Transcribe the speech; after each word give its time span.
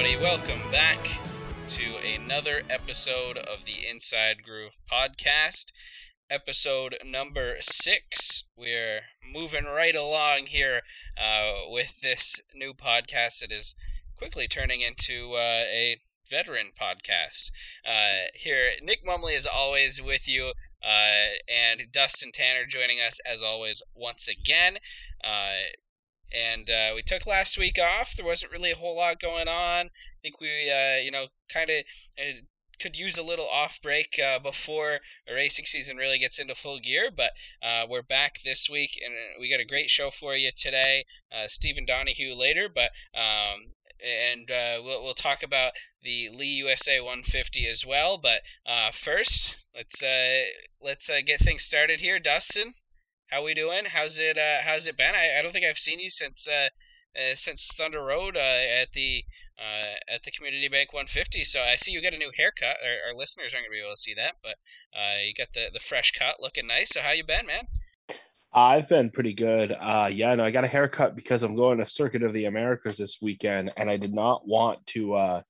everybody. 0.00 0.24
Welcome 0.24 0.70
back 0.70 0.98
to 1.68 2.14
another 2.14 2.62
episode 2.70 3.36
of 3.36 3.58
the 3.66 3.86
Inside 3.86 4.42
Groove 4.42 4.72
podcast, 4.90 5.66
episode 6.30 6.96
number 7.04 7.56
six. 7.60 8.44
We're 8.56 9.00
moving 9.30 9.64
right 9.64 9.94
along 9.94 10.46
here 10.46 10.80
uh, 11.18 11.68
with 11.68 11.88
this 12.02 12.40
new 12.54 12.72
podcast 12.72 13.40
that 13.40 13.52
is 13.52 13.74
quickly 14.16 14.48
turning 14.48 14.80
into 14.80 15.34
uh, 15.34 15.64
a 15.68 16.00
veteran 16.30 16.68
podcast. 16.80 17.50
Uh, 17.86 18.28
here, 18.34 18.70
Nick 18.82 19.04
Mumley 19.06 19.36
is 19.36 19.46
always 19.46 20.00
with 20.00 20.26
you, 20.26 20.52
uh, 20.82 21.36
and 21.46 21.92
Dustin 21.92 22.32
Tanner 22.32 22.64
joining 22.66 23.00
us 23.06 23.18
as 23.30 23.42
always 23.42 23.82
once 23.94 24.28
again. 24.28 24.78
Uh, 26.32 26.36
and 26.36 26.70
uh, 26.70 26.92
we 26.94 27.02
took 27.02 27.26
last 27.26 27.58
week 27.58 27.78
off. 27.78 28.14
There 28.16 28.26
wasn't 28.26 28.52
really 28.52 28.72
a 28.72 28.76
whole 28.76 28.96
lot 28.96 29.20
going 29.20 29.48
on. 29.48 29.86
I 29.86 30.18
think 30.22 30.40
we, 30.40 30.70
uh, 30.70 31.02
you 31.02 31.10
know, 31.10 31.26
kind 31.52 31.70
of 31.70 31.84
uh, 32.18 32.40
could 32.80 32.96
use 32.96 33.18
a 33.18 33.22
little 33.22 33.48
off 33.48 33.78
break 33.82 34.18
uh, 34.18 34.38
before 34.38 35.00
the 35.26 35.34
racing 35.34 35.66
season 35.66 35.96
really 35.96 36.18
gets 36.18 36.38
into 36.38 36.54
full 36.54 36.80
gear. 36.80 37.10
But 37.14 37.32
uh, 37.62 37.86
we're 37.88 38.02
back 38.02 38.40
this 38.44 38.68
week, 38.70 38.98
and 39.04 39.14
we 39.38 39.50
got 39.50 39.60
a 39.60 39.66
great 39.66 39.90
show 39.90 40.10
for 40.10 40.34
you 40.34 40.50
today. 40.56 41.04
Uh, 41.32 41.46
Stephen 41.48 41.84
Donahue 41.84 42.34
later, 42.34 42.68
but 42.68 42.90
um, 43.14 43.72
and 44.02 44.50
uh, 44.50 44.80
we'll, 44.82 45.02
we'll 45.02 45.14
talk 45.14 45.42
about 45.42 45.72
the 46.02 46.30
Lee 46.30 46.46
USA 46.64 47.00
150 47.00 47.66
as 47.66 47.84
well. 47.84 48.18
But 48.18 48.40
uh, 48.66 48.90
first, 48.92 49.56
let's 49.74 50.02
uh, 50.02 50.42
let's 50.80 51.10
uh, 51.10 51.20
get 51.24 51.40
things 51.40 51.64
started 51.64 52.00
here. 52.00 52.18
Dustin, 52.18 52.74
how 53.30 53.44
we 53.44 53.54
doing? 53.54 53.84
How's 53.86 54.18
it 54.18 54.36
uh, 54.36 54.58
How's 54.64 54.86
it 54.86 54.96
been? 54.96 55.14
I, 55.14 55.38
I 55.38 55.42
don't 55.42 55.52
think 55.52 55.64
I've 55.64 55.78
seen 55.78 56.00
you 56.00 56.10
since 56.10 56.46
uh, 56.48 56.68
uh, 57.16 57.34
since 57.36 57.68
Thunder 57.76 58.02
Road 58.02 58.36
uh, 58.36 58.80
at 58.82 58.88
the 58.92 59.24
uh, 59.58 60.14
at 60.14 60.22
the 60.24 60.30
Community 60.32 60.68
Bank 60.68 60.92
150. 60.92 61.44
So 61.44 61.60
I 61.60 61.76
see 61.76 61.92
you 61.92 62.02
got 62.02 62.14
a 62.14 62.18
new 62.18 62.32
haircut. 62.36 62.76
Our, 62.84 63.10
our 63.10 63.16
listeners 63.16 63.54
aren't 63.54 63.66
gonna 63.66 63.76
be 63.76 63.80
able 63.80 63.94
to 63.94 64.00
see 64.00 64.14
that, 64.14 64.34
but 64.42 64.56
uh, 64.98 65.22
you 65.24 65.32
got 65.34 65.48
the 65.54 65.66
the 65.72 65.80
fresh 65.80 66.12
cut, 66.12 66.36
looking 66.40 66.66
nice. 66.66 66.90
So 66.90 67.00
how 67.00 67.12
you 67.12 67.24
been, 67.24 67.46
man? 67.46 67.66
I've 68.52 68.88
been 68.88 69.10
pretty 69.10 69.32
good. 69.32 69.76
Uh, 69.78 70.10
yeah, 70.12 70.34
no, 70.34 70.42
I 70.42 70.50
got 70.50 70.64
a 70.64 70.68
haircut 70.68 71.14
because 71.14 71.44
I'm 71.44 71.54
going 71.54 71.78
to 71.78 71.86
Circuit 71.86 72.24
of 72.24 72.32
the 72.32 72.46
Americas 72.46 72.98
this 72.98 73.22
weekend, 73.22 73.72
and 73.76 73.88
I 73.88 73.96
did 73.96 74.12
not 74.12 74.46
want 74.46 74.84
to 74.88 75.14
uh, 75.14 75.42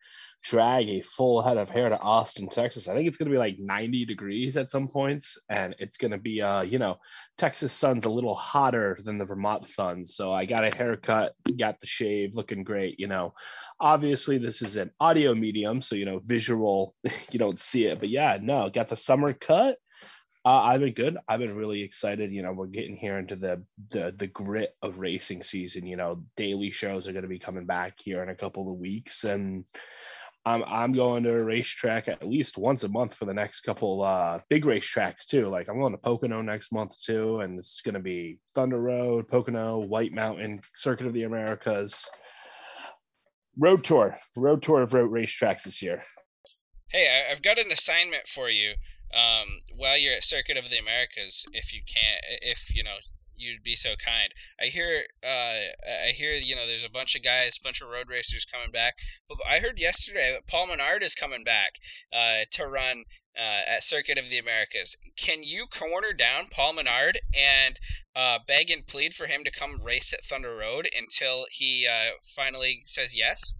drag 0.42 0.88
a 0.88 1.00
full 1.02 1.42
head 1.42 1.58
of 1.58 1.68
hair 1.68 1.88
to 1.88 1.98
Austin, 2.00 2.48
Texas. 2.48 2.88
I 2.88 2.94
think 2.94 3.06
it's 3.06 3.18
going 3.18 3.28
to 3.28 3.34
be 3.34 3.38
like 3.38 3.56
90 3.58 4.06
degrees 4.06 4.56
at 4.56 4.68
some 4.68 4.88
points, 4.88 5.38
and 5.48 5.74
it's 5.78 5.96
going 5.96 6.10
to 6.10 6.18
be, 6.18 6.40
uh, 6.40 6.62
you 6.62 6.78
know, 6.78 6.98
Texas 7.40 7.72
sun's 7.72 8.04
a 8.04 8.10
little 8.10 8.34
hotter 8.34 8.98
than 9.02 9.16
the 9.16 9.24
Vermont 9.24 9.64
sun. 9.64 10.04
So 10.04 10.30
I 10.30 10.44
got 10.44 10.62
a 10.62 10.76
haircut, 10.76 11.32
got 11.58 11.80
the 11.80 11.86
shave, 11.86 12.34
looking 12.34 12.62
great. 12.62 13.00
You 13.00 13.06
know, 13.06 13.32
obviously 13.80 14.36
this 14.36 14.60
is 14.60 14.76
an 14.76 14.90
audio 15.00 15.34
medium, 15.34 15.80
so 15.80 15.96
you 15.96 16.04
know, 16.04 16.18
visual, 16.18 16.94
you 17.32 17.38
don't 17.38 17.58
see 17.58 17.86
it, 17.86 17.98
but 17.98 18.10
yeah, 18.10 18.36
no, 18.42 18.68
got 18.68 18.88
the 18.88 18.96
summer 18.96 19.32
cut. 19.32 19.78
Uh, 20.44 20.60
I've 20.60 20.80
been 20.80 20.92
good. 20.92 21.16
I've 21.28 21.40
been 21.40 21.56
really 21.56 21.82
excited. 21.82 22.30
You 22.30 22.42
know, 22.42 22.52
we're 22.52 22.66
getting 22.66 22.96
here 22.96 23.18
into 23.18 23.36
the 23.36 23.64
the 23.90 24.14
the 24.16 24.26
grit 24.26 24.74
of 24.82 24.98
racing 24.98 25.42
season. 25.42 25.86
You 25.86 25.96
know, 25.96 26.22
daily 26.36 26.70
shows 26.70 27.08
are 27.08 27.12
going 27.12 27.22
to 27.22 27.28
be 27.28 27.38
coming 27.38 27.64
back 27.64 27.94
here 27.98 28.22
in 28.22 28.28
a 28.28 28.34
couple 28.34 28.70
of 28.70 28.78
weeks, 28.78 29.24
and 29.24 29.66
I'm 30.46 30.64
I'm 30.66 30.92
going 30.92 31.22
to 31.24 31.34
a 31.34 31.44
racetrack 31.44 32.08
at 32.08 32.26
least 32.26 32.56
once 32.56 32.84
a 32.84 32.88
month 32.88 33.14
for 33.14 33.26
the 33.26 33.34
next 33.34 33.60
couple 33.60 34.02
uh, 34.02 34.40
big 34.48 34.64
racetracks 34.64 35.26
too. 35.26 35.48
Like 35.48 35.68
I'm 35.68 35.78
going 35.78 35.92
to 35.92 35.98
Pocono 35.98 36.40
next 36.40 36.72
month 36.72 37.00
too, 37.02 37.40
and 37.40 37.58
it's 37.58 37.82
going 37.82 37.94
to 37.94 38.00
be 38.00 38.38
Thunder 38.54 38.80
Road, 38.80 39.28
Pocono, 39.28 39.80
White 39.80 40.12
Mountain, 40.12 40.60
Circuit 40.74 41.06
of 41.06 41.12
the 41.12 41.24
Americas, 41.24 42.08
road 43.58 43.84
tour, 43.84 44.16
road 44.36 44.62
tour 44.62 44.82
of 44.82 44.94
road 44.94 45.10
racetracks 45.10 45.64
this 45.64 45.82
year. 45.82 46.02
Hey, 46.88 47.06
I've 47.30 47.42
got 47.42 47.58
an 47.58 47.70
assignment 47.70 48.26
for 48.34 48.48
you. 48.48 48.72
Um, 49.12 49.46
while 49.76 49.98
you're 49.98 50.14
at 50.14 50.24
Circuit 50.24 50.56
of 50.56 50.70
the 50.70 50.78
Americas, 50.78 51.44
if 51.52 51.72
you 51.72 51.80
can't, 51.86 52.20
if 52.42 52.74
you 52.74 52.82
know 52.82 52.96
you'd 53.40 53.62
be 53.62 53.76
so 53.76 53.90
kind. 54.04 54.32
I 54.60 54.66
hear, 54.66 55.04
uh, 55.24 56.06
I 56.06 56.12
hear, 56.14 56.32
you 56.32 56.54
know, 56.54 56.66
there's 56.66 56.84
a 56.84 56.92
bunch 56.92 57.14
of 57.16 57.22
guys, 57.22 57.58
a 57.60 57.64
bunch 57.64 57.80
of 57.80 57.88
road 57.88 58.08
racers 58.08 58.46
coming 58.52 58.70
back. 58.70 58.94
But 59.28 59.38
I 59.48 59.58
heard 59.58 59.78
yesterday 59.78 60.32
that 60.32 60.46
Paul 60.46 60.68
Menard 60.68 61.02
is 61.02 61.14
coming 61.14 61.44
back 61.44 61.72
uh, 62.12 62.44
to 62.52 62.66
run 62.66 63.04
uh, 63.36 63.76
at 63.76 63.84
Circuit 63.84 64.18
of 64.18 64.28
the 64.30 64.38
Americas. 64.38 64.96
Can 65.16 65.42
you 65.42 65.66
corner 65.66 66.12
down 66.12 66.46
Paul 66.50 66.74
Menard 66.74 67.18
and 67.34 67.78
uh, 68.14 68.38
beg 68.46 68.70
and 68.70 68.86
plead 68.86 69.14
for 69.14 69.26
him 69.26 69.44
to 69.44 69.50
come 69.50 69.82
race 69.82 70.12
at 70.12 70.24
Thunder 70.28 70.56
Road 70.56 70.88
until 70.98 71.46
he 71.50 71.86
uh, 71.90 72.10
finally 72.36 72.82
says 72.86 73.14
yes? 73.14 73.54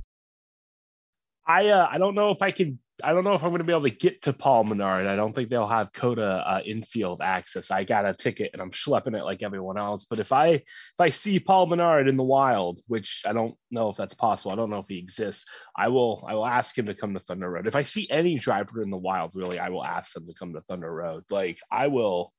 I 1.47 1.69
uh, 1.69 1.89
I 1.91 1.99
don't 1.99 2.15
know 2.15 2.31
if 2.31 2.43
I 2.43 2.51
can. 2.51 2.79
I 3.05 3.13
don't 3.13 3.25
know 3.25 3.35
if 3.35 3.43
I'm 3.43 3.51
going 3.51 3.59
to 3.59 3.65
be 3.65 3.73
able 3.73 3.83
to 3.83 3.91
get 3.91 4.23
to 4.23 4.33
Paul 4.33 4.65
Menard. 4.65 5.07
I 5.07 5.17
don't 5.17 5.35
think 5.35 5.49
they'll 5.49 5.67
have 5.67 5.93
COTA 5.93 6.45
uh, 6.47 6.61
infield 6.65 7.21
access. 7.21 7.71
I 7.71 7.85
got 7.85 8.07
a 8.07 8.15
ticket 8.15 8.51
and 8.53 8.63
I'm 8.63 8.71
schlepping 8.71 9.17
it 9.17 9.25
like 9.25 9.43
everyone 9.43 9.79
else. 9.79 10.05
But 10.05 10.19
if 10.19 10.33
I 10.33 10.49
if 10.49 11.01
I 11.01 11.09
see 11.09 11.39
Paul 11.39 11.67
Menard 11.67 12.09
in 12.09 12.17
the 12.17 12.25
wild, 12.25 12.81
which 12.89 13.23
I 13.27 13.33
don't 13.33 13.55
know 13.71 13.89
if 13.89 13.97
that's 13.97 14.15
possible, 14.15 14.53
I 14.53 14.57
don't 14.57 14.71
know 14.71 14.79
if 14.79 14.89
he 14.89 14.99
exists. 14.99 15.47
I 15.77 15.89
will 15.89 16.25
I 16.29 16.35
will 16.35 16.47
ask 16.47 16.77
him 16.77 16.87
to 16.87 16.95
come 16.95 17.15
to 17.15 17.21
Thunder 17.21 17.51
Road. 17.51 17.67
If 17.67 17.77
I 17.77 17.83
see 17.83 18.07
any 18.11 18.37
driver 18.37 18.83
in 18.83 18.91
the 18.91 18.99
wild, 18.99 19.33
really, 19.35 19.59
I 19.59 19.69
will 19.69 19.85
ask 19.85 20.15
them 20.15 20.27
to 20.27 20.35
come 20.35 20.53
to 20.53 20.61
Thunder 20.63 20.93
Road. 20.93 21.25
Like 21.31 21.59
I 21.71 21.89
will, 21.89 22.33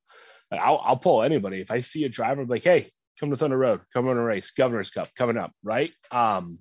I'll, 0.52 0.82
I'll 0.84 0.98
pull 0.98 1.24
anybody. 1.24 1.62
If 1.62 1.72
I 1.72 1.80
see 1.80 2.06
a 2.06 2.10
driver, 2.10 2.42
I'm 2.42 2.48
like, 2.48 2.64
hey, 2.64 2.90
come 3.20 3.30
to 3.30 3.38
Thunder 3.38 3.58
Road, 3.58 3.82
come 3.94 4.08
on 4.08 4.18
a 4.18 4.24
race, 4.24 4.52
Governor's 4.52 4.92
Cup 4.92 5.10
coming 5.16 5.38
up, 5.38 5.52
right? 5.64 5.94
Um, 6.12 6.60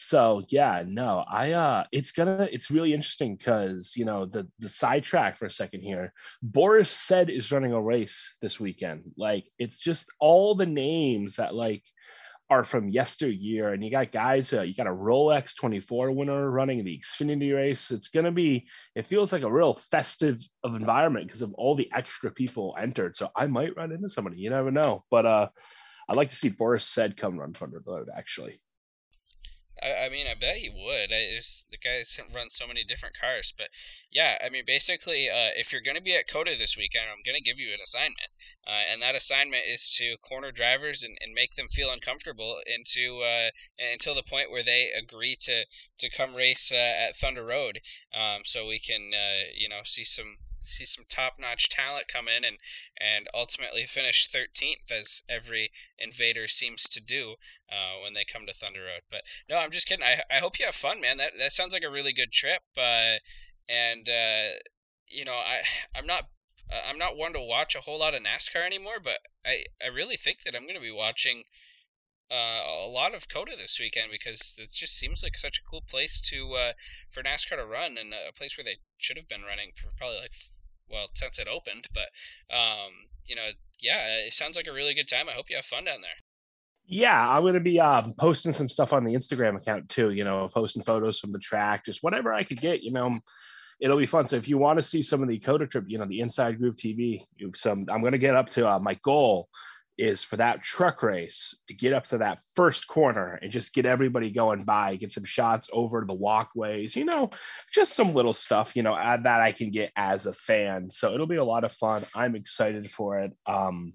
so 0.00 0.44
yeah 0.48 0.84
no 0.86 1.24
i 1.28 1.50
uh 1.50 1.82
it's 1.90 2.12
gonna 2.12 2.48
it's 2.52 2.70
really 2.70 2.92
interesting 2.92 3.34
because 3.34 3.94
you 3.96 4.04
know 4.04 4.24
the 4.24 4.48
the 4.60 4.68
sidetrack 4.68 5.36
for 5.36 5.46
a 5.46 5.50
second 5.50 5.80
here 5.80 6.12
boris 6.40 6.88
said 6.88 7.28
is 7.28 7.50
running 7.50 7.72
a 7.72 7.82
race 7.82 8.36
this 8.40 8.60
weekend 8.60 9.02
like 9.16 9.50
it's 9.58 9.76
just 9.76 10.06
all 10.20 10.54
the 10.54 10.64
names 10.64 11.34
that 11.34 11.52
like 11.52 11.82
are 12.48 12.62
from 12.62 12.88
yesteryear 12.88 13.72
and 13.72 13.82
you 13.82 13.90
got 13.90 14.12
guys 14.12 14.52
uh, 14.52 14.62
you 14.62 14.72
got 14.72 14.86
a 14.86 14.90
rolex 14.90 15.56
24 15.56 16.12
winner 16.12 16.48
running 16.48 16.84
the 16.84 16.96
xfinity 16.96 17.52
race 17.52 17.90
it's 17.90 18.08
gonna 18.08 18.30
be 18.30 18.68
it 18.94 19.04
feels 19.04 19.32
like 19.32 19.42
a 19.42 19.52
real 19.52 19.74
festive 19.74 20.38
of 20.62 20.76
environment 20.76 21.26
because 21.26 21.42
of 21.42 21.52
all 21.54 21.74
the 21.74 21.90
extra 21.92 22.30
people 22.30 22.72
entered 22.78 23.16
so 23.16 23.28
i 23.34 23.48
might 23.48 23.76
run 23.76 23.90
into 23.90 24.08
somebody 24.08 24.38
you 24.38 24.48
never 24.48 24.70
know 24.70 25.02
but 25.10 25.26
uh 25.26 25.48
i'd 26.08 26.16
like 26.16 26.28
to 26.28 26.36
see 26.36 26.50
boris 26.50 26.84
said 26.84 27.16
come 27.16 27.36
run 27.36 27.52
thunder 27.52 27.82
road 27.84 28.08
actually 28.16 28.60
I, 29.82 30.06
I 30.06 30.08
mean, 30.08 30.26
I 30.26 30.34
bet 30.34 30.56
he 30.56 30.68
would. 30.68 31.12
I 31.12 31.40
the 31.70 31.78
guys 31.78 32.18
run 32.34 32.50
so 32.50 32.66
many 32.66 32.84
different 32.84 33.16
cars, 33.18 33.52
but 33.56 33.68
yeah, 34.10 34.38
I 34.44 34.48
mean, 34.48 34.64
basically, 34.66 35.28
uh, 35.28 35.50
if 35.54 35.72
you're 35.72 35.82
going 35.82 35.96
to 35.96 36.02
be 36.02 36.16
at 36.16 36.28
COTA 36.28 36.56
this 36.56 36.76
weekend, 36.76 37.06
I'm 37.10 37.22
going 37.24 37.36
to 37.36 37.48
give 37.48 37.58
you 37.58 37.72
an 37.74 37.80
assignment, 37.82 38.30
uh, 38.66 38.84
and 38.90 39.02
that 39.02 39.14
assignment 39.14 39.64
is 39.66 39.88
to 39.98 40.16
corner 40.18 40.50
drivers 40.50 41.02
and, 41.02 41.16
and 41.20 41.34
make 41.34 41.54
them 41.54 41.68
feel 41.68 41.90
uncomfortable 41.90 42.60
into 42.66 43.20
uh, 43.22 43.50
until 43.78 44.14
the 44.14 44.22
point 44.22 44.50
where 44.50 44.64
they 44.64 44.90
agree 44.90 45.36
to 45.42 45.64
to 45.98 46.10
come 46.10 46.34
race 46.34 46.72
uh, 46.72 46.76
at 46.76 47.16
Thunder 47.16 47.44
Road, 47.44 47.80
um, 48.12 48.42
so 48.44 48.66
we 48.66 48.78
can 48.78 49.12
uh, 49.14 49.44
you 49.54 49.68
know 49.68 49.82
see 49.84 50.04
some 50.04 50.38
see 50.68 50.86
some 50.86 51.04
top-notch 51.08 51.68
talent 51.68 52.06
come 52.08 52.28
in 52.28 52.44
and 52.44 52.58
and 53.00 53.28
ultimately 53.34 53.86
finish 53.86 54.28
13th 54.30 54.90
as 54.90 55.22
every 55.28 55.70
invader 55.98 56.48
seems 56.48 56.82
to 56.84 57.00
do 57.00 57.36
uh, 57.70 58.00
when 58.02 58.14
they 58.14 58.24
come 58.24 58.46
to 58.46 58.54
Thunder 58.54 58.84
Road. 58.84 59.02
But 59.10 59.22
no, 59.48 59.56
I'm 59.56 59.70
just 59.70 59.86
kidding. 59.86 60.04
I, 60.04 60.22
I 60.30 60.40
hope 60.40 60.58
you 60.58 60.66
have 60.66 60.74
fun, 60.74 61.00
man. 61.00 61.16
That 61.18 61.32
that 61.38 61.52
sounds 61.52 61.72
like 61.72 61.84
a 61.84 61.90
really 61.90 62.12
good 62.12 62.32
trip. 62.32 62.62
Uh, 62.76 63.18
and 63.68 64.08
uh, 64.08 64.58
you 65.08 65.24
know, 65.24 65.34
I 65.34 65.62
I'm 65.94 66.06
not 66.06 66.28
I'm 66.70 66.98
not 66.98 67.16
one 67.16 67.32
to 67.32 67.40
watch 67.40 67.74
a 67.74 67.80
whole 67.80 67.98
lot 67.98 68.14
of 68.14 68.22
NASCAR 68.22 68.64
anymore, 68.64 69.00
but 69.02 69.20
I 69.44 69.64
I 69.82 69.88
really 69.88 70.16
think 70.16 70.42
that 70.44 70.54
I'm 70.54 70.64
going 70.64 70.74
to 70.74 70.80
be 70.80 70.92
watching. 70.92 71.44
Uh, 72.30 72.84
a 72.84 72.86
lot 72.86 73.14
of 73.14 73.26
COTA 73.26 73.56
this 73.56 73.78
weekend 73.80 74.10
because 74.12 74.54
it 74.58 74.70
just 74.70 74.92
seems 74.92 75.22
like 75.22 75.38
such 75.38 75.56
a 75.56 75.70
cool 75.70 75.80
place 75.80 76.20
to 76.20 76.52
uh, 76.56 76.72
for 77.10 77.22
NASCAR 77.22 77.56
to 77.56 77.64
run 77.64 77.96
and 77.96 78.12
a 78.12 78.36
place 78.36 78.54
where 78.54 78.66
they 78.66 78.76
should 78.98 79.16
have 79.16 79.30
been 79.30 79.48
running 79.48 79.72
for 79.80 79.88
probably 79.96 80.18
like 80.18 80.32
well 80.90 81.08
since 81.14 81.38
it 81.38 81.48
opened. 81.48 81.86
But 81.94 82.54
um, 82.54 82.92
you 83.26 83.36
know, 83.36 83.46
yeah, 83.80 84.26
it 84.26 84.34
sounds 84.34 84.56
like 84.56 84.66
a 84.68 84.72
really 84.72 84.94
good 84.94 85.08
time. 85.08 85.28
I 85.28 85.32
hope 85.32 85.46
you 85.48 85.56
have 85.56 85.66
fun 85.66 85.84
down 85.84 86.00
there. 86.00 86.10
Yeah, 86.86 87.28
I'm 87.28 87.42
gonna 87.42 87.60
be 87.60 87.80
um, 87.80 88.14
posting 88.18 88.52
some 88.52 88.68
stuff 88.68 88.92
on 88.92 89.04
the 89.04 89.14
Instagram 89.14 89.60
account 89.60 89.88
too. 89.88 90.10
You 90.10 90.24
know, 90.24 90.48
posting 90.48 90.82
photos 90.82 91.20
from 91.20 91.32
the 91.32 91.38
track, 91.38 91.84
just 91.84 92.02
whatever 92.02 92.32
I 92.32 92.42
could 92.42 92.60
get. 92.60 92.82
You 92.82 92.92
know, 92.92 93.18
it'll 93.80 93.98
be 93.98 94.06
fun. 94.06 94.26
So 94.26 94.36
if 94.36 94.48
you 94.48 94.58
want 94.58 94.78
to 94.78 94.82
see 94.82 95.02
some 95.02 95.22
of 95.22 95.28
the 95.28 95.38
COTA 95.38 95.66
trip, 95.66 95.84
you 95.86 95.98
know, 95.98 96.06
the 96.06 96.20
Inside 96.20 96.58
Groove 96.58 96.76
TV, 96.76 97.20
some 97.54 97.86
I'm 97.90 98.00
gonna 98.00 98.18
get 98.18 98.34
up 98.34 98.48
to 98.50 98.68
uh, 98.68 98.78
my 98.78 98.94
goal 99.02 99.48
is 99.98 100.22
for 100.22 100.36
that 100.36 100.62
truck 100.62 101.02
race 101.02 101.62
to 101.66 101.74
get 101.74 101.92
up 101.92 102.04
to 102.04 102.18
that 102.18 102.40
first 102.54 102.86
corner 102.86 103.38
and 103.42 103.50
just 103.50 103.74
get 103.74 103.84
everybody 103.84 104.30
going 104.30 104.62
by, 104.62 104.94
get 104.94 105.10
some 105.10 105.24
shots 105.24 105.68
over 105.72 106.04
the 106.06 106.14
walkways, 106.14 106.96
you 106.96 107.04
know, 107.04 107.28
just 107.72 107.94
some 107.94 108.14
little 108.14 108.32
stuff, 108.32 108.76
you 108.76 108.82
know, 108.82 108.96
add 108.96 109.24
that 109.24 109.40
I 109.40 109.50
can 109.50 109.70
get 109.70 109.92
as 109.96 110.26
a 110.26 110.32
fan. 110.32 110.88
So 110.88 111.12
it'll 111.12 111.26
be 111.26 111.36
a 111.36 111.44
lot 111.44 111.64
of 111.64 111.72
fun. 111.72 112.04
I'm 112.14 112.36
excited 112.36 112.88
for 112.88 113.18
it. 113.18 113.32
Um, 113.46 113.92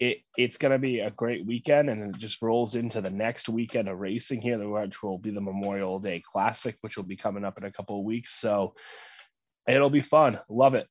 it 0.00 0.18
it's 0.36 0.56
going 0.56 0.70
to 0.70 0.78
be 0.78 1.00
a 1.00 1.10
great 1.10 1.44
weekend, 1.44 1.90
and 1.90 2.14
it 2.14 2.20
just 2.20 2.40
rolls 2.40 2.76
into 2.76 3.00
the 3.00 3.10
next 3.10 3.48
weekend 3.48 3.88
of 3.88 3.98
racing 3.98 4.40
here, 4.40 4.56
which 4.68 5.02
will 5.02 5.18
be 5.18 5.30
the 5.30 5.40
Memorial 5.40 5.98
Day 5.98 6.22
Classic, 6.24 6.76
which 6.82 6.96
will 6.96 7.04
be 7.04 7.16
coming 7.16 7.44
up 7.44 7.58
in 7.58 7.64
a 7.64 7.72
couple 7.72 7.98
of 7.98 8.04
weeks. 8.04 8.34
So 8.34 8.74
it'll 9.66 9.90
be 9.90 10.00
fun. 10.00 10.38
Love 10.48 10.76
it. 10.76 10.86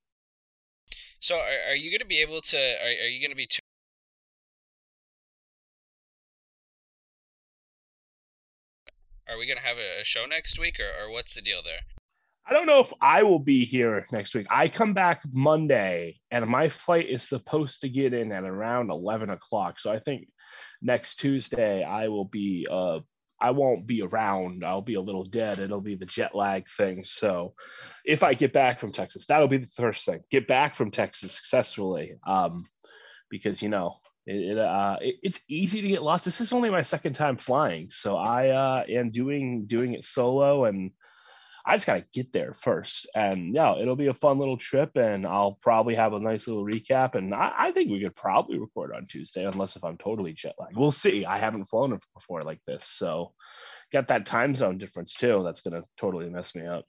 So, 1.21 1.35
are, 1.35 1.69
are 1.69 1.75
you 1.75 1.89
going 1.89 2.01
to 2.01 2.05
be 2.05 2.21
able 2.21 2.41
to? 2.41 2.57
Are, 2.57 3.05
are 3.05 3.07
you 3.07 3.21
going 3.21 3.31
to 3.31 3.35
be? 3.35 3.47
Are 9.29 9.37
we 9.37 9.45
to 9.47 9.61
have 9.61 9.77
a, 9.77 10.01
a 10.01 10.05
show 10.05 10.25
next 10.25 10.59
week, 10.59 10.75
or, 10.79 11.05
or 11.05 11.11
what's 11.11 11.33
the 11.33 11.41
deal 11.41 11.61
there? 11.63 11.79
I 12.49 12.53
don't 12.53 12.65
know 12.65 12.79
if 12.79 12.93
I 13.01 13.23
will 13.23 13.39
be 13.39 13.65
here 13.65 14.05
next 14.11 14.33
week. 14.33 14.47
I 14.49 14.69
come 14.69 14.93
back 14.93 15.21
Monday, 15.33 16.15
and 16.31 16.47
my 16.47 16.69
flight 16.69 17.09
is 17.09 17.27
supposed 17.27 17.81
to 17.81 17.89
get 17.89 18.13
in 18.13 18.31
at 18.31 18.45
around 18.45 18.89
eleven 18.89 19.31
o'clock. 19.31 19.79
So 19.79 19.91
I 19.91 19.99
think 19.99 20.27
next 20.81 21.15
Tuesday 21.15 21.83
I 21.83 22.07
will 22.07 22.25
be. 22.25 22.65
Uh, 22.69 22.99
I 23.39 23.51
won't 23.51 23.85
be 23.85 24.01
around. 24.01 24.63
I'll 24.63 24.81
be 24.81 24.95
a 24.95 25.01
little 25.01 25.23
dead. 25.23 25.59
It'll 25.59 25.79
be 25.79 25.93
the 25.93 26.07
jet 26.07 26.33
lag 26.33 26.67
thing. 26.67 27.03
So 27.03 27.53
if 28.03 28.23
I 28.23 28.33
get 28.33 28.51
back 28.51 28.79
from 28.79 28.91
Texas, 28.91 29.27
that'll 29.27 29.47
be 29.47 29.59
the 29.59 29.67
first 29.67 30.07
thing. 30.07 30.21
Get 30.31 30.47
back 30.47 30.73
from 30.73 30.89
Texas 30.89 31.33
successfully, 31.33 32.13
um, 32.25 32.63
because 33.29 33.61
you 33.61 33.69
know 33.69 33.93
it, 34.27 34.51
it, 34.51 34.57
uh, 34.57 34.97
it, 35.01 35.15
it's 35.23 35.43
easy 35.47 35.81
to 35.81 35.87
get 35.87 36.03
lost. 36.03 36.25
This 36.25 36.41
is 36.41 36.53
only 36.53 36.69
my 36.69 36.81
second 36.81 37.13
time 37.13 37.37
flying, 37.37 37.89
so 37.89 38.17
I 38.17 38.49
uh, 38.49 38.83
am 38.87 39.09
doing 39.09 39.65
doing 39.65 39.93
it 39.93 40.03
solo 40.03 40.65
and 40.65 40.91
I 41.67 41.75
just 41.75 41.85
got 41.85 41.97
to 41.97 42.05
get 42.13 42.31
there 42.31 42.53
first. 42.53 43.09
And 43.13 43.53
yeah, 43.53 43.75
it'll 43.75 43.97
be 43.97 44.07
a 44.07 44.13
fun 44.13 44.37
little 44.37 44.55
trip, 44.55 44.95
and 44.95 45.27
I'll 45.27 45.57
probably 45.61 45.95
have 45.95 46.13
a 46.13 46.19
nice 46.19 46.47
little 46.47 46.65
recap. 46.65 47.15
And 47.15 47.33
I, 47.33 47.51
I 47.57 47.71
think 47.71 47.91
we 47.91 47.99
could 47.99 48.15
probably 48.15 48.57
record 48.57 48.93
on 48.95 49.05
Tuesday, 49.05 49.43
unless 49.43 49.75
if 49.75 49.83
I'm 49.83 49.97
totally 49.97 50.31
jet 50.31 50.55
lagged. 50.57 50.77
We'll 50.77 50.93
see. 50.93 51.25
I 51.25 51.37
haven't 51.37 51.65
flown 51.65 51.99
before 52.15 52.41
like 52.43 52.63
this, 52.63 52.85
so 52.85 53.33
got 53.91 54.07
that 54.07 54.25
time 54.25 54.55
zone 54.55 54.77
difference 54.77 55.13
too. 55.15 55.43
That's 55.43 55.59
gonna 55.59 55.83
totally 55.97 56.29
mess 56.29 56.55
me 56.55 56.65
up. 56.65 56.85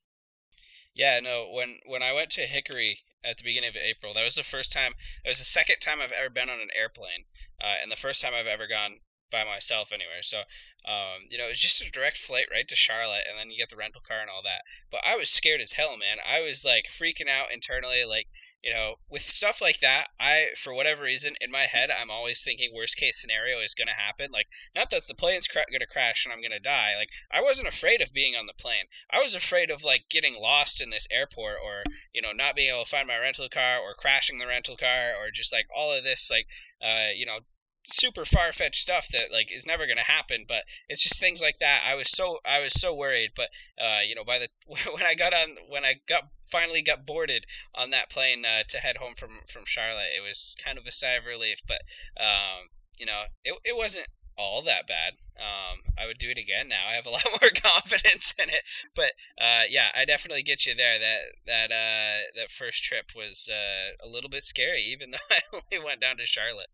Yeah, 0.94 1.18
no. 1.20 1.50
When 1.52 1.74
when 1.86 2.04
I 2.04 2.12
went 2.12 2.30
to 2.30 2.42
Hickory 2.42 3.00
at 3.28 3.36
the 3.36 3.44
beginning 3.44 3.68
of 3.68 3.76
April, 3.76 4.14
that 4.14 4.24
was 4.24 4.34
the 4.34 4.42
first 4.42 4.72
time. 4.72 4.94
It 5.24 5.28
was 5.28 5.38
the 5.38 5.44
second 5.44 5.80
time 5.80 6.00
I've 6.00 6.12
ever 6.12 6.30
been 6.30 6.48
on 6.48 6.60
an 6.60 6.70
airplane, 6.74 7.24
uh, 7.60 7.76
and 7.82 7.92
the 7.92 7.96
first 7.96 8.20
time 8.22 8.32
I've 8.34 8.46
ever 8.46 8.66
gone 8.66 9.00
by 9.30 9.44
myself 9.44 9.90
anywhere. 9.92 10.22
So, 10.22 10.38
um, 10.84 11.28
you 11.30 11.38
know, 11.38 11.46
it 11.46 11.50
was 11.50 11.60
just 11.60 11.82
a 11.82 11.90
direct 11.90 12.18
flight 12.18 12.46
right 12.50 12.66
to 12.68 12.76
Charlotte, 12.76 13.24
and 13.28 13.38
then 13.38 13.50
you 13.50 13.58
get 13.58 13.70
the 13.70 13.76
rental 13.76 14.02
car 14.06 14.20
and 14.20 14.30
all 14.30 14.42
that. 14.44 14.62
But 14.90 15.00
I 15.04 15.16
was 15.16 15.30
scared 15.30 15.60
as 15.60 15.72
hell, 15.72 15.96
man. 15.96 16.18
I 16.24 16.40
was 16.40 16.64
like 16.64 16.86
freaking 16.98 17.28
out 17.28 17.52
internally, 17.52 18.04
like 18.04 18.28
you 18.62 18.72
know, 18.72 18.96
with 19.08 19.22
stuff 19.22 19.60
like 19.60 19.80
that. 19.80 20.08
I, 20.18 20.48
for 20.62 20.74
whatever 20.74 21.02
reason, 21.02 21.36
in 21.40 21.50
my 21.50 21.66
head, 21.66 21.90
I'm 21.90 22.10
always 22.10 22.42
thinking 22.42 22.74
worst 22.74 22.96
case 22.96 23.20
scenario 23.20 23.60
is 23.60 23.74
gonna 23.74 23.94
happen. 23.94 24.32
Like, 24.32 24.48
not 24.74 24.90
that 24.90 25.06
the 25.06 25.14
plane's 25.14 25.46
gonna 25.46 25.86
crash 25.86 26.24
and 26.24 26.32
I'm 26.32 26.42
gonna 26.42 26.58
die. 26.58 26.96
Like, 26.96 27.10
I 27.30 27.40
wasn't 27.40 27.68
afraid 27.68 28.00
of 28.00 28.12
being 28.12 28.34
on 28.34 28.46
the 28.46 28.52
plane. 28.54 28.86
I 29.10 29.22
was 29.22 29.34
afraid 29.34 29.70
of 29.70 29.84
like 29.84 30.08
getting 30.10 30.34
lost 30.34 30.80
in 30.80 30.90
this 30.90 31.06
airport, 31.10 31.58
or 31.62 31.84
you 32.12 32.20
know, 32.20 32.32
not 32.32 32.56
being 32.56 32.70
able 32.70 32.84
to 32.84 32.90
find 32.90 33.06
my 33.06 33.18
rental 33.18 33.48
car, 33.48 33.78
or 33.78 33.94
crashing 33.94 34.38
the 34.38 34.46
rental 34.46 34.76
car, 34.76 35.14
or 35.14 35.30
just 35.30 35.52
like 35.52 35.66
all 35.74 35.92
of 35.92 36.02
this, 36.02 36.28
like, 36.28 36.46
uh, 36.82 37.10
you 37.14 37.26
know, 37.26 37.40
super 37.84 38.24
far 38.24 38.52
fetched 38.52 38.82
stuff 38.82 39.08
that 39.12 39.32
like 39.32 39.50
is 39.52 39.66
never 39.66 39.86
gonna 39.86 40.02
happen. 40.02 40.44
But 40.46 40.64
it's 40.88 41.02
just 41.02 41.20
things 41.20 41.40
like 41.40 41.58
that. 41.60 41.82
I 41.84 41.94
was 41.94 42.10
so 42.10 42.38
I 42.44 42.60
was 42.60 42.72
so 42.74 42.94
worried. 42.94 43.32
But 43.36 43.48
uh, 43.82 44.00
you 44.06 44.14
know, 44.14 44.24
by 44.24 44.38
the 44.38 44.48
when 44.66 45.04
I 45.04 45.14
got 45.14 45.32
on 45.34 45.56
when 45.68 45.84
I 45.84 46.00
got 46.08 46.24
finally 46.50 46.82
got 46.82 47.06
boarded 47.06 47.46
on 47.74 47.90
that 47.90 48.10
plane 48.10 48.44
uh, 48.44 48.62
to 48.68 48.78
head 48.78 48.96
home 48.96 49.14
from 49.16 49.40
from 49.52 49.62
Charlotte, 49.66 50.12
it 50.16 50.20
was 50.20 50.56
kind 50.62 50.78
of 50.78 50.86
a 50.86 50.92
sigh 50.92 51.12
of 51.12 51.24
relief. 51.24 51.58
But 51.66 51.82
um, 52.22 52.68
you 52.98 53.06
know, 53.06 53.22
it 53.44 53.54
it 53.64 53.76
wasn't 53.76 54.08
all 54.38 54.62
that 54.62 54.86
bad. 54.86 55.14
Um, 55.36 55.82
I 55.98 56.06
would 56.06 56.18
do 56.18 56.30
it 56.30 56.38
again 56.38 56.68
now. 56.68 56.86
I 56.88 56.94
have 56.94 57.06
a 57.06 57.10
lot 57.16 57.24
more 57.26 57.50
confidence 57.54 58.32
in 58.38 58.48
it. 58.48 58.62
But 58.94 59.12
uh, 59.40 59.62
yeah, 59.68 59.88
I 59.94 60.04
definitely 60.04 60.42
get 60.42 60.64
you 60.64 60.74
there. 60.74 60.98
That 60.98 61.20
that 61.46 61.72
uh, 61.72 62.18
that 62.36 62.50
first 62.50 62.82
trip 62.84 63.06
was 63.16 63.48
uh, 63.50 64.06
a 64.06 64.08
little 64.08 64.30
bit 64.30 64.44
scary, 64.44 64.84
even 64.84 65.10
though 65.12 65.28
I 65.30 65.40
only 65.52 65.84
went 65.84 66.00
down 66.00 66.16
to 66.18 66.26
Charlotte. 66.26 66.70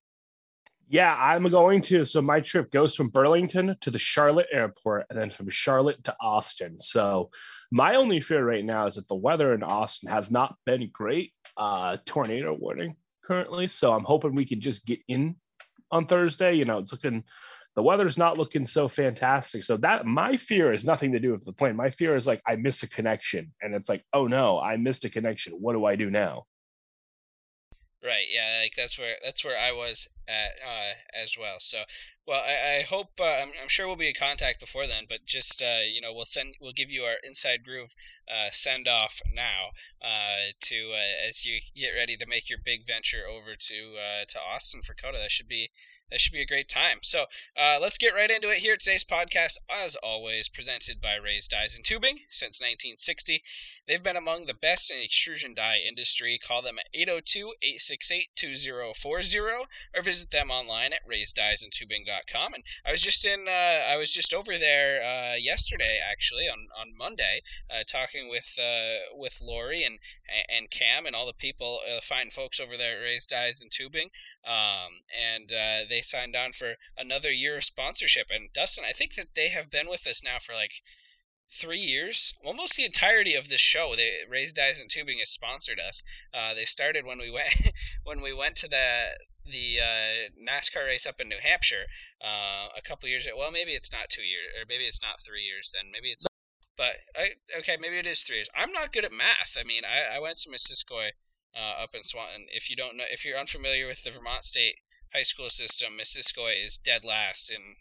Yeah, 0.89 1.17
I'm 1.19 1.49
going 1.49 1.81
to. 1.83 2.05
So 2.05 2.21
my 2.21 2.41
trip 2.41 2.71
goes 2.71 2.95
from 2.95 3.09
Burlington 3.09 3.75
to 3.81 3.91
the 3.91 3.99
Charlotte 3.99 4.49
airport 4.53 5.07
and 5.09 5.19
then 5.19 5.31
from 5.31 5.49
Charlotte 5.49 6.03
to 6.05 6.15
Austin. 6.21 6.79
So 6.79 7.31
my 7.73 7.95
only 7.95 8.21
fear 8.21 8.45
right 8.47 8.65
now 8.65 8.87
is 8.87 8.97
that 8.97 9.09
the 9.09 9.15
weather 9.15 9.55
in 9.55 9.63
Austin 9.63 10.11
has 10.11 10.31
not 10.31 10.57
been 10.67 10.91
great. 10.93 11.33
Uh, 11.57 11.97
tornado 12.05 12.55
warning 12.55 12.97
currently. 13.25 13.67
So 13.67 13.93
I'm 13.93 14.05
hoping 14.05 14.35
we 14.35 14.45
can 14.45 14.61
just 14.61 14.87
get 14.87 15.01
in 15.09 15.37
on 15.91 16.07
Thursday. 16.07 16.55
You 16.55 16.65
know, 16.65 16.79
it's 16.79 16.93
looking, 16.93 17.25
the 17.77 17.83
weather's 17.83 18.19
not 18.19 18.37
looking 18.37 18.67
so 18.67 18.87
fantastic. 18.87 19.63
So 19.63 19.77
that 19.79 20.05
my 20.05 20.37
fear 20.37 20.73
is 20.73 20.85
nothing 20.85 21.13
to 21.13 21.21
do 21.21 21.33
with 21.33 21.45
the 21.45 21.53
plane. 21.53 21.77
My 21.77 21.91
fear 21.91 22.15
is 22.15 22.27
like 22.27 22.43
I 22.47 22.57
miss 22.57 22.83
a 22.83 22.91
connection 22.91 23.53
and 23.63 23.75
it's 23.75 23.89
like, 23.89 24.03
oh 24.13 24.27
no, 24.27 24.61
I 24.61 24.77
missed 24.77 25.05
a 25.05 25.11
connection. 25.11 25.55
What 25.55 25.73
do 25.73 25.87
I 25.87 25.97
do 25.97 26.11
now? 26.11 26.45
Right. 28.05 28.27
Yeah. 28.31 28.61
Like 28.62 28.75
that's 28.77 28.99
where 28.99 29.17
that's 29.25 29.43
where 29.45 29.59
I 29.59 29.73
was 29.73 30.06
at 30.29 30.53
uh, 30.62 30.93
as 31.25 31.37
well. 31.39 31.56
So, 31.59 31.83
well, 32.27 32.43
I, 32.43 32.79
I 32.79 32.83
hope 32.83 33.19
uh, 33.19 33.25
I'm, 33.25 33.51
I'm 33.61 33.69
sure 33.69 33.87
we'll 33.87 33.97
be 33.97 34.09
in 34.09 34.15
contact 34.15 34.61
before 34.61 34.87
then. 34.87 35.06
But 35.09 35.25
just 35.27 35.62
uh, 35.62 35.81
you 35.91 36.03
know, 36.03 36.12
we'll 36.12 36.27
send 36.27 36.55
we'll 36.61 36.75
give 36.75 36.91
you 36.91 37.05
our 37.05 37.17
inside 37.25 37.65
groove 37.65 37.95
uh, 38.29 38.51
send 38.53 38.87
off 38.89 39.21
now 39.33 39.71
uh, 40.03 40.53
to 40.61 40.93
uh, 40.93 41.29
as 41.29 41.47
you 41.47 41.61
get 41.75 41.91
ready 41.97 42.17
to 42.19 42.27
make 42.27 42.51
your 42.51 42.59
big 42.62 42.87
venture 42.87 43.27
over 43.27 43.56
to 43.56 43.97
to 44.29 44.39
Austin 44.39 44.83
for 44.83 44.95
COTA. 44.95 45.19
That 45.19 45.33
should 45.33 45.49
be 45.49 45.71
that 46.15 46.21
should 46.21 46.33
be 46.33 46.43
a 46.43 46.47
great 46.47 46.69
time. 46.69 46.99
So 47.03 47.25
uh, 47.61 47.81
let's 47.81 47.99
get 47.99 48.15
right 48.15 48.31
into 48.31 48.49
it 48.49 48.61
here. 48.61 48.75
At 48.75 48.81
today's 48.81 49.03
podcast, 49.03 49.57
as 49.69 49.97
always, 49.97 50.49
presented 50.49 51.01
by 51.01 51.17
Raised 51.17 51.51
Dies 51.51 51.75
and 51.75 51.85
Tubing 51.85 52.21
since 52.31 52.61
1960. 52.61 53.43
They've 53.87 54.03
been 54.03 54.17
among 54.17 54.47
the 54.47 54.55
best 54.55 54.91
in 54.91 54.97
the 54.97 55.05
extrusion 55.05 55.53
die 55.55 55.81
industry. 55.87 56.41
Call 56.43 56.63
them 56.63 56.79
at 56.79 56.87
802-868-2040 56.94 59.67
or 59.94 60.03
visit 60.03 60.31
them 60.31 60.51
online 60.51 60.94
at 60.94 61.06
raiseddiesandtubing.com. 61.06 62.55
And 62.55 62.65
I 62.87 62.93
was 62.93 63.03
just 63.03 63.27
in, 63.27 63.47
uh, 63.47 63.51
I 63.51 63.97
was 63.97 64.11
just 64.11 64.33
over 64.33 64.56
there 64.56 65.03
uh, 65.03 65.35
yesterday, 65.35 65.99
actually, 66.03 66.49
on, 66.49 66.69
on 66.81 66.97
Monday, 66.97 67.43
uh, 67.71 67.85
talking 67.87 68.31
with 68.31 68.59
uh, 68.59 69.01
with 69.15 69.39
Lori 69.43 69.85
and 69.85 69.99
and 70.49 70.71
Cam 70.71 71.05
and 71.05 71.15
all 71.15 71.27
the 71.27 71.35
people, 71.35 71.83
uh, 71.87 72.01
fine 72.03 72.31
folks 72.31 72.61
over 72.61 72.79
there 72.79 72.97
at 72.99 73.03
Raised 73.03 73.29
Dies 73.29 73.61
and 73.61 73.71
Tubing. 73.71 74.09
Um, 74.47 75.03
and 75.13 75.51
they 75.89 76.01
signed 76.05 76.37
on 76.37 76.53
for 76.53 76.77
another 76.96 77.32
year 77.32 77.56
of 77.56 77.65
sponsorship. 77.65 78.29
And 78.31 78.53
Dustin, 78.53 78.84
I 78.84 78.93
think 78.93 79.15
that 79.15 79.34
they 79.34 79.49
have 79.49 79.70
been 79.70 79.89
with 79.89 80.06
us 80.06 80.23
now 80.23 80.39
for 80.39 80.55
like 80.55 80.73
three 81.53 81.81
years, 81.81 82.34
almost 82.43 82.77
the 82.77 82.84
entirety 82.84 83.34
of 83.34 83.49
this 83.49 83.61
show. 83.61 83.94
They 83.96 84.25
Raised 84.29 84.56
Dies 84.56 84.81
and 84.81 84.91
Tubing 84.91 85.19
has 85.19 85.31
sponsored 85.31 85.79
us. 85.79 86.03
Uh, 86.32 86.55
they 86.55 86.65
started 86.65 87.05
when 87.05 87.19
we 87.19 87.31
went 87.31 87.55
when 88.05 88.20
we 88.20 88.32
went 88.32 88.56
to 88.56 88.69
the 88.69 89.11
the 89.44 89.79
uh, 89.81 90.31
NASCAR 90.41 90.87
race 90.87 91.06
up 91.06 91.20
in 91.20 91.29
New 91.29 91.39
Hampshire 91.43 91.87
uh, 92.23 92.69
a 92.77 92.82
couple 92.82 93.08
years. 93.08 93.27
Well, 93.37 93.51
maybe 93.51 93.75
it's 93.75 93.93
not 93.93 94.08
two 94.08 94.23
years, 94.23 94.49
or 94.58 94.65
maybe 94.69 94.84
it's 94.84 95.03
not 95.03 95.23
three 95.23 95.43
years. 95.43 95.73
Then 95.75 95.91
maybe 95.93 96.13
it's. 96.13 96.25
But 96.77 96.96
I, 97.15 97.34
okay, 97.61 97.77
maybe 97.79 97.99
it 97.99 98.06
is 98.06 98.23
three 98.23 98.37
years. 98.37 98.49
I'm 98.56 98.73
not 98.73 98.93
good 98.93 99.05
at 99.05 99.13
math. 99.13 99.55
I 99.56 99.63
mean, 99.63 99.84
I, 99.84 100.17
I 100.17 100.19
went 100.19 100.39
to 100.39 100.49
Missisquoi 100.49 101.11
uh, 101.55 101.84
up 101.84 101.94
in 101.94 102.03
Swanton. 102.03 102.46
If 102.51 102.69
you 102.69 102.75
don't 102.75 102.96
know, 102.96 103.05
if 103.08 103.25
you're 103.25 103.39
unfamiliar 103.39 103.87
with 103.87 104.03
the 104.03 104.11
Vermont 104.11 104.44
State 104.44 104.77
high 105.15 105.23
school 105.23 105.51
system, 105.51 105.97
Missisquoi 105.99 106.67
is 106.67 106.79
dead 106.79 107.05
last 107.05 107.51
in 107.51 107.77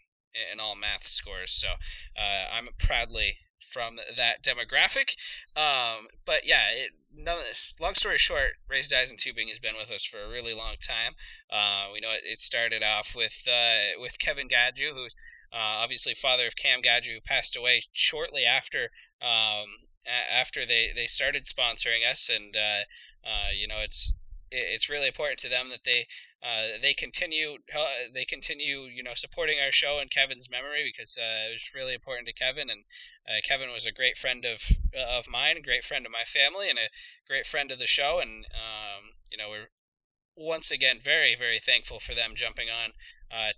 in 0.52 0.60
all 0.60 0.74
math 0.74 1.06
scores. 1.06 1.52
So 1.52 1.68
uh, 1.68 2.52
I'm 2.52 2.68
proudly 2.78 3.36
from 3.72 3.98
that 4.16 4.42
demographic. 4.42 5.14
Um, 5.56 6.06
but 6.24 6.46
yeah, 6.46 6.70
it, 6.70 6.90
long 7.80 7.94
story 7.94 8.18
short, 8.18 8.52
Raised 8.68 8.90
Dies 8.90 9.10
and 9.10 9.18
Tubing 9.18 9.48
has 9.48 9.58
been 9.58 9.76
with 9.76 9.90
us 9.90 10.04
for 10.04 10.22
a 10.22 10.28
really 10.28 10.54
long 10.54 10.76
time. 10.86 11.14
Uh, 11.50 11.92
we 11.92 12.00
know 12.00 12.10
it, 12.12 12.22
it, 12.24 12.40
started 12.40 12.82
off 12.82 13.14
with 13.14 13.34
uh, 13.46 14.00
with 14.00 14.18
Kevin 14.18 14.48
Gadju, 14.48 14.94
who's 14.94 15.14
uh, 15.52 15.82
obviously 15.82 16.14
father 16.14 16.46
of 16.46 16.56
Cam 16.56 16.82
Gadju, 16.82 17.14
who 17.14 17.20
passed 17.20 17.56
away 17.56 17.82
shortly 17.92 18.44
after 18.44 18.90
um, 19.22 19.66
after 20.06 20.66
they, 20.66 20.92
they 20.94 21.06
started 21.06 21.46
sponsoring 21.46 22.08
us, 22.08 22.28
and 22.28 22.54
uh, 22.54 23.28
uh, 23.28 23.50
you 23.56 23.66
know 23.66 23.80
it's 23.80 24.12
it's 24.54 24.88
really 24.88 25.08
important 25.08 25.40
to 25.40 25.48
them 25.48 25.68
that 25.70 25.84
they 25.84 26.06
uh, 26.42 26.78
they 26.80 26.94
continue 26.94 27.56
uh, 27.74 28.12
they 28.12 28.24
continue 28.24 28.82
you 28.82 29.02
know 29.02 29.14
supporting 29.14 29.58
our 29.58 29.72
show 29.72 29.98
in 29.98 30.08
Kevin's 30.08 30.48
memory 30.50 30.84
because 30.84 31.18
uh, 31.18 31.50
it 31.50 31.52
was 31.54 31.74
really 31.74 31.94
important 31.94 32.28
to 32.28 32.34
Kevin 32.34 32.70
and 32.70 32.84
uh, 33.26 33.40
Kevin 33.46 33.70
was 33.70 33.86
a 33.86 33.92
great 33.92 34.16
friend 34.16 34.44
of 34.44 34.60
uh, 34.94 35.18
of 35.18 35.26
mine, 35.28 35.56
a 35.56 35.62
great 35.62 35.84
friend 35.84 36.06
of 36.06 36.12
my 36.12 36.24
family, 36.24 36.70
and 36.70 36.78
a 36.78 36.92
great 37.26 37.46
friend 37.46 37.70
of 37.70 37.78
the 37.78 37.86
show. 37.86 38.20
And 38.20 38.46
um, 38.54 39.16
you 39.30 39.38
know 39.38 39.50
we're 39.50 39.68
once 40.36 40.70
again 40.70 40.98
very 41.02 41.34
very 41.38 41.60
thankful 41.64 42.00
for 42.00 42.14
them 42.14 42.34
jumping 42.36 42.68
on 42.68 42.92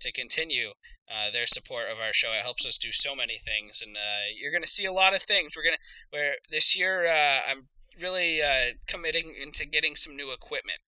to 0.01 0.11
continue 0.11 0.71
their 1.31 1.45
support 1.45 1.89
of 1.91 1.99
our 1.99 2.13
show. 2.13 2.31
It 2.31 2.41
helps 2.41 2.65
us 2.65 2.77
do 2.77 2.91
so 2.91 3.15
many 3.15 3.39
things, 3.45 3.81
and 3.81 3.95
you're 4.35 4.51
going 4.51 4.63
to 4.63 4.69
see 4.69 4.85
a 4.85 4.93
lot 4.93 5.13
of 5.13 5.21
things. 5.21 5.53
We're 5.55 5.63
gonna 5.63 5.83
where 6.09 6.35
this 6.49 6.75
year 6.75 7.05
I'm 7.07 7.67
really 8.01 8.41
committing 8.87 9.33
into 9.41 9.65
getting 9.65 9.95
some 9.95 10.15
new 10.15 10.31
equipment. 10.31 10.79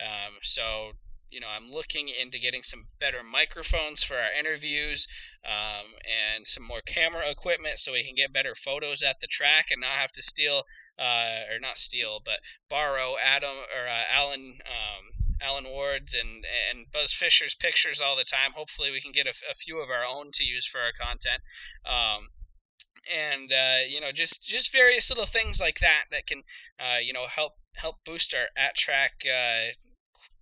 Um, 0.00 0.34
so 0.42 0.92
you 1.30 1.40
know, 1.40 1.48
I'm 1.48 1.70
looking 1.70 2.08
into 2.08 2.38
getting 2.38 2.62
some 2.62 2.86
better 3.00 3.22
microphones 3.22 4.02
for 4.02 4.16
our 4.16 4.32
interviews 4.32 5.06
um, 5.44 5.92
and 6.02 6.46
some 6.46 6.66
more 6.66 6.80
camera 6.80 7.30
equipment 7.30 7.78
so 7.78 7.92
we 7.92 8.04
can 8.04 8.14
get 8.14 8.32
better 8.32 8.54
photos 8.54 9.02
at 9.02 9.20
the 9.20 9.26
track 9.26 9.66
and 9.70 9.80
not 9.80 10.00
have 10.00 10.12
to 10.12 10.22
steal, 10.22 10.64
uh, 10.98 11.52
or 11.52 11.60
not 11.60 11.76
steal, 11.76 12.20
but 12.24 12.40
borrow 12.70 13.16
Adam 13.18 13.56
or 13.56 13.86
uh, 13.88 14.04
Alan. 14.10 14.58
Um, 14.64 15.04
Alan 15.40 15.68
Ward's 15.68 16.14
and 16.14 16.44
and 16.68 16.90
Buzz 16.90 17.12
Fisher's 17.12 17.54
pictures 17.54 18.00
all 18.00 18.16
the 18.16 18.24
time. 18.24 18.50
Hopefully, 18.56 18.90
we 18.90 19.00
can 19.00 19.12
get 19.12 19.28
a, 19.28 19.34
a 19.48 19.54
few 19.54 19.78
of 19.78 19.88
our 19.88 20.04
own 20.04 20.32
to 20.32 20.42
use 20.42 20.66
for 20.66 20.80
our 20.80 20.90
content. 20.90 21.40
Um, 21.86 22.30
and 23.10 23.52
uh, 23.52 23.86
you 23.88 24.00
know 24.00 24.12
just 24.12 24.42
just 24.42 24.72
various 24.72 25.08
little 25.10 25.26
things 25.26 25.60
like 25.60 25.78
that 25.80 26.04
that 26.10 26.26
can 26.26 26.42
uh, 26.80 26.98
you 26.98 27.12
know 27.12 27.26
help 27.26 27.52
help 27.74 27.96
boost 28.04 28.34
our 28.34 28.48
at 28.56 28.76
track 28.76 29.12
uh, 29.26 29.72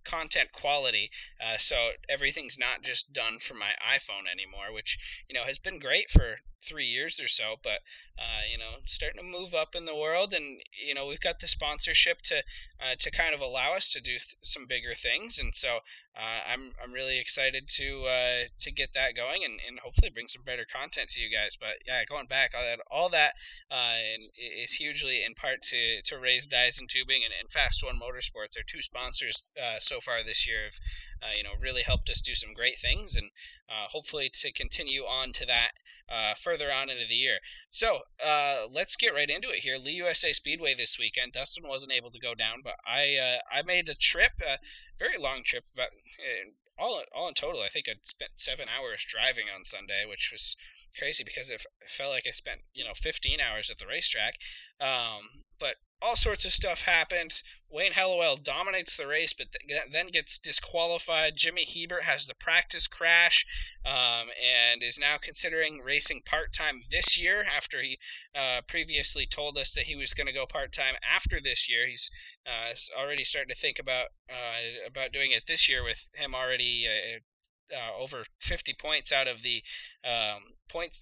content 0.05 0.49
quality. 0.53 1.09
Uh, 1.43 1.57
so 1.57 1.91
everything's 2.09 2.57
not 2.57 2.81
just 2.81 3.11
done 3.13 3.39
from 3.39 3.59
my 3.59 3.71
iPhone 3.85 4.25
anymore, 4.31 4.73
which 4.73 4.97
you 5.29 5.33
know 5.33 5.43
has 5.45 5.59
been 5.59 5.79
great 5.79 6.09
for 6.09 6.37
three 6.67 6.85
years 6.85 7.19
or 7.19 7.27
so, 7.27 7.55
but 7.63 7.79
uh, 8.17 8.41
you 8.51 8.57
know, 8.57 8.81
starting 8.85 9.21
to 9.21 9.25
move 9.25 9.53
up 9.53 9.75
in 9.75 9.85
the 9.85 9.95
world, 9.95 10.33
and 10.33 10.59
you 10.85 10.93
know, 10.93 11.05
we've 11.05 11.21
got 11.21 11.39
the 11.39 11.47
sponsorship 11.47 12.21
to 12.23 12.37
uh, 12.81 12.95
to 12.99 13.11
kind 13.11 13.35
of 13.35 13.41
allow 13.41 13.75
us 13.75 13.91
to 13.91 14.01
do 14.01 14.17
th- 14.17 14.35
some 14.41 14.65
bigger 14.67 14.95
things, 14.95 15.37
and 15.37 15.53
so 15.55 15.79
uh, 16.17 16.41
I'm 16.49 16.73
I'm 16.83 16.91
really 16.91 17.19
excited 17.19 17.69
to 17.77 18.05
uh, 18.05 18.39
to 18.59 18.71
get 18.71 18.89
that 18.95 19.15
going, 19.15 19.43
and, 19.45 19.59
and 19.67 19.79
hopefully 19.79 20.09
bring 20.09 20.27
some 20.27 20.41
better 20.41 20.65
content 20.65 21.11
to 21.11 21.19
you 21.19 21.29
guys. 21.29 21.55
But 21.59 21.77
yeah, 21.85 22.03
going 22.09 22.25
back, 22.25 22.51
all 22.55 22.63
that 22.63 22.79
all 22.89 23.09
that 23.09 23.33
uh, 23.69 24.01
is 24.35 24.73
hugely 24.73 25.23
in 25.23 25.35
part 25.35 25.61
to 25.69 26.01
to 26.05 26.17
raise 26.17 26.47
and 26.79 26.89
tubing 26.89 27.21
and, 27.23 27.33
and 27.39 27.51
Fast 27.51 27.83
One 27.83 27.99
Motorsports, 28.01 28.57
our 28.57 28.65
two 28.65 28.81
sponsors 28.81 29.53
uh, 29.61 29.77
so 29.79 30.01
far 30.01 30.23
this 30.23 30.47
year, 30.47 30.65
have 31.21 31.37
you 31.37 31.43
know 31.43 31.53
really 31.61 31.83
helped 31.83 32.09
us 32.09 32.21
do 32.21 32.33
some 32.33 32.53
great 32.53 32.79
things, 32.79 33.15
and 33.15 33.29
hopefully 33.69 34.29
to 34.33 34.51
continue 34.51 35.03
on 35.03 35.33
to 35.33 35.45
that 35.45 35.71
uh, 36.09 36.33
further 36.41 36.71
on 36.71 36.89
into 36.89 37.05
the 37.07 37.15
year. 37.15 37.39
So 37.69 37.99
uh, 38.23 38.67
let's 38.71 38.95
get 38.95 39.13
right 39.13 39.29
into 39.29 39.49
it 39.49 39.59
here. 39.59 39.77
Lee 39.77 39.93
USA 39.93 40.33
Speedway 40.33 40.73
this 40.73 40.97
weekend. 40.97 41.33
Dustin 41.33 41.67
wasn't 41.67 41.91
able 41.91 42.11
to 42.11 42.19
go 42.19 42.33
down, 42.33 42.61
but 42.63 42.75
I 42.85 43.17
uh, 43.17 43.39
I 43.51 43.61
made 43.61 43.89
a 43.89 43.95
trip, 43.95 44.31
a 44.41 44.57
very 44.99 45.17
long 45.17 45.43
trip, 45.43 45.65
but 45.75 45.91
uh, 46.19 46.51
all 46.79 47.03
all 47.13 47.27
in 47.27 47.33
total, 47.33 47.61
I 47.61 47.69
think 47.69 47.87
I 47.89 47.95
spent 48.05 48.31
seven 48.37 48.67
hours 48.69 49.05
driving 49.07 49.45
on 49.53 49.65
Sunday, 49.65 50.05
which 50.07 50.29
was 50.31 50.55
crazy 50.97 51.23
because 51.23 51.49
it 51.49 51.65
felt 51.97 52.11
like 52.11 52.25
I 52.27 52.31
spent 52.31 52.61
you 52.73 52.85
know 52.85 52.93
15 52.95 53.39
hours 53.41 53.69
at 53.69 53.77
the 53.77 53.87
racetrack. 53.87 54.35
Um, 54.79 55.43
but 55.59 55.75
all 56.01 56.15
sorts 56.15 56.45
of 56.45 56.53
stuff 56.53 56.81
happened. 56.81 57.41
Wayne 57.69 57.93
Helliwell 57.93 58.43
dominates 58.43 58.97
the 58.97 59.07
race, 59.07 59.33
but 59.33 59.47
th- 59.67 59.91
then 59.91 60.07
gets 60.07 60.37
disqualified. 60.37 61.35
Jimmy 61.35 61.65
Hebert 61.65 62.03
has 62.03 62.27
the 62.27 62.35
practice 62.35 62.87
crash 62.87 63.45
um, 63.85 64.27
and 64.29 64.83
is 64.83 64.97
now 64.99 65.17
considering 65.21 65.79
racing 65.79 66.21
part 66.25 66.53
time 66.53 66.81
this 66.91 67.17
year 67.17 67.43
after 67.43 67.81
he 67.81 67.97
uh, 68.35 68.61
previously 68.67 69.27
told 69.27 69.57
us 69.57 69.73
that 69.73 69.85
he 69.85 69.95
was 69.95 70.13
going 70.13 70.27
to 70.27 70.33
go 70.33 70.45
part 70.45 70.71
time 70.71 70.95
after 71.03 71.39
this 71.41 71.67
year. 71.69 71.87
He's 71.87 72.11
uh, 72.45 72.73
already 72.97 73.23
starting 73.23 73.53
to 73.53 73.59
think 73.59 73.79
about 73.79 74.07
uh, 74.29 74.87
about 74.87 75.11
doing 75.11 75.31
it 75.31 75.43
this 75.47 75.67
year 75.67 75.83
with 75.83 76.05
him 76.13 76.35
already. 76.35 76.85
Uh, 76.87 77.19
uh, 77.69 78.01
over 78.01 78.23
50 78.39 78.75
points 78.79 79.11
out 79.11 79.27
of 79.27 79.43
the 79.43 79.61
um, 80.05 80.41
points 80.69 81.01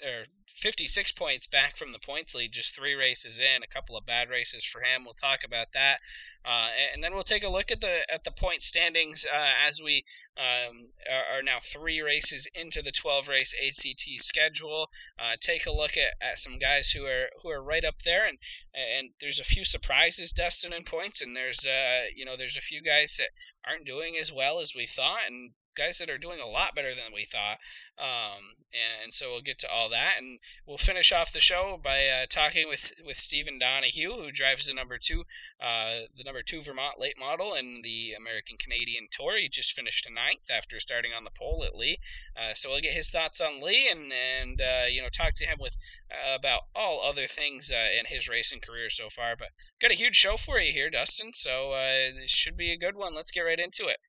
56 0.62 1.12
points 1.12 1.48
back 1.48 1.76
from 1.76 1.92
the 1.92 2.00
points 2.00 2.34
lead, 2.34 2.52
just 2.54 2.74
three 2.74 2.94
races 2.94 3.40
in, 3.40 3.64
a 3.64 3.68
couple 3.68 3.98
of 3.98 4.06
bad 4.06 4.30
races 4.30 4.64
for 4.64 4.82
him. 4.82 5.04
We'll 5.04 5.14
talk 5.14 5.40
about 5.46 5.74
that, 5.74 6.00
uh, 6.46 6.70
and 6.94 7.04
then 7.04 7.14
we'll 7.14 7.24
take 7.24 7.44
a 7.44 7.50
look 7.50 7.72
at 7.72 7.82
the 7.82 8.10
at 8.10 8.24
the 8.24 8.32
point 8.32 8.62
standings 8.62 9.26
uh, 9.26 9.54
as 9.68 9.82
we 9.82 10.06
um, 10.38 10.88
are, 11.12 11.44
now 11.44 11.60
three 11.74 12.02
races 12.02 12.48
into 12.54 12.82
the 12.82 12.92
12 12.92 13.28
race 13.28 13.54
ACT 13.54 14.24
schedule. 14.24 14.90
Uh, 15.20 15.36
take 15.42 15.66
a 15.66 15.72
look 15.72 15.98
at, 15.98 16.14
at 16.22 16.40
some 16.40 16.58
guys 16.58 16.90
who 16.90 17.06
are 17.06 17.28
who 17.42 17.50
are 17.50 17.62
right 17.62 17.84
up 17.84 18.02
there, 18.04 18.26
and 18.26 18.38
and 18.74 19.10
there's 19.20 19.40
a 19.40 19.44
few 19.44 19.66
surprises, 19.66 20.32
Dustin, 20.32 20.72
in 20.74 20.86
points, 20.86 21.22
and 21.22 21.36
there's 21.36 21.66
uh 21.66 22.06
you 22.16 22.24
know 22.24 22.38
there's 22.38 22.58
a 22.58 22.62
few 22.62 22.82
guys 22.82 23.18
that 23.18 23.30
aren't 23.68 23.86
doing 23.86 24.16
as 24.18 24.32
well 24.32 24.60
as 24.60 24.74
we 24.74 24.88
thought, 24.88 25.28
and 25.28 25.52
guys 25.76 25.98
that 25.98 26.10
are 26.10 26.18
doing 26.18 26.40
a 26.40 26.48
lot 26.48 26.74
better 26.76 26.96
than 26.96 27.14
we 27.14 27.26
thought. 27.26 27.58
Um, 27.98 28.56
and 29.04 29.14
so 29.14 29.32
we'll 29.32 29.42
get 29.42 29.60
to 29.60 29.70
all 29.70 29.90
that, 29.90 30.16
and 30.18 30.40
we'll 30.68 30.78
finish 30.78 31.14
off 31.14 31.32
the 31.32 31.40
show 31.40 31.80
by 31.82 32.08
uh, 32.08 32.26
talking 32.30 32.68
with 32.68 32.92
with 33.06 33.18
Stephen 33.18 33.58
Donahue, 33.58 34.12
who 34.12 34.32
drives 34.32 34.66
the 34.66 34.74
number 34.74 34.98
two, 34.98 35.24
uh, 35.62 36.08
the 36.18 36.26
number 36.26 36.44
two 36.44 36.62
Vermont 36.62 37.00
late 37.00 37.18
model 37.18 37.54
in 37.54 37.82
the 37.84 38.14
American 38.14 38.58
Canadian 38.58 39.08
Tour. 39.12 39.38
He 39.38 39.48
just 39.48 39.72
finished 39.72 40.10
ninth 40.14 40.50
after 40.50 40.82
starting 40.82 41.14
on 41.14 41.24
the 41.24 41.32
pole 41.32 41.64
at 41.64 41.76
Lee. 41.76 42.00
Uh, 42.36 42.54
so 42.54 42.70
we'll 42.70 42.82
get 42.82 42.94
his 42.94 43.10
thoughts 43.10 43.40
on 43.40 43.62
Lee, 43.62 43.88
and 43.88 44.12
and 44.12 44.60
uh, 44.60 44.88
you 44.90 45.02
know 45.02 45.10
talk 45.10 45.36
to 45.36 45.46
him 45.46 45.58
with 45.60 45.78
uh, 46.12 46.36
about 46.36 46.64
all 46.76 47.02
other 47.02 47.28
things 47.28 47.72
uh, 47.72 47.98
in 47.98 48.06
his 48.08 48.28
racing 48.28 48.60
career 48.60 48.90
so 48.90 49.10
far. 49.10 49.38
But 49.38 49.50
got 49.82 49.92
a 49.92 49.96
huge 49.96 50.16
show 50.16 50.36
for 50.36 50.60
you 50.60 50.74
here, 50.74 50.90
Dustin. 50.90 51.32
So 51.34 51.72
this 52.20 52.30
should 52.30 52.58
be 52.58 52.74
a 52.74 52.78
good 52.78 52.96
one. 52.96 53.16
Let's 53.16 53.32
get 53.32 53.42
right 53.42 53.60
into 53.60 53.88
it. 53.88 54.00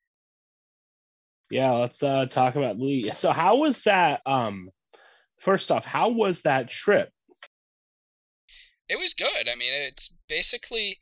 Yeah, 1.51 1.73
let's 1.73 2.03
uh 2.03 2.27
talk 2.27 2.57
about 2.57 2.79
Lee. 2.79 3.11
So 3.11 3.31
how 3.31 3.57
was 3.57 3.85
that 3.85 4.21
um 4.27 4.71
first 5.39 5.71
off, 5.71 5.85
how 5.85 6.11
was 6.11 6.43
that 6.43 6.69
trip? 6.69 7.11
It 8.89 8.99
was 8.99 9.15
good. 9.15 9.49
I 9.49 9.55
mean, 9.57 9.73
it's 9.73 10.11
basically 10.29 10.99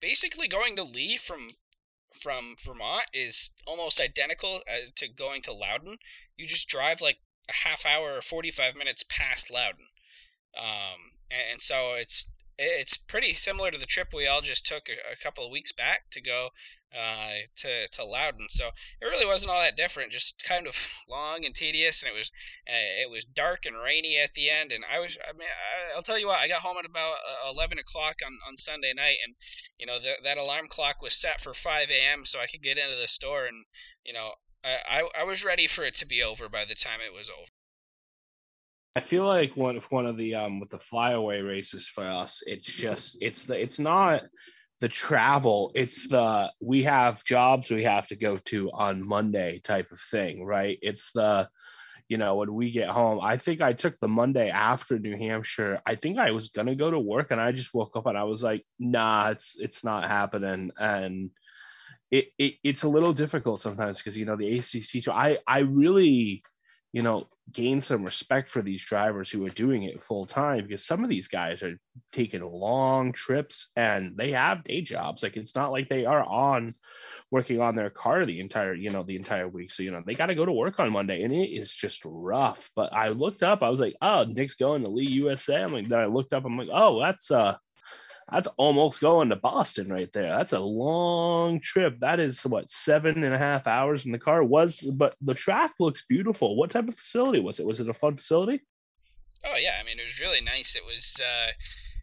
basically 0.00 0.48
going 0.48 0.76
to 0.76 0.84
Lee 0.84 1.16
from 1.16 1.50
from 2.22 2.56
Vermont 2.64 3.06
is 3.12 3.50
almost 3.66 4.00
identical 4.00 4.60
uh, 4.68 4.90
to 4.96 5.08
going 5.08 5.42
to 5.42 5.52
Loudon. 5.52 5.98
You 6.36 6.46
just 6.46 6.68
drive 6.68 7.00
like 7.00 7.18
a 7.48 7.52
half 7.52 7.84
hour 7.84 8.16
or 8.16 8.22
45 8.22 8.76
minutes 8.76 9.04
past 9.08 9.50
Loudon. 9.50 9.86
Um, 10.56 11.10
and 11.30 11.60
so 11.60 11.94
it's 11.94 12.26
it's 12.56 12.96
pretty 12.96 13.34
similar 13.34 13.72
to 13.72 13.78
the 13.78 13.86
trip 13.86 14.08
we 14.14 14.28
all 14.28 14.40
just 14.40 14.64
took 14.64 14.84
a, 14.88 15.12
a 15.12 15.22
couple 15.22 15.44
of 15.44 15.50
weeks 15.50 15.72
back 15.72 16.08
to 16.12 16.20
go 16.20 16.50
uh, 16.92 17.46
to 17.56 17.88
to 17.88 18.04
Loudon. 18.04 18.46
So 18.48 18.66
it 19.00 19.06
really 19.06 19.26
wasn't 19.26 19.50
all 19.50 19.60
that 19.60 19.76
different, 19.76 20.12
just 20.12 20.42
kind 20.44 20.66
of 20.66 20.74
long 21.08 21.44
and 21.44 21.54
tedious, 21.54 22.02
and 22.02 22.10
it 22.10 22.16
was 22.16 22.30
uh, 22.68 23.02
it 23.02 23.10
was 23.10 23.24
dark 23.34 23.66
and 23.66 23.76
rainy 23.76 24.18
at 24.18 24.34
the 24.34 24.50
end. 24.50 24.72
And 24.72 24.84
I 24.84 25.00
was, 25.00 25.16
I 25.22 25.32
mean, 25.32 25.48
I, 25.48 25.96
will 25.96 26.02
tell 26.02 26.18
you 26.18 26.28
what, 26.28 26.40
I 26.40 26.48
got 26.48 26.62
home 26.62 26.76
at 26.78 26.88
about 26.88 27.16
uh, 27.46 27.50
11 27.52 27.78
o'clock 27.78 28.16
on, 28.24 28.32
on 28.48 28.56
Sunday 28.56 28.92
night, 28.94 29.18
and 29.24 29.34
you 29.78 29.86
know 29.86 29.98
the, 29.98 30.14
that 30.24 30.38
alarm 30.38 30.66
clock 30.68 31.02
was 31.02 31.14
set 31.14 31.40
for 31.40 31.54
5 31.54 31.88
a.m. 31.90 32.24
so 32.24 32.38
I 32.38 32.46
could 32.46 32.62
get 32.62 32.78
into 32.78 32.96
the 33.00 33.08
store, 33.08 33.46
and 33.46 33.64
you 34.04 34.12
know 34.12 34.32
I, 34.64 35.02
I, 35.02 35.22
I 35.22 35.24
was 35.24 35.44
ready 35.44 35.66
for 35.66 35.84
it 35.84 35.96
to 35.96 36.06
be 36.06 36.22
over 36.22 36.48
by 36.48 36.64
the 36.64 36.74
time 36.74 37.00
it 37.00 37.16
was 37.16 37.28
over. 37.28 37.48
I 38.96 39.00
feel 39.00 39.24
like 39.24 39.56
one 39.56 39.76
of 39.76 39.90
one 39.90 40.06
of 40.06 40.16
the 40.16 40.36
um 40.36 40.60
with 40.60 40.70
the 40.70 40.78
flyaway 40.78 41.40
races 41.40 41.88
for 41.88 42.04
us, 42.04 42.42
it's 42.46 42.76
just 42.76 43.18
it's 43.20 43.46
the 43.46 43.60
it's 43.60 43.80
not 43.80 44.22
the 44.84 44.88
travel, 44.90 45.72
it's 45.74 46.08
the 46.08 46.52
we 46.60 46.82
have 46.82 47.24
jobs 47.24 47.70
we 47.70 47.84
have 47.84 48.06
to 48.06 48.16
go 48.16 48.36
to 48.36 48.70
on 48.72 49.08
Monday 49.08 49.58
type 49.60 49.90
of 49.90 49.98
thing, 49.98 50.44
right? 50.44 50.78
It's 50.82 51.10
the 51.12 51.48
you 52.10 52.18
know 52.18 52.34
when 52.34 52.52
we 52.52 52.70
get 52.70 52.90
home. 52.90 53.18
I 53.22 53.38
think 53.38 53.62
I 53.62 53.72
took 53.72 53.98
the 53.98 54.08
Monday 54.08 54.50
after 54.50 54.98
New 54.98 55.16
Hampshire. 55.16 55.80
I 55.86 55.94
think 55.94 56.18
I 56.18 56.32
was 56.32 56.48
gonna 56.48 56.74
go 56.74 56.90
to 56.90 57.00
work 57.00 57.30
and 57.30 57.40
I 57.40 57.50
just 57.50 57.72
woke 57.72 57.96
up 57.96 58.04
and 58.04 58.18
I 58.18 58.24
was 58.24 58.42
like, 58.42 58.62
nah, 58.78 59.30
it's 59.30 59.58
it's 59.58 59.84
not 59.84 60.06
happening. 60.06 60.70
And 60.78 61.30
it, 62.10 62.26
it 62.38 62.56
it's 62.62 62.82
a 62.82 62.88
little 62.90 63.14
difficult 63.14 63.60
sometimes 63.60 64.00
because 64.00 64.18
you 64.18 64.26
know 64.26 64.36
the 64.36 64.58
ACT. 64.58 65.08
I 65.08 65.38
I 65.46 65.60
really 65.60 66.42
you 66.94 67.02
know, 67.02 67.26
gain 67.52 67.80
some 67.80 68.04
respect 68.04 68.48
for 68.48 68.62
these 68.62 68.84
drivers 68.84 69.28
who 69.28 69.44
are 69.44 69.50
doing 69.50 69.82
it 69.82 70.00
full 70.00 70.24
time 70.24 70.62
because 70.62 70.86
some 70.86 71.02
of 71.02 71.10
these 71.10 71.26
guys 71.26 71.60
are 71.60 71.76
taking 72.12 72.40
long 72.40 73.10
trips 73.10 73.72
and 73.74 74.16
they 74.16 74.30
have 74.30 74.62
day 74.62 74.80
jobs. 74.80 75.24
Like 75.24 75.36
it's 75.36 75.56
not 75.56 75.72
like 75.72 75.88
they 75.88 76.06
are 76.06 76.22
on 76.22 76.72
working 77.32 77.60
on 77.60 77.74
their 77.74 77.90
car 77.90 78.24
the 78.24 78.38
entire, 78.38 78.74
you 78.74 78.90
know, 78.90 79.02
the 79.02 79.16
entire 79.16 79.48
week. 79.48 79.72
So, 79.72 79.82
you 79.82 79.90
know, 79.90 80.04
they 80.06 80.14
got 80.14 80.26
to 80.26 80.36
go 80.36 80.46
to 80.46 80.52
work 80.52 80.78
on 80.78 80.92
Monday 80.92 81.24
and 81.24 81.34
it 81.34 81.50
is 81.50 81.74
just 81.74 82.00
rough. 82.04 82.70
But 82.76 82.92
I 82.92 83.08
looked 83.08 83.42
up, 83.42 83.64
I 83.64 83.70
was 83.70 83.80
like, 83.80 83.96
oh, 84.00 84.24
Nick's 84.28 84.54
going 84.54 84.84
to 84.84 84.90
Lee 84.90 85.04
USA. 85.04 85.64
I'm 85.64 85.72
like, 85.72 85.88
then 85.88 85.98
I 85.98 86.06
looked 86.06 86.32
up, 86.32 86.44
I'm 86.44 86.56
like, 86.56 86.70
oh, 86.72 87.00
that's 87.00 87.32
uh 87.32 87.56
that's 88.30 88.48
almost 88.56 89.00
going 89.00 89.28
to 89.28 89.36
Boston 89.36 89.88
right 89.88 90.12
there. 90.12 90.36
That's 90.36 90.52
a 90.52 90.60
long 90.60 91.60
trip. 91.60 91.98
That 92.00 92.20
is 92.20 92.42
what 92.42 92.70
seven 92.70 93.24
and 93.24 93.34
a 93.34 93.38
half 93.38 93.66
hours 93.66 94.06
in 94.06 94.12
the 94.12 94.18
car 94.18 94.42
was, 94.42 94.80
but 94.98 95.14
the 95.20 95.34
track 95.34 95.74
looks 95.78 96.04
beautiful. 96.06 96.56
What 96.56 96.70
type 96.70 96.88
of 96.88 96.94
facility 96.94 97.40
was 97.40 97.60
it? 97.60 97.66
Was 97.66 97.80
it 97.80 97.88
a 97.88 97.94
fun 97.94 98.16
facility? 98.16 98.62
Oh 99.44 99.56
yeah, 99.56 99.76
I 99.80 99.84
mean 99.84 99.98
it 99.98 100.06
was 100.06 100.20
really 100.20 100.40
nice. 100.40 100.74
It 100.74 100.84
was, 100.84 101.14
uh, 101.20 101.52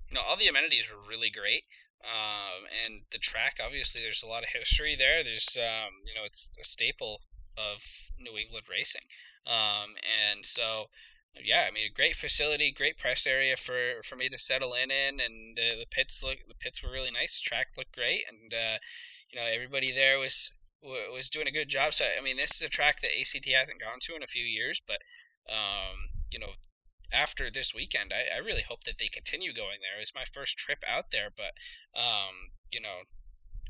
you 0.09 0.15
know, 0.15 0.21
all 0.21 0.37
the 0.37 0.47
amenities 0.47 0.85
were 0.89 1.09
really 1.09 1.31
great. 1.31 1.63
Um, 2.01 2.65
and 2.85 3.01
the 3.11 3.19
track, 3.19 3.57
obviously, 3.63 4.01
there's 4.01 4.23
a 4.23 4.27
lot 4.27 4.43
of 4.43 4.49
history 4.49 4.95
there. 4.97 5.23
There's, 5.23 5.47
um, 5.57 5.93
you 6.05 6.13
know, 6.15 6.25
it's 6.25 6.49
a 6.59 6.65
staple 6.65 7.21
of 7.57 7.77
New 8.17 8.37
England 8.37 8.65
racing. 8.69 9.05
Um, 9.45 9.93
and 10.01 10.45
so 10.45 10.85
yeah, 11.39 11.65
I 11.67 11.71
mean, 11.71 11.88
a 11.88 11.93
great 11.93 12.15
facility, 12.15 12.71
great 12.75 12.97
press 12.97 13.25
area 13.25 13.55
for, 13.57 14.03
for 14.03 14.15
me 14.15 14.29
to 14.29 14.38
settle 14.38 14.73
in 14.73 14.91
in, 14.91 15.19
and 15.19 15.57
uh, 15.57 15.77
the 15.79 15.85
pits 15.91 16.21
look 16.23 16.38
the 16.47 16.55
pits 16.55 16.83
were 16.83 16.91
really 16.91 17.11
nice. 17.11 17.39
Track 17.39 17.67
looked 17.77 17.95
great, 17.95 18.23
and 18.27 18.53
uh, 18.53 18.77
you 19.29 19.39
know 19.39 19.47
everybody 19.47 19.91
there 19.91 20.19
was 20.19 20.51
was 20.83 21.29
doing 21.29 21.47
a 21.47 21.51
good 21.51 21.69
job. 21.69 21.93
So 21.93 22.05
I 22.05 22.21
mean, 22.21 22.38
this 22.38 22.55
is 22.55 22.61
a 22.61 22.69
track 22.69 23.01
that 23.01 23.17
ACT 23.17 23.47
hasn't 23.47 23.79
gone 23.79 24.00
to 24.01 24.15
in 24.15 24.23
a 24.23 24.27
few 24.27 24.43
years, 24.45 24.81
but 24.85 25.00
um, 25.51 26.09
you 26.31 26.39
know, 26.39 26.53
after 27.13 27.50
this 27.51 27.73
weekend, 27.73 28.11
I, 28.13 28.35
I 28.35 28.39
really 28.39 28.63
hope 28.67 28.83
that 28.85 28.97
they 29.00 29.07
continue 29.07 29.53
going 29.53 29.79
there. 29.81 29.97
It 29.97 30.03
was 30.03 30.15
my 30.15 30.25
first 30.33 30.57
trip 30.57 30.83
out 30.88 31.11
there, 31.11 31.29
but 31.35 31.53
um, 32.00 32.51
you 32.71 32.81
know, 32.81 33.07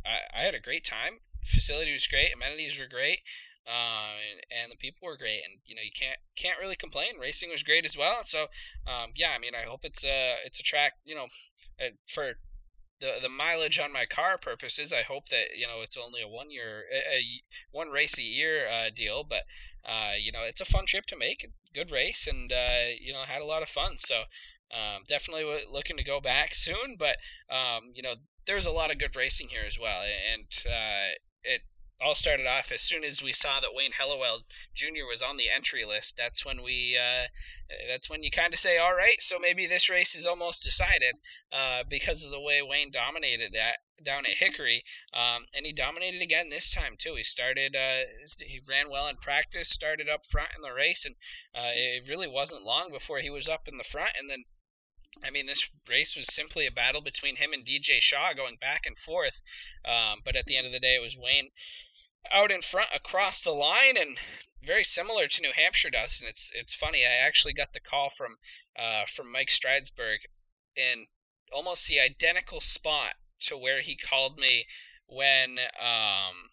I, 0.06 0.42
I 0.42 0.42
had 0.44 0.56
a 0.56 0.60
great 0.60 0.86
time. 0.86 1.20
Facility 1.46 1.92
was 1.92 2.08
great, 2.08 2.34
amenities 2.36 2.78
were 2.78 2.88
great, 2.88 3.20
uh, 3.68 4.16
and, 4.32 4.40
and 4.64 4.72
the 4.72 4.78
people 4.78 5.08
were 5.08 5.18
great, 5.18 5.42
and 5.46 5.60
you 5.66 5.76
know 5.76 5.82
you 5.82 5.92
can't 5.98 6.18
can't 6.36 6.60
really 6.60 6.76
complain. 6.76 7.20
Racing 7.20 7.50
was 7.50 7.64
great 7.64 7.86
as 7.86 7.98
well. 7.98 8.24
So 8.26 8.44
um, 8.88 9.12
yeah, 9.16 9.32
I 9.36 9.40
mean, 9.40 9.54
I 9.56 9.68
hope 9.68 9.82
it's 9.84 10.04
a 10.04 10.36
it's 10.46 10.60
a 10.60 10.64
track. 10.64 10.94
You 11.06 11.16
know, 11.16 11.28
uh, 11.80 11.92
for 12.14 12.34
the 13.02 13.18
the 13.22 13.30
mileage 13.30 13.80
on 13.80 13.92
my 13.92 14.06
car 14.06 14.38
purposes, 14.38 14.94
I 14.94 15.02
hope 15.04 15.30
that 15.30 15.58
you 15.58 15.68
know 15.68 15.82
it's 15.82 15.98
only 15.98 16.22
a 16.22 16.28
one 16.28 16.52
year 16.52 16.86
a, 16.94 17.18
a 17.18 17.44
one 17.72 17.90
race 17.90 18.18
a 18.18 18.24
year 18.24 18.68
uh, 18.68 18.90
deal, 18.96 19.24
but 19.24 19.44
uh, 19.86 20.14
you 20.20 20.32
know 20.32 20.44
it's 20.44 20.62
a 20.62 20.66
fun 20.66 20.86
trip 20.86 21.06
to 21.08 21.18
make, 21.18 21.48
good 21.74 21.92
race, 21.92 22.28
and 22.28 22.52
uh, 22.52 22.90
you 23.00 23.14
know 23.14 23.24
had 23.24 23.42
a 23.42 23.46
lot 23.46 23.64
of 23.64 23.70
fun. 23.70 23.98
So 24.00 24.24
um, 24.72 25.04
definitely 25.08 25.46
looking 25.70 25.98
to 25.98 26.04
go 26.04 26.22
back 26.22 26.54
soon, 26.56 26.96
but 26.98 27.18
um, 27.50 27.92
you 27.94 28.04
know 28.04 28.16
there's 28.48 28.66
a 28.66 28.72
lot 28.72 28.92
of 28.92 29.00
good 29.00 29.16
racing 29.16 29.50
here 29.50 29.66
as 29.68 29.78
well, 29.80 30.02
and 30.04 30.48
uh, 30.66 31.14
it 31.44 31.62
all 32.04 32.16
started 32.16 32.48
off 32.48 32.72
as 32.72 32.82
soon 32.82 33.04
as 33.04 33.22
we 33.22 33.34
saw 33.34 33.60
that 33.60 33.74
Wayne 33.74 33.92
Helliwell 33.92 34.44
Jr. 34.74 35.06
was 35.10 35.22
on 35.22 35.38
the 35.38 35.50
entry 35.50 35.86
list. 35.86 36.16
That's 36.18 36.44
when 36.44 36.64
we, 36.64 36.98
uh, 36.98 37.28
that's 37.88 38.10
when 38.10 38.24
you 38.24 38.32
kind 38.32 38.54
of 38.54 38.60
say, 38.60 38.78
all 38.78 38.94
right, 38.94 39.22
so 39.22 39.38
maybe 39.40 39.68
this 39.68 39.90
race 39.90 40.16
is 40.16 40.26
almost 40.26 40.64
decided 40.64 41.16
uh, 41.54 41.84
because 41.90 42.24
of 42.24 42.32
the 42.32 42.40
way 42.40 42.62
Wayne 42.62 42.92
dominated 42.92 43.54
that 43.54 43.78
down 44.04 44.26
at 44.26 44.38
Hickory, 44.38 44.84
um, 45.14 45.46
and 45.54 45.66
he 45.66 45.74
dominated 45.74 46.22
again 46.22 46.50
this 46.50 46.74
time 46.74 46.96
too. 46.98 47.14
He 47.16 47.24
started, 47.24 47.76
uh, 47.76 48.08
he 48.40 48.60
ran 48.68 48.90
well 48.90 49.08
in 49.08 49.18
practice, 49.18 49.70
started 49.70 50.10
up 50.10 50.22
front 50.30 50.50
in 50.56 50.62
the 50.64 50.74
race, 50.74 51.06
and 51.06 51.16
uh, 51.54 51.72
it 51.74 52.10
really 52.10 52.28
wasn't 52.28 52.64
long 52.64 52.92
before 52.92 53.20
he 53.20 53.30
was 53.30 53.48
up 53.48 53.68
in 53.68 53.78
the 53.78 53.84
front, 53.84 54.14
and 54.18 54.30
then 54.30 54.46
I 55.24 55.30
mean, 55.30 55.46
this 55.46 55.70
race 55.90 56.16
was 56.16 56.34
simply 56.34 56.66
a 56.66 56.72
battle 56.72 57.02
between 57.02 57.36
him 57.36 57.52
and 57.52 57.66
DJ 57.66 58.00
Shaw 58.00 58.34
going 58.34 58.56
back 58.56 58.86
and 58.86 58.98
forth. 58.98 59.42
Um, 59.84 60.22
but 60.24 60.38
at 60.38 60.46
the 60.46 60.58
end 60.58 60.66
of 60.66 60.74
the 60.74 60.80
day, 60.80 60.96
it 60.96 61.02
was 61.02 61.18
Wayne 61.18 61.52
out 62.32 62.52
in 62.52 62.62
front 62.62 62.90
across 62.94 63.42
the 63.42 63.52
line 63.52 63.98
and 63.98 64.20
very 64.64 64.84
similar 64.84 65.28
to 65.28 65.42
New 65.42 65.54
Hampshire 65.54 65.90
does. 65.90 66.20
And 66.20 66.30
it's 66.30 66.52
it's 66.54 66.74
funny. 66.74 67.06
I 67.06 67.10
actually 67.10 67.54
got 67.54 67.74
the 67.74 67.80
call 67.80 68.10
from 68.10 68.38
uh, 68.78 69.06
from 69.06 69.32
Mike 69.32 69.50
Stridsberg 69.50 70.20
in 70.76 71.08
almost 71.52 71.88
the 71.88 72.00
identical 72.00 72.62
spot 72.62 73.16
to 73.42 73.58
where 73.58 73.82
he 73.82 73.98
called 73.98 74.38
me 74.38 74.68
when 75.08 75.58
um, 75.80 76.52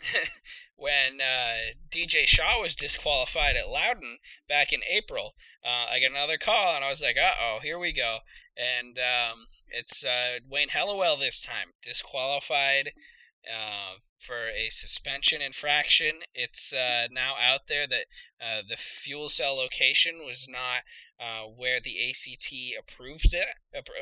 when 0.76 1.20
uh, 1.20 1.74
DJ 1.90 2.26
Shaw 2.26 2.60
was 2.60 2.74
disqualified 2.74 3.56
at 3.56 3.68
Loudon 3.68 4.18
back 4.48 4.72
in 4.72 4.80
April. 4.88 5.34
Uh, 5.64 5.86
I 5.90 6.00
got 6.00 6.10
another 6.10 6.38
call 6.38 6.74
and 6.74 6.84
I 6.84 6.90
was 6.90 7.02
like, 7.02 7.16
uh 7.16 7.34
oh, 7.38 7.58
here 7.62 7.78
we 7.78 7.92
go. 7.92 8.20
And 8.56 8.98
um, 8.98 9.46
it's 9.68 10.02
uh, 10.02 10.38
Wayne 10.48 10.70
Helliwell 10.70 11.20
this 11.20 11.42
time, 11.42 11.74
disqualified 11.82 12.92
uh, 13.48 13.96
for 14.20 14.48
a 14.48 14.68
suspension 14.70 15.40
infraction. 15.40 16.20
It's 16.34 16.72
uh, 16.72 17.08
now 17.10 17.34
out 17.40 17.68
there 17.68 17.86
that 17.86 18.06
uh, 18.40 18.62
the 18.68 18.76
fuel 18.76 19.28
cell 19.28 19.56
location 19.56 20.24
was 20.26 20.46
not 20.48 20.82
uh, 21.18 21.46
where 21.48 21.80
the 21.80 22.10
ACT 22.10 22.52
approves 22.78 23.32
it 23.32 23.46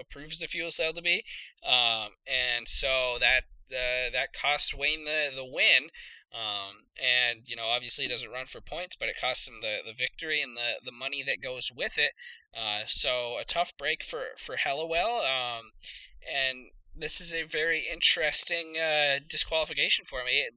approves 0.01 0.39
the 0.39 0.47
fuel 0.47 0.71
cell 0.71 0.93
to 0.93 1.03
be, 1.03 1.25
um, 1.65 2.11
and 2.27 2.67
so 2.67 3.17
that 3.21 3.45
uh, 3.71 4.11
that 4.13 4.33
cost 4.33 4.75
Wayne 4.75 5.05
the 5.05 5.31
the 5.35 5.45
win. 5.45 5.91
Um, 6.31 6.85
and 7.01 7.49
you 7.49 7.57
know, 7.57 7.67
obviously, 7.67 8.05
he 8.05 8.11
doesn't 8.11 8.31
run 8.31 8.47
for 8.47 8.61
points, 8.61 8.97
but 9.01 9.09
it 9.09 9.17
costs 9.19 9.49
him 9.49 9.61
the, 9.63 9.79
the 9.87 9.95
victory 9.97 10.43
and 10.43 10.55
the, 10.55 10.75
the 10.85 10.93
money 10.93 11.23
that 11.23 11.41
goes 11.41 11.73
with 11.75 11.97
it. 11.97 12.13
So 12.87 13.39
a 13.39 13.45
tough 13.47 13.73
break 13.79 14.05
for 14.05 14.25
for 14.37 14.57
Helliwell. 14.57 15.25
Um, 15.25 15.71
and 16.29 16.71
this 17.01 17.21
is 17.21 17.33
a 17.33 17.45
very 17.45 17.87
interesting 17.91 18.77
uh, 18.77 19.21
disqualification 19.29 20.05
for 20.05 20.25
me. 20.25 20.41
It, 20.41 20.55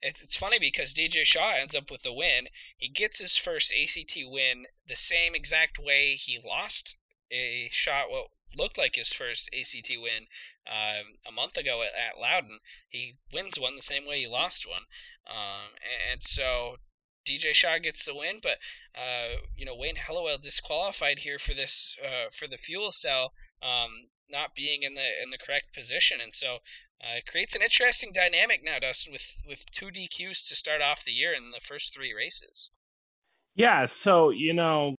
it, 0.00 0.20
it's 0.22 0.36
funny 0.36 0.58
because 0.58 0.94
DJ 0.94 1.24
Shaw 1.24 1.54
ends 1.54 1.74
up 1.74 1.90
with 1.90 2.02
the 2.02 2.12
win. 2.12 2.46
He 2.76 2.88
gets 2.88 3.18
his 3.18 3.36
first 3.36 3.72
ACT 3.72 4.16
win 4.24 4.66
the 4.86 4.96
same 4.96 5.34
exact 5.34 5.78
way 5.78 6.14
he 6.14 6.38
lost 6.44 6.96
a 7.30 7.68
shot 7.72 8.10
what 8.10 8.28
looked 8.54 8.76
like 8.76 8.94
his 8.96 9.12
first 9.12 9.48
ACT 9.58 9.90
win 9.96 10.26
um, 10.66 11.16
a 11.26 11.32
month 11.32 11.56
ago 11.56 11.82
at, 11.82 11.92
at, 11.94 12.20
Loudon. 12.20 12.60
He 12.90 13.16
wins 13.32 13.58
one 13.58 13.76
the 13.76 13.82
same 13.82 14.06
way 14.06 14.20
he 14.20 14.26
lost 14.26 14.66
one, 14.68 14.82
um, 15.26 15.70
and, 15.82 16.12
and 16.12 16.22
so 16.22 16.76
DJ 17.26 17.54
Shaw 17.54 17.78
gets 17.78 18.04
the 18.04 18.14
win, 18.14 18.40
but 18.42 18.58
uh, 18.94 19.36
you 19.56 19.64
know 19.64 19.74
Wayne 19.74 19.96
Helliwell 19.96 20.42
disqualified 20.42 21.20
here 21.20 21.38
for 21.38 21.54
this 21.54 21.96
uh, 22.04 22.30
for 22.32 22.46
the 22.46 22.58
fuel 22.58 22.92
cell. 22.92 23.32
Um, 23.62 24.08
not 24.32 24.54
being 24.56 24.82
in 24.82 24.94
the 24.94 25.22
in 25.22 25.30
the 25.30 25.38
correct 25.38 25.74
position, 25.74 26.18
and 26.22 26.34
so 26.34 26.56
uh, 27.02 27.18
it 27.18 27.26
creates 27.26 27.54
an 27.54 27.62
interesting 27.62 28.12
dynamic 28.12 28.62
now, 28.64 28.78
Dustin, 28.78 29.12
with 29.12 29.26
with 29.46 29.70
two 29.70 29.86
DQs 29.86 30.48
to 30.48 30.56
start 30.56 30.80
off 30.80 31.04
the 31.04 31.12
year 31.12 31.34
in 31.34 31.50
the 31.50 31.60
first 31.60 31.92
three 31.94 32.14
races. 32.14 32.70
Yeah, 33.54 33.86
so 33.86 34.30
you 34.30 34.54
know, 34.54 34.96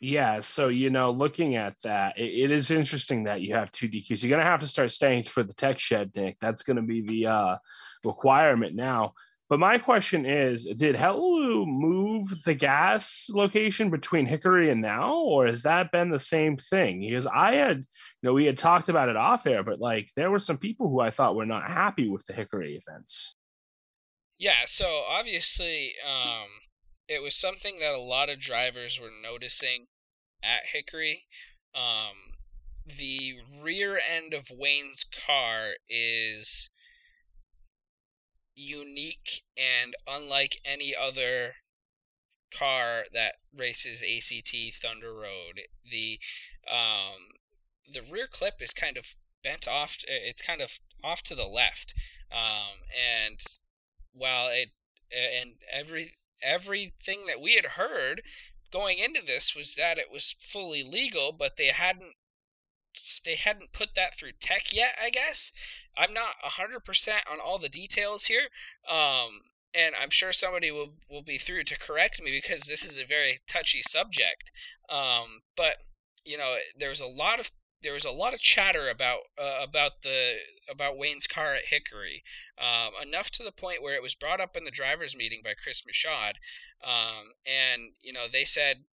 yeah, 0.00 0.40
so 0.40 0.68
you 0.68 0.90
know, 0.90 1.10
looking 1.10 1.56
at 1.56 1.80
that, 1.82 2.18
it, 2.18 2.44
it 2.44 2.50
is 2.50 2.70
interesting 2.70 3.24
that 3.24 3.40
you 3.40 3.54
have 3.54 3.70
two 3.72 3.88
DQs. 3.88 4.22
You're 4.22 4.36
gonna 4.36 4.48
have 4.48 4.60
to 4.60 4.66
start 4.66 4.90
staying 4.90 5.22
for 5.22 5.42
the 5.42 5.54
tech 5.54 5.78
shed, 5.78 6.10
Nick. 6.14 6.38
That's 6.40 6.62
gonna 6.62 6.82
be 6.82 7.02
the 7.02 7.26
uh, 7.26 7.56
requirement 8.04 8.74
now. 8.74 9.14
But 9.52 9.60
my 9.60 9.76
question 9.76 10.24
is, 10.24 10.64
did 10.64 10.96
Helu 10.96 11.66
move 11.66 12.26
the 12.46 12.54
gas 12.54 13.28
location 13.30 13.90
between 13.90 14.24
Hickory 14.24 14.70
and 14.70 14.80
now, 14.80 15.12
or 15.12 15.44
has 15.44 15.62
that 15.64 15.92
been 15.92 16.08
the 16.08 16.18
same 16.18 16.56
thing? 16.56 17.00
Because 17.02 17.26
I 17.26 17.56
had, 17.56 17.76
you 17.76 17.84
know, 18.22 18.32
we 18.32 18.46
had 18.46 18.56
talked 18.56 18.88
about 18.88 19.10
it 19.10 19.16
off 19.18 19.46
air, 19.46 19.62
but 19.62 19.78
like 19.78 20.08
there 20.16 20.30
were 20.30 20.38
some 20.38 20.56
people 20.56 20.88
who 20.88 21.00
I 21.00 21.10
thought 21.10 21.36
were 21.36 21.44
not 21.44 21.70
happy 21.70 22.08
with 22.08 22.24
the 22.24 22.32
Hickory 22.32 22.80
events. 22.82 23.34
Yeah, 24.38 24.64
so 24.66 24.86
obviously, 25.06 25.92
um, 26.02 26.48
it 27.06 27.22
was 27.22 27.34
something 27.34 27.78
that 27.80 27.92
a 27.92 28.00
lot 28.00 28.30
of 28.30 28.40
drivers 28.40 28.98
were 28.98 29.12
noticing 29.22 29.84
at 30.42 30.60
Hickory. 30.72 31.24
Um, 31.74 32.16
the 32.96 33.34
rear 33.62 34.00
end 34.10 34.32
of 34.32 34.46
Wayne's 34.50 35.04
car 35.26 35.72
is 35.90 36.70
unique 38.54 39.42
and 39.56 39.94
unlike 40.06 40.60
any 40.64 40.94
other 40.94 41.54
car 42.56 43.04
that 43.12 43.36
races 43.54 44.02
ACT 44.02 44.54
Thunder 44.80 45.12
Road. 45.14 45.60
The 45.90 46.18
um, 46.70 47.38
the 47.92 48.02
rear 48.02 48.28
clip 48.28 48.60
is 48.60 48.72
kind 48.72 48.96
of 48.96 49.14
bent 49.42 49.66
off. 49.66 49.96
It's 50.06 50.42
kind 50.42 50.60
of 50.60 50.70
off 51.02 51.22
to 51.24 51.34
the 51.34 51.46
left, 51.46 51.94
um, 52.30 52.78
and 52.94 53.40
while 54.12 54.48
it 54.48 54.70
and 55.10 55.54
every 55.70 56.16
everything 56.42 57.26
that 57.26 57.40
we 57.40 57.54
had 57.54 57.64
heard 57.64 58.22
going 58.72 58.98
into 58.98 59.20
this 59.22 59.54
was 59.54 59.74
that 59.74 59.98
it 59.98 60.10
was 60.10 60.34
fully 60.40 60.82
legal, 60.82 61.32
but 61.32 61.56
they 61.56 61.68
hadn't 61.68 62.14
they 63.24 63.36
hadn't 63.36 63.72
put 63.72 63.94
that 63.94 64.18
through 64.18 64.32
tech 64.32 64.72
yet, 64.72 64.96
I 65.00 65.10
guess. 65.10 65.52
I'm 65.96 66.14
not 66.14 66.34
100% 66.44 66.78
on 67.30 67.40
all 67.40 67.58
the 67.58 67.68
details 67.68 68.24
here. 68.24 68.48
Um, 68.88 69.42
and 69.74 69.94
I'm 70.00 70.10
sure 70.10 70.32
somebody 70.32 70.70
will, 70.70 70.90
will 71.10 71.22
be 71.22 71.38
through 71.38 71.64
to 71.64 71.78
correct 71.78 72.20
me 72.22 72.30
because 72.30 72.62
this 72.64 72.84
is 72.84 72.98
a 72.98 73.06
very 73.06 73.40
touchy 73.48 73.82
subject. 73.82 74.50
Um, 74.90 75.42
but 75.56 75.76
you 76.24 76.38
know, 76.38 76.56
there's 76.78 77.00
a 77.00 77.06
lot 77.06 77.40
of 77.40 77.50
there 77.82 77.94
was 77.94 78.04
a 78.04 78.10
lot 78.10 78.34
of 78.34 78.40
chatter 78.40 78.88
about 78.88 79.20
uh, 79.38 79.58
about 79.62 80.02
the 80.02 80.36
about 80.70 80.96
Wayne's 80.96 81.26
car 81.26 81.54
at 81.54 81.66
Hickory, 81.66 82.22
um, 82.58 82.92
enough 83.02 83.30
to 83.32 83.42
the 83.42 83.50
point 83.50 83.82
where 83.82 83.94
it 83.94 84.02
was 84.02 84.14
brought 84.14 84.40
up 84.40 84.56
in 84.56 84.64
the 84.64 84.70
drivers' 84.70 85.16
meeting 85.16 85.40
by 85.42 85.54
Chris 85.60 85.82
Michaud, 85.84 86.34
um, 86.84 87.32
and 87.44 87.92
you 88.00 88.12
know 88.12 88.26
they 88.30 88.44
said 88.44 88.84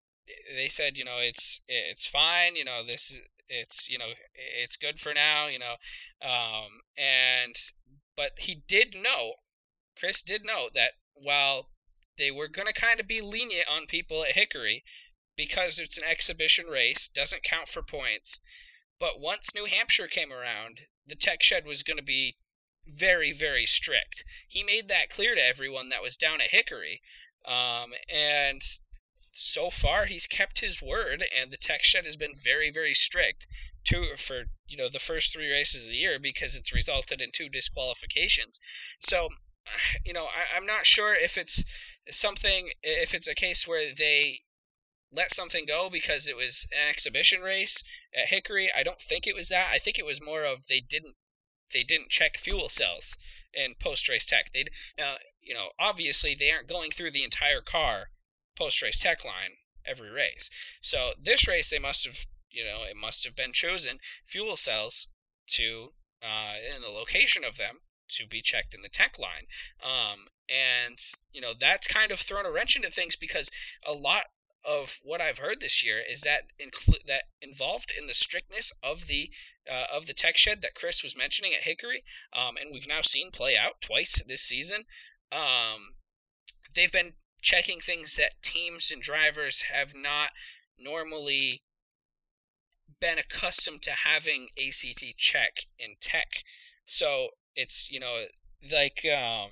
they 0.54 0.68
said 0.68 0.96
you 0.96 1.04
know 1.04 1.18
it's 1.18 1.60
it's 1.68 2.06
fine, 2.06 2.56
you 2.56 2.64
know 2.64 2.84
this 2.84 3.12
it's 3.48 3.88
you 3.88 3.98
know 3.98 4.12
it's 4.34 4.76
good 4.76 5.00
for 5.00 5.14
now 5.14 5.46
you 5.46 5.58
know 5.58 5.76
um, 6.22 6.80
and 6.96 7.56
but 8.16 8.32
he 8.38 8.62
did 8.68 8.94
know 8.94 9.34
chris 9.98 10.22
did 10.22 10.44
know 10.44 10.68
that 10.74 10.92
while 11.14 11.70
they 12.18 12.30
were 12.30 12.48
to 12.48 12.72
kind 12.72 13.00
of 13.00 13.06
be 13.06 13.20
lenient 13.20 13.68
on 13.68 13.86
people 13.86 14.24
at 14.24 14.32
hickory 14.32 14.84
because 15.36 15.78
it's 15.78 15.96
an 15.96 16.04
exhibition 16.04 16.66
race 16.66 17.08
doesn't 17.08 17.42
count 17.42 17.68
for 17.68 17.82
points 17.82 18.38
but 19.00 19.20
once 19.20 19.54
new 19.54 19.64
hampshire 19.64 20.08
came 20.08 20.32
around 20.32 20.80
the 21.06 21.16
tech 21.16 21.42
shed 21.42 21.64
was 21.64 21.82
going 21.82 21.96
to 21.96 22.02
be 22.02 22.36
very 22.86 23.32
very 23.32 23.66
strict. 23.66 24.24
He 24.48 24.62
made 24.62 24.88
that 24.88 25.10
clear 25.10 25.34
to 25.34 25.44
everyone 25.44 25.90
that 25.90 26.02
was 26.02 26.16
down 26.16 26.40
at 26.40 26.50
hickory 26.50 27.02
um, 27.44 27.92
and 28.08 28.62
so 29.40 29.70
far 29.70 30.06
he's 30.06 30.26
kept 30.26 30.58
his 30.58 30.82
word, 30.82 31.24
and 31.32 31.52
the 31.52 31.56
tech 31.56 31.84
shed 31.84 32.04
has 32.04 32.16
been 32.16 32.34
very, 32.36 32.70
very 32.70 32.92
strict 32.92 33.46
to 33.84 34.16
for 34.16 34.46
you 34.66 34.76
know 34.76 34.88
the 34.88 34.98
first 34.98 35.32
three 35.32 35.48
races 35.48 35.84
of 35.84 35.90
the 35.90 35.96
year 35.96 36.18
because 36.18 36.56
it's 36.56 36.72
resulted 36.72 37.20
in 37.20 37.30
two 37.30 37.48
disqualifications. 37.48 38.58
So 38.98 39.28
you 40.04 40.12
know, 40.12 40.26
I, 40.26 40.56
I'm 40.56 40.66
not 40.66 40.86
sure 40.86 41.14
if 41.14 41.38
it's 41.38 41.62
something, 42.10 42.72
if 42.82 43.14
it's 43.14 43.28
a 43.28 43.34
case 43.34 43.64
where 43.64 43.94
they 43.94 44.42
let 45.12 45.32
something 45.32 45.66
go 45.66 45.88
because 45.88 46.26
it 46.26 46.36
was 46.36 46.66
an 46.72 46.88
exhibition 46.88 47.40
race 47.40 47.82
at 48.12 48.28
Hickory. 48.28 48.72
I 48.74 48.82
don't 48.82 49.00
think 49.00 49.28
it 49.28 49.36
was 49.36 49.48
that. 49.50 49.70
I 49.72 49.78
think 49.78 50.00
it 50.00 50.04
was 50.04 50.20
more 50.20 50.44
of 50.44 50.66
they 50.66 50.80
didn't 50.80 51.14
they 51.72 51.84
didn't 51.84 52.10
check 52.10 52.38
fuel 52.38 52.68
cells 52.68 53.16
in 53.54 53.76
post 53.80 54.08
race 54.08 54.26
tech. 54.26 54.52
They 54.52 54.64
now 54.98 55.12
uh, 55.14 55.18
you 55.40 55.54
know 55.54 55.70
obviously 55.78 56.34
they 56.34 56.50
aren't 56.50 56.68
going 56.68 56.90
through 56.90 57.12
the 57.12 57.22
entire 57.22 57.60
car 57.60 58.10
post 58.58 58.82
race 58.82 59.00
tech 59.00 59.24
line 59.24 59.56
every 59.86 60.10
race. 60.10 60.50
So 60.82 61.14
this 61.18 61.46
race 61.46 61.70
they 61.70 61.78
must 61.78 62.04
have 62.04 62.26
you 62.50 62.64
know 62.64 62.82
it 62.82 62.96
must 62.96 63.24
have 63.24 63.36
been 63.36 63.52
chosen 63.52 63.98
fuel 64.26 64.56
cells 64.56 65.06
to 65.54 65.92
uh, 66.22 66.56
in 66.74 66.82
the 66.82 66.88
location 66.88 67.44
of 67.44 67.56
them 67.56 67.80
to 68.08 68.26
be 68.26 68.42
checked 68.42 68.74
in 68.74 68.82
the 68.82 68.88
tech 68.88 69.18
line. 69.18 69.46
Um, 69.82 70.28
and 70.48 70.98
you 71.32 71.40
know 71.40 71.52
that's 71.58 71.86
kind 71.86 72.10
of 72.10 72.20
thrown 72.20 72.46
a 72.46 72.50
wrench 72.50 72.76
into 72.76 72.90
things 72.90 73.16
because 73.16 73.50
a 73.86 73.92
lot 73.92 74.24
of 74.64 74.98
what 75.02 75.20
I've 75.20 75.38
heard 75.38 75.60
this 75.60 75.82
year 75.84 76.00
is 76.00 76.22
that 76.22 76.44
inclu- 76.60 77.06
that 77.06 77.24
involved 77.40 77.92
in 77.96 78.06
the 78.06 78.14
strictness 78.14 78.72
of 78.82 79.06
the 79.06 79.30
uh, 79.70 79.86
of 79.92 80.06
the 80.06 80.14
tech 80.14 80.36
shed 80.36 80.62
that 80.62 80.74
Chris 80.74 81.02
was 81.02 81.16
mentioning 81.16 81.54
at 81.54 81.62
Hickory, 81.62 82.02
um, 82.32 82.56
and 82.56 82.72
we've 82.72 82.88
now 82.88 83.02
seen 83.02 83.30
play 83.30 83.56
out 83.56 83.80
twice 83.80 84.22
this 84.26 84.42
season. 84.42 84.84
Um, 85.30 85.94
they've 86.74 86.92
been 86.92 87.14
checking 87.48 87.80
things 87.80 88.16
that 88.16 88.34
teams 88.42 88.90
and 88.90 89.00
drivers 89.00 89.62
have 89.72 89.94
not 89.94 90.28
normally 90.78 91.62
been 93.00 93.16
accustomed 93.18 93.80
to 93.80 93.90
having 93.90 94.48
ACT 94.58 95.02
check 95.16 95.52
in 95.78 95.96
tech. 95.98 96.28
So 96.84 97.28
it's 97.56 97.88
you 97.90 98.00
know 98.00 98.24
like 98.70 99.00
um, 99.06 99.50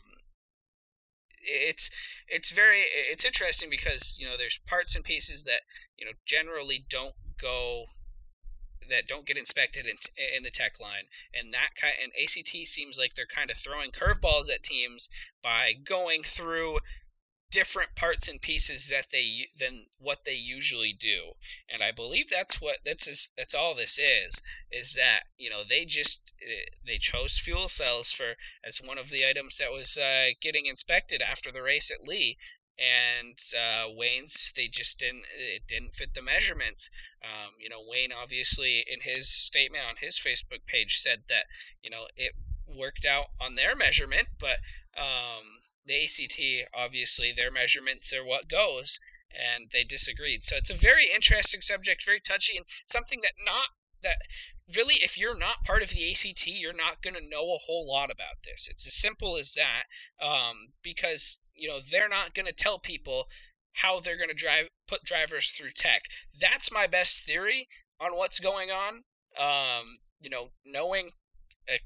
it's 1.40 1.88
it's 2.28 2.50
very 2.50 2.82
it's 3.10 3.24
interesting 3.24 3.70
because 3.70 4.16
you 4.18 4.26
know 4.26 4.36
there's 4.36 4.60
parts 4.66 4.94
and 4.94 5.02
pieces 5.02 5.44
that 5.44 5.62
you 5.96 6.04
know 6.04 6.12
generally 6.26 6.84
don't 6.90 7.14
go 7.40 7.86
that 8.90 9.08
don't 9.08 9.26
get 9.26 9.38
inspected 9.38 9.86
in, 9.86 9.96
in 10.36 10.42
the 10.44 10.50
tech 10.50 10.78
line 10.78 11.08
and 11.34 11.52
that 11.54 11.70
kind 11.80 11.94
and 12.02 12.12
ACT 12.22 12.68
seems 12.68 12.98
like 12.98 13.14
they're 13.16 13.26
kind 13.26 13.50
of 13.50 13.56
throwing 13.56 13.90
curveballs 13.90 14.52
at 14.52 14.62
teams 14.62 15.08
by 15.42 15.72
going 15.84 16.22
through 16.22 16.78
different 17.50 17.94
parts 17.94 18.28
and 18.28 18.40
pieces 18.40 18.88
that 18.88 19.06
they 19.12 19.48
than 19.58 19.86
what 19.98 20.24
they 20.24 20.34
usually 20.34 20.92
do 20.92 21.32
and 21.72 21.82
i 21.82 21.92
believe 21.92 22.28
that's 22.28 22.60
what 22.60 22.78
that's 22.84 23.28
that's 23.36 23.54
all 23.54 23.74
this 23.74 23.98
is 23.98 24.40
is 24.72 24.94
that 24.94 25.20
you 25.38 25.48
know 25.48 25.62
they 25.68 25.84
just 25.84 26.20
eh, 26.42 26.68
they 26.84 26.98
chose 26.98 27.38
fuel 27.38 27.68
cells 27.68 28.10
for 28.10 28.34
as 28.64 28.80
one 28.84 28.98
of 28.98 29.10
the 29.10 29.24
items 29.24 29.58
that 29.58 29.70
was 29.70 29.96
uh, 29.96 30.26
getting 30.40 30.66
inspected 30.66 31.22
after 31.22 31.52
the 31.52 31.62
race 31.62 31.90
at 31.90 32.06
lee 32.06 32.36
and 32.78 33.40
uh, 33.56 33.88
Wayne's 33.88 34.52
they 34.54 34.68
just 34.68 34.98
didn't 34.98 35.24
it 35.34 35.62
didn't 35.66 35.94
fit 35.94 36.12
the 36.14 36.20
measurements. 36.20 36.90
Um, 37.24 37.54
you 37.58 37.70
know, 37.70 37.80
Wayne 37.80 38.12
obviously 38.12 38.84
in 38.86 39.00
his 39.00 39.30
statement 39.30 39.84
on 39.88 39.96
his 39.98 40.18
Facebook 40.18 40.66
page 40.66 41.00
said 41.00 41.22
that 41.28 41.46
you 41.82 41.88
know 41.88 42.06
it 42.16 42.32
worked 42.66 43.06
out 43.06 43.26
on 43.40 43.54
their 43.54 43.74
measurement, 43.74 44.28
but 44.38 44.58
um, 44.98 45.60
the 45.86 46.04
ACT, 46.04 46.68
obviously, 46.74 47.32
their 47.32 47.50
measurements 47.50 48.12
are 48.12 48.24
what 48.24 48.48
goes, 48.48 48.98
and 49.30 49.70
they 49.72 49.84
disagreed. 49.84 50.44
So 50.44 50.56
it's 50.56 50.70
a 50.70 50.76
very 50.76 51.10
interesting 51.12 51.60
subject, 51.60 52.04
very 52.04 52.20
touchy, 52.20 52.56
and 52.56 52.66
something 52.86 53.20
that 53.22 53.32
not 53.44 53.68
that 54.02 54.16
really, 54.74 54.96
if 54.96 55.16
you're 55.16 55.38
not 55.38 55.64
part 55.64 55.82
of 55.82 55.90
the 55.90 56.10
ACT, 56.10 56.46
you're 56.46 56.72
not 56.72 57.02
going 57.02 57.14
to 57.14 57.28
know 57.28 57.54
a 57.54 57.58
whole 57.58 57.88
lot 57.88 58.10
about 58.10 58.42
this. 58.44 58.68
It's 58.70 58.86
as 58.86 58.94
simple 58.94 59.36
as 59.36 59.54
that, 59.54 59.84
um, 60.24 60.72
because 60.82 61.38
you 61.54 61.68
know 61.68 61.80
they're 61.90 62.08
not 62.08 62.34
going 62.34 62.46
to 62.46 62.52
tell 62.52 62.78
people 62.78 63.26
how 63.72 64.00
they're 64.00 64.16
going 64.16 64.28
to 64.28 64.34
drive 64.34 64.66
put 64.88 65.04
drivers 65.04 65.50
through 65.50 65.72
tech. 65.76 66.02
That's 66.40 66.70
my 66.72 66.86
best 66.86 67.24
theory 67.24 67.68
on 68.00 68.16
what's 68.16 68.40
going 68.40 68.70
on. 68.70 69.04
Um, 69.38 69.98
you 70.20 70.30
know, 70.30 70.48
knowing 70.64 71.10
a 71.68 71.80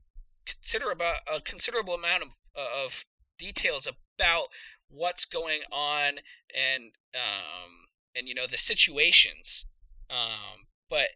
considerable 0.46 1.12
a 1.32 1.40
considerable 1.40 1.94
amount 1.94 2.22
of, 2.22 2.28
of 2.56 3.04
details 3.40 3.88
about 3.88 4.48
what's 4.90 5.24
going 5.24 5.60
on 5.72 6.18
and 6.54 6.92
um, 7.14 7.88
and 8.14 8.28
you 8.28 8.34
know 8.34 8.46
the 8.50 8.58
situations. 8.58 9.64
Um, 10.10 10.66
but 10.88 11.08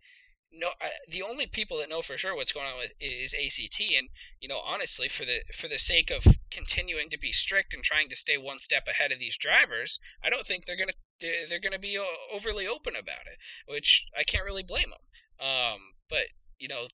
no, 0.52 0.68
I, 0.80 0.90
the 1.10 1.22
only 1.22 1.46
people 1.46 1.78
that 1.78 1.88
know 1.88 2.00
for 2.02 2.16
sure 2.16 2.34
what's 2.34 2.52
going 2.52 2.66
on 2.66 2.78
with 2.78 2.92
is 3.00 3.34
ACT, 3.34 3.80
and 3.80 4.08
you 4.40 4.48
know 4.48 4.58
honestly, 4.58 5.08
for 5.08 5.24
the 5.24 5.40
for 5.56 5.68
the 5.68 5.78
sake 5.78 6.10
of 6.10 6.24
continuing 6.50 7.10
to 7.10 7.18
be 7.18 7.32
strict 7.32 7.74
and 7.74 7.82
trying 7.82 8.08
to 8.08 8.16
stay 8.16 8.38
one 8.38 8.60
step 8.60 8.84
ahead 8.88 9.12
of 9.12 9.18
these 9.18 9.36
drivers, 9.36 9.98
I 10.22 10.30
don't 10.30 10.46
think 10.46 10.64
they're 10.64 10.76
gonna 10.76 10.92
they're, 11.20 11.48
they're 11.48 11.60
gonna 11.60 11.78
be 11.78 11.98
overly 12.32 12.66
open 12.66 12.94
about 12.96 13.26
it, 13.26 13.38
which 13.66 14.06
I 14.16 14.22
can't 14.24 14.44
really 14.44 14.62
blame 14.62 14.90
them. 14.90 15.46
Um, 15.46 15.80
but 16.08 16.26
you 16.58 16.68
know, 16.68 16.86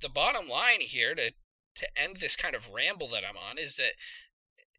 the 0.00 0.08
bottom 0.08 0.48
line 0.48 0.80
here 0.80 1.14
to 1.14 1.32
to 1.76 1.86
end 1.96 2.18
this 2.20 2.36
kind 2.36 2.54
of 2.54 2.70
ramble 2.70 3.08
that 3.10 3.24
I'm 3.24 3.36
on 3.36 3.58
is 3.58 3.76
that 3.76 3.92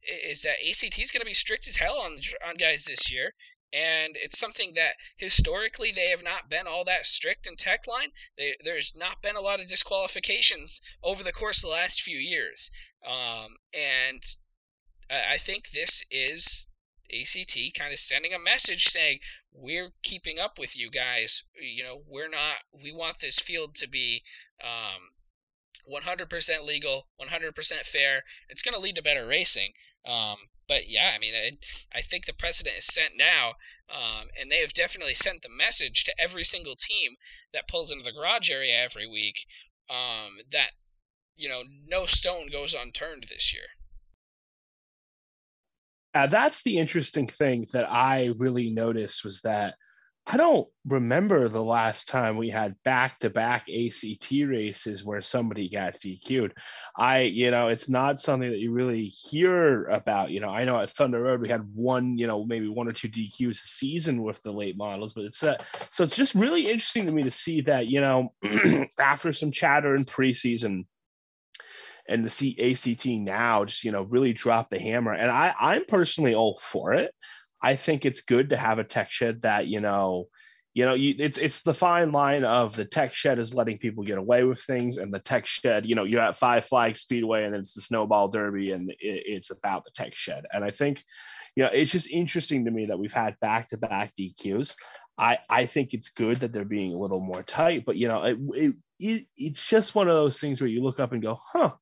is 0.04 0.42
that 0.44 0.58
ACT 0.68 1.00
is 1.00 1.12
going 1.12 1.22
to 1.22 1.26
be 1.26 1.34
strict 1.34 1.68
as 1.68 1.76
hell 1.76 2.00
on 2.00 2.20
on 2.46 2.56
guys 2.56 2.86
this 2.86 3.12
year, 3.12 3.34
and 3.74 4.16
it's 4.16 4.40
something 4.40 4.74
that 4.76 4.96
historically 5.18 5.92
they 5.92 6.10
have 6.10 6.24
not 6.24 6.50
been 6.50 6.68
all 6.68 6.84
that 6.86 7.06
strict 7.06 7.46
in 7.48 7.56
tech 7.56 7.88
line. 7.88 8.12
They, 8.38 8.56
there's 8.64 8.94
not 8.96 9.22
been 9.22 9.36
a 9.36 9.42
lot 9.42 9.60
of 9.60 9.68
disqualifications 9.68 10.82
over 11.04 11.24
the 11.24 11.34
course 11.34 11.58
of 11.58 11.64
the 11.64 11.68
last 11.70 12.02
few 12.02 12.18
years, 12.18 12.72
um, 13.06 13.58
and 13.74 14.24
I, 15.10 15.34
I 15.34 15.38
think 15.38 15.72
this 15.72 16.04
is 16.10 16.68
ACT 17.12 17.58
kind 17.76 17.92
of 17.92 18.00
sending 18.00 18.34
a 18.34 18.40
message 18.40 18.90
saying 18.90 19.20
we're 19.52 19.92
keeping 20.04 20.40
up 20.40 20.60
with 20.60 20.76
you 20.76 20.92
guys. 20.92 21.44
You 21.60 21.84
know, 21.84 22.04
we're 22.08 22.30
not. 22.30 22.58
We 22.72 22.92
want 22.92 23.20
this 23.20 23.40
field 23.40 23.76
to 23.76 23.88
be 23.88 24.24
um, 24.64 25.10
100% 25.92 26.64
legal, 26.66 27.08
100% 27.20 27.86
fair. 27.86 28.24
It's 28.50 28.62
going 28.62 28.74
to 28.74 28.80
lead 28.80 28.96
to 28.96 29.02
better 29.02 29.26
racing. 29.26 29.74
Um, 30.06 30.38
but 30.68 30.88
yeah, 30.88 31.12
I 31.14 31.20
mean, 31.20 31.34
it, 31.34 31.58
I 31.94 32.02
think 32.02 32.26
the 32.26 32.34
precedent 32.34 32.78
is 32.78 32.86
set 32.86 33.12
now, 33.18 33.54
um, 33.90 34.28
and 34.40 34.52
they 34.52 34.62
have 34.62 34.74
definitely 34.74 35.16
sent 35.16 35.42
the 35.42 35.50
message 35.50 36.04
to 36.04 36.14
every 36.20 36.44
single 36.44 36.76
team 36.76 37.16
that 37.54 37.68
pulls 37.68 37.92
into 37.92 38.04
the 38.04 38.12
garage 38.12 38.50
area 38.50 38.78
every 38.78 39.08
week 39.08 39.36
um, 39.90 40.38
that 40.52 40.72
you 41.36 41.50
know 41.50 41.64
no 41.88 42.06
stone 42.06 42.50
goes 42.52 42.74
unturned 42.74 43.26
this 43.30 43.54
year. 43.54 43.64
Uh, 46.14 46.28
that's 46.28 46.64
the 46.64 46.78
interesting 46.78 47.28
thing 47.28 47.68
that 47.72 47.90
I 47.90 48.32
really 48.38 48.70
noticed 48.72 49.24
was 49.24 49.42
that 49.42 49.76
I 50.32 50.38
don't 50.38 50.68
remember 50.86 51.48
the 51.48 51.64
last 51.64 52.08
time 52.08 52.38
we 52.38 52.52
had 52.52 52.76
back 52.84 53.18
to 53.20 53.32
back 53.32 53.68
ACT 53.68 54.32
races 54.46 55.04
where 55.04 55.22
somebody 55.22 55.68
got 55.68 55.96
DQ'd. 55.96 56.54
I, 56.96 57.22
you 57.22 57.50
know, 57.50 57.70
it's 57.70 57.90
not 57.90 58.20
something 58.20 58.48
that 58.52 58.60
you 58.60 58.72
really 58.72 59.06
hear 59.06 59.86
about. 59.86 60.30
You 60.30 60.40
know, 60.40 60.52
I 60.52 60.66
know 60.66 60.80
at 60.80 60.92
Thunder 60.92 61.20
Road 61.20 61.42
we 61.42 61.50
had 61.50 61.68
one, 61.74 62.16
you 62.16 62.28
know, 62.28 62.46
maybe 62.46 62.68
one 62.68 62.88
or 62.88 62.92
two 62.92 63.10
DQs 63.10 63.50
a 63.50 63.56
season 63.56 64.22
with 64.22 64.40
the 64.44 64.52
late 64.52 64.78
models, 64.78 65.14
but 65.16 65.26
it's 65.26 65.42
uh, 65.42 65.58
so 65.90 66.04
it's 66.04 66.16
just 66.16 66.36
really 66.36 66.70
interesting 66.70 67.08
to 67.08 67.12
me 67.12 67.24
to 67.24 67.32
see 67.32 67.62
that, 67.62 67.88
you 67.88 68.00
know, 68.00 68.32
after 69.00 69.34
some 69.34 69.52
chatter 69.52 69.96
in 69.96 70.06
preseason 70.06 70.86
and 72.08 72.24
the 72.24 72.72
ACT 72.72 73.06
now 73.08 73.66
just, 73.66 73.84
you 73.84 73.92
know, 73.92 74.04
really 74.04 74.34
drop 74.34 74.70
the 74.70 74.80
hammer. 74.80 75.14
And 75.14 75.32
I, 75.32 75.56
I'm 75.60 75.86
personally 75.86 76.36
all 76.36 76.60
for 76.62 76.94
it. 76.94 77.16
I 77.62 77.76
think 77.76 78.06
it's 78.06 78.22
good 78.22 78.50
to 78.50 78.58
have 78.58 78.80
a 78.80 78.84
tech 78.84 79.12
shed 79.12 79.42
that 79.42 79.68
you 79.68 79.80
know, 79.80 80.28
you 80.74 80.86
know, 80.86 80.94
you, 80.94 81.16
it's 81.18 81.38
it's 81.38 81.64
the 81.64 81.74
fine 81.74 82.12
line 82.12 82.44
of 82.44 82.76
the 82.76 82.86
tech 82.86 83.14
shed 83.14 83.40
is 83.40 83.56
letting 83.56 83.78
people 83.78 84.04
get 84.04 84.18
away 84.18 84.44
with 84.44 84.62
things, 84.62 84.98
and 84.98 85.14
the 85.14 85.20
tech 85.20 85.46
shed, 85.46 85.86
you 85.86 85.96
know, 85.96 86.04
you're 86.04 86.22
at 86.22 86.36
Five 86.36 86.66
Flag 86.66 86.96
Speedway, 86.96 87.44
and 87.44 87.54
then 87.54 87.62
it's 87.62 87.74
the 87.74 87.82
Snowball 87.82 88.28
Derby, 88.28 88.72
and 88.72 88.90
it, 88.92 88.98
it's 89.00 89.52
about 89.52 89.84
the 89.84 89.92
tech 89.92 90.16
shed. 90.16 90.46
And 90.54 90.64
I 90.64 90.72
think, 90.72 91.04
you 91.56 91.64
know, 91.64 91.70
it's 91.74 91.92
just 91.92 92.12
interesting 92.12 92.66
to 92.66 92.72
me 92.72 92.86
that 92.86 93.00
we've 93.00 93.12
had 93.12 93.40
back 93.40 93.70
to 93.70 93.78
back 93.78 94.14
DQs. 94.16 94.76
I 95.18 95.40
I 95.50 95.66
think 95.66 95.94
it's 95.94 96.12
good 96.12 96.38
that 96.38 96.54
they're 96.54 96.66
being 96.66 96.94
a 96.94 97.00
little 97.00 97.20
more 97.20 97.44
tight, 97.44 97.84
but 97.86 97.98
you 97.98 98.08
know, 98.08 98.24
it, 98.24 98.38
it 99.00 99.24
it's 99.38 99.68
just 99.68 99.96
one 99.96 100.08
of 100.08 100.14
those 100.14 100.40
things 100.40 100.62
where 100.62 100.70
you 100.70 100.84
look 100.84 101.00
up 101.00 101.14
and 101.14 101.22
go, 101.22 101.38
huh, 101.52 101.74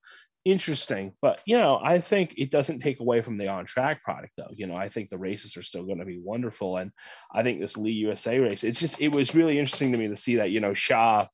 interesting. 0.52 1.14
But 1.22 1.42
you 1.46 1.58
know, 1.58 1.80
I 1.84 2.00
think 2.00 2.34
it 2.38 2.52
doesn't 2.52 2.80
take 2.80 3.00
away 3.00 3.22
from 3.22 3.38
the 3.38 3.48
on 3.48 3.66
track 3.66 4.02
product 4.02 4.34
though. 4.38 4.52
You 4.54 4.68
know, 4.68 4.76
I 4.76 4.90
think 4.90 5.10
the 5.10 5.18
races 5.18 5.58
are 5.58 5.62
still 5.62 5.84
going 5.84 6.00
to 6.00 6.06
be 6.06 6.20
wonderful. 6.20 6.78
And 6.78 6.92
I 7.34 7.44
think 7.44 7.60
this 7.60 7.78
Lee 7.78 7.92
USA 7.92 8.40
race, 8.40 8.64
it's 8.64 8.80
just 8.80 9.02
it 9.02 9.10
was 9.10 9.36
really 9.36 9.60
interesting 9.60 9.92
to 9.92 9.98
me 9.98 10.08
to 10.08 10.16
see 10.16 10.36
that, 10.38 10.52
you 10.52 10.60
know, 10.60 10.74
Shaw 10.74 11.28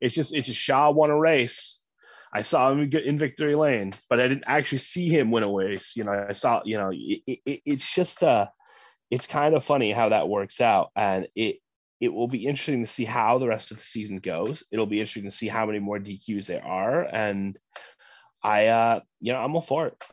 it's 0.00 0.14
just 0.14 0.34
it's 0.34 0.46
just 0.46 0.60
Shaw 0.60 0.90
won 0.90 1.10
a 1.10 1.18
race. 1.18 1.84
I 2.32 2.42
saw 2.42 2.70
him 2.70 2.90
in 2.92 3.18
victory 3.18 3.54
lane, 3.54 3.92
but 4.10 4.20
I 4.20 4.28
didn't 4.28 4.44
actually 4.46 4.78
see 4.78 5.08
him 5.08 5.30
win 5.30 5.42
a 5.42 5.52
race. 5.52 5.96
You 5.96 6.04
know, 6.04 6.26
I 6.28 6.32
saw, 6.32 6.60
you 6.64 6.76
know, 6.76 6.90
it, 6.92 7.22
it, 7.26 7.60
it's 7.64 7.94
just 7.94 8.22
uh 8.22 8.46
it's 9.10 9.26
kind 9.26 9.54
of 9.54 9.64
funny 9.64 9.90
how 9.90 10.10
that 10.10 10.28
works 10.28 10.60
out. 10.60 10.90
And 10.94 11.26
it 11.34 11.56
it 12.00 12.12
will 12.12 12.28
be 12.28 12.46
interesting 12.46 12.82
to 12.82 12.90
see 12.90 13.04
how 13.04 13.38
the 13.38 13.48
rest 13.48 13.70
of 13.70 13.76
the 13.76 13.82
season 13.82 14.18
goes. 14.18 14.64
It'll 14.70 14.86
be 14.86 15.00
interesting 15.00 15.24
to 15.24 15.30
see 15.30 15.48
how 15.48 15.66
many 15.66 15.78
more 15.78 15.98
DQs 15.98 16.46
there 16.46 16.64
are, 16.64 17.08
and 17.12 17.58
I, 18.42 18.66
uh, 18.66 19.00
you 19.20 19.32
know, 19.32 19.40
I'm 19.40 19.54
all 19.54 19.62
for 19.62 19.88
it. 19.88 20.04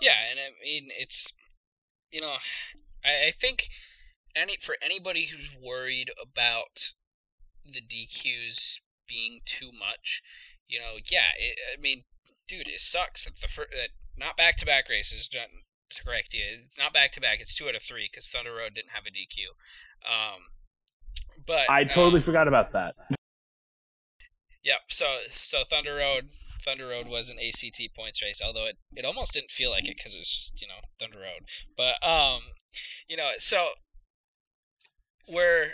Yeah, 0.00 0.14
and 0.30 0.38
I 0.38 0.50
mean 0.62 0.88
it's 0.96 1.26
you 2.10 2.20
know 2.20 2.34
I, 3.04 3.28
I 3.28 3.32
think 3.40 3.68
any 4.36 4.56
for 4.62 4.76
anybody 4.82 5.26
who's 5.26 5.50
worried 5.62 6.10
about 6.22 6.92
the 7.64 7.80
DQs 7.80 8.78
being 9.08 9.40
too 9.44 9.70
much, 9.72 10.22
you 10.68 10.78
know, 10.78 10.98
yeah, 11.10 11.32
it, 11.38 11.58
I 11.76 11.80
mean, 11.80 12.04
dude, 12.46 12.68
it 12.68 12.80
sucks 12.80 13.24
that 13.24 13.34
the 13.40 13.48
first, 13.48 13.70
that 13.72 13.90
not 14.16 14.36
back 14.36 14.56
to 14.58 14.66
back 14.66 14.88
races. 14.88 15.28
To 15.28 15.38
correct 16.04 16.34
you, 16.34 16.42
it's 16.66 16.78
not 16.78 16.92
back 16.92 17.12
to 17.12 17.20
back. 17.20 17.40
It's 17.40 17.54
two 17.54 17.68
out 17.68 17.74
of 17.74 17.82
three 17.82 18.08
because 18.10 18.28
Thunder 18.28 18.54
Road 18.54 18.74
didn't 18.74 18.92
have 18.92 19.06
a 19.06 19.10
DQ. 19.10 19.48
Um, 20.06 20.40
but 21.46 21.68
I 21.68 21.84
totally 21.84 22.18
um, 22.18 22.22
forgot 22.22 22.48
about 22.48 22.72
that. 22.72 22.94
Yep. 24.64 24.80
So 24.90 25.06
so 25.30 25.58
Thunder 25.70 25.94
Road 25.94 26.28
Thunder 26.62 26.88
Road 26.88 27.08
was 27.08 27.30
an 27.30 27.38
ACT 27.38 27.80
points 27.96 28.20
race, 28.20 28.40
although 28.44 28.66
it, 28.66 28.76
it 28.94 29.06
almost 29.06 29.32
didn't 29.32 29.50
feel 29.50 29.70
like 29.70 29.88
it 29.88 29.96
because 29.96 30.14
it 30.14 30.18
was 30.18 30.28
just 30.28 30.60
you 30.60 30.68
know 30.68 30.80
Thunder 31.00 31.20
Road. 31.20 31.46
But 31.76 32.06
um, 32.06 32.42
you 33.08 33.16
know, 33.16 33.30
so 33.38 33.68
we're 35.26 35.70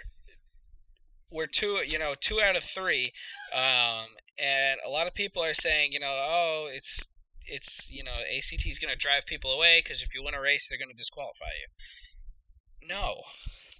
we're 1.30 1.48
two 1.48 1.80
you 1.84 1.98
know 1.98 2.14
two 2.20 2.40
out 2.40 2.54
of 2.54 2.62
three, 2.62 3.12
um, 3.52 4.06
and 4.38 4.78
a 4.86 4.90
lot 4.90 5.08
of 5.08 5.14
people 5.14 5.42
are 5.42 5.54
saying 5.54 5.92
you 5.92 6.00
know 6.00 6.14
oh 6.14 6.68
it's 6.72 7.04
it's 7.46 7.90
you 7.90 8.04
know 8.04 8.12
ACT 8.36 8.66
is 8.66 8.78
going 8.78 8.92
to 8.92 8.96
drive 8.96 9.26
people 9.26 9.52
away 9.52 9.82
because 9.82 10.02
if 10.02 10.14
you 10.14 10.22
win 10.22 10.34
a 10.34 10.40
race 10.40 10.68
they're 10.68 10.78
going 10.78 10.90
to 10.90 10.96
disqualify 10.96 11.50
you. 11.60 12.88
No, 12.88 13.22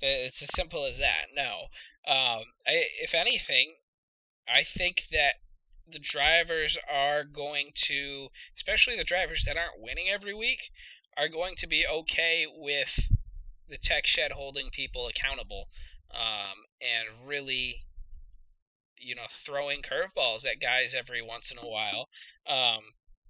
it's 0.05 0.43
as 0.43 0.51
simple 0.55 0.85
as 0.87 0.99
that. 0.99 1.27
No, 1.35 1.69
um, 2.07 2.45
I, 2.67 2.85
if 3.03 3.15
anything, 3.15 3.75
I 4.49 4.65
think 4.65 5.05
that 5.13 5.35
the 5.91 5.99
drivers 5.99 6.79
are 6.91 7.25
going 7.25 7.71
to, 7.75 8.29
especially 8.57 8.97
the 8.97 9.05
drivers 9.05 9.45
that 9.47 9.57
aren't 9.57 9.83
winning 9.83 10.09
every 10.09 10.35
week, 10.35 10.71
are 11.17 11.29
going 11.29 11.57
to 11.57 11.67
be 11.67 11.87
okay 11.87 12.47
with 12.55 12.99
the 13.69 13.79
tech 13.79 14.07
shed 14.07 14.33
holding 14.33 14.71
people 14.71 15.07
accountable 15.07 15.69
um, 16.11 16.65
and 16.81 17.27
really, 17.27 17.85
you 18.99 19.15
know, 19.15 19.27
throwing 19.45 19.83
curveballs 19.83 20.45
at 20.47 20.61
guys 20.61 20.95
every 20.95 21.23
once 21.23 21.51
in 21.51 21.59
a 21.59 21.69
while. 21.69 22.09
Um, 22.47 22.83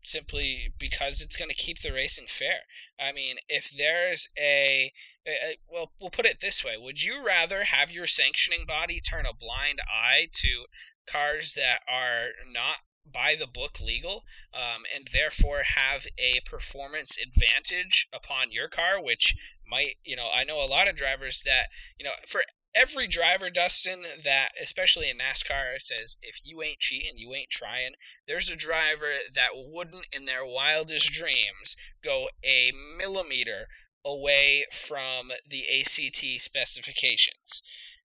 simply 0.06 0.72
because 0.78 1.20
it's 1.20 1.36
going 1.36 1.50
to 1.50 1.54
keep 1.54 1.80
the 1.80 1.92
racing 1.92 2.26
fair. 2.28 2.60
I 2.98 3.12
mean, 3.12 3.36
if 3.48 3.70
there's 3.76 4.28
a, 4.38 4.92
a, 5.26 5.58
well, 5.68 5.92
we'll 6.00 6.10
put 6.10 6.26
it 6.26 6.40
this 6.40 6.64
way: 6.64 6.76
Would 6.76 7.02
you 7.02 7.24
rather 7.24 7.64
have 7.64 7.90
your 7.90 8.06
sanctioning 8.06 8.66
body 8.66 9.00
turn 9.00 9.26
a 9.26 9.34
blind 9.34 9.80
eye 9.88 10.28
to 10.32 10.66
cars 11.06 11.54
that 11.54 11.80
are 11.88 12.28
not 12.50 12.76
by 13.12 13.36
the 13.36 13.46
book 13.46 13.80
legal 13.80 14.24
um, 14.54 14.84
and 14.94 15.10
therefore 15.12 15.62
have 15.62 16.06
a 16.18 16.40
performance 16.46 17.18
advantage 17.18 18.08
upon 18.14 18.50
your 18.50 18.68
car 18.68 19.02
which 19.02 19.34
might 19.68 19.96
you 20.04 20.16
know 20.16 20.30
i 20.34 20.42
know 20.42 20.62
a 20.62 20.64
lot 20.64 20.88
of 20.88 20.96
drivers 20.96 21.42
that 21.44 21.68
you 21.98 22.04
know 22.04 22.12
for 22.26 22.42
every 22.74 23.06
driver 23.06 23.50
dustin 23.50 24.02
that 24.24 24.50
especially 24.62 25.08
in 25.08 25.18
nascar 25.18 25.80
says 25.80 26.16
if 26.22 26.40
you 26.44 26.62
ain't 26.62 26.78
cheating 26.78 27.16
you 27.16 27.32
ain't 27.34 27.50
trying 27.50 27.92
there's 28.26 28.48
a 28.48 28.56
driver 28.56 29.12
that 29.34 29.50
wouldn't 29.54 30.06
in 30.12 30.24
their 30.24 30.44
wildest 30.44 31.12
dreams 31.12 31.76
go 32.02 32.28
a 32.44 32.72
millimeter 32.98 33.66
away 34.04 34.66
from 34.86 35.30
the 35.48 35.64
act 35.80 36.40
specifications. 36.40 37.62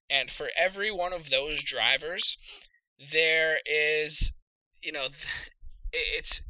And 0.08 0.30
for 0.30 0.50
every 0.56 0.90
one 0.90 1.12
of 1.12 1.30
those 1.30 1.62
drivers 1.62 2.36
there 3.12 3.60
is, 3.64 4.30
you 4.82 4.92
know, 4.92 5.08
it's 5.92 6.40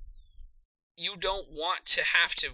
you 0.96 1.16
don't 1.16 1.48
want 1.50 1.86
to 1.86 2.02
have 2.02 2.34
to 2.34 2.48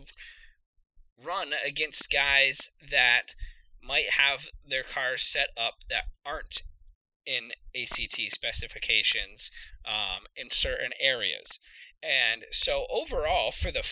run 1.24 1.52
against 1.64 2.10
guys 2.10 2.70
that 2.90 3.34
might 3.82 4.10
have 4.10 4.48
their 4.68 4.82
cars 4.82 5.22
set 5.22 5.48
up 5.56 5.74
that 5.88 6.04
aren't 6.24 6.62
in 7.26 7.52
ACT 7.74 8.20
specifications 8.30 9.50
um, 9.84 10.26
in 10.36 10.50
certain 10.50 10.92
areas. 11.00 11.58
And 12.02 12.44
so 12.52 12.86
overall, 12.88 13.50
for 13.50 13.72
the 13.72 13.82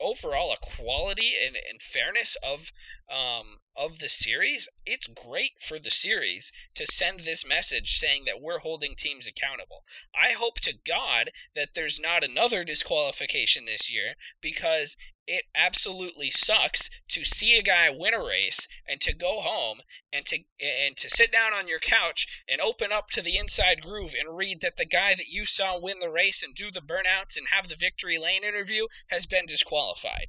overall 0.00 0.54
equality 0.54 1.34
and, 1.46 1.54
and 1.56 1.82
fairness 1.82 2.36
of 2.42 2.72
um, 3.12 3.58
of 3.76 3.98
the 3.98 4.08
series, 4.08 4.66
it's 4.86 5.06
great 5.06 5.52
for 5.60 5.78
the 5.78 5.90
series 5.90 6.52
to 6.74 6.86
send 6.86 7.20
this 7.20 7.44
message 7.44 7.98
saying 7.98 8.24
that 8.24 8.40
we're 8.40 8.60
holding 8.60 8.96
teams 8.96 9.26
accountable. 9.26 9.84
I 10.14 10.32
hope 10.32 10.60
to 10.60 10.72
God 10.86 11.30
that 11.54 11.70
there's 11.74 12.00
not 12.00 12.24
another 12.24 12.64
disqualification 12.64 13.66
this 13.66 13.90
year 13.90 14.14
because 14.40 14.96
it 15.32 15.44
absolutely 15.54 16.28
sucks 16.28 16.90
to 17.08 17.22
see 17.24 17.56
a 17.56 17.62
guy 17.62 17.88
win 17.88 18.12
a 18.12 18.18
race 18.24 18.66
and 18.88 19.00
to 19.00 19.12
go 19.12 19.40
home 19.40 19.80
and 20.12 20.26
to 20.26 20.36
and 20.60 20.96
to 20.96 21.08
sit 21.08 21.30
down 21.30 21.54
on 21.54 21.68
your 21.68 21.78
couch 21.78 22.26
and 22.48 22.60
open 22.60 22.90
up 22.90 23.08
to 23.10 23.22
the 23.22 23.36
inside 23.36 23.80
groove 23.80 24.12
and 24.12 24.36
read 24.36 24.60
that 24.60 24.76
the 24.76 24.84
guy 24.84 25.14
that 25.14 25.28
you 25.28 25.46
saw 25.46 25.78
win 25.78 26.00
the 26.00 26.10
race 26.10 26.42
and 26.42 26.56
do 26.56 26.72
the 26.72 26.80
burnouts 26.80 27.36
and 27.36 27.46
have 27.48 27.68
the 27.68 27.76
victory 27.76 28.18
lane 28.18 28.42
interview 28.42 28.88
has 29.06 29.24
been 29.26 29.46
disqualified. 29.46 30.26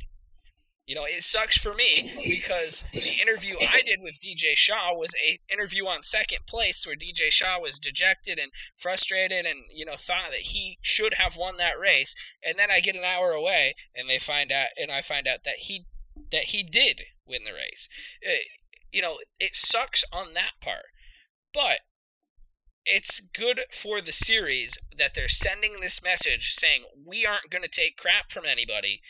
You 0.88 0.96
know, 0.96 1.06
it 1.06 1.24
sucks 1.24 1.58
for 1.58 1.74
me 1.74 2.12
because 2.24 2.84
the 2.92 3.22
interview 3.22 3.56
I 3.60 3.82
did 3.86 4.02
with 4.02 4.20
DJ 4.20 4.56
Shaw 4.58 4.94
was 4.96 5.14
a 5.16 5.40
interview 5.52 5.86
on 5.86 6.04
second 6.04 6.40
place 6.48 6.86
where 6.86 6.96
DJ 6.96 7.32
Shaw 7.32 7.60
was 7.60 7.80
dejected 7.80 8.40
and 8.40 8.52
frustrated 8.78 9.46
and 9.46 9.60
you 9.72 9.86
know 9.86 9.96
thought 9.96 10.32
that 10.32 10.40
he 10.40 10.80
should 10.82 11.14
have 11.14 11.38
won 11.38 11.58
that 11.58 11.80
race 11.80 12.16
and 12.44 12.58
then 12.58 12.72
I 12.72 12.80
get 12.80 12.96
an 12.96 13.04
hour 13.04 13.32
away 13.32 13.76
and 13.96 14.10
they 14.10 14.20
find 14.20 14.52
out 14.52 14.70
and 14.76 14.92
I 14.92 15.02
find 15.02 15.28
out 15.28 15.44
that 15.46 15.60
he 15.60 15.86
that 16.32 16.46
he 16.46 16.64
did 16.64 17.02
win 17.26 17.44
the 17.44 17.54
race. 17.54 17.88
It, 18.22 18.30
uh, 18.30 18.44
you 18.92 19.02
know, 19.02 19.20
it 19.40 19.56
sucks 19.56 20.04
on 20.12 20.34
that 20.34 20.54
part. 20.62 20.86
But 21.54 21.80
it's 22.86 23.22
good 23.34 23.62
for 23.72 24.02
the 24.02 24.12
series 24.12 24.78
that 24.98 25.14
they're 25.14 25.30
sending 25.30 25.80
this 25.80 26.02
message 26.02 26.54
saying 26.56 26.84
we 27.06 27.26
aren't 27.26 27.50
going 27.50 27.62
to 27.62 27.70
take 27.70 27.98
crap 27.98 28.32
from 28.32 28.46
anybody 28.46 29.02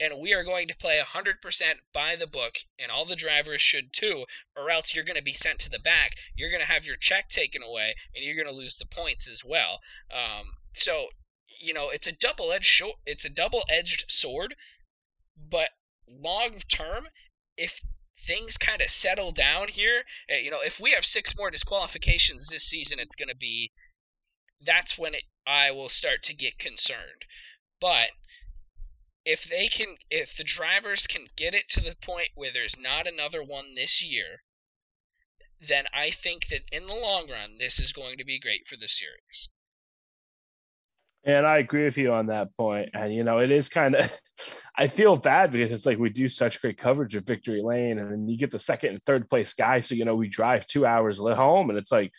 and 0.00 0.20
we 0.20 0.32
are 0.32 0.44
going 0.44 0.68
to 0.68 0.76
play 0.76 1.00
100% 1.00 1.80
by 1.92 2.16
the 2.16 2.26
book, 2.26 2.54
and 2.78 2.90
all 2.90 3.04
the 3.04 3.16
drivers 3.16 3.62
should 3.62 3.92
too, 3.92 4.24
or 4.56 4.70
else 4.70 4.94
you're 4.94 5.04
going 5.04 5.16
to 5.16 5.22
be 5.22 5.34
sent 5.34 5.58
to 5.60 5.70
the 5.70 5.78
back. 5.78 6.12
You're 6.34 6.50
going 6.50 6.64
to 6.64 6.72
have 6.72 6.84
your 6.84 6.96
check 6.96 7.28
taken 7.28 7.62
away, 7.62 7.94
and 8.14 8.24
you're 8.24 8.36
going 8.36 8.52
to 8.52 8.52
lose 8.52 8.76
the 8.76 8.86
points 8.86 9.28
as 9.28 9.42
well. 9.44 9.80
Um, 10.12 10.54
so, 10.72 11.08
you 11.60 11.72
know, 11.72 11.90
it's 11.90 12.06
a 12.06 12.12
double-edged 12.12 12.82
it's 13.06 13.24
a 13.24 13.30
double-edged 13.30 14.06
sword, 14.08 14.54
but 15.36 15.70
long 16.08 16.60
term, 16.68 17.08
if 17.56 17.80
things 18.26 18.56
kind 18.56 18.80
of 18.82 18.90
settle 18.90 19.32
down 19.32 19.68
here, 19.68 20.04
eh, 20.28 20.38
you 20.38 20.50
know, 20.50 20.60
if 20.60 20.80
we 20.80 20.92
have 20.92 21.04
six 21.04 21.36
more 21.36 21.50
disqualifications 21.50 22.46
this 22.46 22.64
season, 22.64 22.98
it's 22.98 23.14
going 23.16 23.28
to 23.28 23.36
be 23.36 23.72
that's 24.64 24.96
when 24.96 25.14
it, 25.14 25.24
I 25.46 25.70
will 25.70 25.88
start 25.88 26.22
to 26.24 26.34
get 26.34 26.58
concerned. 26.58 27.24
But 27.80 28.08
if 29.24 29.48
they 29.48 29.68
can 29.68 29.96
if 30.10 30.36
the 30.36 30.44
drivers 30.44 31.06
can 31.06 31.26
get 31.36 31.54
it 31.54 31.68
to 31.68 31.80
the 31.80 31.96
point 32.02 32.28
where 32.34 32.52
there's 32.52 32.76
not 32.78 33.06
another 33.06 33.42
one 33.42 33.74
this 33.74 34.02
year 34.02 34.42
then 35.66 35.84
i 35.94 36.10
think 36.10 36.46
that 36.48 36.60
in 36.72 36.86
the 36.86 36.94
long 36.94 37.28
run 37.30 37.56
this 37.58 37.78
is 37.78 37.92
going 37.92 38.18
to 38.18 38.24
be 38.24 38.38
great 38.38 38.66
for 38.66 38.76
the 38.76 38.88
series 38.88 39.48
and 41.24 41.46
i 41.46 41.58
agree 41.58 41.84
with 41.84 41.96
you 41.96 42.12
on 42.12 42.26
that 42.26 42.54
point. 42.54 42.90
and 42.92 43.14
you 43.14 43.24
know 43.24 43.38
it 43.38 43.50
is 43.50 43.68
kind 43.68 43.94
of 43.94 44.20
i 44.76 44.86
feel 44.86 45.16
bad 45.16 45.50
because 45.50 45.72
it's 45.72 45.86
like 45.86 45.98
we 45.98 46.10
do 46.10 46.28
such 46.28 46.60
great 46.60 46.76
coverage 46.76 47.14
of 47.14 47.26
victory 47.26 47.62
lane 47.62 47.98
and 47.98 48.10
then 48.10 48.28
you 48.28 48.36
get 48.36 48.50
the 48.50 48.58
second 48.58 48.90
and 48.90 49.02
third 49.04 49.26
place 49.28 49.54
guy 49.54 49.80
so 49.80 49.94
you 49.94 50.04
know 50.04 50.16
we 50.16 50.28
drive 50.28 50.66
two 50.66 50.84
hours 50.84 51.18
home 51.18 51.70
and 51.70 51.78
it's 51.78 51.92
like 51.92 52.12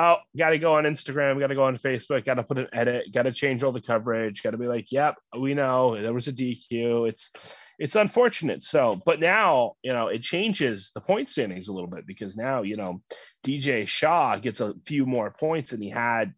oh, 0.00 0.16
got 0.36 0.50
to 0.50 0.58
go 0.58 0.74
on 0.74 0.84
Instagram, 0.84 1.38
got 1.38 1.48
to 1.48 1.54
go 1.54 1.64
on 1.64 1.76
Facebook, 1.76 2.24
got 2.24 2.34
to 2.34 2.42
put 2.42 2.58
an 2.58 2.68
edit, 2.72 3.12
got 3.12 3.24
to 3.24 3.32
change 3.32 3.62
all 3.62 3.72
the 3.72 3.80
coverage, 3.80 4.42
got 4.42 4.52
to 4.52 4.58
be 4.58 4.66
like, 4.66 4.90
yep, 4.90 5.16
we 5.38 5.52
know 5.52 6.00
there 6.00 6.14
was 6.14 6.28
a 6.28 6.32
DQ. 6.32 7.08
It's 7.08 7.58
it's 7.78 7.96
unfortunate. 7.96 8.62
So, 8.62 9.00
but 9.04 9.20
now 9.20 9.74
you 9.82 9.92
know 9.92 10.08
it 10.08 10.22
changes 10.22 10.90
the 10.94 11.00
point 11.00 11.28
standings 11.28 11.68
a 11.68 11.72
little 11.72 11.88
bit 11.88 12.06
because 12.06 12.36
now 12.36 12.62
you 12.62 12.76
know 12.76 13.02
DJ 13.44 13.86
Shaw 13.86 14.36
gets 14.36 14.60
a 14.60 14.74
few 14.86 15.04
more 15.06 15.30
points 15.30 15.70
than 15.70 15.82
he 15.82 15.90
had 15.90 16.32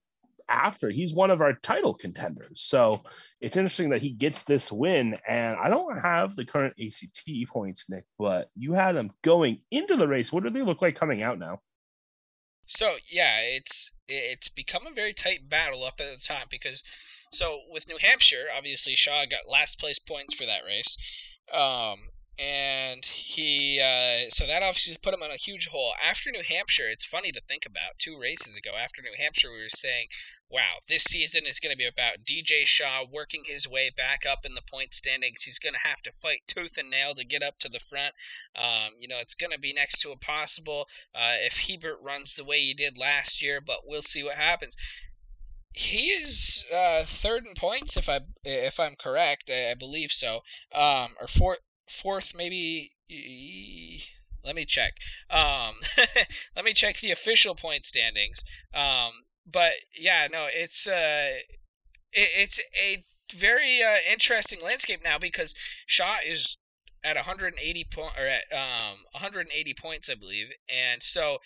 after. 0.48 0.90
He's 0.90 1.14
one 1.14 1.31
of 1.31 1.40
our 1.40 1.55
title 1.55 1.94
contenders. 1.94 2.62
So 2.62 3.03
it's 3.40 3.57
interesting 3.57 3.90
that 3.90 4.03
he 4.03 4.11
gets 4.11 4.44
this 4.44 4.70
win. 4.70 5.16
And 5.27 5.57
I 5.57 5.70
don't 5.70 5.98
have 5.98 6.37
the 6.37 6.44
current 6.44 6.75
ACT 6.85 7.48
points, 7.48 7.88
Nick, 7.88 8.05
but 8.18 8.51
you 8.55 8.72
had 8.75 8.92
them 8.92 9.11
going 9.22 9.62
into 9.70 9.96
the 9.96 10.09
race. 10.09 10.33
What 10.33 10.42
do 10.42 10.51
they 10.51 10.62
look 10.62 10.83
like 10.83 10.94
coming 10.94 11.22
out 11.22 11.38
now? 11.38 11.61
So 12.74 12.96
yeah, 13.11 13.38
it's 13.40 13.90
it's 14.08 14.48
become 14.48 14.87
a 14.87 14.92
very 14.92 15.12
tight 15.12 15.48
battle 15.48 15.85
up 15.85 16.00
at 16.00 16.18
the 16.18 16.24
top 16.24 16.48
because 16.50 16.82
so 17.32 17.61
with 17.68 17.87
New 17.87 17.98
Hampshire, 17.98 18.46
obviously 18.54 18.96
Shaw 18.96 19.26
got 19.26 19.48
last 19.48 19.78
place 19.78 19.98
points 19.98 20.35
for 20.35 20.46
that 20.46 20.64
race. 20.64 20.96
Um, 21.52 22.08
and 22.38 23.05
he 23.05 23.79
uh, 23.79 24.31
so 24.31 24.47
that 24.47 24.62
obviously 24.62 24.97
put 25.03 25.12
him 25.12 25.23
on 25.23 25.31
a 25.31 25.37
huge 25.37 25.68
hole. 25.68 25.92
After 26.03 26.31
New 26.31 26.42
Hampshire, 26.42 26.88
it's 26.88 27.05
funny 27.05 27.31
to 27.31 27.40
think 27.42 27.66
about. 27.66 27.99
Two 27.99 28.18
races 28.18 28.57
ago, 28.57 28.71
after 28.79 29.03
New 29.03 29.14
Hampshire, 29.16 29.53
we 29.53 29.62
were 29.62 29.68
saying, 29.68 30.09
"Wow, 30.49 30.81
this 30.88 31.05
season 31.05 31.42
is 31.47 31.61
going 31.61 31.73
to 31.73 31.77
be 31.77 31.87
about 31.87 32.25
DJ 32.25 32.64
Shaw 32.64 33.05
working 33.11 33.45
his 33.45 33.68
way 33.68 33.90
back 33.95 34.25
up 34.25 34.47
in 34.47 34.55
the 34.55 34.62
point 34.62 34.95
standings. 34.95 35.42
He's 35.42 35.59
going 35.59 35.75
to 35.75 35.88
have 35.88 36.01
to 36.03 36.12
fight 36.12 36.42
tooth 36.49 36.79
and 36.79 36.90
nail 36.90 37.14
to 37.14 37.25
get 37.25 37.42
up 37.42 37.59
to 37.61 37.68
the 37.68 37.81
front. 37.81 38.14
Um, 38.57 38.92
you 38.99 39.09
know, 39.09 39.18
it's 39.21 39.35
going 39.35 39.53
to 39.53 39.59
be 39.59 39.75
next 39.75 40.01
to 40.01 40.12
impossible 40.12 40.88
uh, 41.14 41.37
if 41.38 41.55
Hebert 41.55 41.99
runs 42.03 42.35
the 42.35 42.45
way 42.45 42.61
he 42.61 42.75
did 42.75 42.97
last 42.97 43.42
year, 43.42 43.61
but 43.61 43.87
we'll 43.87 44.03
see 44.03 44.23
what 44.23 44.37
happens." 44.37 44.75
he 45.75 46.09
is 46.09 46.64
uh, 46.71 47.03
third 47.07 47.47
in 47.47 47.55
points 47.55 47.97
if 47.97 48.07
I 48.07 48.21
if 48.45 48.79
I'm 48.79 48.95
correct. 48.95 49.49
I, 49.49 49.71
I 49.71 49.75
believe 49.75 50.12
so. 50.12 50.40
Um, 50.75 51.14
or 51.18 51.27
fourth 51.29 51.61
fourth, 51.88 52.33
maybe. 52.35 52.92
Let 54.45 54.57
me 54.57 54.64
check. 54.64 54.95
Um, 55.31 55.75
let 56.57 56.64
me 56.64 56.75
check 56.75 56.99
the 57.01 57.12
official 57.12 57.55
point 57.55 57.87
standings. 57.87 58.38
Um, 58.75 59.12
but 59.47 59.73
yeah, 59.97 60.29
no, 60.31 60.49
it's 60.51 60.87
uh, 60.87 61.31
it, 62.12 62.29
it's 62.37 62.61
a 62.81 63.05
very 63.35 63.83
uh, 63.83 63.99
interesting 64.11 64.61
landscape 64.61 65.01
now 65.03 65.18
because 65.18 65.55
Shaw 65.87 66.16
is 66.27 66.57
at 67.05 67.16
180 67.16 67.85
point 67.92 68.12
or 68.18 68.27
at 68.27 68.45
um 68.53 68.99
180 69.12 69.75
points, 69.75 70.09
I 70.09 70.14
believe, 70.14 70.49
and 70.68 71.03
so 71.03 71.38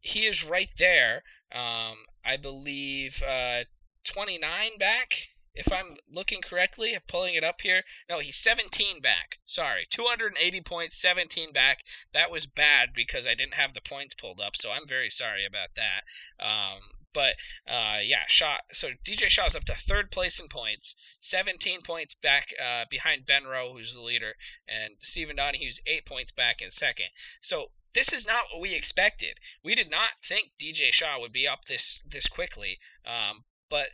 he 0.00 0.26
is 0.26 0.44
right 0.44 0.70
there. 0.78 1.22
Um, 1.52 1.96
I 2.24 2.36
believe 2.36 3.22
uh 3.22 3.64
29 4.04 4.78
back 4.78 5.28
if 5.56 5.72
I'm 5.72 5.96
looking 6.10 6.42
correctly, 6.42 6.94
I'm 6.94 7.02
pulling 7.08 7.34
it 7.34 7.42
up 7.42 7.62
here. 7.62 7.82
No, 8.08 8.18
he's 8.18 8.36
17 8.36 9.00
back. 9.00 9.38
Sorry, 9.46 9.86
280 9.90 10.60
points, 10.60 11.00
17 11.00 11.52
back. 11.52 11.78
That 12.12 12.30
was 12.30 12.46
bad 12.46 12.90
because 12.94 13.26
I 13.26 13.34
didn't 13.34 13.54
have 13.54 13.72
the 13.74 13.80
points 13.80 14.14
pulled 14.14 14.40
up, 14.40 14.56
so 14.56 14.70
I'm 14.70 14.86
very 14.86 15.10
sorry 15.10 15.44
about 15.46 15.70
that. 15.76 16.44
Um, 16.44 16.80
but 17.14 17.36
uh, 17.66 18.00
yeah, 18.02 18.24
Shaw. 18.28 18.58
So 18.72 18.88
DJ 19.02 19.28
Shaw's 19.28 19.56
up 19.56 19.64
to 19.64 19.74
third 19.74 20.10
place 20.10 20.38
in 20.38 20.48
points, 20.48 20.94
17 21.22 21.80
points 21.80 22.14
back 22.22 22.48
uh, 22.62 22.84
behind 22.90 23.24
Ben 23.24 23.44
Rowe, 23.44 23.72
who's 23.72 23.94
the 23.94 24.02
leader, 24.02 24.34
and 24.68 24.94
Stephen 25.00 25.36
Donahue's 25.36 25.80
eight 25.86 26.04
points 26.04 26.32
back 26.32 26.60
in 26.60 26.70
second. 26.70 27.06
So 27.40 27.70
this 27.94 28.12
is 28.12 28.26
not 28.26 28.44
what 28.52 28.60
we 28.60 28.74
expected. 28.74 29.38
We 29.64 29.74
did 29.74 29.90
not 29.90 30.10
think 30.28 30.50
DJ 30.60 30.92
Shaw 30.92 31.18
would 31.18 31.32
be 31.32 31.48
up 31.48 31.64
this 31.64 32.02
this 32.06 32.28
quickly. 32.28 32.78
Um, 33.06 33.44
but 33.70 33.88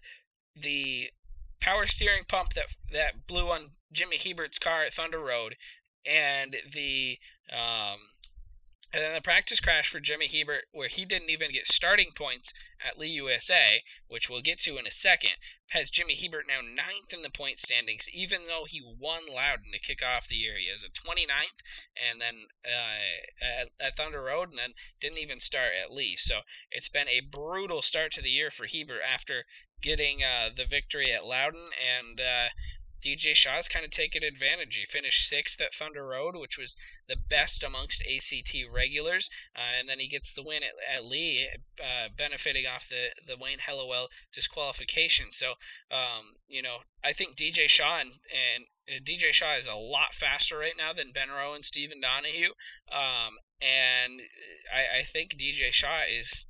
the 0.57 1.13
power 1.63 1.87
steering 1.87 2.25
pump 2.29 2.55
that 2.55 2.67
that 2.93 3.27
blew 3.27 3.49
on 3.49 3.71
Jimmy 3.93 4.19
Hebert's 4.19 4.59
car 4.59 4.83
at 4.83 4.95
Thunder 4.95 5.21
Road, 5.21 5.57
and 6.05 6.57
the 6.73 7.19
um, 7.53 7.59
and 8.93 9.03
then 9.03 9.15
the 9.15 9.23
practice 9.23 9.59
crash 9.59 9.89
for 9.89 10.01
Jimmy 10.01 10.29
Hebert, 10.29 10.65
where 10.73 10.89
he 10.89 11.07
didn't 11.07 11.31
even 11.31 11.51
get 11.51 11.67
starting 11.67 12.13
points 12.15 12.53
at 12.85 12.99
Lee 12.99 13.09
USA, 13.09 13.83
which 14.07 14.29
we'll 14.29 14.43
get 14.43 14.59
to 14.61 14.77
in 14.77 14.87
a 14.87 14.91
second, 14.91 15.33
has 15.69 15.89
Jimmy 15.89 16.15
Hebert 16.15 16.47
now 16.47 16.61
ninth 16.61 17.11
in 17.11 17.23
the 17.23 17.31
point 17.31 17.59
standings, 17.59 18.07
even 18.13 18.47
though 18.47 18.65
he 18.69 18.83
won 18.83 19.27
Loudon 19.27 19.73
to 19.73 19.79
kick 19.79 20.03
off 20.03 20.29
the 20.29 20.37
year. 20.37 20.59
He 20.59 20.69
has 20.69 20.83
a 20.83 20.91
29th, 20.91 21.63
and 21.97 22.21
then 22.21 22.47
uh, 22.67 23.43
at, 23.43 23.69
at, 23.81 23.97
Thunder 23.97 24.23
Road, 24.23 24.51
and 24.51 24.59
then 24.59 24.75
didn't 25.01 25.19
even 25.19 25.41
start 25.41 25.73
at 25.83 25.91
Lee. 25.91 26.17
So 26.17 26.41
it's 26.71 26.91
been 26.91 27.09
a 27.09 27.21
brutal 27.21 27.81
start 27.81 28.13
to 28.13 28.23
the 28.23 28.31
year 28.31 28.51
for 28.51 28.67
Hebert 28.67 29.01
after 29.09 29.45
getting 29.81 30.23
uh, 30.23 30.51
the 30.55 30.67
victory 30.67 31.13
at 31.13 31.25
Loudon, 31.25 31.71
and 31.81 32.21
uh, 32.21 32.49
DJ 33.03 33.35
Shaw's 33.35 33.69
kind 33.69 33.85
of 33.85 33.91
taken 33.91 34.23
advantage. 34.23 34.77
He 34.77 34.87
finished 34.87 35.29
sixth 35.29 35.61
at 35.61 35.75
Thunder 35.75 36.07
Road, 36.07 36.37
which 36.37 36.57
was 36.57 36.77
the 37.09 37.17
best 37.17 37.63
amongst 37.63 38.03
ACT 38.03 38.55
regulars, 38.71 39.29
uh, 39.57 39.79
and 39.79 39.89
then 39.89 39.99
he 39.99 40.09
gets 40.09 40.33
the 40.33 40.43
win 40.43 40.63
at, 40.63 40.75
at 40.97 41.05
Lee, 41.05 41.49
uh, 41.81 42.09
benefiting 42.17 42.67
off 42.67 42.89
the, 42.89 43.09
the 43.27 43.37
Wayne 43.37 43.59
Helliwell 43.59 44.09
disqualification. 44.33 45.33
So, 45.33 45.55
um, 45.91 46.37
you 46.49 46.63
know, 46.63 46.79
I 47.05 47.13
think 47.13 47.37
DJ 47.37 47.69
Shaw 47.69 47.99
and, 48.01 48.13
and 48.31 49.05
DJ 49.05 49.33
Shaw 49.33 49.57
is 49.57 49.67
a 49.67 49.75
lot 49.75 50.15
faster 50.15 50.59
right 50.59 50.77
now 50.77 50.93
than 50.93 51.13
Ben 51.13 51.31
Rowe 51.31 51.55
and 51.55 51.65
Stephen 51.65 52.01
Donahue. 52.01 52.53
Um, 52.91 53.39
and 53.61 54.21
I, 54.75 55.01
I 55.01 55.05
think 55.05 55.35
DJ 55.39 55.73
Shaw 55.73 56.03
is 56.03 56.47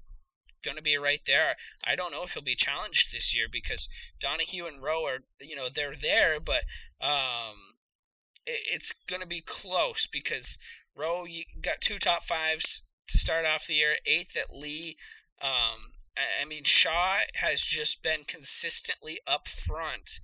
going 0.63 0.77
to 0.77 0.83
be 0.83 0.97
right 0.97 1.23
there. 1.27 1.57
I 1.85 1.97
don't 1.97 2.13
know 2.13 2.23
if 2.23 2.33
he'll 2.33 2.43
be 2.43 2.57
challenged 2.57 3.13
this 3.13 3.35
year 3.35 3.47
because 3.51 3.89
Donahue 4.21 4.67
and 4.67 4.83
Rowe 4.83 5.07
are, 5.07 5.19
you 5.41 5.57
know, 5.57 5.69
they're 5.75 5.97
there, 6.01 6.41
but 6.41 6.65
um, 7.01 7.75
it, 8.47 8.61
it's 8.73 8.93
going 9.09 9.21
to 9.21 9.27
be 9.27 9.41
close 9.41 10.07
because 10.11 10.59
Rowe 10.95 11.27
got 11.61 11.81
two 11.81 11.99
top 11.99 12.25
fives 12.25 12.83
to 13.09 13.19
start 13.19 13.45
off 13.45 13.67
the 13.67 13.75
year, 13.75 13.97
eighth 14.07 14.37
at 14.37 14.55
Lee. 14.55 14.97
Um, 15.41 15.93
I 16.41 16.45
mean, 16.45 16.65
Shaw 16.65 17.21
has 17.35 17.61
just 17.61 18.03
been 18.03 18.25
consistently 18.25 19.21
up 19.27 19.49
front 19.49 20.21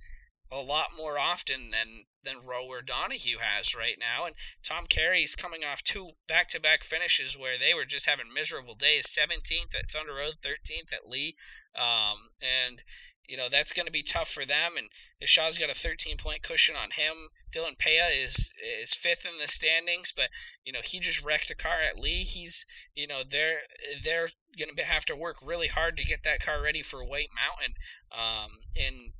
a 0.51 0.57
lot 0.57 0.89
more 0.97 1.19
often 1.19 1.69
than 1.71 2.05
than 2.23 2.45
Rowe 2.45 2.65
or 2.65 2.81
Donahue 2.81 3.37
has 3.37 3.75
right 3.75 3.97
now. 3.99 4.25
And 4.25 4.35
Tom 4.63 4.87
Carey's 4.87 5.35
coming 5.35 5.63
off 5.63 5.83
two 5.83 6.11
back-to-back 6.27 6.83
finishes 6.83 7.37
where 7.37 7.57
they 7.57 7.73
were 7.73 7.85
just 7.85 8.07
having 8.07 8.33
miserable 8.33 8.75
days. 8.75 9.05
17th 9.05 9.73
at 9.77 9.89
Thunder 9.89 10.15
Road, 10.15 10.35
13th 10.43 10.91
at 10.91 11.07
Lee, 11.07 11.35
um, 11.75 12.31
and 12.41 12.81
you 13.27 13.37
know 13.37 13.47
that's 13.47 13.73
going 13.73 13.85
to 13.85 13.91
be 13.91 14.03
tough 14.03 14.29
for 14.29 14.45
them. 14.45 14.75
And 14.75 14.89
Shaw's 15.25 15.57
got 15.57 15.69
a 15.69 15.73
13-point 15.73 16.41
cushion 16.41 16.75
on 16.75 16.91
him. 16.91 17.29
Dylan 17.53 17.77
Payea 17.77 18.25
is 18.25 18.51
is 18.81 18.93
fifth 18.93 19.25
in 19.25 19.37
the 19.39 19.47
standings, 19.47 20.11
but 20.15 20.29
you 20.65 20.73
know 20.73 20.81
he 20.83 20.99
just 20.99 21.23
wrecked 21.23 21.51
a 21.51 21.55
car 21.55 21.79
at 21.79 21.99
Lee. 21.99 22.23
He's 22.23 22.65
you 22.95 23.05
know 23.05 23.21
they're 23.29 23.61
they're 24.03 24.29
going 24.57 24.75
to 24.75 24.83
have 24.83 25.05
to 25.05 25.15
work 25.15 25.37
really 25.43 25.67
hard 25.67 25.95
to 25.97 26.03
get 26.03 26.23
that 26.23 26.41
car 26.41 26.61
ready 26.61 26.81
for 26.81 27.05
White 27.05 27.29
Mountain. 27.35 27.75
Um, 28.11 28.59
and 28.75 29.11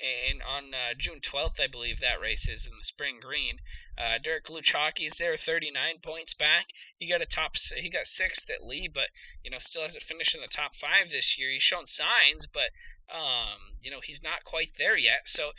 and 0.00 0.42
on 0.42 0.74
uh, 0.74 0.94
June 0.98 1.20
12th, 1.20 1.60
I 1.60 1.66
believe 1.66 2.00
that 2.00 2.20
race 2.20 2.48
is 2.48 2.66
in 2.66 2.72
the 2.78 2.84
Spring 2.84 3.20
Green. 3.20 3.60
Uh, 3.96 4.18
Derek 4.18 4.46
Luchaki 4.46 5.06
is 5.06 5.16
there, 5.18 5.36
39 5.36 5.98
points 6.02 6.34
back. 6.34 6.66
He 6.98 7.08
got 7.08 7.22
a 7.22 7.26
top, 7.26 7.56
he 7.76 7.88
got 7.90 8.06
sixth 8.06 8.50
at 8.50 8.64
Lee, 8.64 8.88
but 8.88 9.10
you 9.42 9.50
know 9.50 9.58
still 9.58 9.82
hasn't 9.82 10.04
finished 10.04 10.34
in 10.34 10.40
the 10.40 10.48
top 10.48 10.74
five 10.74 11.10
this 11.10 11.38
year. 11.38 11.50
He's 11.50 11.62
shown 11.62 11.86
signs, 11.86 12.46
but 12.46 12.70
um, 13.14 13.78
you 13.82 13.90
know 13.90 14.00
he's 14.02 14.22
not 14.22 14.44
quite 14.44 14.72
there 14.78 14.96
yet. 14.96 15.22
So. 15.26 15.52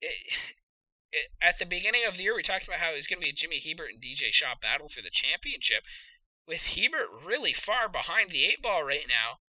It, 0.00 0.14
it, 1.10 1.32
at 1.40 1.58
the 1.58 1.64
beginning 1.64 2.04
of 2.06 2.18
the 2.18 2.22
year, 2.22 2.36
we 2.36 2.42
talked 2.42 2.68
about 2.68 2.80
how 2.80 2.92
it 2.92 2.96
was 2.96 3.06
going 3.06 3.18
to 3.18 3.24
be 3.24 3.30
a 3.30 3.32
Jimmy 3.32 3.58
Hebert 3.58 3.90
and 3.90 4.02
DJ 4.02 4.30
Shaw 4.30 4.54
battle 4.60 4.90
for 4.90 5.00
the 5.00 5.10
championship. 5.10 5.82
With 6.46 6.60
Hebert 6.60 7.08
really 7.24 7.54
far 7.54 7.88
behind 7.88 8.30
the 8.30 8.44
eight 8.44 8.60
ball 8.60 8.84
right 8.84 9.08
now, 9.08 9.40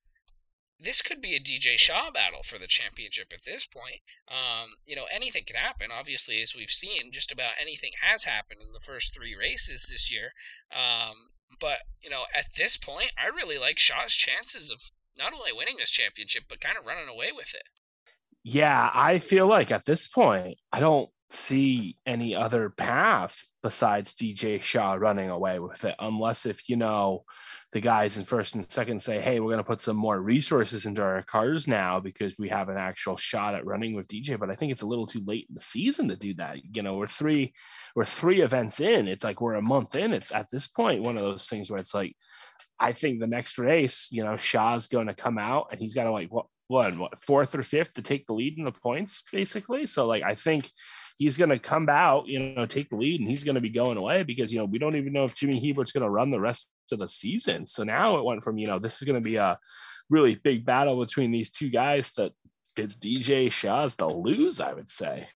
this 0.80 1.02
could 1.02 1.22
be 1.22 1.36
a 1.36 1.40
DJ 1.40 1.78
Shaw 1.78 2.10
battle 2.12 2.42
for 2.44 2.58
the 2.58 2.68
championship 2.68 3.34
at 3.34 3.44
this 3.44 3.66
point. 3.66 4.02
Um, 4.30 4.76
you 4.86 4.96
know, 4.96 5.06
anything 5.12 5.44
could 5.46 5.58
happen. 5.58 5.92
Obviously, 5.92 6.42
as 6.42 6.56
we've 6.56 6.72
seen, 6.72 7.12
just 7.12 7.32
about 7.32 7.54
anything 7.62 7.92
has 8.02 8.24
happened 8.24 8.62
in 8.62 8.72
the 8.72 8.80
first 8.80 9.14
three 9.14 9.36
races 9.36 9.86
this 9.90 10.12
year. 10.12 10.32
Um, 10.72 11.16
but 11.60 11.80
you 12.02 12.10
know, 12.10 12.24
at 12.34 12.46
this 12.56 12.78
point, 12.78 13.12
I 13.18 13.28
really 13.28 13.58
like 13.58 13.78
Shaw's 13.78 14.14
chances 14.14 14.72
of 14.72 14.80
not 15.18 15.34
only 15.34 15.52
winning 15.52 15.76
this 15.78 15.90
championship 15.90 16.44
but 16.48 16.62
kind 16.62 16.78
of 16.78 16.86
running 16.86 17.10
away 17.10 17.32
with 17.34 17.54
it. 17.54 17.64
Yeah, 18.44 18.90
I 18.94 19.20
feel 19.20 19.48
like 19.48 19.72
at 19.72 19.86
this 19.86 20.08
point, 20.08 20.62
I 20.72 20.80
don't 20.80 21.10
see 21.30 21.98
any 22.06 22.36
other 22.36 22.70
path 22.70 23.50
besides 23.62 24.16
DJ 24.16 24.62
Shaw 24.62 24.94
running 24.94 25.30
away 25.30 25.60
with 25.60 25.84
it, 25.84 25.96
unless 26.00 26.46
if 26.46 26.70
you 26.70 26.78
know 26.78 27.26
the 27.72 27.80
guys 27.80 28.18
in 28.18 28.26
first 28.26 28.56
and 28.56 28.72
second 28.72 29.00
say, 29.00 29.22
hey, 29.22 29.40
we're 29.40 29.52
going 29.52 29.58
to 29.58 29.64
put 29.64 29.80
some 29.80 29.96
more 29.96 30.20
resources 30.20 30.88
into 30.88 31.04
our 31.04 31.22
cars 31.24 31.68
now 31.68 32.00
because 32.00 32.40
we 32.40 32.50
have 32.50 32.70
an 32.70 32.78
actual 32.78 33.16
shot 33.16 33.54
at 33.54 33.66
running 33.66 33.96
with 33.96 34.08
DJ. 34.08 34.40
But 34.40 34.50
I 34.50 34.56
think 34.56 34.72
it's 34.72 34.82
a 34.82 34.88
little 34.88 35.06
too 35.06 35.22
late 35.26 35.46
in 35.50 35.54
the 35.54 35.60
season 35.60 36.08
to 36.08 36.16
do 36.16 36.34
that. 36.36 36.58
You 36.76 36.82
know, 36.82 36.96
we're 36.96 37.06
three, 37.06 37.54
we're 37.96 38.06
three 38.06 38.42
events 38.42 38.80
in. 38.80 39.08
It's 39.08 39.24
like 39.24 39.40
we're 39.40 39.56
a 39.56 39.62
month 39.62 39.96
in. 39.96 40.14
It's 40.14 40.34
at 40.34 40.50
this 40.52 40.68
point 40.68 41.04
one 41.04 41.18
of 41.18 41.24
those 41.24 41.46
things 41.46 41.70
where 41.70 41.80
it's 41.80 41.94
like, 41.94 42.16
I 42.80 42.92
think 42.92 43.20
the 43.20 43.28
next 43.28 43.60
race, 43.60 44.10
you 44.12 44.24
know, 44.24 44.36
Shaw's 44.36 44.88
going 44.88 45.08
to 45.08 45.14
come 45.14 45.38
out 45.38 45.68
and 45.72 45.80
he's 45.80 45.94
got 45.94 46.06
to 46.06 46.12
like 46.12 46.34
what 46.34 46.48
what 46.70 46.96
what 46.98 47.18
fourth 47.18 47.56
or 47.56 47.64
fifth 47.64 47.96
to 47.96 48.02
take 48.02 48.28
the 48.28 48.34
lead 48.34 48.58
in 48.58 48.64
the 48.64 48.72
points 48.72 49.24
basically. 49.32 49.88
So 49.88 50.06
like 50.06 50.22
I 50.24 50.36
think 50.36 50.72
he's 51.18 51.36
going 51.36 51.50
to 51.50 51.58
come 51.58 51.90
out, 51.90 52.28
you 52.28 52.40
know, 52.40 52.66
take 52.68 52.90
the 52.92 52.96
lead, 52.96 53.20
and 53.20 53.28
he's 53.28 53.44
going 53.44 53.56
to 53.56 53.62
be 53.62 53.72
going 53.72 53.98
away 53.98 54.22
because 54.22 54.54
you 54.54 54.60
know 54.60 54.66
we 54.66 54.78
don't 54.78 54.96
even 54.96 55.12
know 55.12 55.26
if 55.26 55.34
Jimmy 55.34 55.60
Hebert's 55.60 55.92
going 55.92 56.04
to 56.04 56.12
run 56.12 56.30
the 56.30 56.40
rest 56.40 56.72
of 56.92 57.00
the 57.00 57.08
season. 57.08 57.66
So 57.66 57.84
now 57.84 58.18
it 58.18 58.26
went 58.26 58.44
from 58.44 58.60
you 58.60 58.68
know 58.68 58.78
this 58.78 59.02
is 59.02 59.08
going 59.08 59.22
to 59.22 59.30
be 59.30 59.38
a 59.38 59.58
really 60.12 60.36
big 60.36 60.64
battle 60.64 61.00
between 61.00 61.32
these 61.32 61.50
two 61.50 61.70
guys 61.70 62.14
that 62.14 62.34
it's 62.78 62.98
DJ 62.98 63.52
Shaw's 63.52 63.96
to 63.98 64.06
lose, 64.06 64.62
I 64.62 64.74
would 64.74 64.90
say. 64.90 65.28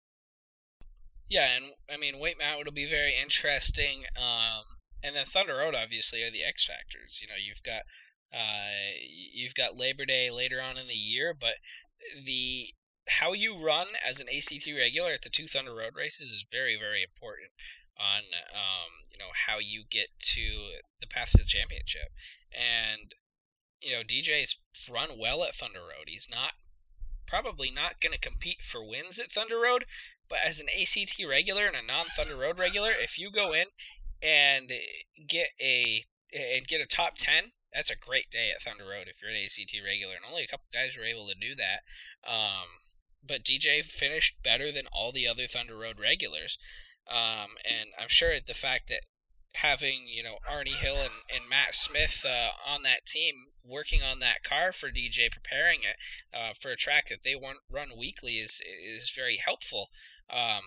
Yeah, 1.30 1.48
and 1.56 1.64
I 1.90 1.96
mean 1.96 2.18
White 2.18 2.38
Mountain 2.38 2.66
will 2.66 2.72
be 2.72 2.90
very 2.90 3.14
interesting. 3.18 4.04
Um, 4.18 4.64
and 5.02 5.16
then 5.16 5.24
Thunder 5.32 5.56
Road 5.56 5.74
obviously 5.74 6.22
are 6.24 6.30
the 6.30 6.44
X 6.44 6.66
factors. 6.66 7.20
You 7.22 7.28
know, 7.28 7.40
you've 7.42 7.62
got 7.64 7.82
uh, 8.32 8.96
you've 9.34 9.54
got 9.54 9.76
Labor 9.76 10.06
Day 10.06 10.30
later 10.30 10.60
on 10.60 10.78
in 10.78 10.88
the 10.88 10.94
year, 10.94 11.34
but 11.38 11.54
the 12.24 12.72
how 13.08 13.32
you 13.32 13.64
run 13.64 13.88
as 14.08 14.20
an 14.20 14.28
ACT 14.28 14.66
regular 14.66 15.12
at 15.12 15.22
the 15.22 15.30
two 15.30 15.48
Thunder 15.48 15.74
Road 15.74 15.94
races 15.96 16.30
is 16.30 16.44
very, 16.50 16.78
very 16.78 17.02
important. 17.02 17.50
on 17.98 18.22
um, 18.54 18.90
you 19.10 19.18
know 19.18 19.30
how 19.46 19.58
you 19.58 19.84
get 19.90 20.08
to 20.18 20.80
the 21.00 21.06
path 21.06 21.30
to 21.32 21.38
the 21.38 21.44
championship. 21.44 22.08
And 22.52 23.14
you 23.80 23.92
know 23.92 24.02
DJ's 24.02 24.56
run 24.90 25.18
well 25.18 25.44
at 25.44 25.54
Thunder 25.54 25.80
Road. 25.80 26.06
He's 26.06 26.28
not 26.30 26.52
probably 27.26 27.70
not 27.70 28.00
going 28.00 28.12
to 28.12 28.18
compete 28.18 28.62
for 28.62 28.86
wins 28.86 29.18
at 29.18 29.32
Thunder 29.32 29.58
Road, 29.58 29.84
but 30.28 30.38
as 30.44 30.60
an 30.60 30.68
ACT 30.68 31.20
regular 31.28 31.66
and 31.66 31.76
a 31.76 31.82
non 31.82 32.06
Thunder 32.16 32.36
Road 32.36 32.58
regular, 32.58 32.92
if 32.92 33.18
you 33.18 33.30
go 33.30 33.52
in 33.52 33.66
and 34.22 34.72
get 35.28 35.48
a 35.60 36.04
and 36.32 36.66
get 36.66 36.80
a 36.80 36.86
top 36.86 37.18
10 37.18 37.52
that's 37.74 37.90
a 37.90 37.96
great 37.96 38.30
day 38.30 38.50
at 38.50 38.62
Thunder 38.62 38.84
Road 38.84 39.08
if 39.08 39.20
you're 39.20 39.30
an 39.30 39.44
ACT 39.44 39.72
regular, 39.84 40.14
and 40.14 40.24
only 40.24 40.44
a 40.44 40.48
couple 40.48 40.66
guys 40.72 40.96
were 40.96 41.04
able 41.04 41.28
to 41.28 41.34
do 41.34 41.54
that. 41.54 41.82
Um, 42.28 42.68
but 43.22 43.44
DJ 43.44 43.84
finished 43.84 44.42
better 44.42 44.72
than 44.72 44.86
all 44.92 45.12
the 45.12 45.28
other 45.28 45.46
Thunder 45.46 45.76
Road 45.76 45.98
regulars, 45.98 46.58
um, 47.08 47.56
and 47.64 47.90
I'm 47.98 48.08
sure 48.08 48.40
the 48.40 48.54
fact 48.54 48.88
that 48.88 49.02
having 49.56 50.08
you 50.08 50.22
know 50.22 50.38
Arnie 50.48 50.78
Hill 50.78 50.96
and, 50.96 51.12
and 51.28 51.48
Matt 51.48 51.74
Smith 51.74 52.24
uh, 52.24 52.50
on 52.66 52.82
that 52.82 53.06
team 53.06 53.52
working 53.64 54.02
on 54.02 54.18
that 54.20 54.42
car 54.42 54.72
for 54.72 54.90
DJ, 54.90 55.30
preparing 55.30 55.80
it 55.82 55.96
uh, 56.34 56.54
for 56.60 56.70
a 56.70 56.76
track 56.76 57.08
that 57.08 57.22
they 57.22 57.34
want 57.34 57.58
run 57.70 57.96
weekly 57.96 58.38
is 58.38 58.60
is 58.60 59.10
very 59.14 59.36
helpful. 59.36 59.90
Um, 60.30 60.62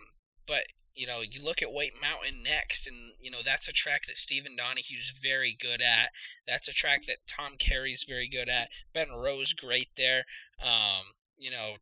but 0.47 0.65
you 0.95 1.07
know, 1.07 1.21
you 1.21 1.43
look 1.43 1.61
at 1.61 1.71
White 1.71 1.93
Mountain 2.01 2.41
next, 2.41 2.87
and 2.87 3.13
you 3.19 3.29
know 3.29 3.39
that's 3.43 3.67
a 3.67 3.73
track 3.73 4.03
that 4.07 4.17
Stephen 4.17 4.55
Donahue's 4.55 5.13
very 5.21 5.55
good 5.59 5.81
at. 5.81 6.09
That's 6.47 6.67
a 6.69 6.73
track 6.73 7.05
that 7.07 7.17
Tom 7.27 7.57
Carey's 7.59 8.05
very 8.07 8.29
good 8.29 8.49
at. 8.49 8.69
Ben 8.93 9.11
Rowe's 9.11 9.53
great 9.53 9.89
there. 9.97 10.25
Um, 10.63 11.03
you 11.37 11.51
know, 11.51 11.75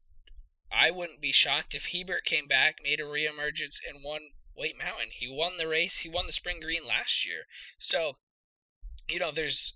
I 0.71 0.89
wouldn't 0.89 1.21
be 1.21 1.31
shocked 1.31 1.75
if 1.75 1.85
Hebert 1.85 2.25
came 2.25 2.47
back, 2.47 2.77
made 2.83 2.99
a 2.99 3.03
reemergence, 3.03 3.77
and 3.87 4.03
won 4.03 4.21
White 4.55 4.77
Mountain. 4.77 5.09
He 5.11 5.27
won 5.27 5.57
the 5.57 5.67
race. 5.67 5.99
He 5.99 6.09
won 6.09 6.25
the 6.25 6.33
Spring 6.33 6.59
Green 6.59 6.85
last 6.87 7.25
year. 7.25 7.45
So, 7.77 8.13
you 9.07 9.19
know, 9.19 9.31
there's 9.31 9.73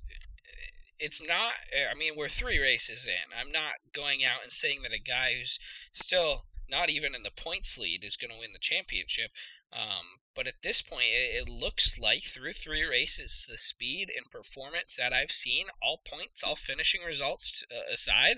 it's 1.00 1.22
not 1.22 1.54
I 1.92 1.94
mean, 1.94 2.16
we're 2.18 2.30
3 2.30 2.58
races 2.58 3.06
in. 3.06 3.38
I'm 3.40 3.52
not 3.52 3.74
going 3.94 4.26
out 4.26 4.44
and 4.44 4.52
saying 4.52 4.82
that 4.82 4.94
a 4.94 5.00
guy 5.00 5.36
who's 5.38 5.60
still 5.94 6.46
not 6.70 6.90
even 6.90 7.16
in 7.16 7.24
the 7.24 7.32
points 7.32 7.78
lead, 7.78 8.04
is 8.04 8.16
going 8.16 8.32
to 8.32 8.40
win 8.40 8.54
the 8.54 8.60
championship. 8.60 9.32
Um, 9.74 10.20
but 10.34 10.48
at 10.48 10.62
this 10.62 10.82
point, 10.82 11.08
it, 11.08 11.48
it, 11.48 11.50
looks 11.50 11.98
like 11.98 12.24
through 12.24 12.54
three 12.54 12.84
races, 12.84 13.46
the 13.50 13.58
speed 13.58 14.10
and 14.16 14.32
performance 14.32 14.96
that 14.98 15.12
I've 15.12 15.32
seen, 15.32 15.66
all 15.82 16.02
points, 16.06 16.44
all 16.44 16.56
finishing 16.56 17.02
results 17.02 17.64
uh, 17.72 17.92
aside, 17.92 18.38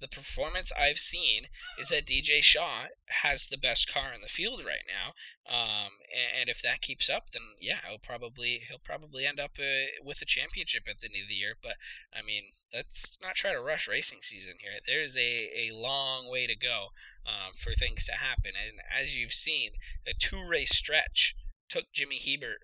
the 0.00 0.08
performance 0.08 0.72
I've 0.72 0.98
seen 0.98 1.48
is 1.78 1.88
that 1.88 2.06
DJ 2.06 2.42
Shaw 2.42 2.86
has 3.08 3.46
the 3.46 3.58
best 3.58 3.92
car 3.92 4.14
in 4.14 4.22
the 4.22 4.28
field 4.28 4.64
right 4.64 4.86
now. 4.88 5.12
Um, 5.46 5.90
and, 6.14 6.40
and, 6.40 6.48
if 6.48 6.62
that 6.62 6.80
keeps 6.80 7.10
up, 7.10 7.32
then 7.32 7.42
yeah, 7.60 7.80
he'll 7.86 7.98
probably 7.98 8.62
he'll 8.68 8.78
probably 8.78 9.26
end 9.26 9.40
up 9.40 9.58
uh, 9.58 9.90
with 10.02 10.22
a 10.22 10.24
championship 10.24 10.84
at 10.88 11.00
the 11.00 11.08
end 11.08 11.22
of 11.22 11.28
the 11.28 11.34
year. 11.34 11.56
But 11.60 11.76
I 12.16 12.22
mean, 12.22 12.44
let's 12.72 13.18
not 13.20 13.34
try 13.34 13.52
to 13.52 13.60
rush 13.60 13.88
racing 13.88 14.20
season 14.22 14.54
here. 14.60 14.78
There's 14.86 15.16
a, 15.16 15.68
a 15.68 15.74
long 15.74 16.30
way 16.30 16.46
to 16.46 16.56
go 16.56 16.88
um, 17.26 17.52
for 17.58 17.74
things 17.74 18.06
to 18.06 18.12
happen. 18.12 18.52
And 18.56 18.80
as 18.90 19.14
you've 19.14 19.34
seen, 19.34 19.72
a 20.06 20.14
two 20.14 20.42
race 20.46 20.69
stretch 20.70 21.34
took 21.68 21.92
Jimmy 21.92 22.18
Hebert 22.18 22.62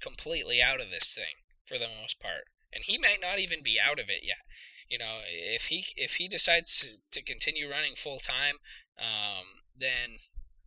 completely 0.00 0.62
out 0.62 0.80
of 0.80 0.90
this 0.90 1.12
thing 1.14 1.36
for 1.66 1.78
the 1.78 1.88
most 1.88 2.18
part. 2.20 2.44
And 2.72 2.84
he 2.84 2.98
might 2.98 3.20
not 3.20 3.38
even 3.38 3.62
be 3.62 3.78
out 3.80 3.98
of 3.98 4.08
it 4.08 4.22
yet. 4.22 4.38
You 4.88 4.98
know, 4.98 5.20
if 5.24 5.66
he 5.66 5.86
if 5.96 6.14
he 6.14 6.26
decides 6.26 6.84
to, 7.12 7.22
continue 7.22 7.70
running 7.70 7.94
full 7.94 8.18
time, 8.18 8.56
um, 8.98 9.62
then 9.76 10.18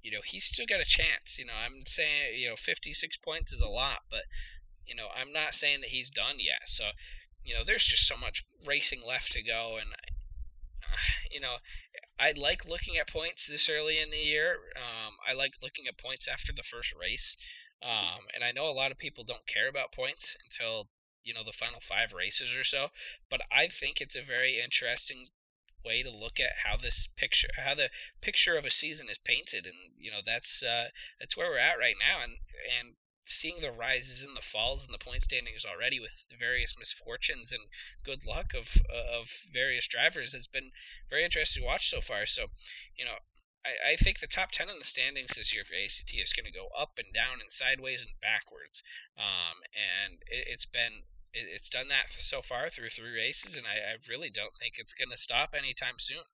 you 0.01 0.11
know 0.11 0.21
he's 0.23 0.45
still 0.45 0.65
got 0.65 0.79
a 0.79 0.86
chance. 0.86 1.38
You 1.38 1.45
know, 1.45 1.53
I'm 1.53 1.86
saying 1.86 2.39
you 2.39 2.49
know 2.49 2.55
56 2.55 3.17
points 3.17 3.51
is 3.51 3.59
a 3.59 3.67
lot, 3.67 4.03
but 4.09 4.23
you 4.86 4.95
know 4.95 5.07
I'm 5.13 5.34
not 5.34 5.55
saying 5.55 5.81
that 5.81 5.89
he's 5.89 6.09
done 6.09 6.39
yet. 6.39 6.67
So 6.67 6.91
you 7.43 7.53
know, 7.53 7.63
there's 7.65 7.84
just 7.84 8.07
so 8.07 8.15
much 8.15 8.45
racing 8.65 9.01
left 9.05 9.34
to 9.34 9.43
go, 9.43 9.77
and 9.79 9.91
you 11.31 11.39
know, 11.39 11.57
I 12.19 12.33
like 12.35 12.65
looking 12.65 12.97
at 12.97 13.09
points 13.09 13.47
this 13.47 13.69
early 13.69 13.99
in 13.99 14.09
the 14.09 14.17
year. 14.17 14.57
Um, 14.75 15.13
I 15.27 15.33
like 15.33 15.53
looking 15.61 15.87
at 15.87 15.97
points 15.97 16.27
after 16.27 16.53
the 16.53 16.63
first 16.63 16.93
race. 16.93 17.35
Um, 17.81 18.27
and 18.33 18.43
I 18.43 18.51
know 18.51 18.69
a 18.69 18.79
lot 18.79 18.91
of 18.91 18.97
people 18.97 19.23
don't 19.23 19.45
care 19.47 19.67
about 19.67 19.91
points 19.91 20.37
until 20.45 20.87
you 21.23 21.33
know 21.33 21.43
the 21.43 21.53
final 21.53 21.79
five 21.81 22.13
races 22.13 22.55
or 22.55 22.63
so. 22.63 22.89
But 23.29 23.41
I 23.51 23.67
think 23.67 23.99
it's 23.99 24.15
a 24.15 24.23
very 24.23 24.59
interesting 24.61 25.27
way 25.83 26.01
to 26.01 26.09
look 26.09 26.39
at 26.39 26.63
how 26.63 26.77
this 26.77 27.09
picture, 27.17 27.49
how 27.57 27.75
the 27.75 27.89
picture 28.21 28.55
of 28.55 28.65
a 28.65 28.71
season 28.71 29.09
is 29.09 29.17
painted, 29.25 29.65
and 29.65 29.75
you 29.97 30.11
know 30.11 30.21
that's 30.25 30.63
uh, 30.63 30.89
that's 31.19 31.35
where 31.35 31.49
we're 31.49 31.57
at 31.57 31.79
right 31.79 31.95
now. 31.99 32.23
And 32.23 32.37
and 32.79 32.95
seeing 33.26 33.61
the 33.61 33.71
rises 33.71 34.24
and 34.24 34.36
the 34.36 34.41
falls 34.41 34.86
in 34.86 34.91
the 34.91 34.97
point 34.97 35.24
standings 35.24 35.65
already 35.65 35.99
with 35.99 36.11
the 36.30 36.38
various 36.38 36.76
misfortunes 36.78 37.51
and 37.51 37.61
good 38.03 38.26
luck 38.26 38.53
of 38.53 38.67
of 38.89 39.30
various 39.51 39.88
drivers 39.88 40.34
has 40.34 40.47
been 40.47 40.71
very 41.09 41.24
interesting 41.24 41.61
to 41.61 41.67
watch 41.67 41.89
so 41.89 42.01
far. 42.01 42.26
So, 42.26 42.47
you 42.95 43.05
know, 43.05 43.17
I, 43.65 43.93
I 43.93 43.95
think 43.95 44.19
the 44.19 44.28
top 44.28 44.51
ten 44.51 44.69
in 44.69 44.80
the 44.80 44.86
standings 44.86 45.36
this 45.36 45.53
year 45.53 45.63
for 45.65 45.74
ACT 45.74 46.13
is 46.13 46.34
going 46.34 46.45
to 46.45 46.51
go 46.51 46.67
up 46.78 46.97
and 46.97 47.13
down 47.13 47.39
and 47.39 47.51
sideways 47.51 48.01
and 48.01 48.11
backwards. 48.21 48.84
Um, 49.17 49.63
and 49.71 50.19
it, 50.28 50.47
it's 50.47 50.65
been 50.65 51.03
it, 51.34 51.47
it's 51.47 51.69
done 51.69 51.88
that 51.89 52.11
so 52.19 52.41
far 52.41 52.69
through 52.69 52.89
three 52.89 53.15
races, 53.15 53.55
and 53.55 53.65
I, 53.65 53.95
I 53.95 53.95
really 54.09 54.30
don't 54.30 54.55
think 54.59 54.76
it's 54.78 54.93
going 54.93 55.11
to 55.11 55.17
stop 55.17 55.55
anytime 55.55 55.95
soon 55.97 56.28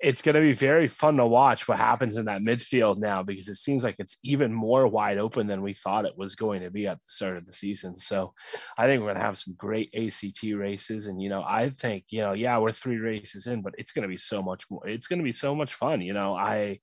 it's 0.00 0.22
going 0.22 0.34
to 0.34 0.40
be 0.40 0.52
very 0.52 0.86
fun 0.86 1.16
to 1.16 1.26
watch 1.26 1.66
what 1.66 1.78
happens 1.78 2.16
in 2.16 2.24
that 2.26 2.42
midfield 2.42 2.98
now 2.98 3.22
because 3.22 3.48
it 3.48 3.56
seems 3.56 3.82
like 3.82 3.96
it's 3.98 4.18
even 4.22 4.52
more 4.52 4.86
wide 4.86 5.18
open 5.18 5.46
than 5.46 5.62
we 5.62 5.72
thought 5.72 6.04
it 6.04 6.16
was 6.16 6.36
going 6.36 6.62
to 6.62 6.70
be 6.70 6.86
at 6.86 6.98
the 6.98 7.08
start 7.08 7.36
of 7.36 7.44
the 7.44 7.52
season. 7.52 7.96
So 7.96 8.32
I 8.76 8.86
think 8.86 9.00
we're 9.00 9.08
going 9.08 9.18
to 9.18 9.24
have 9.24 9.38
some 9.38 9.54
great 9.58 9.92
ACT 9.94 10.44
races. 10.54 11.08
And, 11.08 11.20
you 11.20 11.28
know, 11.28 11.44
I 11.46 11.68
think, 11.68 12.04
you 12.10 12.20
know, 12.20 12.32
yeah, 12.32 12.58
we're 12.58 12.70
three 12.70 12.98
races 12.98 13.48
in, 13.48 13.60
but 13.60 13.74
it's 13.76 13.92
going 13.92 14.02
to 14.02 14.08
be 14.08 14.16
so 14.16 14.40
much 14.40 14.70
more. 14.70 14.86
It's 14.86 15.08
going 15.08 15.18
to 15.18 15.24
be 15.24 15.32
so 15.32 15.54
much 15.54 15.74
fun. 15.74 16.00
You 16.00 16.12
know, 16.12 16.34
I, 16.34 16.78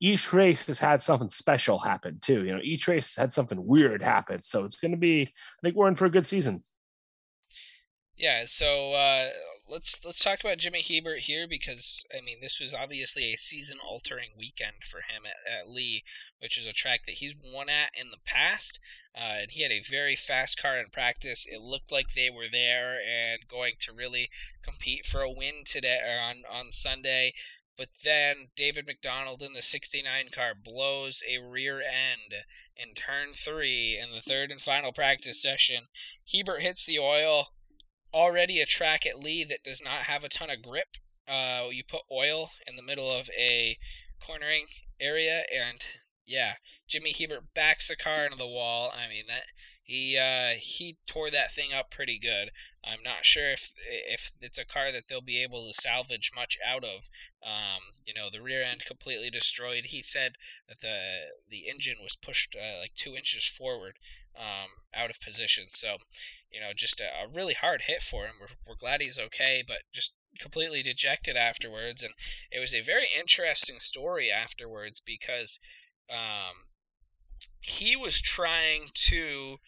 each 0.00 0.32
race 0.32 0.66
has 0.66 0.80
had 0.80 1.00
something 1.00 1.30
special 1.30 1.78
happen 1.78 2.18
too. 2.20 2.44
You 2.44 2.54
know, 2.54 2.60
each 2.64 2.88
race 2.88 3.14
had 3.14 3.32
something 3.32 3.64
weird 3.64 4.02
happen. 4.02 4.42
So 4.42 4.64
it's 4.64 4.80
going 4.80 4.90
to 4.90 4.98
be, 4.98 5.22
I 5.22 5.60
think 5.62 5.76
we're 5.76 5.88
in 5.88 5.94
for 5.94 6.06
a 6.06 6.10
good 6.10 6.26
season. 6.26 6.64
Yeah. 8.16 8.44
So, 8.48 8.92
uh, 8.92 9.28
let's 9.68 9.98
let's 10.04 10.20
talk 10.20 10.38
about 10.40 10.58
Jimmy 10.58 10.80
Hebert 10.80 11.20
here 11.20 11.48
because 11.48 12.04
I 12.16 12.20
mean 12.20 12.38
this 12.40 12.60
was 12.60 12.72
obviously 12.72 13.32
a 13.32 13.36
season 13.36 13.78
altering 13.80 14.30
weekend 14.38 14.76
for 14.88 14.98
him 14.98 15.26
at, 15.26 15.60
at, 15.60 15.68
Lee, 15.68 16.04
which 16.38 16.56
is 16.56 16.66
a 16.66 16.72
track 16.72 17.00
that 17.06 17.16
he's 17.16 17.34
won 17.42 17.68
at 17.68 17.90
in 17.94 18.10
the 18.10 18.20
past, 18.24 18.78
uh, 19.16 19.42
and 19.42 19.50
he 19.50 19.62
had 19.62 19.72
a 19.72 19.82
very 19.82 20.14
fast 20.14 20.56
car 20.56 20.78
in 20.78 20.88
practice. 20.88 21.46
It 21.50 21.60
looked 21.60 21.90
like 21.90 22.14
they 22.14 22.30
were 22.30 22.46
there 22.50 23.00
and 23.00 23.48
going 23.48 23.74
to 23.80 23.92
really 23.92 24.30
compete 24.62 25.04
for 25.04 25.22
a 25.22 25.30
win 25.30 25.64
today 25.64 25.98
or 25.98 26.20
on 26.20 26.44
on 26.48 26.70
Sunday. 26.70 27.34
But 27.76 27.88
then 28.04 28.48
David 28.56 28.86
McDonald 28.86 29.42
in 29.42 29.52
the 29.52 29.62
69 29.62 30.30
car 30.30 30.54
blows 30.54 31.22
a 31.28 31.38
rear 31.38 31.82
end 31.82 32.44
in 32.76 32.94
turn 32.94 33.34
three 33.34 33.98
in 33.98 34.12
the 34.12 34.22
third 34.22 34.52
and 34.52 34.62
final 34.62 34.92
practice 34.92 35.42
session. 35.42 35.88
Hebert 36.32 36.62
hits 36.62 36.86
the 36.86 37.00
oil, 37.00 37.48
already 38.12 38.60
a 38.60 38.66
track 38.66 39.06
at 39.06 39.18
Lee 39.18 39.44
that 39.44 39.64
does 39.64 39.82
not 39.82 40.02
have 40.04 40.24
a 40.24 40.28
ton 40.28 40.50
of 40.50 40.62
grip. 40.62 40.96
Uh, 41.28 41.68
you 41.70 41.82
put 41.84 42.02
oil 42.10 42.50
in 42.66 42.76
the 42.76 42.82
middle 42.82 43.10
of 43.10 43.28
a 43.30 43.78
cornering 44.24 44.66
area, 45.00 45.44
and 45.52 45.84
yeah, 46.24 46.54
Jimmy 46.88 47.12
Hebert 47.12 47.52
backs 47.54 47.88
the 47.88 47.96
car 47.96 48.24
into 48.24 48.36
the 48.36 48.46
wall. 48.46 48.92
I 48.94 49.08
mean 49.08 49.24
that 49.28 49.44
he 49.86 50.18
uh, 50.18 50.58
he 50.58 50.98
tore 51.06 51.30
that 51.30 51.52
thing 51.54 51.72
up 51.72 51.92
pretty 51.92 52.18
good. 52.18 52.50
I'm 52.84 53.02
not 53.04 53.24
sure 53.24 53.52
if 53.52 53.72
if 53.86 54.32
it's 54.40 54.58
a 54.58 54.64
car 54.64 54.90
that 54.90 55.04
they'll 55.08 55.20
be 55.20 55.42
able 55.42 55.68
to 55.72 55.80
salvage 55.80 56.32
much 56.34 56.58
out 56.64 56.82
of. 56.82 57.08
Um, 57.40 57.82
you 58.04 58.12
know, 58.12 58.28
the 58.28 58.42
rear 58.42 58.62
end 58.62 58.84
completely 58.84 59.30
destroyed. 59.30 59.84
He 59.86 60.02
said 60.02 60.32
that 60.68 60.80
the 60.80 61.30
the 61.48 61.68
engine 61.68 61.98
was 62.02 62.16
pushed 62.16 62.56
uh, 62.56 62.78
like 62.80 62.94
two 62.94 63.14
inches 63.14 63.46
forward 63.46 63.96
um, 64.36 64.70
out 64.92 65.10
of 65.10 65.20
position. 65.20 65.66
So 65.70 65.98
you 66.56 66.62
know, 66.62 66.72
just 66.74 67.00
a, 67.00 67.04
a 67.04 67.28
really 67.28 67.52
hard 67.52 67.82
hit 67.86 68.02
for 68.02 68.24
him. 68.24 68.32
We're, 68.40 68.56
we're 68.66 68.78
glad 68.80 69.02
he's 69.02 69.18
okay, 69.18 69.62
but 69.68 69.76
just 69.92 70.12
completely 70.40 70.82
dejected 70.82 71.36
afterwards. 71.36 72.02
And 72.02 72.14
it 72.50 72.60
was 72.60 72.72
a 72.72 72.80
very 72.80 73.08
interesting 73.14 73.78
story 73.78 74.30
afterwards 74.30 75.02
because 75.04 75.58
um, 76.08 76.64
he 77.60 77.94
was 77.94 78.22
trying 78.22 78.88
to 79.08 79.58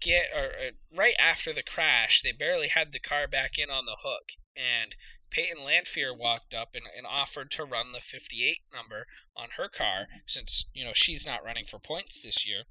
get, 0.00 0.26
or, 0.32 0.52
right 0.96 1.16
after 1.18 1.52
the 1.52 1.64
crash, 1.64 2.22
they 2.22 2.30
barely 2.30 2.68
had 2.68 2.92
the 2.92 3.00
car 3.00 3.26
back 3.26 3.58
in 3.58 3.70
on 3.70 3.86
the 3.86 3.96
hook, 4.04 4.34
and 4.54 4.94
Peyton 5.30 5.64
Lanfear 5.64 6.14
walked 6.14 6.54
up 6.54 6.76
and, 6.76 6.84
and 6.96 7.08
offered 7.08 7.50
to 7.52 7.64
run 7.64 7.90
the 7.90 8.00
58 8.00 8.58
number 8.72 9.08
on 9.36 9.48
her 9.56 9.68
car 9.68 10.06
since 10.28 10.66
you 10.72 10.84
know 10.84 10.92
she's 10.94 11.26
not 11.26 11.42
running 11.42 11.66
for 11.66 11.80
points 11.80 12.22
this 12.22 12.46
year. 12.46 12.62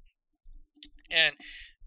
And 1.10 1.36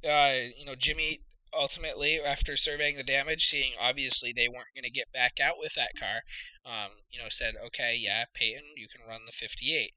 uh, 0.04 0.50
you 0.58 0.66
know, 0.66 0.76
Jimmy 0.76 1.22
ultimately, 1.54 2.22
after 2.22 2.58
surveying 2.58 2.98
the 2.98 3.04
damage, 3.04 3.48
seeing 3.48 3.74
obviously 3.80 4.34
they 4.34 4.48
weren't 4.48 4.74
going 4.76 4.84
to 4.84 4.90
get 4.90 5.12
back 5.12 5.40
out 5.40 5.58
with 5.58 5.74
that 5.76 5.98
car, 5.98 6.22
um, 6.66 6.92
you 7.10 7.20
know, 7.20 7.30
said, 7.30 7.56
okay, 7.68 7.96
yeah, 7.96 8.26
Peyton, 8.34 8.74
you 8.76 8.88
can 8.88 9.08
run 9.08 9.22
the 9.26 9.32
58. 9.32 9.94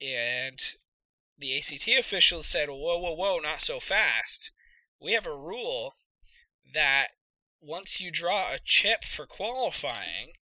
And 0.00 0.60
the 1.38 1.58
ACT 1.58 1.88
officials 1.88 2.46
said, 2.46 2.68
whoa, 2.68 2.98
whoa, 2.98 3.14
whoa, 3.14 3.38
not 3.38 3.60
so 3.60 3.80
fast. 3.80 4.52
We 5.00 5.12
have 5.12 5.26
a 5.26 5.36
rule 5.36 5.94
that 6.72 7.08
once 7.60 8.00
you 8.00 8.10
draw 8.10 8.52
a 8.52 8.60
chip 8.64 9.04
for 9.04 9.26
qualifying, 9.26 10.32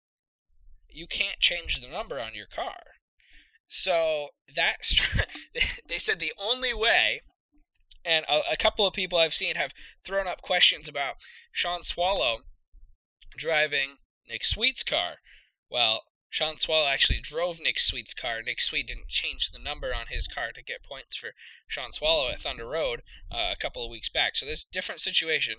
you 0.89 1.07
can't 1.07 1.41
change 1.41 1.81
the 1.81 1.89
number 1.89 2.21
on 2.21 2.35
your 2.35 2.47
car. 2.47 2.83
So 3.69 4.29
that 4.55 4.77
they 5.89 5.99
said 5.99 6.21
the 6.21 6.35
only 6.39 6.75
way, 6.75 7.23
and 8.05 8.25
a, 8.27 8.53
a, 8.53 8.57
couple 8.57 8.87
of 8.87 8.95
people 8.95 9.19
I've 9.19 9.35
seen 9.35 9.57
have 9.57 9.73
thrown 10.05 10.27
up 10.27 10.43
questions 10.43 10.89
about 10.89 11.17
Sean 11.53 11.83
Swallow 11.83 12.45
driving 13.37 13.99
Nick 14.29 14.45
Sweet's 14.45 14.83
car. 14.83 15.21
Well, 15.71 16.05
Sean 16.31 16.59
Swallow 16.59 16.89
actually 16.89 17.21
drove 17.21 17.61
Nick 17.61 17.79
Sweet's 17.79 18.13
car. 18.13 18.43
Nick 18.43 18.61
Sweet 18.61 18.89
didn't 18.89 19.09
change 19.09 19.51
the 19.51 19.59
number 19.59 19.95
on 19.95 20.09
his 20.09 20.27
car 20.27 20.53
to 20.53 20.63
get 20.63 20.83
points 20.83 21.17
for 21.17 21.35
Sean 21.69 21.93
Swallow 21.93 22.29
at 22.29 22.43
Thunder 22.43 22.67
Road 22.67 23.03
uh, 23.31 23.51
a 23.53 23.57
couple 23.57 23.85
of 23.85 23.91
weeks 23.91 24.09
back. 24.09 24.37
So 24.37 24.45
this 24.45 24.65
different 24.65 25.01
situation. 25.01 25.57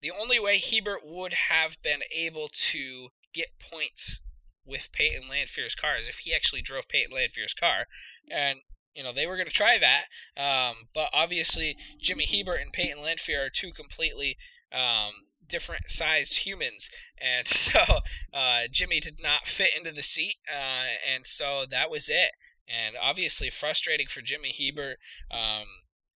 The 0.00 0.10
only 0.10 0.38
way 0.38 0.58
Hebert 0.58 1.04
would 1.04 1.34
have 1.34 1.82
been 1.82 2.02
able 2.10 2.48
to 2.70 3.10
get 3.34 3.58
points 3.58 4.20
with 4.64 4.92
Peyton 4.92 5.28
Lanfear's 5.28 5.74
car 5.74 5.96
is 5.96 6.08
if 6.08 6.18
he 6.18 6.34
actually 6.34 6.62
drove 6.62 6.88
Peyton 6.88 7.14
Lanfear's 7.14 7.54
car, 7.54 7.86
and 8.30 8.60
you 8.98 9.04
know 9.04 9.12
they 9.12 9.28
were 9.28 9.36
going 9.36 9.46
to 9.46 9.54
try 9.54 9.78
that. 9.78 10.06
Um, 10.36 10.88
but 10.92 11.10
obviously 11.12 11.76
Jimmy 12.00 12.26
Hebert 12.26 12.60
and 12.60 12.72
Peyton 12.72 13.00
Lanfear 13.00 13.46
are 13.46 13.50
two 13.50 13.72
completely 13.72 14.36
um, 14.72 15.12
different 15.48 15.82
sized 15.86 16.38
humans, 16.38 16.90
and 17.16 17.46
so 17.46 18.00
uh, 18.34 18.62
Jimmy 18.72 18.98
did 18.98 19.18
not 19.22 19.46
fit 19.46 19.70
into 19.76 19.92
the 19.92 20.02
seat, 20.02 20.34
uh, 20.52 21.14
and 21.14 21.24
so 21.24 21.64
that 21.70 21.90
was 21.90 22.08
it. 22.08 22.32
And 22.68 22.96
obviously 23.00 23.50
frustrating 23.50 24.08
for 24.12 24.20
Jimmy 24.20 24.52
Hebert, 24.52 24.98
um, 25.30 25.68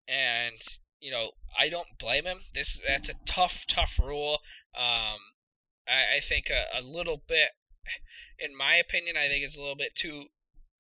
and 0.09 0.61
you 0.99 1.13
know 1.13 1.31
I 1.57 1.69
don't 1.69 1.99
blame 2.01 2.25
him. 2.25 2.41
This 2.53 2.81
that's 2.87 3.09
a 3.09 3.15
tough, 3.27 3.65
tough 3.69 3.93
rule. 4.03 4.41
Um, 4.77 5.21
I, 5.87 6.17
I 6.17 6.21
think 6.21 6.51
a, 6.51 6.81
a 6.81 6.83
little 6.83 7.23
bit, 7.29 7.51
in 8.41 8.57
my 8.57 8.75
opinion, 8.75 9.17
I 9.17 9.29
think 9.29 9.45
it's 9.45 9.57
a 9.57 9.61
little 9.61 9.77
bit 9.77 9.95
too 9.95 10.25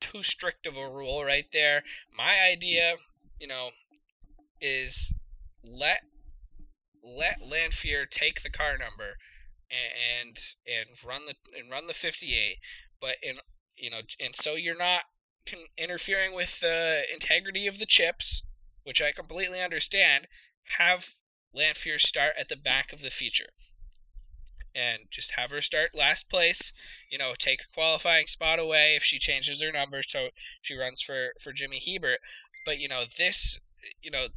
too 0.02 0.22
strict 0.22 0.66
of 0.66 0.76
a 0.76 0.90
rule 0.90 1.24
right 1.24 1.46
there. 1.52 1.82
My 2.16 2.40
idea, 2.40 2.94
you 3.40 3.46
know, 3.46 3.70
is 4.60 5.12
let 5.64 6.00
let 7.02 7.40
Lanfear 7.42 8.06
take 8.06 8.42
the 8.42 8.50
car 8.50 8.78
number 8.78 9.16
and 9.70 10.38
and 10.66 10.86
run 11.04 11.22
the 11.26 11.34
and 11.58 11.70
run 11.70 11.86
the 11.86 11.94
58 11.94 12.58
but 13.00 13.16
in 13.22 13.36
you 13.76 13.90
know 13.90 14.00
and 14.20 14.34
so 14.36 14.54
you're 14.54 14.76
not 14.76 15.02
interfering 15.76 16.34
with 16.34 16.60
the 16.60 17.02
integrity 17.12 17.66
of 17.66 17.78
the 17.78 17.86
chips 17.86 18.42
which 18.84 19.00
I 19.00 19.12
completely 19.12 19.60
understand 19.60 20.26
have 20.78 21.08
Lanfear 21.54 21.98
start 21.98 22.34
at 22.38 22.48
the 22.48 22.56
back 22.56 22.92
of 22.92 23.00
the 23.00 23.10
feature 23.10 23.50
and 24.74 25.02
just 25.10 25.32
have 25.32 25.50
her 25.50 25.62
start 25.62 25.94
last 25.94 26.28
place 26.28 26.72
you 27.10 27.18
know 27.18 27.34
take 27.38 27.60
a 27.62 27.74
qualifying 27.74 28.26
spot 28.26 28.58
away 28.58 28.96
if 28.96 29.02
she 29.02 29.18
changes 29.18 29.60
her 29.60 29.72
number 29.72 30.02
so 30.02 30.28
she 30.62 30.74
runs 30.76 31.00
for 31.00 31.32
for 31.40 31.52
Jimmy 31.52 31.80
Hebert 31.84 32.20
but 32.64 32.78
you 32.78 32.88
know 32.88 33.04
this 33.16 33.58
you 34.02 34.10
know 34.10 34.28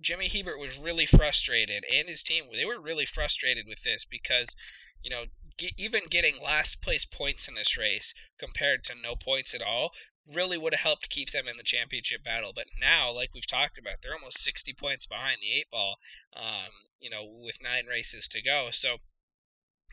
Jimmy 0.00 0.28
Hebert 0.28 0.58
was 0.58 0.76
really 0.76 1.06
frustrated, 1.06 1.84
and 1.84 2.08
his 2.08 2.22
team 2.22 2.50
they 2.52 2.64
were 2.64 2.80
really 2.80 3.06
frustrated 3.06 3.66
with 3.66 3.82
this 3.84 4.04
because, 4.04 4.56
you 5.02 5.08
know, 5.08 5.26
get, 5.56 5.72
even 5.78 6.06
getting 6.08 6.42
last 6.42 6.82
place 6.82 7.04
points 7.04 7.48
in 7.48 7.54
this 7.54 7.76
race 7.76 8.12
compared 8.38 8.84
to 8.84 8.94
no 8.94 9.14
points 9.16 9.54
at 9.54 9.62
all 9.62 9.92
really 10.26 10.58
would 10.58 10.72
have 10.72 10.80
helped 10.80 11.10
keep 11.10 11.30
them 11.30 11.46
in 11.46 11.56
the 11.56 11.62
championship 11.62 12.24
battle. 12.24 12.52
But 12.52 12.66
now, 12.78 13.12
like 13.12 13.32
we've 13.32 13.46
talked 13.46 13.78
about, 13.78 14.02
they're 14.02 14.14
almost 14.14 14.42
60 14.42 14.72
points 14.74 15.06
behind 15.06 15.40
the 15.40 15.52
eight 15.52 15.70
ball. 15.70 15.98
Um, 16.34 16.72
you 17.00 17.08
know, 17.08 17.24
with 17.24 17.62
nine 17.62 17.86
races 17.86 18.26
to 18.28 18.42
go, 18.42 18.70
so 18.72 18.98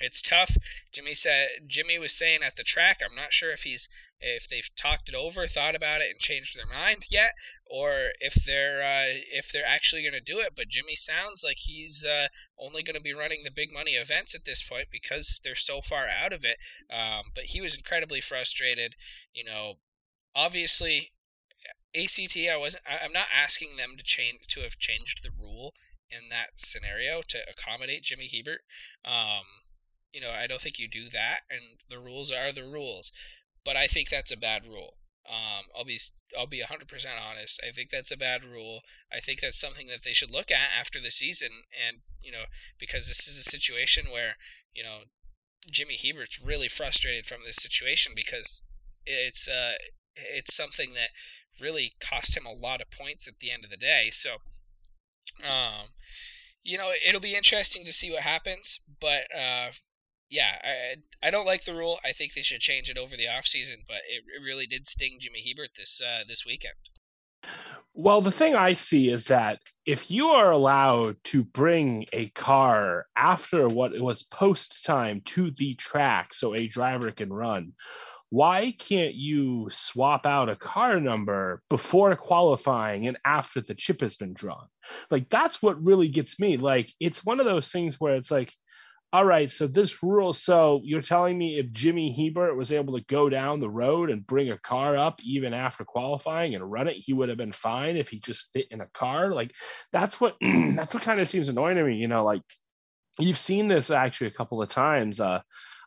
it's 0.01 0.21
tough. 0.21 0.55
Jimmy 0.91 1.13
said 1.13 1.49
Jimmy 1.67 1.97
was 1.99 2.13
saying 2.13 2.41
at 2.43 2.55
the 2.55 2.63
track. 2.63 2.99
I'm 3.03 3.15
not 3.15 3.33
sure 3.33 3.51
if 3.51 3.63
he's 3.63 3.87
if 4.19 4.47
they've 4.49 4.69
talked 4.75 5.09
it 5.09 5.15
over, 5.15 5.47
thought 5.47 5.75
about 5.75 6.01
it, 6.01 6.11
and 6.11 6.19
changed 6.19 6.55
their 6.55 6.67
mind 6.67 7.05
yet, 7.09 7.33
or 7.65 8.09
if 8.19 8.33
they're 8.45 8.81
uh, 8.81 9.05
if 9.31 9.51
they're 9.51 9.65
actually 9.65 10.03
going 10.03 10.13
to 10.13 10.19
do 10.19 10.39
it. 10.39 10.53
But 10.55 10.69
Jimmy 10.69 10.95
sounds 10.95 11.43
like 11.43 11.57
he's 11.57 12.03
uh, 12.03 12.27
only 12.59 12.83
going 12.83 12.95
to 12.95 13.01
be 13.01 13.13
running 13.13 13.43
the 13.43 13.51
big 13.51 13.71
money 13.73 13.93
events 13.93 14.35
at 14.35 14.45
this 14.45 14.61
point 14.61 14.89
because 14.91 15.39
they're 15.43 15.55
so 15.55 15.81
far 15.81 16.07
out 16.07 16.33
of 16.33 16.45
it. 16.45 16.57
Um, 16.91 17.31
but 17.33 17.45
he 17.45 17.61
was 17.61 17.75
incredibly 17.75 18.21
frustrated. 18.21 18.95
You 19.33 19.45
know, 19.45 19.75
obviously, 20.35 21.11
ACT. 21.95 22.37
I 22.37 22.57
wasn't. 22.57 22.83
I'm 22.87 23.13
not 23.13 23.27
asking 23.33 23.77
them 23.77 23.95
to 23.97 24.03
change 24.03 24.39
to 24.49 24.61
have 24.61 24.77
changed 24.77 25.23
the 25.23 25.31
rule 25.31 25.73
in 26.11 26.29
that 26.29 26.51
scenario 26.57 27.21
to 27.29 27.39
accommodate 27.49 28.03
Jimmy 28.03 28.29
Hebert. 28.31 28.61
Um, 29.05 29.45
you 30.13 30.21
know, 30.21 30.31
I 30.31 30.47
don't 30.47 30.61
think 30.61 30.79
you 30.79 30.87
do 30.87 31.09
that, 31.09 31.41
and 31.49 31.61
the 31.89 31.99
rules 31.99 32.31
are 32.31 32.51
the 32.51 32.63
rules. 32.63 33.11
But 33.63 33.77
I 33.77 33.87
think 33.87 34.09
that's 34.09 34.31
a 34.31 34.37
bad 34.37 34.65
rule. 34.65 34.97
Um, 35.29 35.65
I'll 35.75 35.85
be 35.85 35.99
I'll 36.37 36.47
be 36.47 36.63
100% 36.63 37.21
honest. 37.21 37.59
I 37.63 37.71
think 37.73 37.89
that's 37.91 38.11
a 38.11 38.17
bad 38.17 38.43
rule. 38.43 38.81
I 39.11 39.19
think 39.19 39.39
that's 39.39 39.59
something 39.59 39.87
that 39.87 40.03
they 40.03 40.13
should 40.13 40.31
look 40.31 40.49
at 40.49 40.71
after 40.77 40.99
the 40.99 41.11
season, 41.11 41.49
and 41.87 42.01
you 42.21 42.31
know, 42.31 42.45
because 42.79 43.07
this 43.07 43.27
is 43.27 43.37
a 43.37 43.49
situation 43.49 44.09
where 44.11 44.35
you 44.73 44.83
know 44.83 45.01
Jimmy 45.69 45.95
Hebert's 45.95 46.39
really 46.39 46.67
frustrated 46.69 47.27
from 47.27 47.41
this 47.45 47.57
situation 47.57 48.13
because 48.15 48.63
it's 49.05 49.47
uh 49.47 49.73
it's 50.15 50.55
something 50.55 50.93
that 50.93 51.09
really 51.59 51.93
cost 51.99 52.35
him 52.35 52.45
a 52.45 52.53
lot 52.53 52.81
of 52.81 52.89
points 52.91 53.27
at 53.27 53.39
the 53.39 53.51
end 53.51 53.63
of 53.63 53.69
the 53.69 53.77
day. 53.77 54.09
So, 54.11 54.37
um, 55.43 55.89
you 56.63 56.77
know, 56.77 56.91
it'll 57.05 57.21
be 57.21 57.35
interesting 57.35 57.85
to 57.85 57.93
see 57.93 58.11
what 58.11 58.23
happens. 58.23 58.79
But 58.99 59.33
uh, 59.35 59.71
yeah, 60.31 60.55
I 60.63 61.27
I 61.27 61.29
don't 61.29 61.45
like 61.45 61.65
the 61.65 61.75
rule. 61.75 61.99
I 62.03 62.13
think 62.13 62.33
they 62.33 62.41
should 62.41 62.61
change 62.61 62.89
it 62.89 62.97
over 62.97 63.15
the 63.15 63.25
offseason, 63.25 63.83
but 63.87 63.97
it, 64.09 64.23
it 64.35 64.43
really 64.43 64.65
did 64.65 64.89
sting 64.89 65.17
Jimmy 65.19 65.43
Hebert 65.45 65.71
this 65.77 66.01
uh, 66.01 66.23
this 66.27 66.45
weekend. 66.45 66.73
Well, 67.93 68.21
the 68.21 68.31
thing 68.31 68.55
I 68.55 68.73
see 68.73 69.09
is 69.09 69.27
that 69.27 69.59
if 69.85 70.09
you 70.09 70.29
are 70.29 70.51
allowed 70.51 71.17
to 71.25 71.43
bring 71.43 72.05
a 72.13 72.29
car 72.29 73.07
after 73.17 73.67
what 73.67 73.99
was 73.99 74.23
post 74.23 74.85
time 74.85 75.21
to 75.25 75.51
the 75.51 75.75
track 75.75 76.33
so 76.33 76.55
a 76.55 76.67
driver 76.67 77.11
can 77.11 77.33
run, 77.33 77.73
why 78.29 78.73
can't 78.79 79.15
you 79.15 79.67
swap 79.69 80.25
out 80.25 80.47
a 80.47 80.55
car 80.55 81.01
number 81.01 81.61
before 81.69 82.15
qualifying 82.15 83.07
and 83.07 83.17
after 83.25 83.59
the 83.59 83.75
chip 83.75 83.99
has 83.99 84.15
been 84.15 84.33
drawn? 84.33 84.67
Like, 85.09 85.27
that's 85.27 85.61
what 85.61 85.83
really 85.83 86.07
gets 86.07 86.39
me. 86.39 86.55
Like, 86.55 86.93
it's 87.01 87.25
one 87.25 87.41
of 87.41 87.45
those 87.45 87.71
things 87.73 87.99
where 87.99 88.15
it's 88.15 88.31
like, 88.31 88.53
all 89.13 89.25
right, 89.25 89.51
so 89.51 89.67
this 89.67 90.01
rule. 90.01 90.31
So 90.31 90.79
you're 90.83 91.01
telling 91.01 91.37
me 91.37 91.59
if 91.59 91.71
Jimmy 91.71 92.11
Hebert 92.11 92.55
was 92.55 92.71
able 92.71 92.97
to 92.97 93.03
go 93.05 93.29
down 93.29 93.59
the 93.59 93.69
road 93.69 94.09
and 94.09 94.25
bring 94.25 94.51
a 94.51 94.57
car 94.57 94.95
up 94.95 95.19
even 95.21 95.53
after 95.53 95.83
qualifying 95.83 96.55
and 96.55 96.71
run 96.71 96.87
it, 96.87 96.95
he 96.95 97.11
would 97.11 97.27
have 97.27 97.37
been 97.37 97.51
fine 97.51 97.97
if 97.97 98.07
he 98.07 98.19
just 98.19 98.53
fit 98.53 98.67
in 98.71 98.79
a 98.79 98.87
car. 98.87 99.33
Like 99.33 99.53
that's 99.91 100.21
what 100.21 100.37
that's 100.41 100.93
what 100.93 101.03
kind 101.03 101.19
of 101.19 101.27
seems 101.27 101.49
annoying 101.49 101.75
to 101.75 101.83
me. 101.83 101.95
You 101.95 102.07
know, 102.07 102.23
like 102.23 102.41
you've 103.19 103.37
seen 103.37 103.67
this 103.67 103.91
actually 103.91 104.27
a 104.27 104.31
couple 104.31 104.61
of 104.61 104.69
times. 104.69 105.19
Uh, 105.19 105.41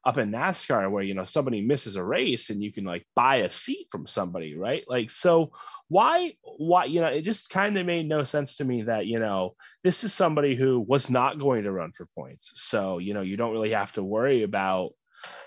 up 0.06 0.18
in 0.18 0.30
NASCAR 0.30 0.90
where 0.90 1.02
you 1.02 1.14
know 1.14 1.24
somebody 1.24 1.60
misses 1.60 1.96
a 1.96 2.04
race 2.04 2.50
and 2.50 2.62
you 2.62 2.72
can 2.72 2.84
like 2.84 3.06
buy 3.14 3.36
a 3.36 3.48
seat 3.48 3.86
from 3.90 4.06
somebody, 4.06 4.56
right? 4.56 4.84
Like 4.88 5.10
so 5.10 5.52
why 5.88 6.34
why 6.42 6.84
you 6.84 7.00
know 7.00 7.08
it 7.08 7.22
just 7.22 7.50
kind 7.50 7.76
of 7.76 7.86
made 7.86 8.08
no 8.08 8.22
sense 8.22 8.56
to 8.56 8.64
me 8.64 8.82
that 8.82 9.06
you 9.06 9.18
know 9.18 9.54
this 9.82 10.04
is 10.04 10.12
somebody 10.12 10.54
who 10.54 10.80
was 10.80 11.10
not 11.10 11.38
going 11.38 11.64
to 11.64 11.72
run 11.72 11.92
for 11.92 12.06
points. 12.14 12.52
So, 12.62 12.98
you 12.98 13.14
know, 13.14 13.22
you 13.22 13.36
don't 13.36 13.52
really 13.52 13.70
have 13.70 13.92
to 13.92 14.02
worry 14.02 14.42
about 14.42 14.92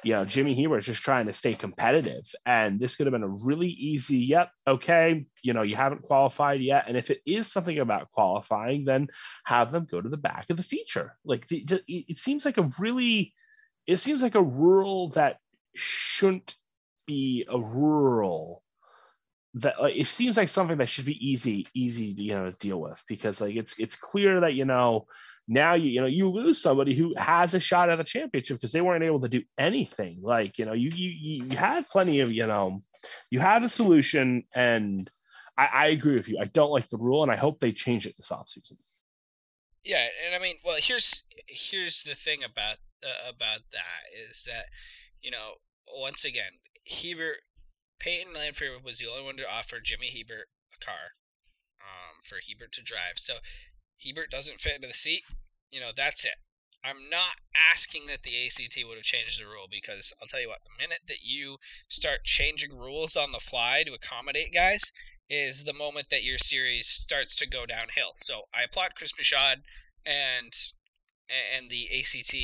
you 0.04 0.14
know, 0.14 0.26
Jimmy 0.26 0.56
Hebert 0.56 0.80
is 0.80 0.86
just 0.86 1.04
trying 1.04 1.28
to 1.28 1.34
stay 1.34 1.54
competitive. 1.54 2.24
And 2.46 2.80
this 2.80 2.96
could 2.96 3.08
have 3.08 3.12
been 3.12 3.24
a 3.24 3.36
really 3.46 3.70
easy, 3.70 4.18
yep, 4.18 4.50
okay, 4.66 5.26
you 5.44 5.54
know, 5.54 5.62
you 5.62 5.76
haven't 5.76 6.04
qualified 6.04 6.62
yet. 6.62 6.86
And 6.88 6.98
if 6.98 7.10
it 7.10 7.22
is 7.26 7.52
something 7.52 7.78
about 7.78 8.12
qualifying, 8.12 8.86
then 8.86 9.08
have 9.46 9.72
them 9.72 9.88
go 9.90 10.02
to 10.02 10.10
the 10.10 10.18
back 10.18 10.50
of 10.50 10.58
the 10.58 10.64
feature. 10.64 11.16
Like 11.26 11.48
the, 11.48 11.82
it 11.88 12.18
seems 12.18 12.46
like 12.46 12.58
a 12.58 12.72
really 12.80 13.34
it 13.88 13.98
seems 13.98 14.22
like 14.22 14.36
a 14.36 14.44
rule 14.44 15.10
that 15.10 15.40
shouldn't 15.74 16.56
be 17.08 17.46
a 17.50 17.58
rule 17.58 18.64
that 19.56 19.82
like, 19.82 19.96
it 19.96 20.06
seems 20.06 20.38
like 20.38 20.50
something 20.50 20.78
that 20.78 20.90
should 20.90 21.06
be 21.06 21.28
easy 21.28 21.66
easy 21.74 22.14
to 22.14 22.22
you 22.22 22.36
know 22.36 22.50
to 22.50 22.58
deal 22.58 22.80
with 22.80 23.02
because 23.08 23.42
like 23.42 23.56
it's 23.56 23.80
it's 23.80 23.96
clear 23.96 24.42
that 24.42 24.54
you 24.54 24.66
know 24.66 25.08
now 25.48 25.74
you 25.74 25.90
you 25.90 26.02
know 26.02 26.08
you 26.08 26.28
lose 26.28 26.62
somebody 26.62 26.94
who 26.94 27.16
has 27.18 27.54
a 27.54 27.60
shot 27.60 27.90
at 27.90 28.00
a 28.00 28.04
championship 28.04 28.58
because 28.58 28.74
they 28.74 28.82
weren't 28.82 29.04
able 29.04 29.22
to 29.22 29.30
do 29.30 29.42
anything 29.58 30.20
like 30.22 30.60
you 30.60 30.66
know 30.66 30.74
you 30.74 30.90
you 30.94 31.46
you 31.46 31.58
had 31.58 31.88
plenty 31.88 32.20
of 32.20 32.32
you 32.32 32.46
know 32.46 32.82
you 33.32 33.40
had 33.40 33.64
a 33.64 33.70
solution 33.70 34.44
and 34.54 35.10
I, 35.58 35.70
I 35.74 35.88
agree 35.88 36.16
with 36.16 36.28
you 36.28 36.38
I 36.40 36.46
don't 36.46 36.72
like 36.72 36.90
the 36.90 36.98
rule 36.98 37.24
and 37.24 37.32
I 37.32 37.38
hope 37.38 37.60
they 37.60 37.72
change 37.72 38.06
it 38.06 38.18
this 38.18 38.32
offseason. 38.32 38.74
Yeah, 39.84 40.06
and 40.26 40.36
I 40.36 40.40
mean, 40.40 40.58
well, 40.66 40.76
here's 40.78 41.24
here's 41.48 42.04
the 42.04 42.14
thing 42.14 42.44
about 42.44 42.76
uh, 43.04 43.30
about 43.30 43.62
that 43.72 44.04
is 44.30 44.44
that 44.46 44.66
you 45.22 45.32
know 45.32 45.56
once 45.94 46.26
again 46.26 46.52
Hebert 46.88 47.38
Peyton 48.00 48.34
Lanfear 48.34 48.80
was 48.84 49.00
the 49.00 49.08
only 49.08 49.24
one 49.24 49.38
to 49.38 49.50
offer 49.50 49.80
Jimmy 49.84 50.10
Hebert 50.12 50.50
a 50.82 50.86
car. 50.86 51.14
um, 51.82 52.22
for 52.26 52.38
Hebert 52.48 52.74
to 52.74 52.84
drive. 52.84 53.18
So 53.18 53.36
Hebert 54.04 54.32
doesn't 54.32 54.62
fit 54.62 54.76
into 54.76 54.88
the 54.88 54.94
seat. 54.94 55.24
You 55.72 55.82
know, 55.82 55.92
that's 55.96 56.26
it. 56.26 56.38
I'm 56.84 57.10
not 57.10 57.36
asking 57.56 58.08
that 58.08 58.24
the 58.24 58.48
ACT 58.48 58.78
would 58.88 58.98
have 58.98 59.04
changed 59.06 59.42
the 59.42 59.48
rule 59.48 59.68
because 59.70 60.14
I'll 60.22 60.28
tell 60.28 60.42
you 60.42 60.50
what, 60.50 60.62
the 60.64 60.84
minute 60.84 61.02
that 61.08 61.22
you 61.24 61.58
start 61.90 62.24
changing 62.26 62.78
rules 62.78 63.18
on 63.18 63.32
the 63.32 63.40
fly 63.40 63.84
to 63.86 63.94
accommodate 63.94 64.54
guys 64.54 64.82
is 65.30 65.64
the 65.66 65.74
moment 65.74 66.08
that 66.12 66.24
your 66.24 66.38
series 66.40 66.88
starts 66.88 67.36
to 67.38 67.48
go 67.48 67.66
downhill. 67.66 68.14
So 68.18 68.44
I 68.54 68.64
applaud 68.64 68.96
Chris 68.96 69.12
Michaud 69.18 69.62
and 70.06 70.54
and 71.30 71.70
the 71.70 71.90
ACT, 72.00 72.36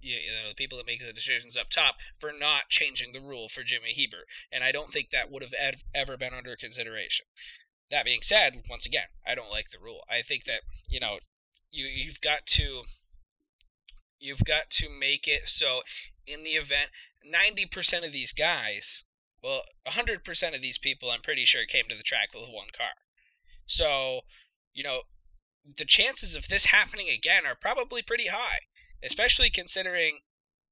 you 0.00 0.16
know, 0.16 0.48
the 0.48 0.54
people 0.54 0.78
that 0.78 0.86
make 0.86 1.00
the 1.00 1.12
decisions 1.12 1.56
up 1.56 1.70
top 1.70 1.96
for 2.18 2.32
not 2.32 2.68
changing 2.68 3.12
the 3.12 3.20
rule 3.20 3.48
for 3.48 3.62
Jimmy 3.62 3.94
Hebert, 3.94 4.26
and 4.52 4.64
I 4.64 4.72
don't 4.72 4.92
think 4.92 5.10
that 5.10 5.30
would 5.30 5.42
have 5.42 5.52
ev- 5.52 5.84
ever 5.94 6.16
been 6.16 6.34
under 6.34 6.56
consideration. 6.56 7.26
That 7.90 8.04
being 8.04 8.22
said, 8.22 8.62
once 8.68 8.86
again, 8.86 9.08
I 9.26 9.34
don't 9.34 9.50
like 9.50 9.70
the 9.70 9.78
rule. 9.82 10.04
I 10.08 10.22
think 10.22 10.44
that 10.44 10.62
you 10.88 11.00
know 11.00 11.18
you 11.70 11.86
you've 11.86 12.20
got 12.20 12.46
to 12.46 12.84
you've 14.18 14.44
got 14.44 14.70
to 14.70 14.88
make 14.88 15.26
it 15.26 15.48
so 15.48 15.82
in 16.26 16.44
the 16.44 16.50
event 16.50 16.90
90% 17.26 18.06
of 18.06 18.12
these 18.12 18.32
guys 18.32 19.02
well 19.42 19.62
100% 19.86 20.54
of 20.54 20.62
these 20.62 20.78
people 20.78 21.10
i'm 21.10 21.22
pretty 21.22 21.44
sure 21.44 21.64
came 21.66 21.84
to 21.88 21.96
the 21.96 22.02
track 22.02 22.28
with 22.34 22.42
one 22.44 22.68
car 22.76 22.92
so 23.66 24.20
you 24.74 24.82
know 24.84 25.02
the 25.76 25.84
chances 25.84 26.34
of 26.34 26.48
this 26.48 26.66
happening 26.66 27.08
again 27.08 27.46
are 27.46 27.54
probably 27.54 28.02
pretty 28.02 28.26
high 28.26 28.60
especially 29.02 29.50
considering 29.50 30.20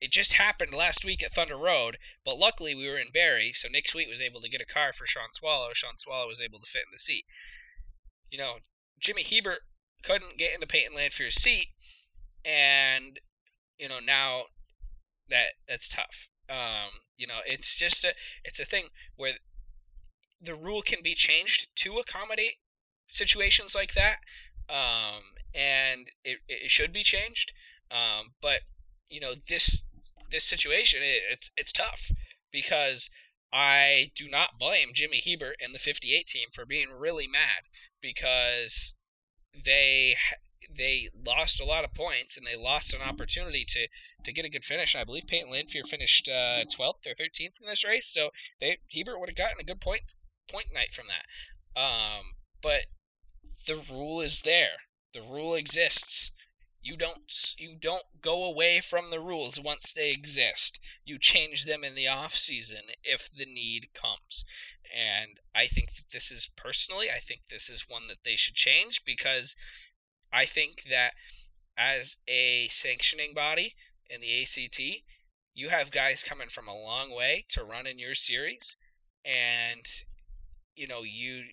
it 0.00 0.12
just 0.12 0.34
happened 0.34 0.72
last 0.72 1.04
week 1.04 1.22
at 1.22 1.34
Thunder 1.34 1.56
Road, 1.56 1.98
but 2.24 2.38
luckily 2.38 2.74
we 2.74 2.86
were 2.86 2.98
in 2.98 3.10
Barre, 3.12 3.52
so 3.52 3.68
Nick 3.68 3.88
Sweet 3.88 4.08
was 4.08 4.20
able 4.20 4.40
to 4.40 4.48
get 4.48 4.60
a 4.60 4.66
car 4.66 4.92
for 4.92 5.06
Sean 5.06 5.32
Swallow. 5.32 5.70
Sean 5.74 5.98
Swallow 5.98 6.28
was 6.28 6.40
able 6.40 6.60
to 6.60 6.70
fit 6.70 6.84
in 6.86 6.92
the 6.92 6.98
seat. 6.98 7.24
You 8.30 8.38
know, 8.38 8.58
Jimmy 9.00 9.24
Hebert 9.24 9.62
couldn't 10.02 10.38
get 10.38 10.54
into 10.54 10.66
Peyton 10.66 10.94
Lanfear's 10.94 11.34
seat, 11.34 11.68
and 12.44 13.18
you 13.78 13.88
know 13.88 13.98
now 13.98 14.44
that 15.28 15.54
that's 15.66 15.88
tough. 15.88 16.28
Um, 16.48 16.90
you 17.16 17.26
know, 17.26 17.40
it's 17.44 17.76
just 17.76 18.04
a 18.04 18.14
it's 18.44 18.60
a 18.60 18.64
thing 18.64 18.88
where 19.16 19.34
the 20.40 20.54
rule 20.54 20.82
can 20.82 21.02
be 21.02 21.14
changed 21.14 21.66
to 21.76 21.98
accommodate 21.98 22.54
situations 23.10 23.74
like 23.74 23.94
that, 23.94 24.18
um, 24.68 25.22
and 25.54 26.08
it, 26.24 26.38
it 26.48 26.70
should 26.70 26.92
be 26.92 27.02
changed. 27.02 27.52
Um, 27.90 28.34
but 28.42 28.60
you 29.08 29.20
know 29.20 29.34
this 29.48 29.82
this 30.30 30.44
situation 30.44 31.00
it, 31.02 31.22
it's 31.30 31.50
it's 31.56 31.72
tough 31.72 32.12
because 32.52 33.08
I 33.52 34.10
do 34.14 34.28
not 34.28 34.58
blame 34.58 34.90
Jimmy 34.92 35.22
Hebert 35.24 35.56
and 35.60 35.74
the 35.74 35.78
58 35.78 36.26
team 36.26 36.48
for 36.52 36.66
being 36.66 36.90
really 36.90 37.26
mad 37.26 37.64
because 38.02 38.94
they 39.64 40.16
they 40.76 41.08
lost 41.14 41.60
a 41.60 41.64
lot 41.64 41.84
of 41.84 41.94
points 41.94 42.36
and 42.36 42.46
they 42.46 42.56
lost 42.56 42.92
an 42.92 43.00
opportunity 43.00 43.64
to 43.64 43.88
to 44.24 44.32
get 44.32 44.44
a 44.44 44.50
good 44.50 44.64
finish. 44.64 44.94
And 44.94 45.00
I 45.00 45.04
believe 45.04 45.26
Peyton 45.26 45.50
Lanfear 45.50 45.84
finished 45.84 46.28
uh, 46.28 46.64
12th 46.64 47.06
or 47.06 47.14
13th 47.14 47.60
in 47.60 47.66
this 47.66 47.84
race, 47.84 48.06
so 48.06 48.30
they 48.60 48.78
Hebert 48.92 49.18
would 49.18 49.30
have 49.30 49.36
gotten 49.36 49.60
a 49.60 49.64
good 49.64 49.80
point 49.80 50.02
point 50.50 50.68
night 50.72 50.94
from 50.94 51.06
that. 51.08 51.80
Um, 51.80 52.34
but 52.62 52.86
the 53.66 53.82
rule 53.90 54.20
is 54.20 54.40
there. 54.42 54.76
The 55.14 55.22
rule 55.22 55.54
exists. 55.54 56.30
You 56.80 56.96
don't 56.96 57.54
you 57.58 57.76
don't 57.76 58.06
go 58.20 58.44
away 58.44 58.80
from 58.80 59.10
the 59.10 59.20
rules 59.20 59.60
once 59.60 59.92
they 59.92 60.10
exist. 60.10 60.78
You 61.04 61.18
change 61.18 61.64
them 61.64 61.84
in 61.84 61.94
the 61.94 62.08
off 62.08 62.36
season 62.36 62.82
if 63.02 63.30
the 63.32 63.46
need 63.46 63.92
comes. 63.94 64.44
And 64.94 65.40
I 65.54 65.66
think 65.68 65.94
that 65.96 66.10
this 66.12 66.30
is 66.30 66.48
personally, 66.56 67.10
I 67.10 67.20
think 67.20 67.42
this 67.48 67.68
is 67.68 67.88
one 67.88 68.08
that 68.08 68.24
they 68.24 68.36
should 68.36 68.54
change 68.54 69.04
because 69.04 69.54
I 70.32 70.46
think 70.46 70.84
that 70.90 71.14
as 71.76 72.16
a 72.28 72.68
sanctioning 72.68 73.34
body 73.34 73.76
in 74.10 74.20
the 74.20 74.42
ACT, 74.42 74.80
you 75.54 75.68
have 75.70 75.90
guys 75.90 76.22
coming 76.22 76.48
from 76.48 76.68
a 76.68 76.74
long 76.76 77.10
way 77.10 77.44
to 77.50 77.64
run 77.64 77.86
in 77.86 77.98
your 77.98 78.14
series 78.14 78.76
and 79.24 79.86
you 80.76 80.86
know 80.86 81.02
you 81.02 81.44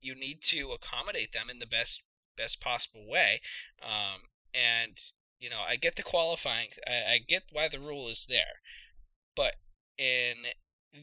you 0.00 0.14
need 0.14 0.42
to 0.42 0.72
accommodate 0.72 1.32
them 1.32 1.50
in 1.50 1.58
the 1.58 1.66
best 1.66 2.02
best 2.36 2.60
possible 2.60 3.06
way 3.08 3.40
um, 3.82 4.22
and 4.54 4.98
you 5.38 5.50
know 5.50 5.60
I 5.60 5.76
get 5.76 5.96
the 5.96 6.02
qualifying 6.02 6.68
I, 6.86 7.14
I 7.14 7.18
get 7.26 7.44
why 7.50 7.68
the 7.68 7.80
rule 7.80 8.08
is 8.08 8.26
there 8.28 8.60
but 9.34 9.54
in 9.98 10.46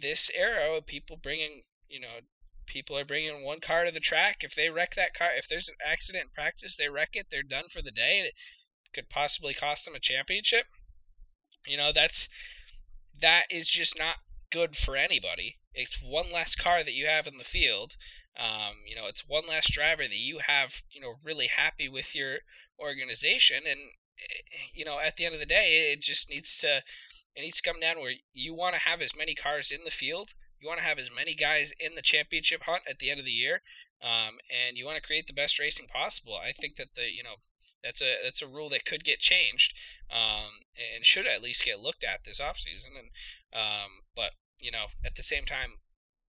this 0.01 0.29
era 0.33 0.81
people 0.81 1.17
bringing 1.17 1.63
you 1.87 1.99
know 1.99 2.19
people 2.65 2.97
are 2.97 3.05
bringing 3.05 3.43
one 3.43 3.59
car 3.59 3.85
to 3.85 3.91
the 3.91 3.99
track. 3.99 4.43
If 4.43 4.53
they 4.53 4.69
wreck 4.69 4.93
that 4.95 5.15
car 5.15 5.29
if 5.35 5.47
there's 5.47 5.69
an 5.69 5.75
accident 5.83 6.25
in 6.25 6.29
practice 6.29 6.75
they 6.75 6.89
wreck 6.89 7.09
it 7.13 7.27
they're 7.31 7.43
done 7.43 7.69
for 7.69 7.81
the 7.81 7.91
day 7.91 8.19
it 8.19 8.33
could 8.93 9.09
possibly 9.09 9.53
cost 9.53 9.85
them 9.85 9.95
a 9.95 9.99
championship. 9.99 10.65
You 11.65 11.77
know 11.77 11.91
that's 11.93 12.29
that 13.21 13.45
is 13.49 13.67
just 13.67 13.97
not 13.97 14.17
good 14.51 14.77
for 14.77 14.95
anybody. 14.95 15.57
It's 15.73 15.99
one 16.01 16.31
less 16.31 16.55
car 16.55 16.83
that 16.83 16.93
you 16.93 17.07
have 17.07 17.27
in 17.27 17.37
the 17.37 17.43
field 17.43 17.95
um, 18.37 18.75
you 18.87 18.95
know 18.95 19.07
it's 19.07 19.27
one 19.27 19.47
less 19.47 19.69
driver 19.69 20.03
that 20.03 20.17
you 20.17 20.39
have 20.45 20.81
you 20.91 21.01
know 21.01 21.15
really 21.25 21.47
happy 21.47 21.89
with 21.89 22.15
your 22.15 22.37
organization 22.79 23.63
and 23.67 23.79
eh, 24.19 24.57
you 24.73 24.85
know 24.85 24.99
at 24.99 25.17
the 25.17 25.25
end 25.25 25.33
of 25.33 25.39
the 25.39 25.45
day 25.45 25.91
it 25.93 26.01
just 26.01 26.29
needs 26.29 26.59
to 26.59 26.77
it 27.35 27.41
needs 27.41 27.57
to 27.57 27.69
come 27.69 27.79
down 27.79 27.99
where 27.99 28.13
you 28.33 28.53
want 28.53 28.73
to 28.73 28.81
have 28.81 29.01
as 29.01 29.11
many 29.17 29.35
cars 29.35 29.71
in 29.71 29.83
the 29.85 29.91
field 29.91 30.29
you 30.59 30.67
want 30.67 30.79
to 30.79 30.85
have 30.85 30.99
as 30.99 31.09
many 31.15 31.35
guys 31.35 31.71
in 31.79 31.95
the 31.95 32.01
championship 32.01 32.61
hunt 32.63 32.83
at 32.89 32.99
the 32.99 33.09
end 33.09 33.19
of 33.19 33.25
the 33.25 33.31
year 33.31 33.61
um, 34.01 34.39
and 34.49 34.77
you 34.77 34.85
want 34.85 34.95
to 34.95 35.05
create 35.05 35.27
the 35.27 35.33
best 35.33 35.59
racing 35.59 35.87
possible. 35.87 36.35
I 36.35 36.53
think 36.53 36.77
that 36.77 36.95
the 36.95 37.11
you 37.11 37.23
know 37.23 37.35
that's 37.83 38.01
a 38.01 38.15
that's 38.23 38.41
a 38.41 38.47
rule 38.47 38.69
that 38.69 38.85
could 38.85 39.03
get 39.03 39.19
changed 39.19 39.73
um, 40.11 40.63
and 40.75 41.05
should 41.05 41.27
at 41.27 41.41
least 41.41 41.65
get 41.65 41.79
looked 41.79 42.03
at 42.03 42.23
this 42.25 42.39
offseason 42.39 42.95
and 42.97 43.09
um, 43.53 44.03
but 44.15 44.31
you 44.59 44.71
know 44.71 44.87
at 45.05 45.15
the 45.15 45.23
same 45.23 45.45
time 45.45 45.79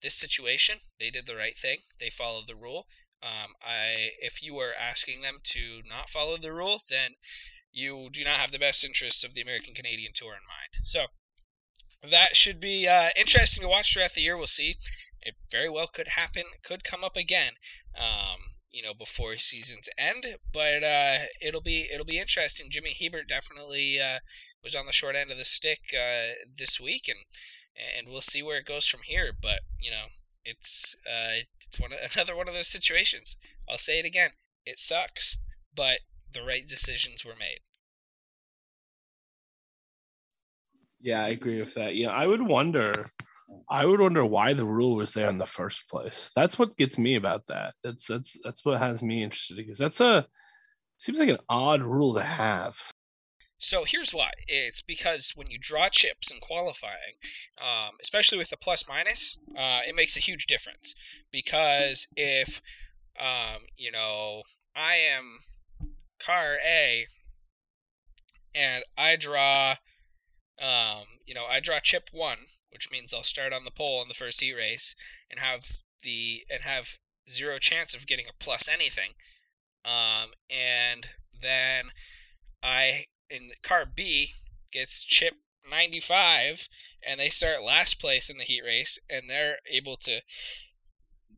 this 0.01 0.15
situation 0.15 0.79
they 0.99 1.09
did 1.09 1.25
the 1.25 1.35
right 1.35 1.57
thing 1.57 1.79
they 1.99 2.09
followed 2.09 2.45
the 2.47 2.55
rule 2.55 2.85
um, 3.21 3.53
I 3.61 4.11
if 4.21 4.41
you 4.41 4.57
are 4.59 4.73
asking 4.73 5.21
them 5.21 5.39
to 5.43 5.81
not 5.87 6.09
follow 6.09 6.37
the 6.37 6.53
rule, 6.53 6.83
then 6.89 7.15
you 7.71 8.09
do 8.11 8.23
not 8.23 8.39
have 8.39 8.51
the 8.51 8.59
best 8.59 8.83
interests 8.83 9.23
of 9.23 9.33
the 9.33 9.41
American 9.41 9.73
Canadian 9.73 10.13
Tour 10.13 10.33
in 10.33 10.45
mind. 10.47 10.83
So 10.83 11.07
that 12.09 12.35
should 12.35 12.59
be 12.59 12.87
uh, 12.87 13.09
interesting 13.15 13.61
to 13.61 13.67
watch 13.67 13.93
throughout 13.93 14.13
the 14.13 14.21
year. 14.21 14.37
We'll 14.37 14.47
see. 14.47 14.77
It 15.21 15.35
very 15.51 15.69
well 15.69 15.87
could 15.87 16.07
happen. 16.07 16.43
Could 16.63 16.83
come 16.83 17.03
up 17.03 17.17
again. 17.17 17.53
Um, 17.97 18.39
you 18.71 18.83
know, 18.83 18.93
before 18.93 19.35
seasons 19.37 19.89
end, 19.97 20.37
but 20.53 20.83
uh, 20.83 21.25
it'll 21.41 21.61
be 21.61 21.89
it'll 21.91 22.05
be 22.05 22.19
interesting. 22.19 22.69
Jimmy 22.69 22.95
Hebert 22.97 23.27
definitely 23.27 23.99
uh, 23.99 24.19
was 24.63 24.75
on 24.75 24.85
the 24.85 24.93
short 24.93 25.15
end 25.15 25.31
of 25.31 25.37
the 25.37 25.45
stick 25.45 25.79
uh, 25.93 26.33
this 26.57 26.79
week, 26.79 27.07
and 27.07 27.17
and 27.97 28.07
we'll 28.07 28.21
see 28.21 28.43
where 28.43 28.59
it 28.59 28.65
goes 28.65 28.87
from 28.87 29.01
here. 29.03 29.31
But 29.41 29.61
you 29.79 29.91
know, 29.91 30.05
it's 30.49 30.95
uh, 31.05 31.43
it's 31.69 31.79
one 31.79 31.91
of, 31.93 31.99
another 32.15 32.35
one 32.35 32.47
of 32.47 32.53
those 32.53 32.67
situations. 32.67 33.35
I'll 33.69 33.77
say 33.77 33.99
it 33.99 34.05
again. 34.05 34.31
It 34.65 34.79
sucks, 34.79 35.37
but 35.75 35.99
the 36.33 36.43
right 36.43 36.67
decisions 36.67 37.23
were 37.23 37.35
made. 37.35 37.59
Yeah, 41.01 41.23
I 41.23 41.29
agree 41.29 41.59
with 41.61 41.73
that. 41.75 41.95
Yeah, 41.95 42.11
I 42.11 42.27
would 42.27 42.41
wonder. 42.41 43.05
I 43.69 43.85
would 43.85 43.99
wonder 43.99 44.25
why 44.25 44.53
the 44.53 44.65
rule 44.65 44.95
was 44.95 45.13
there 45.13 45.29
in 45.29 45.37
the 45.37 45.45
first 45.45 45.89
place. 45.89 46.31
That's 46.35 46.59
what 46.59 46.77
gets 46.77 46.99
me 46.99 47.15
about 47.15 47.47
that. 47.47 47.73
That's 47.83 48.05
that's 48.05 48.37
that's 48.43 48.65
what 48.65 48.79
has 48.79 49.01
me 49.01 49.23
interested 49.23 49.57
because 49.57 49.77
that's 49.77 50.01
a 50.01 50.27
seems 50.97 51.19
like 51.19 51.29
an 51.29 51.37
odd 51.47 51.81
rule 51.81 52.13
to 52.15 52.21
have. 52.21 52.77
So 53.59 53.83
here's 53.83 54.13
why. 54.13 54.31
It's 54.47 54.81
because 54.81 55.33
when 55.35 55.51
you 55.51 55.59
draw 55.61 55.89
chips 55.89 56.31
in 56.31 56.39
qualifying, 56.39 57.15
um, 57.61 57.91
especially 58.01 58.37
with 58.37 58.49
the 58.49 58.57
plus 58.57 58.85
minus, 58.87 59.37
uh, 59.57 59.81
it 59.85 59.95
makes 59.95 60.15
a 60.15 60.21
huge 60.21 60.45
difference. 60.47 60.95
Because 61.31 62.07
if, 62.15 62.61
um, 63.19 63.59
you 63.75 63.91
know, 63.91 64.43
I 64.75 64.95
am 64.95 65.39
car 66.19 66.57
A 66.65 67.05
and 68.55 68.83
I 68.97 69.17
draw, 69.17 69.75
um, 70.61 71.05
you 71.25 71.33
know, 71.33 71.45
I 71.45 71.59
draw 71.59 71.79
chip 71.81 72.09
one, 72.13 72.39
which 72.69 72.89
means 72.91 73.13
I'll 73.13 73.23
start 73.23 73.51
on 73.51 73.65
the 73.65 73.71
pole 73.71 74.01
in 74.01 74.07
the 74.07 74.13
first 74.13 74.39
heat 74.39 74.53
race 74.53 74.95
and 75.29 75.39
have 75.39 75.65
the 76.03 76.45
and 76.49 76.61
have 76.63 76.87
zero 77.29 77.59
chance 77.59 77.93
of 77.93 78.07
getting 78.07 78.25
a 78.27 78.43
plus 78.43 78.69
anything. 78.69 79.11
Um, 79.83 80.31
and 80.49 81.07
then 81.41 81.85
I 82.63 83.05
in 83.29 83.51
car 83.63 83.85
B 83.85 84.33
gets 84.71 85.03
chip 85.03 85.33
95 85.69 86.67
and 87.05 87.19
they 87.19 87.29
start 87.29 87.63
last 87.63 87.99
place 87.99 88.29
in 88.29 88.37
the 88.37 88.43
heat 88.43 88.63
race 88.63 88.99
and 89.09 89.29
they're 89.29 89.59
able 89.69 89.97
to 89.97 90.21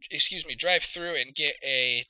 excuse 0.10 0.46
me 0.46 0.56
drive 0.56 0.84
through 0.84 1.16
and 1.16 1.36
get 1.36 1.56
a 1.64 2.06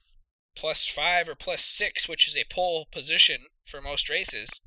plus 0.55 0.87
5 0.87 1.29
or 1.29 1.35
plus 1.35 1.63
6 1.65 2.07
which 2.07 2.27
is 2.27 2.35
a 2.35 2.45
pole 2.53 2.87
position 2.91 3.47
for 3.65 3.81
most 3.81 4.09
races 4.09 4.59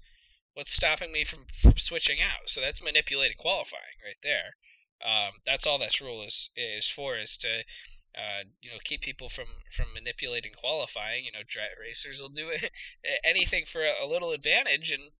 what's 0.54 0.72
stopping 0.72 1.12
me 1.12 1.24
from, 1.24 1.46
from 1.60 1.76
switching 1.76 2.20
out. 2.20 2.48
So 2.48 2.60
that's 2.60 2.82
manipulating 2.82 3.36
qualifying 3.36 3.98
right 4.04 4.16
there. 4.22 4.56
Um, 5.04 5.32
that's 5.44 5.66
all 5.66 5.78
this 5.78 6.00
rule 6.00 6.22
is 6.22 6.48
is 6.56 6.88
for 6.88 7.18
is 7.18 7.36
to 7.38 7.64
uh, 8.16 8.44
you 8.60 8.70
know 8.70 8.78
keep 8.84 9.02
people 9.02 9.28
from 9.28 9.46
from 9.76 9.92
manipulating 9.92 10.52
qualifying. 10.52 11.24
You 11.24 11.32
know, 11.32 11.42
drag 11.46 11.78
racers 11.80 12.20
will 12.20 12.28
do 12.28 12.48
it, 12.50 12.70
anything 13.24 13.64
for 13.66 13.84
a, 13.84 14.04
a 14.04 14.06
little 14.06 14.32
advantage, 14.32 14.90
and 14.90 15.12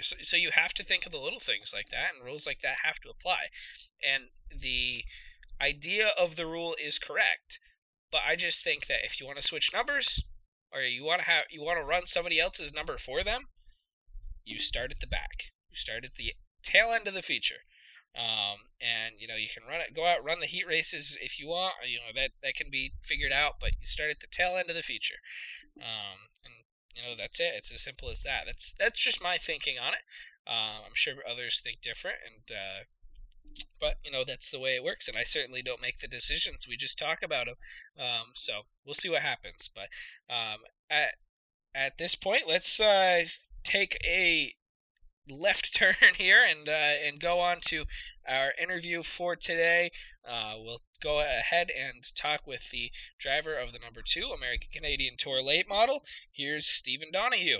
so, 0.00 0.16
so 0.22 0.36
you 0.36 0.50
have 0.52 0.72
to 0.74 0.84
think 0.84 1.04
of 1.04 1.12
the 1.12 1.18
little 1.18 1.40
things 1.40 1.72
like 1.72 1.90
that, 1.90 2.14
and 2.14 2.24
rules 2.24 2.46
like 2.46 2.60
that 2.62 2.78
have 2.84 2.98
to 3.00 3.10
apply. 3.10 3.50
And 4.02 4.30
the 4.50 5.04
idea 5.60 6.08
of 6.08 6.36
the 6.36 6.46
rule 6.46 6.74
is 6.82 6.98
correct, 6.98 7.58
but 8.10 8.22
I 8.26 8.36
just 8.36 8.64
think 8.64 8.86
that 8.86 9.04
if 9.04 9.20
you 9.20 9.26
want 9.26 9.38
to 9.38 9.46
switch 9.46 9.72
numbers, 9.72 10.22
or 10.72 10.82
you 10.82 11.04
want 11.04 11.20
to 11.20 11.26
have 11.26 11.44
you 11.50 11.62
want 11.62 11.78
to 11.78 11.84
run 11.84 12.06
somebody 12.06 12.40
else's 12.40 12.72
number 12.72 12.96
for 12.98 13.22
them, 13.22 13.48
you 14.44 14.60
start 14.60 14.90
at 14.90 15.00
the 15.00 15.06
back. 15.06 15.52
You 15.70 15.76
start 15.76 16.04
at 16.04 16.14
the 16.14 16.34
tail 16.62 16.92
end 16.92 17.06
of 17.06 17.14
the 17.14 17.22
feature. 17.22 17.64
Um, 18.14 18.68
and 18.80 19.14
you 19.18 19.26
know 19.26 19.36
you 19.36 19.48
can 19.48 19.64
run 19.66 19.80
it, 19.80 19.96
go 19.96 20.04
out, 20.04 20.24
run 20.24 20.40
the 20.40 20.46
heat 20.46 20.66
races 20.66 21.16
if 21.20 21.38
you 21.38 21.48
want. 21.48 21.74
You 21.88 21.98
know 21.98 22.12
that 22.14 22.30
that 22.42 22.54
can 22.54 22.70
be 22.70 22.92
figured 23.00 23.32
out, 23.32 23.56
but 23.58 23.72
you 23.80 23.86
start 23.86 24.10
at 24.10 24.20
the 24.20 24.26
tail 24.30 24.56
end 24.56 24.68
of 24.68 24.76
the 24.76 24.82
feature, 24.82 25.16
um, 25.80 26.28
and 26.44 26.52
you 26.94 27.02
know 27.02 27.16
that's 27.16 27.40
it. 27.40 27.54
It's 27.56 27.72
as 27.72 27.82
simple 27.82 28.10
as 28.10 28.22
that. 28.22 28.44
That's 28.44 28.74
that's 28.78 29.00
just 29.00 29.22
my 29.22 29.38
thinking 29.38 29.78
on 29.78 29.94
it. 29.94 30.04
Um, 30.46 30.84
I'm 30.84 30.94
sure 30.94 31.14
others 31.26 31.60
think 31.64 31.80
different, 31.80 32.18
and 32.26 32.56
uh, 32.56 32.84
but 33.80 33.96
you 34.04 34.10
know 34.10 34.24
that's 34.26 34.50
the 34.50 34.60
way 34.60 34.76
it 34.76 34.84
works. 34.84 35.08
And 35.08 35.16
I 35.16 35.24
certainly 35.24 35.62
don't 35.62 35.80
make 35.80 36.00
the 36.00 36.08
decisions. 36.08 36.66
We 36.68 36.76
just 36.76 36.98
talk 36.98 37.22
about 37.22 37.46
them. 37.46 37.56
Um, 37.98 38.32
so 38.34 38.62
we'll 38.84 38.94
see 38.94 39.08
what 39.08 39.22
happens. 39.22 39.70
But 39.74 39.88
um, 40.28 40.60
at 40.90 41.14
at 41.74 41.96
this 41.98 42.14
point, 42.14 42.46
let's 42.46 42.78
uh, 42.78 43.24
take 43.64 43.96
a 44.04 44.54
left 45.28 45.74
turn 45.76 45.94
here 46.16 46.42
and 46.44 46.68
uh, 46.68 46.72
and 46.72 47.20
go 47.20 47.40
on 47.40 47.60
to 47.62 47.84
our 48.26 48.52
interview 48.60 49.02
for 49.02 49.36
today. 49.36 49.90
Uh, 50.28 50.54
we'll 50.58 50.82
go 51.02 51.20
ahead 51.20 51.68
and 51.70 52.04
talk 52.14 52.46
with 52.46 52.70
the 52.70 52.90
driver 53.18 53.54
of 53.56 53.72
the 53.72 53.78
number 53.78 54.02
two 54.04 54.32
American 54.36 54.68
Canadian 54.72 55.16
Tour 55.16 55.42
late 55.42 55.68
model. 55.68 56.04
Here's 56.30 56.66
Stephen 56.66 57.10
Donahue. 57.12 57.58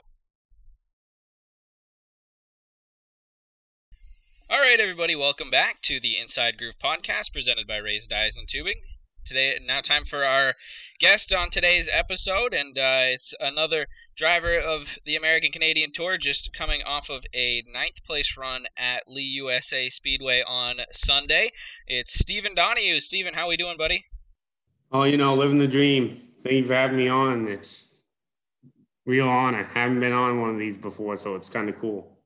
All 4.48 4.60
right, 4.60 4.78
everybody, 4.78 5.16
welcome 5.16 5.50
back 5.50 5.80
to 5.82 5.98
the 5.98 6.18
Inside 6.18 6.58
Groove 6.58 6.74
podcast 6.82 7.32
presented 7.32 7.66
by 7.66 7.78
Raised 7.78 8.10
Dies 8.10 8.36
and 8.36 8.46
Tubing 8.46 8.82
today 9.24 9.58
now 9.64 9.80
time 9.80 10.04
for 10.04 10.24
our 10.24 10.54
guest 10.98 11.32
on 11.32 11.48
today's 11.50 11.88
episode 11.92 12.54
and 12.54 12.76
uh, 12.76 13.06
it's 13.06 13.32
another 13.38 13.86
driver 14.16 14.58
of 14.58 14.86
the 15.06 15.16
american 15.16 15.52
canadian 15.52 15.92
tour 15.92 16.16
just 16.18 16.50
coming 16.52 16.82
off 16.82 17.08
of 17.08 17.22
a 17.32 17.62
ninth 17.72 18.02
place 18.04 18.36
run 18.36 18.64
at 18.76 19.02
lee 19.06 19.22
usa 19.22 19.88
speedway 19.90 20.42
on 20.46 20.76
sunday. 20.92 21.50
It's 21.86 22.18
stephen 22.18 22.54
donahue 22.54 22.98
stephen 23.00 23.34
how 23.34 23.48
we 23.48 23.56
doing 23.56 23.76
buddy? 23.78 24.04
Oh 24.90 25.04
you 25.04 25.16
know 25.16 25.34
living 25.34 25.58
the 25.58 25.68
dream. 25.68 26.20
Thank 26.42 26.56
you 26.56 26.64
for 26.64 26.74
having 26.74 26.96
me 26.96 27.08
on. 27.08 27.46
It's 27.46 27.86
real 29.06 29.28
honor. 29.28 29.62
Haven't 29.62 30.00
been 30.00 30.12
on 30.12 30.40
one 30.40 30.50
of 30.50 30.58
these 30.58 30.76
before 30.76 31.16
so 31.16 31.36
it's 31.36 31.48
kind 31.48 31.68
of 31.68 31.78
cool. 31.78 32.18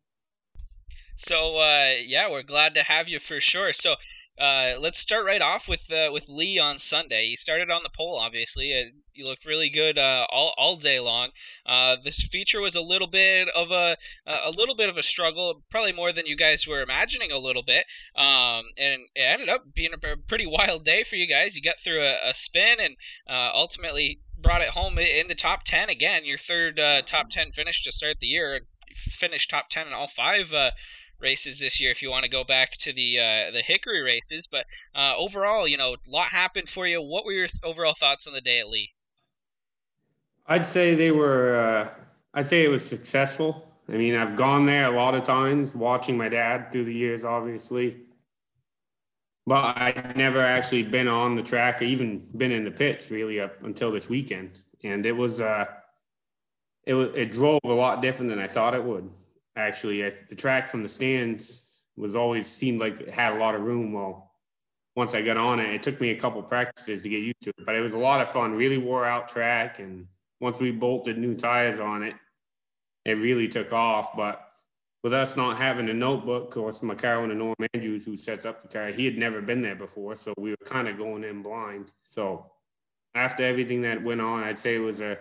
So 1.18 1.56
uh, 1.56 1.92
yeah 2.04 2.30
we're 2.30 2.42
glad 2.42 2.74
to 2.74 2.82
have 2.82 3.08
you 3.08 3.20
for 3.20 3.40
sure. 3.40 3.74
So 3.74 3.96
uh, 4.38 4.74
let's 4.78 4.98
start 4.98 5.24
right 5.24 5.40
off 5.40 5.66
with 5.66 5.90
uh, 5.90 6.10
with 6.12 6.28
Lee 6.28 6.58
on 6.58 6.78
Sunday. 6.78 7.28
He 7.28 7.36
started 7.36 7.70
on 7.70 7.82
the 7.82 7.88
pole, 7.88 8.18
obviously. 8.20 8.74
Uh, 8.74 8.90
he 9.12 9.24
looked 9.24 9.46
really 9.46 9.70
good 9.70 9.96
uh, 9.96 10.26
all 10.28 10.54
all 10.58 10.76
day 10.76 11.00
long. 11.00 11.30
Uh, 11.64 11.96
this 12.04 12.20
feature 12.30 12.60
was 12.60 12.74
a 12.74 12.82
little 12.82 13.06
bit 13.06 13.48
of 13.48 13.70
a 13.70 13.96
a 14.26 14.50
little 14.50 14.76
bit 14.76 14.90
of 14.90 14.98
a 14.98 15.02
struggle, 15.02 15.62
probably 15.70 15.92
more 15.92 16.12
than 16.12 16.26
you 16.26 16.36
guys 16.36 16.66
were 16.66 16.82
imagining 16.82 17.32
a 17.32 17.38
little 17.38 17.62
bit. 17.62 17.86
Um, 18.14 18.64
and 18.76 19.02
it 19.14 19.22
ended 19.22 19.48
up 19.48 19.74
being 19.74 19.94
a 19.94 20.16
pretty 20.28 20.46
wild 20.58 20.84
day 20.84 21.02
for 21.04 21.16
you 21.16 21.26
guys. 21.26 21.56
You 21.56 21.62
got 21.62 21.80
through 21.82 22.02
a, 22.02 22.30
a 22.30 22.34
spin 22.34 22.78
and 22.78 22.96
uh, 23.28 23.52
ultimately 23.54 24.20
brought 24.38 24.60
it 24.60 24.68
home 24.68 24.98
in 24.98 25.28
the 25.28 25.34
top 25.34 25.64
ten 25.64 25.88
again. 25.88 26.26
Your 26.26 26.38
third 26.38 26.76
top 27.06 27.30
ten 27.30 27.52
finish 27.52 27.82
to 27.84 27.92
start 27.92 28.20
the 28.20 28.26
year. 28.26 28.60
Finished 28.96 29.50
top 29.50 29.70
ten 29.70 29.86
in 29.86 29.94
all 29.94 30.08
five 30.08 30.52
races 31.20 31.58
this 31.58 31.80
year 31.80 31.90
if 31.90 32.02
you 32.02 32.10
want 32.10 32.24
to 32.24 32.30
go 32.30 32.44
back 32.44 32.76
to 32.78 32.92
the 32.92 33.18
uh, 33.18 33.50
the 33.52 33.62
Hickory 33.62 34.02
races. 34.02 34.46
But 34.50 34.66
uh, 34.94 35.14
overall, 35.16 35.66
you 35.66 35.76
know, 35.76 35.94
a 35.94 36.10
lot 36.10 36.26
happened 36.28 36.68
for 36.68 36.86
you. 36.86 37.00
What 37.00 37.24
were 37.24 37.32
your 37.32 37.48
th- 37.48 37.62
overall 37.62 37.94
thoughts 37.98 38.26
on 38.26 38.32
the 38.32 38.40
day 38.40 38.60
at 38.60 38.68
Lee? 38.68 38.92
I'd 40.46 40.66
say 40.66 40.94
they 40.94 41.10
were. 41.10 41.56
Uh, 41.56 41.88
I'd 42.34 42.46
say 42.46 42.64
it 42.64 42.68
was 42.68 42.84
successful. 42.84 43.72
I 43.88 43.92
mean, 43.92 44.14
I've 44.14 44.36
gone 44.36 44.66
there 44.66 44.92
a 44.92 44.96
lot 44.96 45.14
of 45.14 45.24
times, 45.24 45.74
watching 45.74 46.16
my 46.16 46.28
dad 46.28 46.72
through 46.72 46.84
the 46.84 46.94
years, 46.94 47.24
obviously. 47.24 48.00
But 49.46 49.76
I'd 49.76 50.16
never 50.16 50.40
actually 50.40 50.82
been 50.82 51.06
on 51.06 51.36
the 51.36 51.42
track 51.42 51.80
or 51.80 51.84
even 51.84 52.26
been 52.36 52.50
in 52.50 52.64
the 52.64 52.70
pits 52.70 53.12
really 53.12 53.38
up 53.38 53.62
until 53.62 53.92
this 53.92 54.08
weekend, 54.08 54.60
and 54.82 55.06
it 55.06 55.12
was. 55.12 55.40
Uh, 55.40 55.66
it 56.84 56.94
was 56.94 57.08
it 57.14 57.32
drove 57.32 57.60
a 57.64 57.68
lot 57.68 58.00
different 58.00 58.30
than 58.30 58.38
I 58.38 58.46
thought 58.46 58.72
it 58.74 58.82
would 58.82 59.10
actually. 59.56 60.04
I, 60.04 60.12
the 60.28 60.36
track 60.36 60.68
from 60.68 60.82
the 60.82 60.88
stands 60.88 61.82
was 61.96 62.14
always 62.14 62.46
seemed 62.46 62.80
like 62.80 63.00
it 63.00 63.10
had 63.10 63.32
a 63.32 63.38
lot 63.38 63.54
of 63.54 63.62
room. 63.62 63.92
Well, 63.92 64.32
once 64.94 65.14
I 65.14 65.22
got 65.22 65.36
on 65.36 65.60
it, 65.60 65.74
it 65.74 65.82
took 65.82 66.00
me 66.00 66.10
a 66.10 66.18
couple 66.18 66.42
practices 66.42 67.02
to 67.02 67.08
get 67.08 67.20
used 67.20 67.42
to 67.42 67.50
it, 67.50 67.66
but 67.66 67.74
it 67.74 67.80
was 67.80 67.92
a 67.92 67.98
lot 67.98 68.20
of 68.20 68.28
fun. 68.28 68.54
Really 68.54 68.78
wore 68.78 69.04
out 69.04 69.28
track, 69.28 69.78
and 69.78 70.06
once 70.40 70.58
we 70.58 70.70
bolted 70.70 71.18
new 71.18 71.34
tires 71.34 71.80
on 71.80 72.02
it, 72.02 72.14
it 73.04 73.14
really 73.14 73.48
took 73.48 73.72
off. 73.72 74.16
But 74.16 74.42
with 75.02 75.12
us 75.12 75.36
not 75.36 75.56
having 75.58 75.88
a 75.90 75.94
notebook, 75.94 76.44
of 76.44 76.50
course, 76.50 76.82
my 76.82 76.94
car 76.94 77.16
owner 77.16 77.34
Norm 77.34 77.54
Andrews, 77.74 78.06
who 78.06 78.16
sets 78.16 78.46
up 78.46 78.62
the 78.62 78.68
car, 78.68 78.88
he 78.88 79.04
had 79.04 79.18
never 79.18 79.42
been 79.42 79.60
there 79.60 79.76
before, 79.76 80.14
so 80.14 80.32
we 80.38 80.50
were 80.50 80.66
kind 80.66 80.88
of 80.88 80.98
going 80.98 81.24
in 81.24 81.42
blind. 81.42 81.92
So 82.02 82.50
after 83.14 83.44
everything 83.44 83.82
that 83.82 84.02
went 84.02 84.20
on, 84.20 84.42
I'd 84.42 84.58
say 84.58 84.76
it 84.76 84.80
was 84.80 85.02
a, 85.02 85.18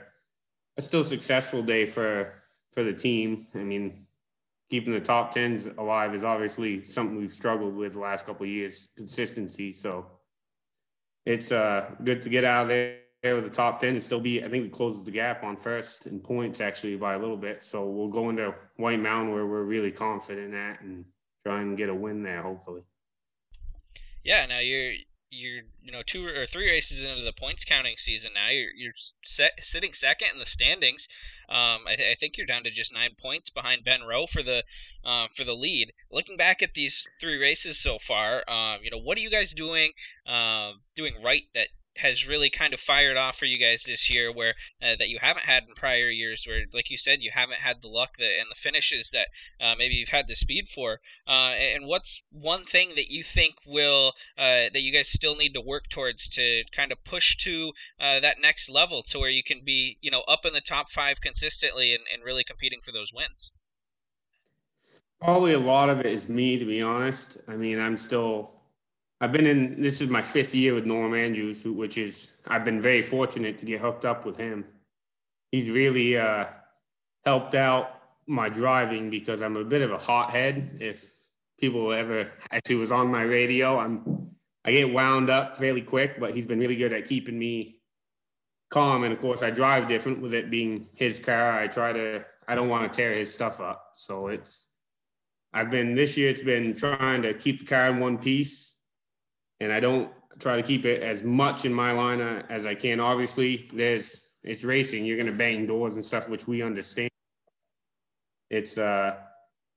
a 0.78 0.82
still 0.82 1.04
successful 1.04 1.62
day 1.62 1.86
for 1.86 2.34
for 2.72 2.84
the 2.84 2.94
team. 2.94 3.48
I 3.56 3.60
mean, 3.60 4.05
keeping 4.70 4.94
the 4.94 5.00
top 5.00 5.32
tens 5.32 5.68
alive 5.78 6.16
is 6.16 6.24
obviously 6.24 6.84
something 6.84 7.18
we've 7.18 7.32
struggled 7.32 7.76
with 7.76 7.94
the 7.94 8.00
last 8.00 8.26
couple 8.26 8.46
years, 8.46 8.90
consistency. 8.98 9.72
So 9.72 10.08
it's 11.26 11.52
uh, 11.52 11.92
good 12.04 12.22
to 12.24 12.30
get 12.30 12.44
out 12.44 12.64
of 12.64 12.68
there 12.70 13.36
with 13.36 13.44
the 13.44 13.50
top 13.50 13.80
10 13.80 13.90
and 13.90 14.04
still 14.04 14.20
be, 14.20 14.44
I 14.44 14.50
think 14.50 14.64
we 14.64 14.70
closed 14.70 15.06
the 15.06 15.12
gap 15.12 15.44
on 15.44 15.58
first 15.58 16.08
in 16.08 16.20
points 16.20 16.62
actually 16.62 16.96
by 16.96 17.14
a 17.14 17.20
little 17.20 17.38
bit. 17.38 17.64
So 17.64 17.86
we'll 17.86 18.10
go 18.10 18.30
into 18.30 18.54
White 18.78 19.00
Mountain 19.00 19.34
where 19.34 19.46
we're 19.46 19.64
really 19.64 19.92
confident 19.92 20.54
at 20.54 20.82
and 20.82 21.06
try 21.46 21.62
and 21.62 21.78
get 21.78 21.90
a 21.90 21.96
win 21.96 22.24
there, 22.24 22.42
hopefully. 22.42 22.82
Yeah, 24.24 24.46
now 24.48 24.60
you're 24.60 24.94
you're 25.36 25.64
you 25.82 25.92
know 25.92 26.02
two 26.02 26.26
or 26.26 26.46
three 26.46 26.70
races 26.70 27.04
into 27.04 27.24
the 27.24 27.34
points 27.34 27.64
counting 27.64 27.96
season 27.98 28.32
now. 28.34 28.50
You're 28.50 28.72
you're 28.76 28.94
set, 29.24 29.54
sitting 29.62 29.94
second 29.94 30.30
in 30.34 30.40
the 30.40 30.46
standings. 30.46 31.08
Um, 31.50 31.86
I, 31.88 31.96
th- 31.96 32.16
I, 32.16 32.16
think 32.20 32.38
you're 32.38 32.48
down 32.48 32.64
to 32.64 32.72
just 32.72 32.94
nine 32.94 33.12
points 33.22 33.50
behind 33.50 33.84
Ben 33.84 34.04
Rowe 34.04 34.28
for 34.28 34.42
the 34.42 34.64
uh, 35.04 35.28
for 35.36 35.44
the 35.44 35.56
lead. 35.56 35.94
Looking 36.12 36.38
back 36.38 36.64
at 36.64 36.74
these 36.74 37.06
three 37.20 37.40
races 37.40 37.80
so 37.80 38.00
far, 38.00 38.50
um, 38.50 38.80
you 38.84 38.90
know 38.90 39.00
what 39.00 39.18
are 39.18 39.22
you 39.22 39.30
guys 39.30 39.54
doing 39.54 39.92
uh, 40.26 40.72
doing 40.96 41.22
right 41.24 41.44
that 41.54 41.68
has 41.98 42.28
really 42.28 42.50
kind 42.50 42.74
of 42.74 42.80
fired 42.80 43.18
off 43.18 43.38
for 43.38 43.46
you 43.46 43.58
guys 43.58 43.84
this 43.84 44.10
year, 44.10 44.32
where 44.32 44.56
uh, 44.82 44.96
that 45.00 45.10
you 45.10 45.20
haven't 45.22 45.46
had 45.46 45.64
in 45.64 45.76
prior 45.76 46.10
years, 46.10 46.46
where 46.48 46.64
like 46.74 46.90
you 46.90 46.98
said, 46.98 47.22
you 47.22 47.32
haven't 47.34 47.60
had 47.60 47.82
the 47.82 47.88
luck 47.88 48.18
that, 48.18 48.40
and 48.40 48.48
the 48.50 48.56
finishes 48.56 49.10
that 49.14 49.28
uh, 49.60 49.76
maybe 49.78 49.96
you've 49.96 50.10
had 50.10 50.28
the 50.28 50.36
speed 50.36 50.68
for. 50.74 51.00
Uh, 51.28 51.54
and 51.54 51.88
what's 51.88 52.22
one 52.32 52.66
thing 52.66 52.90
that 52.96 53.10
you 53.10 53.24
think 53.24 53.56
will 53.66 54.14
uh, 54.38 54.70
that 54.74 54.82
you 54.82 54.92
guys 54.92 55.10
still 55.10 55.36
need 55.36 55.54
to 55.54 55.62
work 55.62 55.84
towards 55.90 56.28
to 56.30 56.64
kind 56.76 56.92
of 56.92 57.04
push 57.04 57.36
to 57.38 57.72
uh, 58.00 58.20
that 58.20 58.38
next 58.42 58.70
level, 58.70 59.04
to 59.04 59.20
where 59.20 59.30
you 59.30 59.44
can 59.44 59.62
be, 59.64 59.98
you 60.02 60.12
know, 60.12 60.22
up 60.28 60.46
in 60.46 60.54
the 60.54 60.62
top 60.62 60.92
five 60.92 61.22
consistently 61.22 61.94
and, 61.94 62.04
and 62.14 62.24
really 62.24 62.44
competing 62.44 62.80
for 62.84 62.92
those 62.92 63.12
wins. 63.14 63.52
Probably 65.22 65.54
a 65.54 65.60
lot 65.60 65.90
of 65.90 66.02
it 66.02 66.08
is 66.08 66.28
me, 66.28 66.58
to 66.58 66.66
be 66.66 66.82
honest. 66.82 67.38
I 67.48 67.56
mean, 67.56 67.80
I'm 67.80 67.98
still 67.98 68.52
I've 69.22 69.32
been 69.32 69.46
in 69.46 69.82
this 69.82 70.02
is 70.02 70.10
my 70.10 70.22
fifth 70.22 70.54
year 70.54 70.74
with 70.74 70.86
Norm 70.86 71.16
Andrews, 71.16 71.64
which 71.66 71.98
is 71.98 72.32
I've 72.48 72.66
been 72.66 72.82
very 72.82 73.02
fortunate 73.02 73.58
to 73.60 73.66
get 73.66 73.80
hooked 73.80 74.04
up 74.04 74.26
with 74.26 74.36
him. 74.36 74.66
He's 75.52 75.70
really 75.70 76.18
uh, 76.18 76.46
helped 77.24 77.56
out 77.56 78.02
my 78.28 78.50
driving 78.50 79.10
because 79.10 79.42
I'm 79.42 79.56
a 79.56 79.64
bit 79.64 79.82
of 79.82 79.92
a 79.92 79.98
hothead. 79.98 80.78
If 80.82 81.14
people 81.58 81.94
ever 81.94 82.30
actually 82.52 82.76
was 82.76 82.92
on 82.92 83.10
my 83.10 83.22
radio, 83.22 83.80
I'm 83.80 84.32
I 84.66 84.72
get 84.72 84.92
wound 84.92 85.30
up 85.30 85.58
fairly 85.58 85.82
quick, 85.82 86.20
but 86.20 86.34
he's 86.34 86.46
been 86.46 86.60
really 86.60 86.76
good 86.76 86.92
at 86.92 87.06
keeping 87.06 87.40
me 87.40 87.80
calm. 88.70 89.04
And 89.04 89.14
of 89.14 89.20
course, 89.20 89.44
I 89.44 89.50
drive 89.50 89.88
different 89.88 90.22
with 90.22 90.34
it 90.34 90.50
being 90.50 90.90
his 90.94 91.20
car. 91.20 91.58
I 91.58 91.68
try 91.68 91.94
to 91.94 92.26
I 92.50 92.56
don't 92.56 92.68
want 92.68 92.92
to 92.92 92.96
tear 92.96 93.14
his 93.14 93.34
stuff 93.34 93.62
up, 93.62 93.92
so 93.96 94.28
it's 94.28 94.68
I've 95.54 95.70
been 95.72 95.96
this 95.96 96.18
year. 96.18 96.30
It's 96.30 96.44
been 96.44 96.76
trying 96.76 97.22
to 97.22 97.34
keep 97.34 97.60
the 97.60 97.66
car 97.66 97.88
in 97.88 98.02
one 98.02 98.18
piece 98.18 98.75
and 99.60 99.72
I 99.72 99.80
don't 99.80 100.12
try 100.40 100.56
to 100.58 100.64
keep 100.64 100.86
it 100.86 101.02
as 101.02 101.24
much 101.24 101.66
in 101.66 101.74
my 101.74 101.92
line 101.92 102.22
uh, 102.22 102.44
as 102.50 102.66
I 102.66 102.76
can. 102.76 103.00
Obviously, 103.00 103.70
there's 103.74 104.30
it's 104.44 104.64
racing. 104.64 105.06
You're 105.06 105.18
going 105.18 105.32
to 105.32 105.38
bang 105.38 105.66
doors 105.66 105.96
and 105.96 106.04
stuff, 106.04 106.30
which 106.30 106.48
we 106.48 106.62
understand. 106.62 107.10
It's 108.50 108.78
uh, 108.78 109.18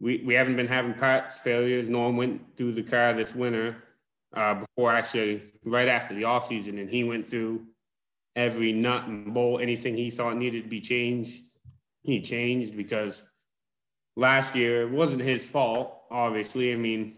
we 0.00 0.22
we 0.24 0.34
haven't 0.34 0.56
been 0.56 0.66
having 0.66 0.94
parts 0.94 1.38
failures. 1.38 1.88
No 1.88 2.00
one 2.00 2.16
went 2.16 2.56
through 2.56 2.72
the 2.72 2.82
car 2.82 3.12
this 3.12 3.34
winter, 3.34 3.82
uh, 4.34 4.54
before 4.54 4.92
actually 4.92 5.42
right 5.64 5.88
after 5.88 6.14
the 6.14 6.24
off 6.24 6.46
season, 6.46 6.78
and 6.78 6.88
he 6.88 7.04
went 7.04 7.24
through 7.24 7.64
every 8.36 8.72
nut 8.72 9.06
and 9.06 9.32
bolt, 9.34 9.60
anything 9.60 9.96
he 9.96 10.10
thought 10.10 10.36
needed 10.36 10.64
to 10.64 10.68
be 10.68 10.80
changed, 10.80 11.42
he 12.02 12.20
changed 12.20 12.76
because 12.76 13.24
last 14.16 14.54
year 14.54 14.82
it 14.82 14.90
wasn't 14.90 15.20
his 15.20 15.44
fault. 15.44 16.02
Obviously, 16.10 16.72
I 16.72 16.76
mean 16.76 17.16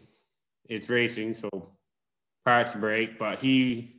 it's 0.69 0.89
racing, 0.89 1.35
so 1.35 1.49
parts 2.51 2.75
break, 2.75 3.17
but 3.17 3.39
he, 3.39 3.95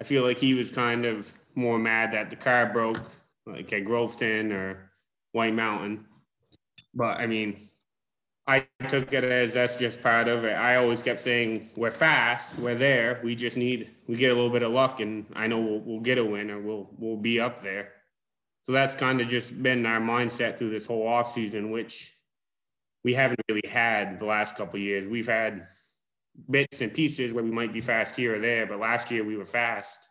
I 0.00 0.04
feel 0.04 0.22
like 0.22 0.38
he 0.38 0.54
was 0.54 0.70
kind 0.70 1.04
of 1.04 1.32
more 1.56 1.80
mad 1.80 2.12
that 2.12 2.30
the 2.30 2.36
car 2.36 2.72
broke, 2.72 3.02
like 3.44 3.72
at 3.72 3.84
Groveton 3.84 4.52
or 4.52 4.92
White 5.32 5.52
Mountain. 5.52 6.04
But 6.94 7.18
I 7.18 7.26
mean, 7.26 7.58
I 8.46 8.68
took 8.86 9.12
it 9.12 9.24
as 9.24 9.54
that's 9.54 9.74
just 9.74 10.00
part 10.00 10.28
of 10.28 10.44
it. 10.44 10.52
I 10.52 10.76
always 10.76 11.02
kept 11.02 11.18
saying, 11.18 11.68
we're 11.76 11.90
fast, 11.90 12.56
we're 12.60 12.76
there. 12.76 13.20
We 13.24 13.34
just 13.34 13.56
need, 13.56 13.90
we 14.06 14.14
get 14.14 14.30
a 14.30 14.34
little 14.34 14.50
bit 14.50 14.62
of 14.62 14.70
luck, 14.70 15.00
and 15.00 15.26
I 15.34 15.48
know 15.48 15.58
we'll, 15.58 15.80
we'll 15.80 16.00
get 16.00 16.18
a 16.18 16.24
win 16.24 16.52
or 16.52 16.60
we'll, 16.60 16.88
we'll 16.96 17.16
be 17.16 17.40
up 17.40 17.64
there. 17.64 17.94
So 18.62 18.70
that's 18.70 18.94
kind 18.94 19.20
of 19.20 19.26
just 19.26 19.60
been 19.60 19.84
our 19.86 20.00
mindset 20.00 20.56
through 20.56 20.70
this 20.70 20.86
whole 20.86 21.04
off 21.04 21.32
season, 21.32 21.72
which 21.72 22.14
we 23.02 23.12
haven't 23.12 23.40
really 23.48 23.68
had 23.68 24.20
the 24.20 24.24
last 24.24 24.54
couple 24.56 24.78
years. 24.78 25.08
We've 25.08 25.26
had 25.26 25.66
bits 26.50 26.80
and 26.80 26.92
pieces 26.92 27.32
where 27.32 27.44
we 27.44 27.50
might 27.50 27.72
be 27.72 27.80
fast 27.80 28.16
here 28.16 28.36
or 28.36 28.38
there, 28.38 28.66
but 28.66 28.78
last 28.78 29.10
year 29.10 29.24
we 29.24 29.36
were 29.36 29.44
fast 29.44 30.08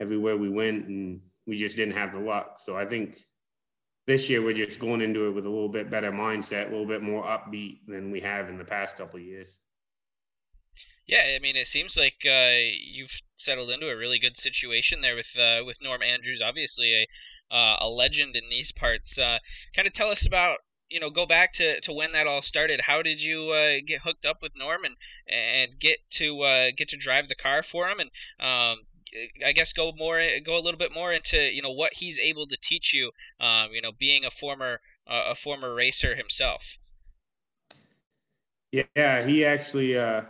everywhere 0.00 0.36
we 0.36 0.50
went, 0.50 0.86
and 0.86 1.20
we 1.46 1.56
just 1.56 1.76
didn't 1.76 1.94
have 1.94 2.12
the 2.12 2.20
luck. 2.20 2.58
So 2.58 2.76
I 2.76 2.84
think 2.84 3.16
this 4.06 4.28
year 4.28 4.42
we're 4.42 4.54
just 4.54 4.78
going 4.78 5.00
into 5.00 5.26
it 5.26 5.30
with 5.30 5.46
a 5.46 5.50
little 5.50 5.68
bit 5.68 5.90
better 5.90 6.12
mindset, 6.12 6.68
a 6.68 6.70
little 6.70 6.86
bit 6.86 7.02
more 7.02 7.24
upbeat 7.24 7.80
than 7.86 8.10
we 8.10 8.20
have 8.20 8.48
in 8.48 8.58
the 8.58 8.64
past 8.64 8.96
couple 8.96 9.18
years. 9.18 9.60
Yeah, 11.06 11.22
I 11.36 11.38
mean, 11.38 11.56
it 11.56 11.66
seems 11.66 11.96
like 11.96 12.16
uh, 12.24 12.56
you've 12.80 13.12
settled 13.36 13.70
into 13.70 13.90
a 13.90 13.96
really 13.96 14.18
good 14.18 14.38
situation 14.38 15.02
there 15.02 15.14
with 15.14 15.36
uh, 15.38 15.62
with 15.64 15.76
Norm 15.82 16.02
Andrews, 16.02 16.40
obviously 16.42 16.94
a 16.94 17.54
uh, 17.54 17.76
a 17.80 17.88
legend 17.88 18.36
in 18.36 18.44
these 18.48 18.72
parts. 18.72 19.18
Uh, 19.18 19.38
kind 19.76 19.86
of 19.86 19.92
tell 19.92 20.10
us 20.10 20.26
about 20.26 20.58
you 20.94 21.00
know 21.00 21.10
go 21.10 21.26
back 21.26 21.52
to, 21.54 21.80
to 21.80 21.92
when 21.92 22.12
that 22.12 22.28
all 22.28 22.40
started. 22.40 22.80
How 22.80 23.02
did 23.02 23.20
you 23.20 23.50
uh, 23.50 23.80
get 23.84 24.02
hooked 24.02 24.24
up 24.24 24.38
with 24.40 24.52
Norm 24.56 24.84
and 24.84 24.94
and 25.28 25.72
get 25.80 25.98
to 26.12 26.40
uh, 26.42 26.70
get 26.76 26.90
to 26.90 26.96
drive 26.96 27.28
the 27.28 27.34
car 27.34 27.64
for 27.64 27.88
him 27.88 27.98
and 27.98 28.10
um, 28.38 28.78
I 29.44 29.52
guess 29.52 29.72
go 29.72 29.92
more 29.96 30.22
go 30.46 30.56
a 30.56 30.62
little 30.62 30.78
bit 30.78 30.92
more 30.94 31.12
into 31.12 31.36
you 31.36 31.62
know 31.62 31.72
what 31.72 31.94
he's 31.94 32.18
able 32.20 32.46
to 32.46 32.56
teach 32.62 32.94
you. 32.94 33.10
Um, 33.40 33.70
you 33.72 33.82
know, 33.82 33.90
being 33.98 34.24
a 34.24 34.30
former 34.30 34.80
uh, 35.08 35.32
a 35.32 35.34
former 35.34 35.74
racer 35.74 36.14
himself. 36.14 36.62
Yeah, 38.72 39.24
he 39.26 39.44
actually 39.44 39.98
uh, 39.98 40.22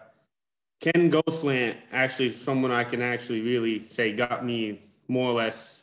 Ken 0.81 1.11
Ghostland 1.11 1.77
actually 1.93 2.31
someone 2.31 2.71
I 2.71 2.85
can 2.85 3.03
actually 3.03 3.43
really 3.43 3.87
say 3.89 4.13
got 4.13 4.45
me 4.45 4.81
more 5.09 5.31
or 5.31 5.35
less 5.35 5.83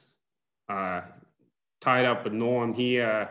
uh, 0.70 1.02
tied 1.82 2.06
up 2.06 2.24
with 2.24 2.34
Norm. 2.34 2.74
He 2.74 3.00
uh, 3.00 3.28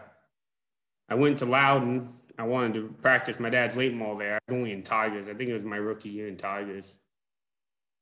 I 1.10 1.14
went 1.14 1.38
to 1.40 1.44
Loudon. 1.44 2.14
I 2.38 2.44
wanted 2.44 2.74
to 2.74 2.94
practice 3.02 3.38
my 3.40 3.50
dad's 3.50 3.76
late 3.76 3.92
model 3.92 4.16
there. 4.16 4.34
I 4.36 4.38
was 4.48 4.56
only 4.56 4.72
in 4.72 4.82
Tigers. 4.82 5.28
I 5.28 5.34
think 5.34 5.50
it 5.50 5.54
was 5.54 5.64
my 5.64 5.76
rookie 5.76 6.08
year 6.08 6.28
in 6.28 6.36
Tigers. 6.36 6.98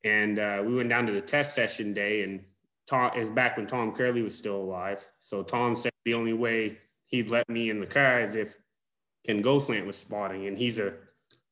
And 0.04 0.38
uh, 0.38 0.62
we 0.64 0.74
went 0.74 0.90
down 0.90 1.06
to 1.06 1.12
the 1.12 1.20
test 1.20 1.54
session 1.54 1.92
day, 1.92 2.22
and 2.22 2.44
Tom 2.88 3.10
is 3.16 3.30
back 3.30 3.56
when 3.56 3.66
Tom 3.66 3.92
Curley 3.92 4.22
was 4.22 4.36
still 4.36 4.56
alive. 4.56 5.04
So 5.18 5.42
Tom 5.42 5.74
said 5.74 5.90
the 6.04 6.14
only 6.14 6.34
way 6.34 6.78
he'd 7.06 7.30
let 7.30 7.48
me 7.48 7.70
in 7.70 7.80
the 7.80 7.86
car 7.86 8.20
is 8.20 8.36
if 8.36 8.58
Ken 9.26 9.42
Ghostland 9.42 9.86
was 9.86 9.96
spotting, 9.96 10.46
and 10.46 10.56
he's 10.56 10.78
a 10.78 10.94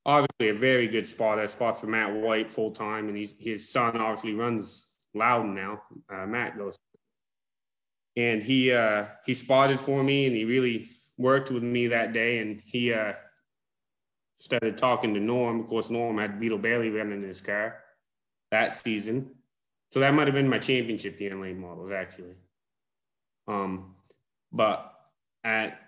obviously 0.04 0.50
a 0.50 0.54
very 0.54 0.86
good 0.86 1.06
spotter. 1.06 1.46
Spots 1.48 1.80
for 1.80 1.88
Matt 1.88 2.14
White 2.14 2.50
full 2.50 2.70
time, 2.70 3.08
and 3.08 3.16
he's 3.16 3.34
his 3.40 3.68
son 3.68 3.96
obviously 3.96 4.34
runs 4.34 4.86
Loudon 5.14 5.54
now. 5.54 5.82
Uh, 6.08 6.26
Matt 6.26 6.56
goes, 6.56 6.78
and 8.16 8.42
he 8.42 8.72
uh, 8.72 9.06
he 9.24 9.34
spotted 9.34 9.80
for 9.80 10.04
me, 10.04 10.26
and 10.26 10.36
he 10.36 10.44
really 10.44 10.88
worked 11.18 11.50
with 11.50 11.62
me 11.62 11.86
that 11.88 12.12
day, 12.12 12.38
and 12.38 12.62
he 12.64 12.92
uh, 12.92 13.12
started 14.36 14.76
talking 14.76 15.14
to 15.14 15.20
Norm. 15.20 15.60
Of 15.60 15.66
course, 15.66 15.90
Norm 15.90 16.18
had 16.18 16.40
Beetle 16.40 16.58
Bailey 16.58 16.90
running 16.90 17.22
his 17.22 17.40
car 17.40 17.78
that 18.50 18.74
season. 18.74 19.30
So 19.90 20.00
that 20.00 20.14
might 20.14 20.26
have 20.26 20.34
been 20.34 20.48
my 20.48 20.58
championship 20.58 21.20
year 21.20 21.44
in 21.44 21.60
models, 21.60 21.90
actually. 21.90 22.34
Um, 23.48 23.94
but 24.52 24.92
at 25.44 25.80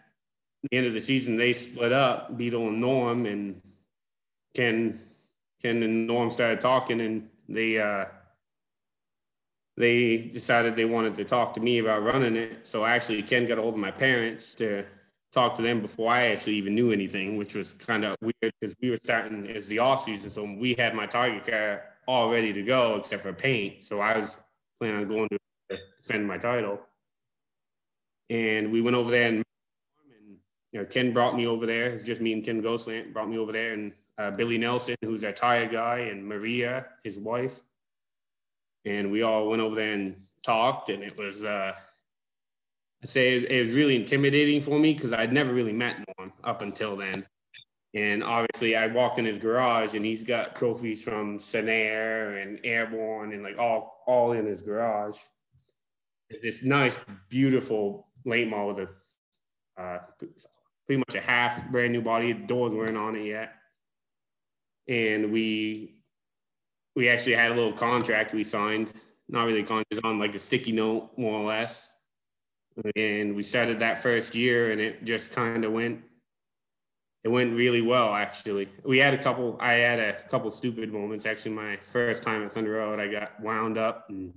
the 0.62 0.76
end 0.76 0.86
of 0.86 0.92
the 0.92 1.00
season, 1.00 1.36
they 1.36 1.52
split 1.52 1.92
up, 1.92 2.36
Beetle 2.36 2.68
and 2.68 2.80
Norm, 2.80 3.26
and 3.26 3.60
Ken, 4.54 5.00
Ken 5.62 5.82
and 5.82 6.06
Norm 6.06 6.30
started 6.30 6.60
talking, 6.60 7.00
and 7.00 7.28
they 7.48 7.78
uh, 7.80 8.06
they 9.76 10.18
decided 10.18 10.74
they 10.74 10.84
wanted 10.84 11.14
to 11.16 11.24
talk 11.24 11.52
to 11.54 11.60
me 11.60 11.78
about 11.78 12.02
running 12.02 12.36
it. 12.36 12.66
So 12.66 12.84
actually, 12.84 13.22
Ken 13.22 13.46
got 13.46 13.58
a 13.58 13.62
hold 13.62 13.74
of 13.74 13.80
my 13.80 13.90
parents 13.90 14.54
to 14.56 14.84
talk 15.32 15.54
to 15.54 15.62
them 15.62 15.80
before 15.80 16.10
I 16.10 16.28
actually 16.28 16.54
even 16.54 16.74
knew 16.74 16.90
anything, 16.90 17.36
which 17.36 17.54
was 17.54 17.74
kind 17.74 18.04
of 18.04 18.16
weird 18.20 18.52
because 18.60 18.74
we 18.80 18.90
were 18.90 18.96
starting 18.96 19.48
as 19.48 19.68
the 19.68 19.78
off 19.78 20.04
season. 20.04 20.30
So 20.30 20.44
we 20.44 20.74
had 20.74 20.94
my 20.94 21.06
target 21.06 21.46
car 21.46 21.84
all 22.06 22.30
ready 22.30 22.52
to 22.52 22.62
go 22.62 22.96
except 22.96 23.22
for 23.22 23.32
paint. 23.32 23.82
So 23.82 24.00
I 24.00 24.18
was 24.18 24.36
planning 24.80 25.02
on 25.02 25.08
going 25.08 25.28
to 25.28 25.78
defend 26.00 26.26
my 26.26 26.38
title. 26.38 26.80
And 28.30 28.72
we 28.72 28.80
went 28.80 28.96
over 28.96 29.10
there 29.10 29.28
and, 29.28 29.44
you 30.72 30.80
know, 30.80 30.84
Ken 30.86 31.12
brought 31.12 31.36
me 31.36 31.46
over 31.46 31.66
there. 31.66 31.86
It's 31.86 32.04
just 32.04 32.20
me 32.20 32.32
and 32.32 32.44
Ken 32.44 32.60
Ghostland 32.60 33.12
brought 33.12 33.28
me 33.28 33.38
over 33.38 33.52
there 33.52 33.72
and 33.72 33.92
uh, 34.18 34.30
Billy 34.30 34.58
Nelson, 34.58 34.96
who's 35.04 35.24
our 35.24 35.32
tire 35.32 35.66
guy, 35.66 35.98
and 36.10 36.26
Maria, 36.26 36.86
his 37.04 37.20
wife. 37.20 37.60
And 38.84 39.12
we 39.12 39.22
all 39.22 39.48
went 39.48 39.62
over 39.62 39.76
there 39.76 39.92
and 39.92 40.16
talked, 40.42 40.88
and 40.88 41.02
it 41.02 41.18
was, 41.18 41.44
uh, 41.44 41.74
I 43.02 43.06
say 43.06 43.36
it, 43.36 43.50
it 43.50 43.60
was 43.60 43.76
really 43.76 43.96
intimidating 43.96 44.60
for 44.60 44.78
me 44.78 44.94
because 44.94 45.12
I'd 45.12 45.32
never 45.32 45.52
really 45.52 45.72
met 45.72 46.04
Norm 46.18 46.32
up 46.44 46.62
until 46.62 46.96
then. 46.96 47.24
And 47.94 48.22
obviously, 48.22 48.76
I 48.76 48.86
walk 48.88 49.18
in 49.18 49.24
his 49.24 49.38
garage, 49.38 49.94
and 49.94 50.04
he's 50.04 50.22
got 50.22 50.54
trophies 50.54 51.02
from 51.02 51.38
Sanair 51.38 52.42
and 52.42 52.60
Airborne, 52.62 53.32
and 53.32 53.42
like 53.42 53.58
all 53.58 54.02
all 54.06 54.32
in 54.32 54.44
his 54.44 54.60
garage. 54.60 55.16
It's 56.28 56.42
this 56.42 56.62
nice, 56.62 57.00
beautiful 57.30 58.08
late 58.24 58.48
model 58.48 58.74
with 58.74 58.88
a 59.78 59.82
uh, 59.82 59.98
pretty 60.86 60.98
much 60.98 61.14
a 61.14 61.20
half 61.20 61.70
brand 61.70 61.92
new 61.92 62.02
body. 62.02 62.32
The 62.32 62.46
doors 62.46 62.74
weren't 62.74 62.98
on 62.98 63.16
it 63.16 63.24
yet, 63.24 63.54
and 64.86 65.32
we 65.32 66.02
we 66.94 67.08
actually 67.08 67.36
had 67.36 67.52
a 67.52 67.54
little 67.54 67.72
contract 67.72 68.34
we 68.34 68.44
signed. 68.44 68.92
Not 69.30 69.46
really 69.46 69.62
contract, 69.62 70.04
on 70.04 70.18
like 70.18 70.34
a 70.34 70.38
sticky 70.38 70.72
note, 70.72 71.10
more 71.16 71.40
or 71.40 71.46
less. 71.46 71.88
And 72.96 73.34
we 73.34 73.42
started 73.42 73.78
that 73.80 74.02
first 74.02 74.34
year, 74.34 74.72
and 74.72 74.80
it 74.80 75.04
just 75.04 75.32
kind 75.32 75.64
of 75.64 75.72
went 75.72 76.00
it 77.24 77.28
went 77.28 77.54
really 77.54 77.82
well 77.82 78.14
actually. 78.14 78.68
We 78.84 78.98
had 78.98 79.12
a 79.12 79.22
couple. 79.22 79.58
I 79.60 79.72
had 79.74 79.98
a 79.98 80.22
couple 80.28 80.50
stupid 80.50 80.92
moments. 80.92 81.26
Actually, 81.26 81.52
my 81.52 81.76
first 81.76 82.22
time 82.22 82.44
at 82.44 82.52
Thunder 82.52 82.72
Road, 82.72 83.00
I 83.00 83.08
got 83.08 83.40
wound 83.40 83.76
up 83.76 84.06
and 84.08 84.32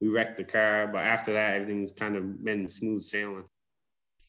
we 0.00 0.08
wrecked 0.08 0.36
the 0.36 0.44
car. 0.44 0.86
But 0.86 1.04
after 1.04 1.32
that, 1.32 1.54
everything's 1.54 1.92
kind 1.92 2.16
of 2.16 2.44
been 2.44 2.68
smooth 2.68 3.02
sailing. 3.02 3.44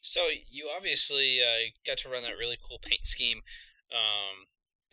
So 0.01 0.21
you 0.49 0.69
obviously 0.75 1.39
uh, 1.41 1.71
got 1.85 1.99
to 1.99 2.09
run 2.09 2.23
that 2.23 2.37
really 2.39 2.57
cool 2.67 2.79
paint 2.81 3.01
scheme 3.05 3.39
um, 3.91 4.45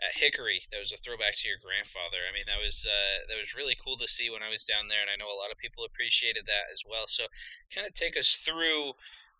at 0.04 0.12
Hickory. 0.12 0.60
That 0.72 0.80
was 0.80 0.92
a 0.92 1.00
throwback 1.00 1.36
to 1.40 1.48
your 1.48 1.60
grandfather. 1.60 2.20
I 2.28 2.32
mean, 2.36 2.44
that 2.48 2.60
was 2.60 2.84
uh, 2.84 3.28
that 3.32 3.38
was 3.40 3.56
really 3.56 3.76
cool 3.80 3.96
to 4.00 4.08
see 4.08 4.28
when 4.28 4.44
I 4.44 4.52
was 4.52 4.68
down 4.68 4.88
there, 4.88 5.00
and 5.00 5.08
I 5.08 5.16
know 5.16 5.32
a 5.32 5.38
lot 5.40 5.52
of 5.52 5.56
people 5.56 5.88
appreciated 5.88 6.44
that 6.46 6.68
as 6.72 6.84
well. 6.84 7.08
So, 7.08 7.24
kind 7.72 7.88
of 7.88 7.96
take 7.96 8.16
us 8.16 8.28
through 8.44 8.92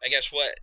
I 0.05 0.09
guess 0.09 0.31
what 0.31 0.55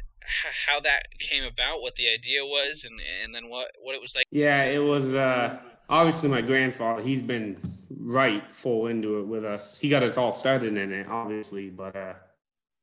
how 0.66 0.80
that 0.80 1.04
came 1.20 1.44
about, 1.44 1.82
what 1.82 1.96
the 1.96 2.10
idea 2.10 2.46
was, 2.46 2.86
and 2.86 3.00
and 3.24 3.34
then 3.34 3.50
what 3.50 3.72
what 3.82 3.96
it 3.96 4.02
was 4.02 4.16
like. 4.16 4.26
Yeah, 4.32 4.64
it 4.66 4.80
was 4.80 5.16
uh, 5.16 5.58
obviously 5.90 6.30
my 6.30 6.42
grandfather. 6.42 7.02
He's 7.02 7.22
been 7.22 7.58
right 7.90 8.52
full 8.52 8.88
into 8.88 9.20
it 9.20 9.28
with 9.28 9.46
us. 9.46 9.78
He 9.78 9.90
got 9.90 10.04
us 10.04 10.18
all 10.18 10.32
started 10.32 10.78
in 10.78 10.92
it, 10.92 11.08
obviously, 11.08 11.70
but 11.70 11.96
uh, 11.96 12.14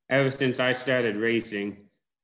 ever 0.09 0.31
since 0.31 0.61
I 0.61 0.73
started 0.73 1.17
racing, 1.17 1.77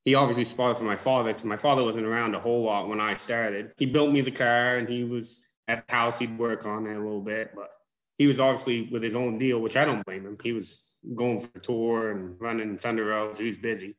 he 0.06 0.14
obviously 0.14 0.44
spotted 0.44 0.78
for 0.78 0.84
my 0.84 0.94
father 0.94 1.30
because 1.30 1.44
my 1.44 1.56
father 1.56 1.82
wasn't 1.82 2.06
around 2.06 2.36
a 2.36 2.40
whole 2.40 2.62
lot 2.62 2.88
when 2.88 3.00
I 3.00 3.16
started. 3.16 3.72
He 3.76 3.86
built 3.86 4.12
me 4.12 4.20
the 4.20 4.30
car, 4.30 4.76
and 4.76 4.88
he 4.88 5.02
was 5.02 5.44
at 5.66 5.86
the 5.86 5.94
house. 5.94 6.20
He'd 6.20 6.38
work 6.38 6.64
on 6.64 6.86
it 6.86 6.94
a 6.94 7.00
little 7.00 7.20
bit, 7.20 7.50
but 7.56 7.70
he 8.16 8.28
was 8.28 8.38
obviously 8.38 8.88
with 8.92 9.02
his 9.02 9.16
own 9.16 9.36
deal, 9.36 9.58
which 9.58 9.76
I 9.76 9.84
don't 9.84 10.06
blame 10.06 10.24
him. 10.24 10.36
He 10.40 10.52
was 10.52 10.92
going 11.16 11.40
for 11.40 11.50
a 11.58 11.60
tour 11.60 12.12
and 12.12 12.40
running 12.40 12.76
Thunder 12.76 13.06
Road, 13.06 13.34
so 13.34 13.40
he 13.42 13.48
was 13.48 13.58
busy. 13.58 13.96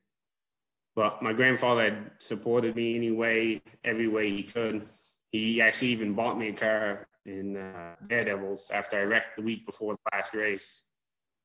But 0.95 1.22
my 1.22 1.34
grandfather 1.34 1.84
had 1.84 2.12
supported 2.20 2.78
me 2.78 2.95
anyway, 2.95 3.62
every 3.84 4.08
way 4.08 4.32
he 4.32 4.43
could. 4.43 4.88
He 5.32 5.62
actually 5.62 5.89
even 5.89 6.14
bought 6.14 6.39
me 6.39 6.47
a 6.47 6.53
car 6.53 7.05
in 7.26 7.58
uh, 7.58 7.95
Daredevils 8.08 8.72
after 8.72 8.97
I 8.97 9.03
wrecked 9.03 9.36
the 9.36 9.43
week 9.43 9.66
before 9.66 9.95
the 9.95 10.18
last 10.18 10.34
race. 10.34 10.86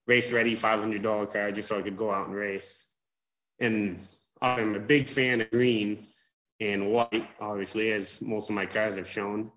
Race 0.06 0.30
ready, 0.30 0.54
$500 0.54 1.32
car 1.32 1.50
just 1.50 1.68
so 1.68 1.80
I 1.80 1.82
could 1.82 1.96
go 1.96 2.12
out 2.12 2.28
and 2.28 2.36
race. 2.36 2.86
And 3.58 3.98
I'm 4.42 4.74
a 4.74 4.80
big 4.80 5.08
fan 5.08 5.40
of 5.40 5.50
green 5.50 6.04
and 6.60 6.90
white, 6.90 7.28
obviously, 7.40 7.92
as 7.92 8.20
most 8.20 8.50
of 8.50 8.56
my 8.56 8.66
cars 8.66 8.96
have 8.96 9.08
shown. 9.08 9.50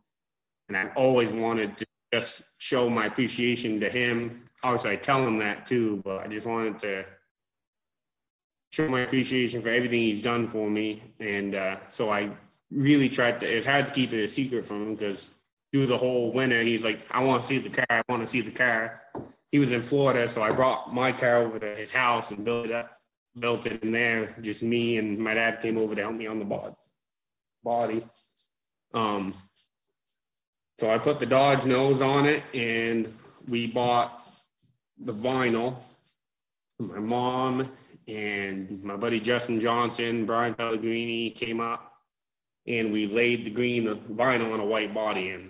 and 0.68 0.78
I've 0.78 0.96
always 0.96 1.34
wanted 1.34 1.78
to 1.78 1.86
just 2.14 2.44
show 2.60 2.90
my 2.90 3.06
appreciation 3.08 3.80
to 3.80 3.90
him. 3.90 4.44
Obviously, 4.64 4.92
I 4.92 4.96
tell 4.96 5.26
him 5.26 5.40
that 5.40 5.66
too, 5.66 6.02
but 6.04 6.22
I 6.22 6.28
just 6.28 6.48
wanted 6.48 6.80
to 6.80 7.06
show 8.72 8.88
my 8.88 9.02
appreciation 9.02 9.62
for 9.62 9.70
everything 9.70 10.00
he's 10.00 10.22
done 10.22 10.48
for 10.48 10.70
me. 10.70 11.04
And 11.20 11.56
uh, 11.56 11.78
so 11.88 12.12
I 12.12 12.30
really 12.72 13.10
tried 13.10 13.40
to, 13.40 13.48
it's 13.48 13.66
hard 13.66 13.88
to 13.88 13.94
keep 13.94 14.14
it 14.14 14.24
a 14.24 14.28
secret 14.28 14.66
from 14.66 14.84
him 14.84 14.96
because 14.96 15.36
through 15.72 15.88
the 15.88 15.98
whole 15.98 16.32
winter, 16.32 16.62
he's 16.62 16.84
like, 16.84 17.06
I 17.12 17.24
want 17.24 17.42
to 17.42 17.48
see 17.48 17.60
the 17.60 17.70
car. 17.70 17.86
I 17.90 18.02
want 18.08 18.22
to 18.22 18.28
see 18.28 18.42
the 18.42 18.52
car. 18.52 19.02
He 19.52 19.60
was 19.60 19.72
in 19.72 19.82
Florida, 19.82 20.28
so 20.28 20.42
I 20.44 20.52
brought 20.52 20.94
my 20.94 21.12
car 21.12 21.38
over 21.38 21.60
to 21.60 21.76
his 21.76 21.92
house 21.92 22.32
and 22.32 22.44
built 22.44 22.66
it 22.66 22.72
up, 22.72 22.95
built 23.40 23.66
in 23.66 23.92
there. 23.92 24.36
Just 24.42 24.64
me 24.64 24.98
and 24.98 25.18
my 25.18 25.34
dad 25.34 25.62
came 25.62 25.78
over 25.78 25.96
to 25.96 26.02
help 26.02 26.16
me 26.16 26.28
on 26.28 26.40
the 26.40 26.76
body. 27.64 28.04
Um, 28.94 29.34
so 30.78 30.90
I 30.90 30.98
put 30.98 31.20
the 31.20 31.26
Dodge 31.26 31.66
nose 31.66 32.02
on 32.02 32.26
it 32.26 32.44
and 32.54 33.14
we 33.48 33.68
bought 33.68 34.24
the 34.98 35.14
vinyl. 35.14 35.76
My 36.80 37.00
mom 37.00 37.72
and 38.08 38.84
my 38.84 38.96
buddy 38.96 39.20
Justin 39.20 39.60
Johnson, 39.60 40.26
Brian 40.26 40.54
Pellegrini 40.54 41.32
came 41.32 41.60
up 41.60 41.94
and 42.68 42.92
we 42.92 43.08
laid 43.08 43.46
the 43.46 43.52
green 43.52 43.86
vinyl 44.14 44.54
on 44.54 44.60
a 44.60 44.66
white 44.66 44.94
body 44.94 45.30
and 45.30 45.50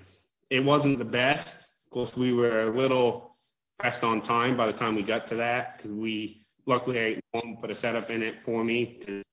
it 0.50 0.64
wasn't 0.64 1.00
the 1.00 1.06
best. 1.06 1.70
Of 1.86 1.92
course, 1.92 2.16
we 2.16 2.34
were 2.34 2.62
a 2.62 2.78
little 2.78 3.36
pressed 3.80 4.04
on 4.04 4.22
time 4.22 4.56
by 4.56 4.68
the 4.68 4.74
time 4.74 4.96
we 4.96 5.04
got 5.04 5.28
to 5.28 5.36
that 5.36 5.78
because 5.78 5.92
we 5.92 6.45
luckily 6.66 7.00
I 7.00 7.20
one 7.32 7.58
put 7.58 7.72
a 7.72 7.76
setup 7.76 8.10
in 8.10 8.24
it 8.24 8.42
for 8.42 8.64
me 8.64 9.24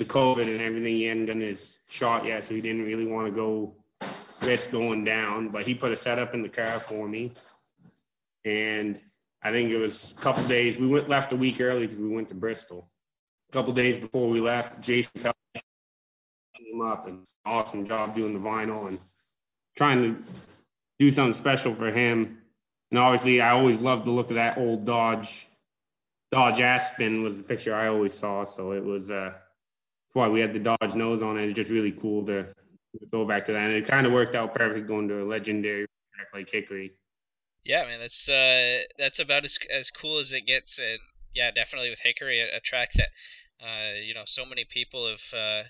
the 0.00 0.06
COVID 0.06 0.50
and 0.50 0.62
everything 0.62 0.96
he 0.96 1.04
hadn't 1.04 1.26
done 1.26 1.40
his 1.40 1.78
shot 1.86 2.24
yet, 2.24 2.42
so 2.42 2.54
he 2.54 2.62
didn't 2.62 2.84
really 2.86 3.06
want 3.06 3.26
to 3.26 3.32
go 3.32 3.76
risk 4.42 4.70
going 4.70 5.04
down. 5.04 5.50
But 5.50 5.66
he 5.66 5.74
put 5.74 5.92
a 5.92 5.96
setup 5.96 6.32
in 6.32 6.42
the 6.42 6.48
car 6.48 6.80
for 6.80 7.06
me, 7.06 7.32
and 8.44 8.98
I 9.42 9.52
think 9.52 9.70
it 9.70 9.76
was 9.76 10.16
a 10.18 10.22
couple 10.22 10.42
days. 10.44 10.78
We 10.78 10.86
went 10.86 11.10
left 11.10 11.32
a 11.32 11.36
week 11.36 11.60
early 11.60 11.82
because 11.82 12.00
we 12.00 12.08
went 12.08 12.28
to 12.30 12.34
Bristol. 12.34 12.90
A 13.50 13.52
couple 13.52 13.74
days 13.74 13.98
before 13.98 14.28
we 14.28 14.40
left, 14.40 14.80
Jason 14.80 15.32
came 16.54 16.80
up 16.80 17.06
and 17.06 17.26
awesome 17.44 17.86
job 17.86 18.14
doing 18.14 18.32
the 18.32 18.40
vinyl 18.40 18.88
and 18.88 18.98
trying 19.76 20.02
to 20.02 20.22
do 20.98 21.10
something 21.10 21.34
special 21.34 21.74
for 21.74 21.90
him. 21.90 22.38
And 22.90 22.98
obviously, 22.98 23.42
I 23.42 23.50
always 23.50 23.82
loved 23.82 24.06
the 24.06 24.12
look 24.12 24.30
of 24.30 24.36
that 24.36 24.56
old 24.56 24.86
Dodge. 24.86 25.46
Dodge 26.30 26.60
Aspen 26.60 27.22
was 27.22 27.38
the 27.38 27.44
picture 27.44 27.74
I 27.74 27.88
always 27.88 28.14
saw, 28.14 28.44
so 28.44 28.72
it 28.72 28.84
was 28.84 29.10
uh, 29.10 29.34
why 30.12 30.28
we 30.28 30.40
had 30.40 30.52
the 30.52 30.58
Dodge 30.58 30.94
nose 30.94 31.22
on 31.22 31.38
it. 31.38 31.44
It's 31.44 31.54
just 31.54 31.70
really 31.70 31.92
cool 31.92 32.24
to 32.26 32.46
go 33.10 33.24
back 33.24 33.44
to 33.46 33.52
that, 33.52 33.66
and 33.66 33.74
it 33.74 33.86
kind 33.86 34.06
of 34.06 34.12
worked 34.12 34.34
out 34.34 34.54
perfect 34.54 34.86
going 34.86 35.08
to 35.08 35.22
a 35.22 35.24
legendary 35.24 35.86
track 36.14 36.28
like 36.34 36.50
Hickory. 36.50 36.92
Yeah, 37.64 37.84
man, 37.84 38.00
that's 38.00 38.28
uh, 38.28 38.82
that's 38.98 39.18
about 39.18 39.44
as 39.44 39.58
as 39.72 39.90
cool 39.90 40.18
as 40.18 40.32
it 40.32 40.46
gets, 40.46 40.78
and 40.78 40.98
yeah, 41.34 41.50
definitely 41.50 41.90
with 41.90 42.00
Hickory, 42.02 42.40
a, 42.40 42.56
a 42.56 42.60
track 42.60 42.90
that 42.94 43.08
uh, 43.60 43.94
you 44.04 44.14
know 44.14 44.24
so 44.26 44.44
many 44.44 44.64
people 44.64 45.08
have 45.08 45.38
uh, 45.38 45.62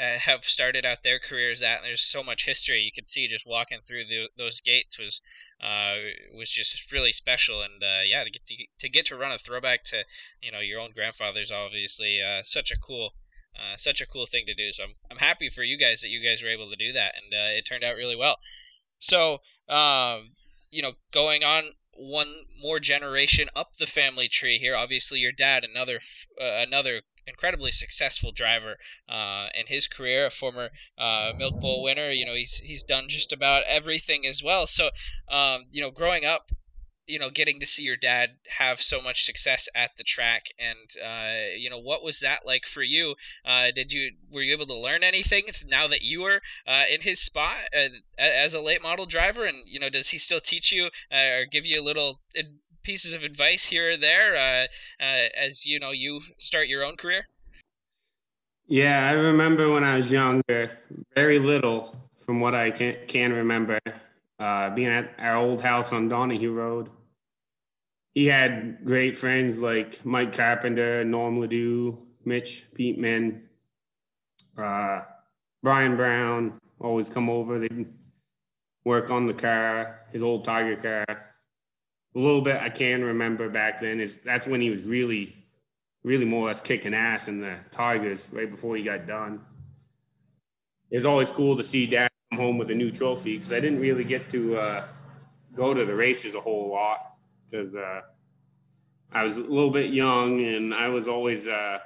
have 0.00 0.44
started 0.44 0.84
out 0.84 1.02
their 1.02 1.18
careers 1.18 1.62
at. 1.62 1.78
And 1.78 1.86
there's 1.86 2.02
so 2.02 2.22
much 2.22 2.46
history 2.46 2.82
you 2.82 2.92
could 2.92 3.08
see 3.08 3.28
just 3.28 3.46
walking 3.46 3.80
through 3.86 4.04
the, 4.06 4.28
those 4.36 4.60
gates 4.60 4.98
was 4.98 5.20
uh, 5.62 5.96
was 6.36 6.50
just 6.50 6.90
really 6.90 7.12
special. 7.12 7.62
And 7.62 7.82
uh, 7.82 8.02
yeah, 8.04 8.24
to 8.24 8.30
get 8.30 8.46
to, 8.46 8.54
to 8.80 8.88
get 8.88 9.06
to 9.06 9.16
run 9.16 9.32
a 9.32 9.38
throwback 9.38 9.84
to 9.84 10.04
you 10.42 10.50
know 10.50 10.60
your 10.60 10.80
own 10.80 10.92
grandfather's 10.92 11.50
obviously 11.50 12.20
uh, 12.20 12.42
such 12.44 12.70
a 12.70 12.78
cool. 12.78 13.10
Uh, 13.58 13.76
such 13.76 14.00
a 14.00 14.06
cool 14.06 14.26
thing 14.30 14.46
to 14.46 14.54
do. 14.54 14.72
So 14.72 14.84
I'm, 14.84 14.94
I'm 15.10 15.16
happy 15.16 15.50
for 15.50 15.64
you 15.64 15.76
guys 15.76 16.02
that 16.02 16.08
you 16.08 16.22
guys 16.22 16.40
were 16.40 16.48
able 16.48 16.70
to 16.70 16.76
do 16.76 16.92
that, 16.92 17.14
and 17.16 17.34
uh, 17.34 17.50
it 17.58 17.66
turned 17.68 17.82
out 17.82 17.96
really 17.96 18.14
well. 18.14 18.36
So, 19.00 19.38
um, 19.68 20.30
you 20.70 20.82
know, 20.82 20.92
going 21.12 21.42
on 21.42 21.72
one 21.92 22.46
more 22.58 22.80
generation 22.80 23.48
up 23.54 23.72
the 23.78 23.86
family 23.86 24.28
tree 24.28 24.58
here. 24.58 24.76
Obviously, 24.76 25.18
your 25.18 25.32
dad, 25.32 25.64
another 25.64 26.00
uh, 26.40 26.62
another 26.66 27.02
incredibly 27.26 27.72
successful 27.72 28.32
driver 28.32 28.76
uh, 29.08 29.48
in 29.54 29.66
his 29.66 29.86
career, 29.86 30.26
a 30.26 30.30
former 30.30 30.70
uh, 30.98 31.32
Milk 31.36 31.60
Bowl 31.60 31.82
winner. 31.82 32.10
You 32.10 32.26
know, 32.26 32.34
he's 32.34 32.56
he's 32.56 32.82
done 32.82 33.08
just 33.08 33.32
about 33.32 33.64
everything 33.64 34.26
as 34.26 34.42
well. 34.42 34.66
So, 34.66 34.90
um, 35.28 35.66
you 35.70 35.80
know, 35.82 35.90
growing 35.90 36.24
up, 36.24 36.50
you 37.06 37.18
know, 37.18 37.30
getting 37.30 37.58
to 37.60 37.66
see 37.66 37.82
your 37.82 37.96
dad 37.96 38.30
have 38.58 38.80
so 38.80 39.00
much 39.00 39.24
success 39.24 39.68
at 39.74 39.90
the 39.98 40.04
track, 40.04 40.44
and 40.58 40.90
uh, 41.04 41.56
you 41.56 41.68
know, 41.68 41.78
what 41.78 42.04
was 42.04 42.20
that 42.20 42.46
like 42.46 42.66
for 42.66 42.82
you? 42.82 43.16
Uh, 43.44 43.70
did 43.74 43.92
you 43.92 44.12
were 44.30 44.42
you 44.42 44.52
able 44.52 44.66
to 44.66 44.76
learn 44.78 45.02
anything 45.02 45.46
now 45.66 45.88
that 45.88 46.02
you 46.02 46.20
were 46.20 46.40
uh, 46.66 46.84
in 46.90 47.00
his 47.00 47.20
spot 47.20 47.56
uh, 47.76 47.88
as 48.18 48.54
a 48.54 48.60
late 48.60 48.82
model 48.82 49.06
driver? 49.06 49.44
And 49.44 49.58
you 49.66 49.80
know, 49.80 49.90
does 49.90 50.10
he 50.10 50.18
still 50.18 50.40
teach 50.40 50.70
you 50.72 50.90
or 51.12 51.46
give 51.50 51.66
you 51.66 51.80
a 51.80 51.84
little 51.84 52.20
pieces 52.82 53.12
of 53.12 53.24
advice 53.24 53.64
here 53.64 53.92
or 53.92 53.96
there 53.96 54.36
uh, 54.36 54.66
uh, 55.02 55.28
as 55.36 55.64
you 55.66 55.78
know 55.78 55.90
you 55.90 56.20
start 56.38 56.68
your 56.68 56.84
own 56.84 56.96
career? 56.96 57.26
Yeah, 58.66 59.08
I 59.08 59.12
remember 59.12 59.68
when 59.72 59.82
I 59.82 59.96
was 59.96 60.12
younger, 60.12 60.78
very 61.16 61.40
little 61.40 61.94
from 62.16 62.38
what 62.38 62.54
I 62.54 62.70
can, 62.70 62.96
can 63.08 63.32
remember, 63.32 63.80
uh, 64.38 64.70
being 64.70 64.90
at 64.90 65.12
our 65.18 65.36
old 65.36 65.60
house 65.60 65.92
on 65.92 66.08
Donahue 66.08 66.52
Road. 66.52 66.88
He 68.14 68.26
had 68.26 68.84
great 68.84 69.16
friends 69.16 69.60
like 69.60 70.04
Mike 70.04 70.36
Carpenter, 70.36 71.04
Norm 71.04 71.40
Ledoux, 71.40 71.98
Mitch 72.24 72.64
Peatman, 72.72 73.42
uh, 74.56 75.00
Brian 75.62 75.96
Brown, 75.96 76.60
always 76.80 77.08
come 77.08 77.28
over. 77.28 77.58
They'd 77.58 77.86
work 78.84 79.10
on 79.10 79.26
the 79.26 79.34
car, 79.34 80.06
his 80.12 80.22
old 80.22 80.44
Tiger 80.44 80.76
car 80.76 81.29
a 82.14 82.18
little 82.18 82.40
bit 82.40 82.60
I 82.60 82.68
can 82.68 83.04
remember 83.04 83.48
back 83.48 83.80
then 83.80 84.00
is 84.00 84.16
that's 84.16 84.46
when 84.46 84.60
he 84.60 84.70
was 84.70 84.84
really, 84.84 85.36
really 86.02 86.24
more 86.24 86.44
or 86.44 86.46
less 86.48 86.60
kicking 86.60 86.94
ass 86.94 87.28
in 87.28 87.40
the 87.40 87.56
Tigers 87.70 88.30
right 88.32 88.50
before 88.50 88.76
he 88.76 88.82
got 88.82 89.06
done. 89.06 89.40
It's 90.90 91.04
always 91.04 91.30
cool 91.30 91.56
to 91.56 91.62
see 91.62 91.86
Dad 91.86 92.10
come 92.30 92.40
home 92.40 92.58
with 92.58 92.70
a 92.70 92.74
new 92.74 92.90
trophy 92.90 93.36
because 93.36 93.52
I 93.52 93.60
didn't 93.60 93.80
really 93.80 94.02
get 94.02 94.28
to 94.30 94.56
uh, 94.56 94.84
go 95.54 95.72
to 95.72 95.84
the 95.84 95.94
races 95.94 96.34
a 96.34 96.40
whole 96.40 96.70
lot 96.70 97.14
because 97.48 97.76
uh, 97.76 98.00
I 99.12 99.22
was 99.22 99.38
a 99.38 99.42
little 99.42 99.70
bit 99.70 99.92
young 99.92 100.40
and 100.40 100.74
I 100.74 100.88
was 100.88 101.06
always 101.06 101.46
uh, 101.46 101.78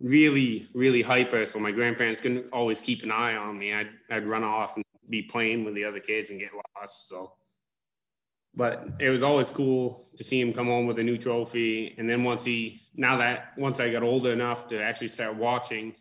really, 0.00 0.66
really 0.74 1.00
hyper. 1.00 1.46
So 1.46 1.58
my 1.58 1.70
grandparents 1.70 2.20
couldn't 2.20 2.52
always 2.52 2.82
keep 2.82 3.02
an 3.04 3.10
eye 3.10 3.36
on 3.36 3.58
me. 3.58 3.72
I'd, 3.72 3.88
I'd 4.10 4.26
run 4.26 4.44
off 4.44 4.76
and 4.76 4.84
be 5.08 5.22
playing 5.22 5.64
with 5.64 5.74
the 5.74 5.84
other 5.84 6.00
kids 6.00 6.30
and 6.30 6.38
get 6.38 6.50
lost. 6.76 7.08
So 7.08 7.32
but 8.58 8.88
it 8.98 9.08
was 9.08 9.22
always 9.22 9.50
cool 9.50 10.04
to 10.16 10.24
see 10.24 10.40
him 10.40 10.52
come 10.52 10.66
home 10.66 10.86
with 10.86 10.98
a 10.98 11.02
new 11.04 11.16
trophy. 11.16 11.94
And 11.96 12.10
then 12.10 12.24
once 12.24 12.44
he, 12.44 12.80
now 12.96 13.18
that 13.18 13.52
once 13.56 13.78
I 13.78 13.88
got 13.88 14.02
older 14.02 14.32
enough 14.32 14.66
to 14.68 14.82
actually 14.82 15.08
start 15.08 15.36
watching, 15.36 15.94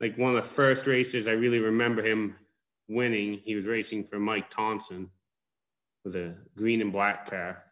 like 0.00 0.16
one 0.16 0.30
of 0.30 0.36
the 0.36 0.48
first 0.48 0.86
races 0.86 1.26
I 1.26 1.32
really 1.32 1.58
remember 1.58 2.00
him 2.00 2.36
winning, 2.88 3.40
he 3.42 3.56
was 3.56 3.66
racing 3.66 4.04
for 4.04 4.20
Mike 4.20 4.50
Thompson 4.50 5.10
with 6.04 6.14
a 6.14 6.36
green 6.56 6.80
and 6.80 6.92
black 6.92 7.28
car. 7.28 7.64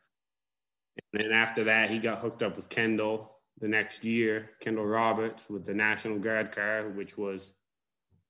And 1.12 1.22
then 1.22 1.30
after 1.30 1.62
that, 1.64 1.88
he 1.88 2.00
got 2.00 2.18
hooked 2.18 2.42
up 2.42 2.56
with 2.56 2.68
Kendall 2.68 3.36
the 3.60 3.68
next 3.68 4.04
year, 4.04 4.50
Kendall 4.58 4.84
Roberts 4.84 5.48
with 5.48 5.64
the 5.64 5.74
National 5.74 6.18
Guard 6.18 6.50
car, 6.50 6.88
which 6.88 7.16
was 7.16 7.54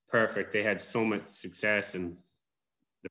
perfect. 0.07 0.51
They 0.51 0.61
had 0.61 0.81
so 0.81 1.03
much 1.03 1.23
success 1.23 1.95
and 1.95 2.17
the 3.01 3.09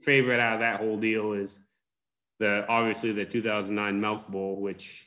favorite 0.00 0.38
out 0.38 0.54
of 0.54 0.60
that 0.60 0.78
whole 0.78 0.98
deal 0.98 1.32
is 1.32 1.58
the 2.38 2.66
obviously 2.68 3.12
the 3.12 3.24
2009 3.24 4.00
Milk 4.00 4.28
Bowl, 4.28 4.60
which 4.60 5.06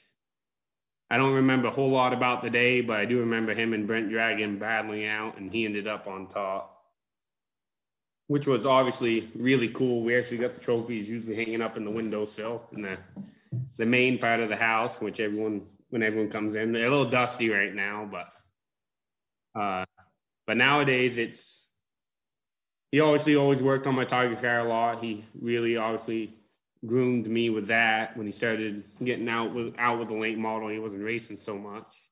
I 1.10 1.18
don't 1.18 1.34
remember 1.34 1.70
a 1.70 1.72
whole 1.72 1.90
lot 1.90 2.14
about 2.14 2.42
the 2.42 2.50
day, 2.50 2.82
but 2.82 2.98
I 2.98 3.06
do 3.06 3.20
remember 3.20 3.54
him 3.54 3.74
and 3.74 3.88
Brent 3.88 4.10
Dragon 4.10 4.60
battling 4.60 5.06
out, 5.06 5.38
and 5.38 5.52
he 5.52 5.66
ended 5.66 5.88
up 5.88 6.08
on 6.08 6.28
top, 6.28 6.84
which 8.28 8.46
was 8.46 8.66
obviously 8.66 9.28
really 9.36 9.70
cool. 9.70 10.04
We 10.04 10.18
actually 10.18 10.40
got 10.40 10.54
the 10.54 10.60
trophies 10.60 11.10
usually 11.10 11.36
hanging 11.36 11.62
up 11.62 11.78
in 11.78 11.86
the 11.86 11.92
windowsill 11.92 12.64
in 12.74 12.82
the 12.82 12.98
the 13.78 13.86
main 13.86 14.18
part 14.18 14.40
of 14.40 14.50
the 14.50 14.56
house, 14.56 15.00
which 15.00 15.20
everyone 15.20 15.62
when 15.90 16.04
everyone 16.04 16.30
comes 16.30 16.56
in, 16.56 16.72
they're 16.72 16.88
a 16.88 16.90
little 16.90 17.06
dusty 17.06 17.50
right 17.50 17.74
now, 17.74 18.10
but 18.12 18.30
uh, 19.60 19.86
but 20.46 20.58
nowadays 20.58 21.18
it's 21.18 21.68
he 22.92 23.00
obviously 23.00 23.36
always 23.36 23.62
worked 23.62 23.88
on 23.88 23.96
my 23.96 24.04
Tiger 24.04 24.36
car 24.36 24.60
a 24.60 24.70
lot. 24.70 25.02
He 25.02 25.26
really 25.40 25.78
obviously 25.78 26.37
groomed 26.88 27.28
me 27.28 27.50
with 27.50 27.68
that 27.68 28.16
when 28.18 28.26
he 28.26 28.32
started 28.32 28.84
getting 29.04 29.30
out 29.30 29.54
with 29.54 29.76
out 29.78 30.00
with 30.00 30.08
the 30.08 30.16
late 30.16 30.38
model. 30.38 30.70
He 30.70 30.80
wasn't 30.80 31.04
racing 31.04 31.38
so 31.38 31.58
much, 31.58 32.10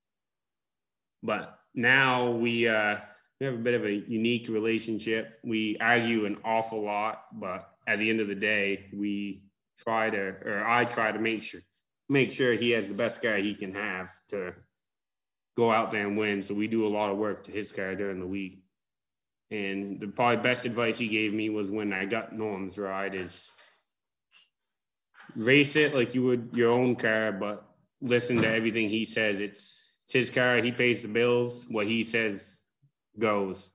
but 1.24 1.60
now 1.74 2.32
we 2.32 2.68
uh, 2.68 2.98
we 3.40 3.46
have 3.46 3.56
a 3.56 3.60
bit 3.60 3.74
of 3.74 3.86
a 3.86 3.94
unique 3.94 4.48
relationship. 4.50 5.40
We 5.44 5.78
argue 5.80 6.26
an 6.26 6.38
awful 6.44 6.84
lot, 6.84 7.26
but 7.34 7.70
at 7.88 8.00
the 8.00 8.10
end 8.10 8.20
of 8.22 8.28
the 8.28 8.36
day, 8.36 8.88
we 8.94 9.44
try 9.78 10.10
to, 10.10 10.36
or 10.46 10.64
I 10.66 10.86
try 10.86 11.12
to 11.12 11.20
make 11.20 11.44
sure 11.44 11.62
make 12.08 12.32
sure 12.32 12.54
he 12.54 12.72
has 12.72 12.88
the 12.88 12.94
best 12.94 13.22
guy 13.22 13.42
he 13.42 13.56
can 13.56 13.74
have 13.74 14.12
to 14.30 14.54
go 15.58 15.72
out 15.72 15.92
there 15.92 16.08
and 16.08 16.18
win. 16.18 16.42
So 16.42 16.54
we 16.54 16.68
do 16.68 16.86
a 16.86 16.90
lot 16.90 17.10
of 17.10 17.18
work 17.18 17.46
to 17.46 17.52
his 17.52 17.72
car 17.72 17.96
during 17.96 18.20
the 18.20 18.28
week. 18.28 18.64
And 19.52 20.00
the 20.00 20.08
probably 20.08 20.38
best 20.38 20.66
advice 20.66 20.98
he 20.98 21.08
gave 21.08 21.34
me 21.34 21.50
was 21.50 21.70
when 21.72 21.94
I 21.94 22.06
got 22.06 22.34
Norm's 22.34 22.78
ride 22.78 23.16
is 23.16 23.52
race 25.36 25.76
it 25.76 25.94
like 25.94 26.16
you 26.16 26.24
would 26.24 26.50
your 26.54 26.72
own 26.72 26.96
car, 26.96 27.32
but 27.32 27.66
listen 28.02 28.38
to 28.42 28.48
everything 28.48 28.90
he 28.90 29.06
says. 29.06 29.42
It's 29.42 29.92
it's 30.04 30.14
his 30.14 30.30
car. 30.30 30.58
He 30.58 30.72
pays 30.72 31.02
the 31.02 31.08
bills. 31.08 31.66
What 31.70 31.88
he 31.88 32.04
says 32.04 32.62
goes, 33.18 33.72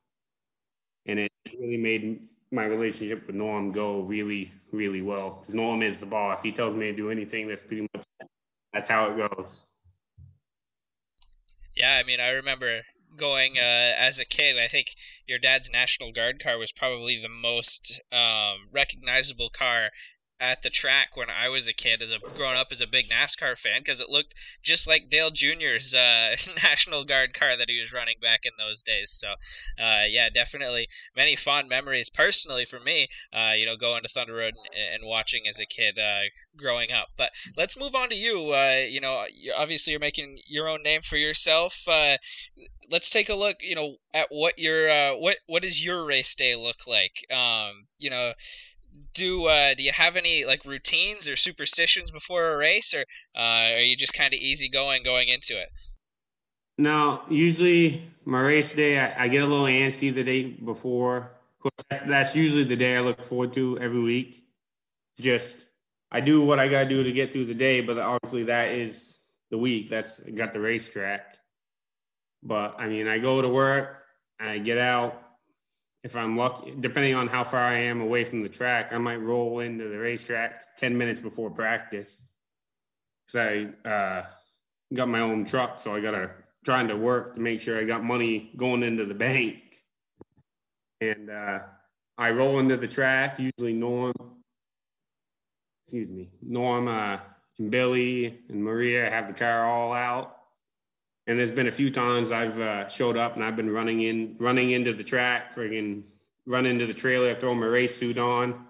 and 1.07 1.19
it 1.19 1.33
really 1.59 1.77
made 1.77 2.23
my 2.53 2.65
relationship 2.65 3.27
with 3.27 3.37
Norm 3.37 3.73
go 3.73 4.01
really, 4.01 4.53
really 4.73 5.03
well. 5.03 5.45
Norm 5.53 5.83
is 5.83 6.01
the 6.01 6.07
boss. 6.07 6.43
He 6.43 6.53
tells 6.53 6.75
me 6.75 6.87
to 6.87 6.93
do 6.93 7.11
anything. 7.11 7.49
That's 7.49 7.63
pretty 7.63 7.89
much 7.95 8.05
that's 8.73 8.89
how 8.89 9.11
it 9.11 9.17
goes. 9.17 9.67
Yeah, 11.77 11.95
I 11.95 12.03
mean, 12.05 12.21
I 12.21 12.31
remember 12.31 12.83
going 13.17 13.57
uh, 13.59 13.95
as 13.99 14.19
a 14.19 14.25
kid. 14.25 14.57
I 14.59 14.69
think 14.69 14.89
your 15.27 15.39
dad's 15.39 15.71
National 15.71 16.13
Guard 16.13 16.43
car 16.43 16.59
was 16.59 16.73
probably 16.73 17.21
the 17.21 17.29
most 17.29 18.01
um, 18.13 18.69
recognizable 18.73 19.51
car 19.51 19.91
at 20.41 20.63
the 20.63 20.71
track 20.71 21.17
when 21.17 21.29
I 21.31 21.49
was 21.49 21.69
a 21.69 21.73
kid, 21.73 22.03
as 22.03 22.11
a 22.11 22.19
grown 22.35 22.57
up 22.57 22.69
as 22.71 22.81
a 22.81 22.87
big 22.87 23.09
NASCAR 23.11 23.59
fan, 23.59 23.81
because 23.81 24.01
it 24.01 24.09
looked 24.09 24.35
just 24.63 24.87
like 24.87 25.11
Dale 25.11 25.31
Jr.'s 25.31 25.95
uh, 25.95 26.37
National 26.63 27.05
Guard 27.05 27.35
car 27.35 27.57
that 27.57 27.69
he 27.69 27.81
was 27.81 27.93
running 27.93 28.17
back 28.23 28.41
in 28.45 28.53
those 28.59 28.83
days. 28.83 29.11
So, 29.13 29.29
uh, 29.83 30.05
yeah, 30.09 30.29
definitely 30.31 30.89
many 31.17 31.37
fond 31.37 31.69
memories 31.69 32.11
personally 32.11 32.65
for 32.65 32.81
me. 32.81 33.09
Uh, 33.35 33.53
you 33.57 33.67
know, 33.67 33.77
going 33.77 34.03
to 34.03 34.09
Thunder 34.09 34.35
Road 34.35 34.55
and, 34.75 34.95
and 34.95 35.05
watching 35.07 35.43
as 35.49 35.61
a 35.61 35.67
kid 35.67 35.99
uh, 35.99 36.23
growing 36.57 36.91
up. 36.93 37.09
But 37.17 37.31
let's 37.57 37.77
move 37.79 37.95
on 37.95 38.09
to 38.11 38.15
you. 38.17 38.53
Uh, 38.53 38.85
you 38.89 39.01
know, 39.01 39.25
obviously 39.57 39.93
you're 39.93 40.01
making 40.01 40.39
your 40.47 40.69
own 40.69 40.83
name 40.83 41.03
for 41.03 41.17
yourself. 41.17 41.77
Uh, 41.87 42.17
let's 42.91 43.11
take 43.11 43.29
a 43.29 43.35
look. 43.35 43.57
You 43.61 43.75
know, 43.75 43.97
at 44.15 44.29
what 44.31 44.59
your 44.59 44.89
what 45.19 45.39
what 45.47 45.63
does 45.63 45.83
your 45.83 46.05
race 46.05 46.35
day 46.35 46.55
look 46.57 46.87
like? 46.87 47.13
Um, 47.37 47.87
you 47.99 48.11
know 48.11 48.33
do 49.15 49.47
uh, 49.47 49.75
do 49.75 49.83
you 49.83 49.93
have 49.93 50.17
any 50.17 50.45
like 50.45 50.65
routines 50.65 51.29
or 51.29 51.37
superstitions 51.37 52.11
before 52.11 52.53
a 52.53 52.57
race, 52.57 52.95
or 52.95 53.05
uh, 53.37 53.75
are 53.75 53.81
you 53.81 53.97
just 53.97 54.15
kind 54.15 54.33
of 54.33 54.41
easy 54.41 54.69
going 54.69 55.03
into 55.29 55.61
it? 55.61 55.69
No, 56.79 57.21
usually 57.29 58.03
my 58.25 58.41
race 58.41 58.73
day, 58.73 58.99
I, 58.99 59.25
I, 59.25 59.29
get 59.29 59.43
a 59.43 59.47
little 59.47 59.67
antsy 59.67 60.15
the 60.15 60.25
day 60.25 60.45
before. 60.45 61.31
That's, 61.91 62.03
that's 62.07 62.37
usually 62.37 62.65
the 62.65 62.77
day 62.77 62.97
I 62.97 63.01
look 63.01 63.23
forward 63.23 63.53
to 63.53 63.79
every 63.79 64.01
week. 64.01 64.43
It's 65.13 65.23
just 65.23 65.67
I 66.11 66.21
do 66.21 66.43
what 66.43 66.59
I 66.59 66.69
got 66.69 66.85
to 66.85 66.89
do 66.89 67.03
to 67.03 67.13
get 67.13 67.35
through 67.35 67.45
the 67.47 67.55
day, 67.55 67.83
but 67.83 67.99
obviously 67.99 68.45
that 68.45 68.71
is 68.71 69.21
the 69.51 69.59
week. 69.59 69.91
That's 69.91 70.21
got 70.21 70.55
the 70.55 70.61
racetrack. 70.61 71.37
But 72.43 72.77
I 72.79 72.89
mean, 72.89 73.07
I 73.09 73.19
go 73.19 73.43
to 73.43 73.49
work, 73.49 73.99
I 74.41 74.57
get 74.57 74.79
out, 74.79 75.23
if 76.03 76.17
I'm 76.17 76.37
lucky, 76.37 76.75
depending 76.81 77.15
on 77.15 77.29
how 77.29 77.45
far 77.45 77.61
I 77.61 77.79
am 77.79 78.01
away 78.01 78.25
from 78.25 78.41
the 78.41 78.49
track, 78.49 78.93
I 78.93 78.99
might 78.99 79.17
roll 79.17 79.61
into 79.61 79.89
the 79.89 79.99
racetrack 79.99 80.77
10 80.77 80.97
minutes 80.97 81.21
before 81.21 81.51
practice. 81.51 82.25
Because 83.27 83.69
I 83.85 83.89
uh, 83.89 84.25
got 84.95 85.09
my 85.09 85.21
own 85.21 85.45
truck, 85.45 85.79
so 85.79 85.95
I 85.95 86.01
got 86.01 86.13
to 86.13 86.31
trying 86.65 86.89
to 86.89 86.97
work 86.97 87.35
to 87.35 87.41
make 87.41 87.61
sure 87.61 87.79
I 87.79 87.85
got 87.85 88.05
money 88.05 88.51
going 88.57 88.83
into 88.83 89.05
the 89.05 89.15
bank. 89.15 89.63
And 91.01 91.31
uh, 91.31 91.61
I 92.19 92.31
roll 92.31 92.59
into 92.59 92.77
the 92.77 92.89
track, 92.89 93.39
usually 93.39 93.73
Norm, 93.73 94.13
excuse 95.85 96.11
me, 96.11 96.31
Norm 96.43 96.89
uh, 96.89 97.19
and 97.59 97.71
Billy 97.71 98.41
and 98.49 98.63
Maria 98.63 99.09
have 99.09 99.27
the 99.27 99.33
car 99.33 99.65
all 99.65 99.93
out. 99.93 100.40
And 101.27 101.39
there's 101.39 101.53
been 101.53 101.69
a 101.69 101.73
few 101.73 101.91
times 101.91 102.33
I've 102.33 102.59
uh, 102.59 102.89
showed 102.89 103.17
up 103.17 103.37
and 103.37 103.45
I've 103.45 103.57
been 103.57 103.71
running 103.71 104.03
in, 104.03 104.37
running 104.39 104.71
into 104.71 104.93
the 104.93 105.05
track, 105.05 105.55
friggin' 105.55 106.05
run 106.47 106.67
into 106.67 106.87
the 106.87 106.95
trailer, 106.95 107.35
throw 107.35 107.55
my 107.55 107.67
race 107.67 107.97
suit 107.97 108.19
on. 108.19 108.67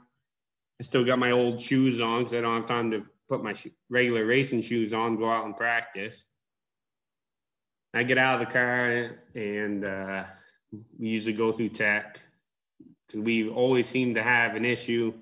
I 0.81 0.83
still 0.83 1.05
got 1.05 1.19
my 1.19 1.31
old 1.31 1.61
shoes 1.61 2.01
on 2.01 2.21
because 2.21 2.35
I 2.35 2.41
don't 2.41 2.55
have 2.55 2.67
time 2.67 2.91
to 2.91 3.05
put 3.29 3.43
my 3.43 3.55
regular 3.89 4.27
racing 4.27 4.63
shoes 4.63 4.93
on, 4.93 5.17
go 5.17 5.31
out 5.31 5.45
and 5.45 5.57
practice. 5.57 6.27
I 7.95 8.03
get 8.03 8.19
out 8.19 8.41
of 8.41 8.49
the 8.49 8.53
car 8.53 9.19
and 9.35 9.85
uh, 9.85 10.25
we 10.99 11.09
usually 11.09 11.35
go 11.35 11.53
through 11.53 11.69
tech 11.69 12.21
because 13.07 13.21
we 13.21 13.49
always 13.49 13.89
seem 13.89 14.15
to 14.15 14.23
have 14.23 14.55
an 14.55 14.65
issue 14.65 15.15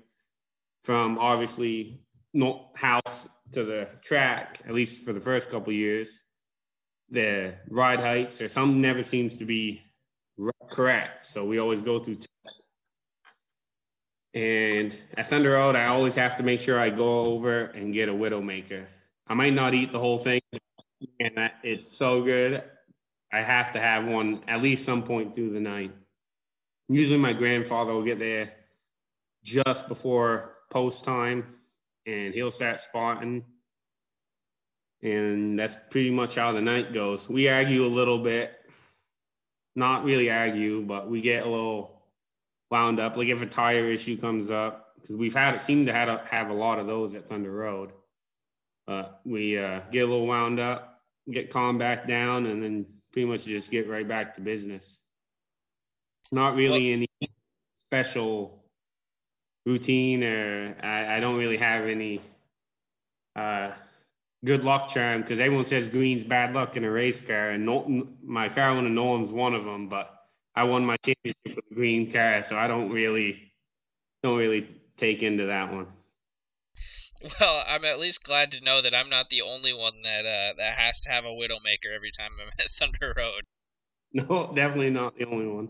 from 0.83 1.17
obviously 1.19 2.01
house 2.75 3.27
to 3.51 3.63
the 3.63 3.87
track, 4.01 4.61
at 4.67 4.73
least 4.73 5.03
for 5.03 5.13
the 5.13 5.19
first 5.19 5.49
couple 5.49 5.73
years 5.73 6.23
the 7.11 7.55
ride 7.69 7.99
heights 7.99 8.41
or 8.41 8.47
something 8.47 8.81
never 8.81 9.03
seems 9.03 9.37
to 9.37 9.45
be 9.45 9.81
correct. 10.69 11.25
So 11.25 11.45
we 11.45 11.59
always 11.59 11.81
go 11.81 11.99
through. 11.99 12.15
tech. 12.15 12.27
And 14.33 14.95
at 15.17 15.27
Thunder 15.27 15.51
Road, 15.51 15.75
I 15.75 15.87
always 15.87 16.15
have 16.15 16.35
to 16.37 16.43
make 16.43 16.59
sure 16.59 16.79
I 16.79 16.89
go 16.89 17.25
over 17.25 17.65
and 17.65 17.93
get 17.93 18.09
a 18.09 18.13
Widowmaker. 18.13 18.85
I 19.27 19.33
might 19.33 19.53
not 19.53 19.73
eat 19.73 19.91
the 19.91 19.99
whole 19.99 20.17
thing, 20.17 20.41
and 21.19 21.51
it's 21.63 21.97
so 21.97 22.21
good. 22.21 22.63
I 23.31 23.41
have 23.41 23.71
to 23.71 23.79
have 23.79 24.05
one 24.05 24.41
at 24.47 24.61
least 24.61 24.85
some 24.85 25.03
point 25.03 25.35
through 25.35 25.51
the 25.51 25.59
night. 25.59 25.91
Usually, 26.89 27.19
my 27.19 27.33
grandfather 27.33 27.93
will 27.93 28.03
get 28.03 28.19
there 28.19 28.53
just 29.43 29.87
before 29.87 30.53
post 30.69 31.05
time, 31.05 31.55
and 32.05 32.33
he'll 32.33 32.51
start 32.51 32.79
spotting 32.79 33.43
and 35.01 35.57
that's 35.57 35.77
pretty 35.89 36.09
much 36.09 36.35
how 36.35 36.51
the 36.51 36.61
night 36.61 36.93
goes. 36.93 37.29
We 37.29 37.47
argue 37.47 37.85
a 37.85 37.87
little 37.87 38.19
bit, 38.19 38.53
not 39.75 40.03
really 40.03 40.29
argue, 40.29 40.81
but 40.81 41.09
we 41.09 41.21
get 41.21 41.45
a 41.45 41.49
little 41.49 42.01
wound 42.69 42.99
up. 42.99 43.15
Like 43.15 43.27
if 43.27 43.41
a 43.41 43.45
tire 43.45 43.87
issue 43.87 44.17
comes 44.17 44.51
up, 44.51 44.93
because 45.01 45.15
we've 45.15 45.35
had 45.35 45.55
it 45.55 45.61
seem 45.61 45.85
to 45.85 45.93
have 45.93 46.09
a, 46.09 46.17
have 46.29 46.49
a 46.49 46.53
lot 46.53 46.79
of 46.79 46.87
those 46.87 47.15
at 47.15 47.25
Thunder 47.25 47.51
Road. 47.51 47.91
But 48.85 49.21
we 49.23 49.57
uh, 49.57 49.81
get 49.91 49.99
a 49.99 50.07
little 50.07 50.27
wound 50.27 50.59
up, 50.59 51.01
get 51.29 51.49
calmed 51.49 51.79
back 51.79 52.07
down, 52.07 52.45
and 52.47 52.61
then 52.61 52.85
pretty 53.11 53.27
much 53.27 53.45
just 53.45 53.71
get 53.71 53.87
right 53.87 54.07
back 54.07 54.33
to 54.35 54.41
business. 54.41 55.01
Not 56.31 56.55
really 56.55 56.91
any 56.91 57.07
special 57.77 58.63
routine, 59.65 60.23
or 60.23 60.75
I, 60.81 61.17
I 61.17 61.19
don't 61.19 61.37
really 61.37 61.57
have 61.57 61.85
any. 61.85 62.21
Uh, 63.35 63.71
good 64.45 64.63
luck 64.63 64.87
charm 64.87 65.21
because 65.21 65.39
everyone 65.39 65.65
says 65.65 65.89
green's 65.89 66.23
bad 66.23 66.53
luck 66.53 66.77
in 66.77 66.83
a 66.83 66.91
race 66.91 67.21
car, 67.21 67.49
and 67.49 67.65
no, 67.65 68.07
my 68.23 68.49
car 68.49 68.75
of 68.75 68.83
Nolan's 68.83 69.33
one 69.33 69.53
of 69.53 69.63
them. 69.63 69.89
But 69.89 70.13
I 70.55 70.63
won 70.63 70.85
my 70.85 70.97
championship 70.97 71.37
with 71.45 71.65
a 71.71 71.75
green 71.75 72.11
car, 72.11 72.41
so 72.41 72.57
I 72.57 72.67
don't 72.67 72.89
really 72.89 73.51
don't 74.23 74.37
really 74.37 74.67
take 74.97 75.23
into 75.23 75.47
that 75.47 75.73
one. 75.73 75.87
Well, 77.21 77.63
I'm 77.67 77.83
at 77.83 77.99
least 77.99 78.23
glad 78.23 78.51
to 78.51 78.61
know 78.61 78.81
that 78.81 78.95
I'm 78.95 79.09
not 79.09 79.29
the 79.29 79.41
only 79.41 79.73
one 79.73 80.01
that 80.03 80.25
uh, 80.25 80.53
that 80.57 80.77
has 80.77 81.01
to 81.01 81.09
have 81.09 81.25
a 81.25 81.29
Widowmaker 81.29 81.93
every 81.93 82.11
time 82.11 82.31
I'm 82.41 82.49
at 82.59 82.71
Thunder 82.71 83.13
Road. 83.15 83.43
No, 84.13 84.51
definitely 84.55 84.89
not 84.89 85.17
the 85.17 85.25
only 85.25 85.47
one. 85.47 85.69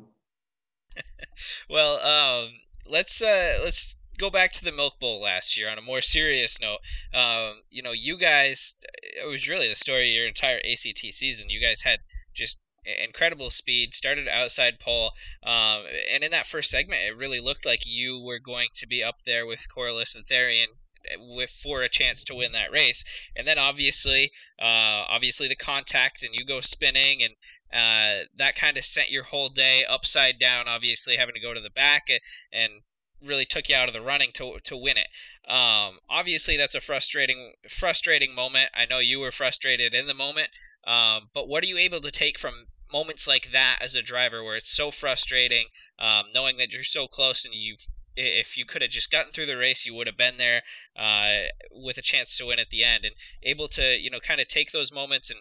well, 1.69 1.99
um, 1.99 2.51
let's 2.85 3.21
uh, 3.21 3.59
let's 3.63 3.95
go 4.19 4.29
back 4.29 4.51
to 4.51 4.63
the 4.63 4.71
Milk 4.71 4.99
Bowl 4.99 5.21
last 5.21 5.57
year 5.57 5.69
on 5.71 5.77
a 5.77 5.81
more 5.81 6.01
serious 6.01 6.59
note. 6.59 6.79
Um, 7.13 7.61
you 7.69 7.81
know, 7.81 7.93
you 7.93 8.17
guys, 8.17 8.75
it 9.01 9.27
was 9.27 9.47
really 9.47 9.69
the 9.69 9.75
story 9.75 10.09
of 10.09 10.15
your 10.15 10.27
entire 10.27 10.59
ACT 10.59 11.13
season. 11.13 11.49
You 11.49 11.61
guys 11.61 11.81
had 11.81 11.99
just 12.35 12.57
incredible 12.85 13.49
speed, 13.49 13.93
started 13.93 14.27
outside 14.27 14.79
pole, 14.79 15.11
um, 15.43 15.83
and 16.11 16.23
in 16.23 16.31
that 16.31 16.47
first 16.47 16.69
segment, 16.69 17.01
it 17.01 17.15
really 17.15 17.39
looked 17.39 17.65
like 17.65 17.85
you 17.85 18.19
were 18.19 18.39
going 18.39 18.69
to 18.75 18.87
be 18.87 19.03
up 19.03 19.17
there 19.25 19.45
with 19.45 19.67
Corliss 19.73 20.15
and 20.15 20.25
Therian 20.25 20.67
eh, 21.09 21.15
with 21.17 21.51
for 21.63 21.81
a 21.81 21.89
chance 21.89 22.23
to 22.25 22.35
win 22.35 22.51
that 22.51 22.71
race. 22.71 23.03
And 23.35 23.47
then 23.47 23.57
obviously, 23.57 24.31
uh, 24.61 25.05
obviously 25.07 25.47
the 25.47 25.55
contact 25.55 26.23
and 26.23 26.33
you 26.33 26.45
go 26.45 26.61
spinning 26.61 27.21
and 27.23 27.35
uh, 27.71 28.25
that 28.37 28.55
kind 28.55 28.77
of 28.77 28.85
sent 28.85 29.11
your 29.11 29.23
whole 29.23 29.49
day 29.49 29.85
upside 29.85 30.39
down. 30.39 30.67
Obviously, 30.67 31.17
having 31.17 31.35
to 31.35 31.41
go 31.41 31.53
to 31.53 31.61
the 31.61 31.69
back 31.69 32.05
and, 32.09 32.19
and 32.51 32.81
really 33.21 33.45
took 33.45 33.69
you 33.69 33.75
out 33.75 33.87
of 33.87 33.93
the 33.93 34.01
running 34.01 34.31
to 34.33 34.59
to 34.63 34.77
win 34.77 34.97
it. 34.97 35.07
Um, 35.49 35.99
obviously, 36.09 36.57
that's 36.57 36.75
a 36.75 36.81
frustrating 36.81 37.53
frustrating 37.69 38.33
moment. 38.33 38.69
I 38.73 38.85
know 38.85 38.99
you 38.99 39.19
were 39.19 39.31
frustrated 39.31 39.93
in 39.93 40.07
the 40.07 40.13
moment, 40.13 40.49
um, 40.85 41.29
but 41.33 41.47
what 41.47 41.63
are 41.63 41.67
you 41.67 41.77
able 41.77 42.01
to 42.01 42.11
take 42.11 42.39
from 42.39 42.67
moments 42.91 43.27
like 43.27 43.51
that 43.51 43.79
as 43.81 43.95
a 43.95 44.01
driver, 44.01 44.43
where 44.43 44.57
it's 44.57 44.71
so 44.71 44.91
frustrating, 44.91 45.67
um, 45.99 46.25
knowing 46.33 46.57
that 46.57 46.71
you're 46.71 46.83
so 46.83 47.07
close 47.07 47.45
and 47.45 47.53
you've 47.53 47.85
if 48.15 48.57
you 48.57 48.65
could 48.65 48.81
have 48.81 48.91
just 48.91 49.11
gotten 49.11 49.31
through 49.31 49.45
the 49.45 49.55
race, 49.55 49.85
you 49.85 49.93
would 49.93 50.07
have 50.07 50.17
been 50.17 50.37
there 50.37 50.63
uh, 50.95 51.47
with 51.71 51.97
a 51.97 52.01
chance 52.01 52.35
to 52.35 52.47
win 52.47 52.59
at 52.59 52.69
the 52.69 52.83
end, 52.83 53.05
and 53.05 53.15
able 53.43 53.67
to 53.69 53.97
you 53.97 54.09
know 54.09 54.19
kind 54.19 54.41
of 54.41 54.47
take 54.47 54.71
those 54.71 54.91
moments 54.91 55.29
and 55.29 55.39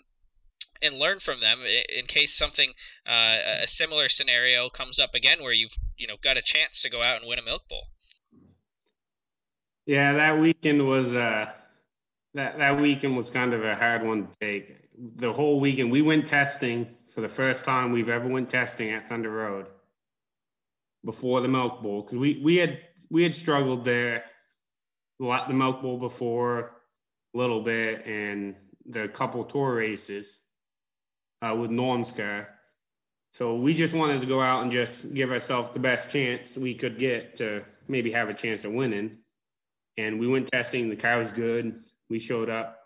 and 0.82 0.96
learn 0.96 1.20
from 1.20 1.40
them 1.40 1.60
in 1.64 2.06
case 2.06 2.36
something 2.36 2.72
uh, 3.08 3.62
a 3.62 3.66
similar 3.66 4.08
scenario 4.08 4.68
comes 4.68 4.98
up 4.98 5.14
again 5.14 5.42
where 5.42 5.52
you've 5.52 5.74
you 5.96 6.06
know 6.06 6.16
got 6.22 6.36
a 6.36 6.42
chance 6.42 6.82
to 6.82 6.90
go 6.90 7.02
out 7.02 7.20
and 7.20 7.28
win 7.28 7.38
a 7.38 7.44
milk 7.44 7.62
bowl. 7.68 7.84
Yeah, 9.86 10.12
that 10.12 10.38
weekend 10.38 10.86
was 10.86 11.16
uh, 11.16 11.46
that 12.34 12.58
that 12.58 12.80
weekend 12.80 13.16
was 13.16 13.30
kind 13.30 13.54
of 13.54 13.64
a 13.64 13.74
hard 13.74 14.02
one 14.04 14.28
to 14.28 14.38
take. 14.40 14.76
The 15.16 15.32
whole 15.32 15.60
weekend 15.60 15.90
we 15.90 16.02
went 16.02 16.26
testing 16.26 16.88
for 17.08 17.20
the 17.20 17.28
first 17.28 17.64
time 17.64 17.92
we've 17.92 18.08
ever 18.08 18.28
went 18.28 18.50
testing 18.50 18.90
at 18.90 19.08
Thunder 19.08 19.30
Road, 19.30 19.66
before 21.04 21.40
the 21.40 21.48
Milk 21.48 21.82
Bowl 21.82 22.02
because 22.02 22.18
we 22.18 22.40
we 22.42 22.56
had 22.56 22.80
we 23.10 23.22
had 23.22 23.34
struggled 23.34 23.84
there, 23.84 24.24
the 25.18 25.54
Milk 25.54 25.82
Bowl 25.82 25.98
before 25.98 26.72
a 27.34 27.38
little 27.38 27.62
bit, 27.62 28.06
and 28.06 28.56
the 28.86 29.08
couple 29.08 29.44
tour 29.44 29.74
races 29.74 30.42
uh, 31.42 31.56
with 31.58 31.70
Norm's 31.70 32.12
car. 32.12 32.48
So 33.30 33.56
we 33.56 33.74
just 33.74 33.94
wanted 33.94 34.20
to 34.22 34.26
go 34.26 34.40
out 34.40 34.62
and 34.62 34.72
just 34.72 35.12
give 35.14 35.30
ourselves 35.30 35.68
the 35.70 35.78
best 35.78 36.10
chance 36.10 36.56
we 36.56 36.74
could 36.74 36.98
get 36.98 37.36
to 37.36 37.64
maybe 37.86 38.10
have 38.12 38.28
a 38.28 38.34
chance 38.34 38.64
of 38.64 38.72
winning. 38.72 39.18
And 39.96 40.18
we 40.18 40.26
went 40.26 40.48
testing. 40.48 40.88
The 40.88 40.96
car 40.96 41.18
was 41.18 41.30
good. 41.30 41.78
We 42.08 42.18
showed 42.18 42.48
up. 42.48 42.78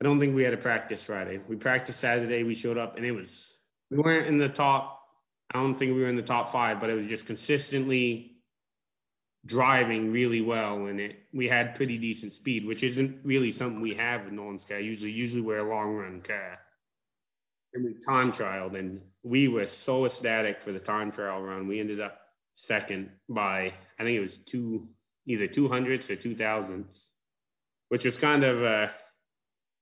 I 0.00 0.04
don't 0.04 0.18
think 0.18 0.34
we 0.34 0.42
had 0.42 0.52
a 0.52 0.58
practice 0.58 1.04
Friday. 1.04 1.40
We 1.48 1.56
practiced 1.56 2.00
Saturday. 2.00 2.42
We 2.42 2.54
showed 2.54 2.76
up, 2.76 2.96
and 2.96 3.06
it 3.06 3.12
was 3.12 3.56
we 3.90 3.98
weren't 3.98 4.26
in 4.26 4.38
the 4.38 4.48
top. 4.48 5.00
I 5.54 5.58
don't 5.58 5.74
think 5.74 5.94
we 5.94 6.02
were 6.02 6.08
in 6.08 6.16
the 6.16 6.22
top 6.22 6.48
five, 6.48 6.80
but 6.80 6.90
it 6.90 6.94
was 6.94 7.06
just 7.06 7.26
consistently 7.26 8.32
driving 9.46 10.10
really 10.10 10.40
well, 10.40 10.86
and 10.86 10.98
it 10.98 11.18
we 11.32 11.48
had 11.48 11.76
pretty 11.76 11.98
decent 11.98 12.32
speed, 12.32 12.66
which 12.66 12.82
isn't 12.82 13.20
really 13.22 13.52
something 13.52 13.80
we 13.80 13.94
have 13.94 14.26
in 14.26 14.34
Norm's 14.34 14.64
car. 14.64 14.80
Usually, 14.80 15.12
usually 15.12 15.42
we're 15.42 15.64
a 15.64 15.68
long 15.68 15.94
run 15.94 16.20
car 16.20 16.58
and 17.74 17.84
we 17.84 17.94
time 17.94 18.32
trialed 18.32 18.78
and 18.78 19.00
we 19.22 19.48
were 19.48 19.66
so 19.66 20.04
ecstatic 20.04 20.60
for 20.60 20.72
the 20.72 20.80
time 20.80 21.10
trial 21.10 21.42
run. 21.42 21.68
We 21.68 21.80
ended 21.80 22.00
up 22.00 22.18
second 22.54 23.10
by 23.28 23.72
I 23.98 24.02
think 24.02 24.16
it 24.16 24.20
was 24.20 24.38
two 24.38 24.88
either 25.26 25.46
two 25.46 25.68
hundredths 25.68 26.10
or 26.10 26.16
two 26.16 26.34
thousandths, 26.34 27.12
which 27.88 28.04
was 28.04 28.16
kind 28.16 28.44
of 28.44 28.62
uh, 28.62 28.88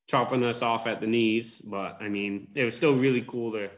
chopping 0.08 0.44
us 0.44 0.62
off 0.62 0.86
at 0.86 1.00
the 1.00 1.06
knees. 1.06 1.60
But 1.60 1.98
I 2.00 2.08
mean, 2.08 2.48
it 2.54 2.64
was 2.64 2.74
still 2.74 2.94
really 2.94 3.22
cool 3.22 3.52
to 3.52 3.70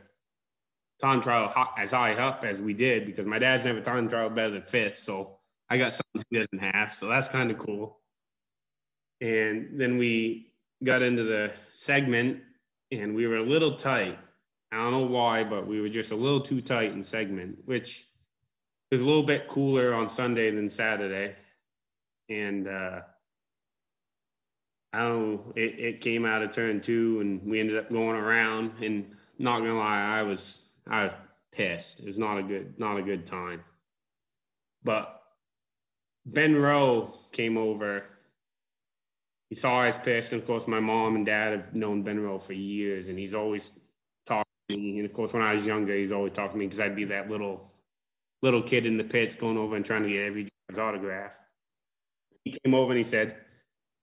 time 1.00 1.20
trial 1.20 1.52
as 1.76 1.92
high 1.92 2.14
up 2.14 2.44
as 2.44 2.60
we 2.60 2.74
did 2.74 3.06
because 3.06 3.26
my 3.26 3.38
dad's 3.38 3.64
never 3.64 3.80
time 3.80 4.08
trial 4.08 4.30
better 4.30 4.50
than 4.50 4.62
fifth, 4.62 4.98
so 4.98 5.38
I 5.68 5.78
got 5.78 5.92
something 5.92 6.24
he 6.30 6.38
doesn't 6.38 6.74
have, 6.74 6.92
so 6.92 7.08
that's 7.08 7.28
kind 7.28 7.50
of 7.50 7.58
cool. 7.58 7.98
And 9.20 9.80
then 9.80 9.98
we 9.98 10.52
got 10.82 11.02
into 11.02 11.22
the 11.22 11.52
segment 11.70 12.42
and 12.92 13.14
we 13.14 13.26
were 13.26 13.38
a 13.38 13.42
little 13.42 13.74
tight. 13.74 14.18
I 14.70 14.76
don't 14.76 14.92
know 14.92 15.06
why, 15.06 15.44
but 15.44 15.66
we 15.66 15.80
were 15.80 15.88
just 15.88 16.12
a 16.12 16.16
little 16.16 16.40
too 16.40 16.60
tight 16.60 16.92
in 16.92 17.02
segment, 17.02 17.58
which 17.64 18.06
was 18.90 19.00
a 19.00 19.06
little 19.06 19.22
bit 19.22 19.48
cooler 19.48 19.94
on 19.94 20.08
Sunday 20.08 20.50
than 20.50 20.70
Saturday. 20.70 21.34
And 22.28 22.68
uh, 22.68 23.00
I 24.92 24.98
don't 25.00 25.22
know, 25.22 25.52
it, 25.56 25.78
it 25.78 26.00
came 26.00 26.24
out 26.24 26.42
of 26.42 26.52
turn 26.52 26.80
two 26.80 27.20
and 27.20 27.42
we 27.44 27.60
ended 27.60 27.78
up 27.78 27.90
going 27.90 28.16
around 28.16 28.72
and 28.82 29.14
not 29.38 29.60
gonna 29.60 29.78
lie, 29.78 30.18
I 30.18 30.22
was 30.22 30.62
I 30.86 31.06
was 31.06 31.14
pissed. 31.50 32.00
It 32.00 32.06
was 32.06 32.18
not 32.18 32.38
a 32.38 32.42
good 32.42 32.78
not 32.78 32.98
a 32.98 33.02
good 33.02 33.26
time. 33.26 33.64
But 34.84 35.20
Ben 36.24 36.56
Rowe 36.56 37.14
came 37.32 37.56
over 37.56 38.04
he 39.52 39.56
saw 39.56 39.84
pissed. 40.02 40.32
And 40.32 40.40
of 40.40 40.48
course, 40.48 40.66
my 40.66 40.80
mom 40.80 41.14
and 41.14 41.26
dad 41.26 41.52
have 41.52 41.74
known 41.74 42.02
Ben 42.02 42.18
Rowe 42.18 42.38
for 42.38 42.54
years, 42.54 43.10
and 43.10 43.18
he's 43.18 43.34
always 43.34 43.70
talked 44.24 44.48
to 44.70 44.78
me. 44.78 44.96
And 44.96 45.04
of 45.04 45.12
course, 45.12 45.34
when 45.34 45.42
I 45.42 45.52
was 45.52 45.66
younger, 45.66 45.94
he's 45.94 46.10
always 46.10 46.32
talked 46.32 46.54
to 46.54 46.58
me 46.58 46.64
because 46.64 46.80
I'd 46.80 46.96
be 46.96 47.04
that 47.04 47.28
little 47.28 47.70
little 48.40 48.62
kid 48.62 48.86
in 48.86 48.96
the 48.96 49.04
pits 49.04 49.36
going 49.36 49.58
over 49.58 49.76
and 49.76 49.84
trying 49.84 50.04
to 50.04 50.08
get 50.08 50.24
every 50.24 50.48
autograph. 50.78 51.38
He 52.46 52.56
came 52.64 52.74
over 52.74 52.92
and 52.92 52.96
he 52.96 53.04
said, 53.04 53.36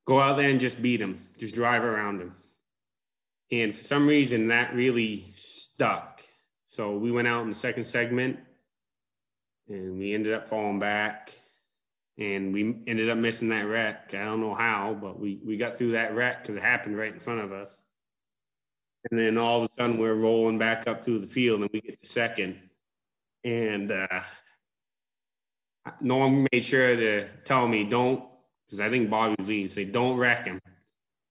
"Go 0.06 0.20
out 0.20 0.38
there 0.38 0.52
and 0.52 0.60
just 0.60 0.84
beat 0.84 1.02
him. 1.02 1.20
Just 1.40 1.56
drive 1.56 1.84
around 1.84 2.22
him." 2.22 2.36
And 3.52 3.74
for 3.74 3.84
some 3.84 4.08
reason, 4.08 4.50
that 4.50 4.76
really 4.76 5.24
stuck. 5.34 6.22
So 6.68 6.96
we 6.96 7.12
went 7.12 7.28
out 7.28 7.42
in 7.42 7.50
the 7.50 7.56
second 7.56 7.86
segment, 7.86 8.38
and 9.68 9.98
we 9.98 10.14
ended 10.14 10.32
up 10.32 10.48
falling 10.48 10.78
back 10.78 11.34
and 12.20 12.54
we 12.54 12.84
ended 12.86 13.10
up 13.10 13.18
missing 13.18 13.50
that 13.50 13.66
wreck. 13.66 14.14
I 14.14 14.26
don't 14.26 14.42
know 14.42 14.54
how, 14.54 14.96
but 15.02 15.20
we 15.20 15.40
we 15.44 15.58
got 15.58 15.74
through 15.74 15.94
that 15.94 16.14
wreck 16.14 16.44
because 16.44 16.58
it 16.58 16.64
happened 16.64 16.98
right 16.98 17.14
in 17.14 17.20
front 17.20 17.40
of 17.40 17.52
us. 17.52 17.84
And 19.10 19.18
then 19.18 19.38
all 19.38 19.60
of 19.60 19.64
a 19.64 19.72
sudden, 19.72 19.98
we're 19.98 20.16
rolling 20.16 20.58
back 20.60 20.86
up 20.86 21.04
through 21.04 21.20
the 21.20 21.28
field, 21.28 21.62
and 21.62 21.70
we 21.74 21.80
get 21.80 21.98
to 21.98 22.06
second. 22.06 22.60
And 23.46 23.90
uh, 23.90 24.20
Norm 26.02 26.46
made 26.52 26.66
sure 26.66 26.96
to 26.98 27.30
tell 27.46 27.68
me, 27.68 27.86
"Don't," 27.86 28.24
because 28.66 28.82
I 28.82 28.90
think 28.90 29.10
Bobby's 29.10 29.48
leading. 29.48 29.70
Say, 29.70 29.86
"Don't 29.86 30.18
wreck 30.18 30.46
him. 30.46 30.60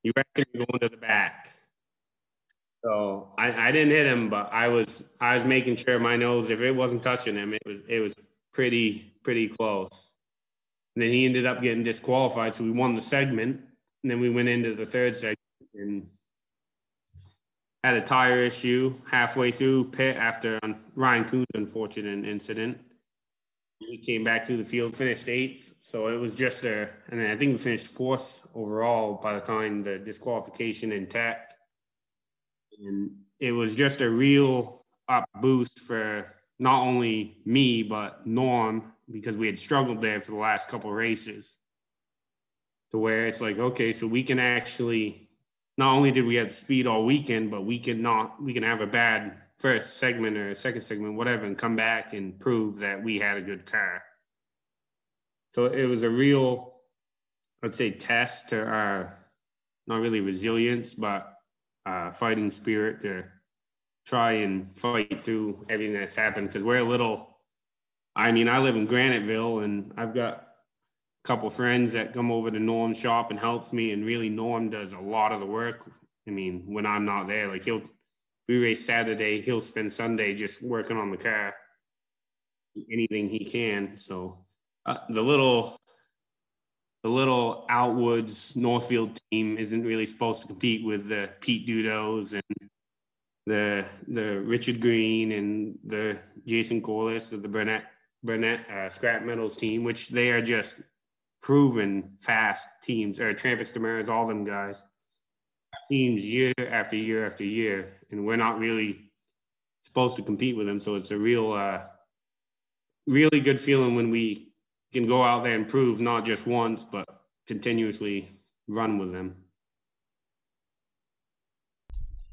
You 0.03 0.13
wreck 0.17 0.27
him, 0.35 0.47
you're 0.55 0.65
going 0.65 0.81
to 0.81 0.89
the 0.89 0.97
back." 0.97 1.51
So 2.83 3.35
I, 3.37 3.69
I 3.69 3.73
didn't 3.73 3.91
hit 3.91 4.07
him, 4.07 4.31
but 4.31 4.51
I 4.55 4.69
was 4.69 5.03
I 5.21 5.35
was 5.35 5.45
making 5.45 5.77
sure 5.77 5.99
my 5.99 6.17
nose, 6.17 6.49
if 6.49 6.61
it 6.61 6.73
wasn't 6.73 7.03
touching 7.03 7.35
him, 7.35 7.53
it 7.53 7.63
was 7.67 7.81
it 7.87 8.01
was 8.01 8.15
pretty 8.55 9.13
pretty 9.23 9.49
close. 9.49 10.13
And 10.99 11.05
then 11.05 11.13
he 11.13 11.27
ended 11.27 11.47
up 11.47 11.63
getting 11.63 11.85
disqualified. 11.85 12.55
So 12.55 12.65
we 12.65 12.73
won 12.73 12.97
the 12.97 13.01
segment. 13.01 13.61
And 14.03 14.11
then 14.11 14.19
we 14.19 14.31
went 14.31 14.49
into 14.49 14.75
the 14.75 14.85
third 14.85 15.15
segment 15.15 15.39
and 15.75 16.09
had 17.85 17.95
a 17.95 18.01
tire 18.01 18.39
issue 18.39 18.93
halfway 19.09 19.53
through 19.53 19.93
pit 19.93 20.17
after 20.17 20.59
Ryan 20.97 21.25
Coon's 21.25 21.47
unfortunate 21.55 22.29
incident. 22.29 22.79
We 23.81 23.99
came 23.99 24.25
back 24.25 24.43
through 24.43 24.57
the 24.57 24.65
field, 24.65 24.93
finished 24.93 25.29
eighth. 25.29 25.75
So 25.79 26.09
it 26.09 26.17
was 26.17 26.35
just 26.35 26.65
a, 26.65 26.89
and 27.11 27.21
then 27.21 27.31
I 27.31 27.37
think 27.37 27.53
we 27.53 27.59
finished 27.59 27.87
fourth 27.87 28.49
overall 28.57 29.21
by 29.23 29.35
the 29.35 29.41
time 29.41 29.79
the 29.85 30.01
disqualification 30.01 30.91
intact. 30.91 31.55
And 32.77 33.13
it 33.39 33.53
was 33.53 33.77
just 33.77 34.01
a 34.01 34.11
real 34.11 34.85
up 35.09 35.27
boost 35.41 35.79
for 35.79 36.35
not 36.59 36.83
only 36.83 37.37
me, 37.45 37.85
but 37.85 38.27
Norm 38.27 38.95
because 39.11 39.37
we 39.37 39.47
had 39.47 39.59
struggled 39.59 40.01
there 40.01 40.21
for 40.21 40.33
the 40.33 40.37
last 40.37 40.69
couple 40.69 40.93
races 40.93 41.59
to 42.91 42.99
where 42.99 43.27
it's 43.27 43.41
like 43.41 43.59
okay 43.59 43.93
so 43.93 44.07
we 44.07 44.23
can 44.23 44.39
actually 44.39 45.29
not 45.77 45.95
only 45.95 46.11
did 46.11 46.25
we 46.25 46.37
have 46.37 46.51
speed 46.51 46.87
all 46.87 47.05
weekend 47.05 47.51
but 47.51 47.65
we 47.65 47.79
can 47.79 48.03
not 48.03 48.43
we 48.43 48.53
can 48.53 48.63
have 48.63 48.81
a 48.81 48.87
bad 48.87 49.37
first 49.59 49.97
segment 49.97 50.37
or 50.37 50.55
second 50.55 50.83
segment 50.83 51.15
whatever 51.15 51.45
and 51.45 51.59
come 51.59 51.77
back 51.77 52.13
and 52.13 52.39
prove 52.39 52.79
that 52.79 53.03
we 53.03 53.19
had 53.19 53.37
a 53.37 53.43
good 53.43 53.67
car. 53.67 54.03
So 55.53 55.67
it 55.67 55.87
was 55.87 56.03
a 56.03 56.11
real 56.11 56.75
i'd 57.65 57.75
say 57.75 57.91
test 57.91 58.51
to 58.51 58.65
our 58.65 59.19
not 59.87 60.01
really 60.01 60.21
resilience 60.21 60.95
but 60.95 61.35
uh, 61.87 62.11
fighting 62.13 62.51
spirit 62.51 63.01
to 63.01 63.25
try 64.07 64.33
and 64.33 64.75
fight 64.75 65.21
through 65.21 65.67
everything 65.69 65.95
that's 65.95 66.15
happened 66.15 66.49
because 66.49 66.63
we're 66.63 66.79
a 66.79 66.85
little 66.85 67.28
I 68.19 68.33
mean, 68.33 68.49
I 68.49 68.59
live 68.59 68.75
in 68.75 68.89
Graniteville 68.89 69.63
and 69.63 69.93
I've 69.97 70.13
got 70.13 70.35
a 70.35 70.43
couple 71.23 71.49
friends 71.51 71.93
that 71.93 72.13
come 72.13 72.33
over 72.33 72.51
to 72.51 72.59
Norm's 72.59 72.99
shop 72.99 73.31
and 73.31 73.39
helps 73.39 73.73
me. 73.73 73.93
And 73.93 74.05
really, 74.05 74.29
Norm 74.29 74.69
does 74.69 74.93
a 74.93 74.99
lot 74.99 75.31
of 75.31 75.39
the 75.39 75.47
work. 75.47 75.89
I 76.27 76.33
mean, 76.33 76.65
when 76.67 76.85
I'm 76.85 77.05
not 77.05 77.29
there, 77.29 77.47
like 77.47 77.63
he'll, 77.63 77.81
we 78.49 78.59
race 78.59 78.85
Saturday, 78.85 79.41
he'll 79.41 79.61
spend 79.61 79.93
Sunday 79.93 80.35
just 80.35 80.65
working 80.65 80.97
on 80.97 81.13
the 81.13 81.17
car, 81.17 81.55
anything 82.93 83.29
he 83.29 83.39
can. 83.39 83.97
So 83.97 84.45
uh, 84.85 84.99
the 85.11 85.23
little, 85.23 85.81
the 87.05 87.11
little 87.11 87.67
Outwoods 87.71 88.57
Northfield 88.57 89.21
team 89.31 89.59
isn't 89.59 89.85
really 89.85 90.07
supposed 90.07 90.43
to 90.43 90.49
compete 90.49 90.85
with 90.85 91.09
the 91.09 91.31
Pete 91.41 91.69
Dudos 91.69 92.33
and 92.33 92.71
the 93.47 93.87
the 94.09 94.41
Richard 94.41 94.81
Green 94.81 95.33
and 95.33 95.79
the 95.85 96.19
Jason 96.45 96.83
Corliss 96.83 97.33
of 97.33 97.43
the 97.43 97.49
Burnett 97.49 97.85
Burnett 98.25 98.69
uh, 98.71 98.89
Scrap 98.89 99.23
Metals 99.23 99.57
team, 99.57 99.85
which 99.85 100.09
they 100.09 100.31
are 100.31 100.43
just 100.43 100.81
proven 101.41 102.13
fast 102.19 102.67
teams, 102.83 103.21
or 103.21 103.33
Travis 103.33 103.71
Demers, 103.71 104.09
all 104.09 104.27
them 104.27 104.45
guys, 104.45 104.85
teams 105.89 106.27
year 106.27 106.53
after 106.59 106.97
year 106.97 107.27
after 107.27 107.45
year, 107.45 107.93
and 108.11 108.27
we're 108.27 108.37
not 108.37 108.59
really 108.59 108.99
supposed 109.83 110.17
to 110.17 110.23
compete 110.23 110.57
with 110.57 110.67
them. 110.67 110.79
So 110.79 110.97
it's 110.97 111.13
a 111.13 111.19
real, 111.19 111.53
uh, 111.53 111.83
really 113.07 113.41
good 113.41 113.61
feeling 113.61 113.95
when 113.95 114.11
we 114.11 114.53
can 114.93 115.07
go 115.07 115.23
out 115.23 115.43
there 115.43 115.55
and 115.55 115.69
prove 115.69 116.01
not 116.01 116.25
just 116.25 116.47
once, 116.47 116.85
but 116.85 117.07
continuously 117.47 118.29
run 118.67 118.99
with 118.99 119.13
them. 119.13 119.37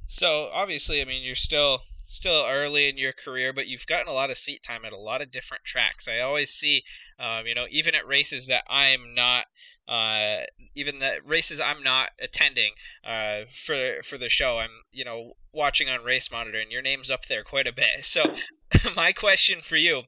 So 0.08 0.50
obviously, 0.54 1.02
I 1.02 1.06
mean, 1.06 1.24
you're 1.24 1.36
still 1.36 1.82
still 2.16 2.46
early 2.48 2.90
in 2.90 2.98
your 2.98 3.14
career, 3.14 3.54
but 3.54 3.68
you've 3.68 3.86
gotten 3.86 4.08
a 4.08 4.14
lot 4.14 4.32
of 4.32 4.38
seat 4.38 4.64
time 4.64 4.86
at 4.86 4.94
a 4.94 4.98
lot 4.98 5.22
of 5.22 5.32
different 5.32 5.64
tracks. 5.66 6.08
I 6.08 6.20
always 6.22 6.52
see, 6.52 6.84
um, 7.20 7.46
you 7.46 7.56
know, 7.56 7.66
even 7.70 7.96
at 7.96 8.08
races 8.08 8.48
that 8.48 8.64
I'm 8.70 9.14
not. 9.14 9.46
Uh, 9.88 10.40
even 10.74 10.98
the 10.98 11.18
races 11.24 11.60
I'm 11.60 11.84
not 11.84 12.10
attending 12.20 12.74
uh, 13.06 13.42
for 13.68 14.02
for 14.02 14.18
the 14.18 14.30
show, 14.30 14.58
I'm 14.58 14.72
you 14.92 15.06
know 15.06 15.34
watching 15.54 15.90
on 15.90 16.04
Race 16.04 16.32
Monitor, 16.32 16.60
and 16.60 16.72
your 16.72 16.82
name's 16.82 17.12
up 17.12 17.28
there 17.28 17.44
quite 17.44 17.68
a 17.68 17.72
bit. 17.72 17.86
So, 18.04 18.24
my 18.96 19.14
question 19.14 19.62
for 19.62 19.78
you 19.78 20.02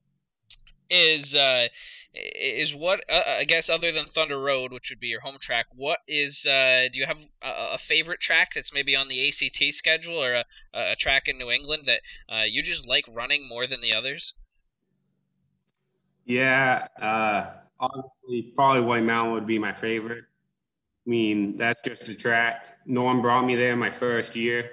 is, 0.90 1.36
uh, 1.36 1.68
is 2.18 2.74
what 2.74 3.02
uh, 3.10 3.24
I 3.26 3.44
guess 3.44 3.70
other 3.70 3.92
than 3.92 4.06
Thunder 4.06 4.40
Road, 4.40 4.72
which 4.72 4.90
would 4.90 5.00
be 5.00 5.08
your 5.08 5.22
home 5.22 5.38
track, 5.40 5.68
what 5.76 6.00
is 6.08 6.46
uh, 6.46 6.88
do 6.92 7.00
you 7.00 7.06
have 7.06 7.20
a, 7.42 7.76
a, 7.76 7.78
favorite 7.78 8.20
track 8.20 8.54
that's 8.56 8.74
maybe 8.74 8.96
on 8.96 9.08
the 9.08 9.28
ACT 9.28 9.74
schedule 9.74 10.22
or 10.22 10.34
a, 10.34 10.46
a 10.74 10.96
track 10.96 11.24
in 11.28 11.38
New 11.38 11.52
England 11.52 11.84
that 11.86 12.02
uh, 12.34 12.44
you 12.44 12.64
just 12.64 12.88
like 12.88 13.06
running 13.14 13.48
more 13.48 13.68
than 13.68 13.82
the 13.82 13.94
others? 13.94 14.34
Yeah, 16.26 16.88
uh, 17.00 17.52
obviously, 17.80 18.52
probably 18.56 18.82
White 18.82 19.04
Mountain 19.04 19.34
would 19.34 19.46
be 19.46 19.60
my 19.60 19.74
favorite. 19.74 20.24
I 21.06 21.10
mean, 21.10 21.56
that's 21.56 21.82
just 21.82 22.10
a 22.10 22.16
track. 22.16 22.80
Norm 22.86 23.22
brought 23.22 23.46
me 23.46 23.56
there 23.56 23.76
my 23.76 23.90
first 23.90 24.36
year. 24.36 24.72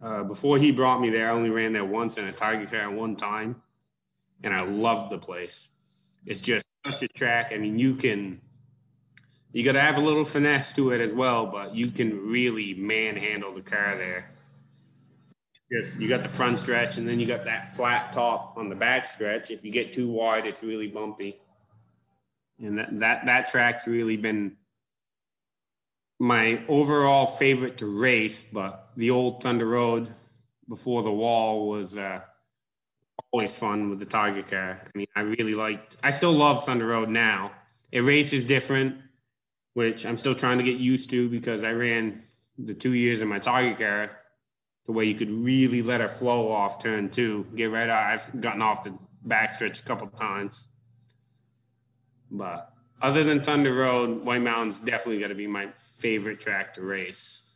Uh, 0.00 0.24
before 0.24 0.58
he 0.58 0.72
brought 0.72 1.00
me 1.00 1.10
there, 1.10 1.28
I 1.28 1.32
only 1.32 1.50
ran 1.50 1.72
there 1.72 1.84
once 1.84 2.18
in 2.18 2.24
a 2.24 2.32
Tiger 2.32 2.66
car 2.66 2.90
one 2.90 3.14
time, 3.14 3.62
and 4.42 4.52
I 4.52 4.64
loved 4.64 5.12
the 5.12 5.18
place. 5.18 5.70
It's 6.26 6.40
just 6.40 6.64
such 6.86 7.02
a 7.02 7.08
track. 7.08 7.52
I 7.52 7.58
mean, 7.58 7.78
you 7.78 7.94
can, 7.94 8.40
you 9.52 9.64
got 9.64 9.72
to 9.72 9.80
have 9.80 9.96
a 9.96 10.00
little 10.00 10.24
finesse 10.24 10.72
to 10.74 10.92
it 10.92 11.00
as 11.00 11.12
well, 11.12 11.46
but 11.46 11.74
you 11.74 11.90
can 11.90 12.30
really 12.30 12.74
manhandle 12.74 13.52
the 13.52 13.60
car 13.60 13.96
there. 13.96 14.30
Just 15.72 15.98
you 15.98 16.08
got 16.08 16.22
the 16.22 16.28
front 16.28 16.58
stretch, 16.58 16.98
and 16.98 17.08
then 17.08 17.18
you 17.18 17.26
got 17.26 17.44
that 17.44 17.74
flat 17.74 18.12
top 18.12 18.54
on 18.58 18.68
the 18.68 18.74
back 18.74 19.06
stretch. 19.06 19.50
If 19.50 19.64
you 19.64 19.72
get 19.72 19.92
too 19.92 20.08
wide, 20.10 20.46
it's 20.46 20.62
really 20.62 20.86
bumpy, 20.86 21.40
and 22.62 22.76
that 22.76 22.98
that 22.98 23.24
that 23.24 23.48
track's 23.48 23.86
really 23.86 24.18
been 24.18 24.58
my 26.18 26.62
overall 26.68 27.24
favorite 27.24 27.78
to 27.78 27.86
race, 27.86 28.42
but 28.42 28.90
the 28.96 29.10
old 29.10 29.42
Thunder 29.42 29.66
Road 29.66 30.14
before 30.68 31.02
the 31.02 31.10
wall 31.10 31.68
was 31.68 31.96
uh, 31.96 32.20
always 33.32 33.56
fun 33.56 33.90
with 33.90 33.98
the 33.98 34.06
Tiger 34.06 34.42
car. 34.42 34.80
I 34.84 34.90
mean, 34.96 35.08
I 35.16 35.22
really 35.22 35.54
liked. 35.54 35.96
I 36.04 36.10
still 36.10 36.32
love 36.32 36.64
Thunder 36.64 36.86
Road 36.86 37.08
now. 37.08 37.52
It 37.90 38.04
races 38.04 38.46
different, 38.46 38.96
which 39.74 40.06
I'm 40.06 40.16
still 40.16 40.34
trying 40.34 40.58
to 40.58 40.64
get 40.64 40.78
used 40.78 41.10
to 41.10 41.28
because 41.28 41.64
I 41.64 41.72
ran 41.72 42.22
the 42.58 42.74
two 42.74 42.92
years 42.92 43.22
in 43.22 43.28
my 43.28 43.38
Tiger 43.38 43.74
car 43.74 44.10
the 44.86 44.92
way 44.92 45.04
you 45.04 45.14
could 45.14 45.30
really 45.30 45.82
let 45.82 46.00
her 46.00 46.08
flow 46.08 46.50
off 46.50 46.82
turn 46.82 47.08
two, 47.08 47.46
get 47.54 47.70
right 47.70 47.88
out. 47.88 48.04
I've 48.04 48.40
gotten 48.40 48.62
off 48.62 48.84
the 48.84 48.96
backstretch 49.26 49.80
a 49.80 49.84
couple 49.84 50.08
times, 50.08 50.68
but 52.30 52.72
other 53.00 53.24
than 53.24 53.40
Thunder 53.42 53.72
Road, 53.72 54.26
White 54.26 54.42
Mountain's 54.42 54.80
definitely 54.80 55.18
going 55.18 55.30
to 55.30 55.36
be 55.36 55.46
my 55.46 55.68
favorite 55.76 56.40
track 56.40 56.74
to 56.74 56.82
race. 56.82 57.46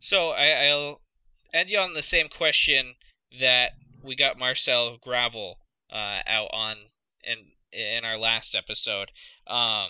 So 0.00 0.30
I, 0.30 0.74
will 0.74 1.00
end 1.52 1.70
you 1.70 1.78
on 1.78 1.94
the 1.94 2.02
same 2.02 2.28
question 2.28 2.94
that 3.40 3.72
we 4.04 4.16
got 4.16 4.38
Marcel 4.38 4.98
Gravel 5.02 5.58
uh, 5.92 6.20
out 6.26 6.50
on 6.52 6.76
in 7.24 7.38
in 7.72 8.04
our 8.04 8.18
last 8.18 8.54
episode. 8.54 9.10
Um, 9.46 9.88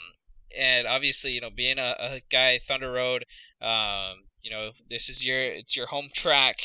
and 0.57 0.87
obviously, 0.87 1.33
you 1.33 1.41
know, 1.41 1.51
being 1.51 1.79
a, 1.79 1.95
a 1.99 2.23
guy 2.31 2.61
Thunder 2.67 2.93
Road, 2.93 3.25
um, 3.61 4.25
you 4.43 4.51
know, 4.51 4.71
this 4.89 5.09
is 5.09 5.25
your 5.25 5.43
it's 5.43 5.77
your 5.77 5.87
home 5.87 6.09
track. 6.13 6.57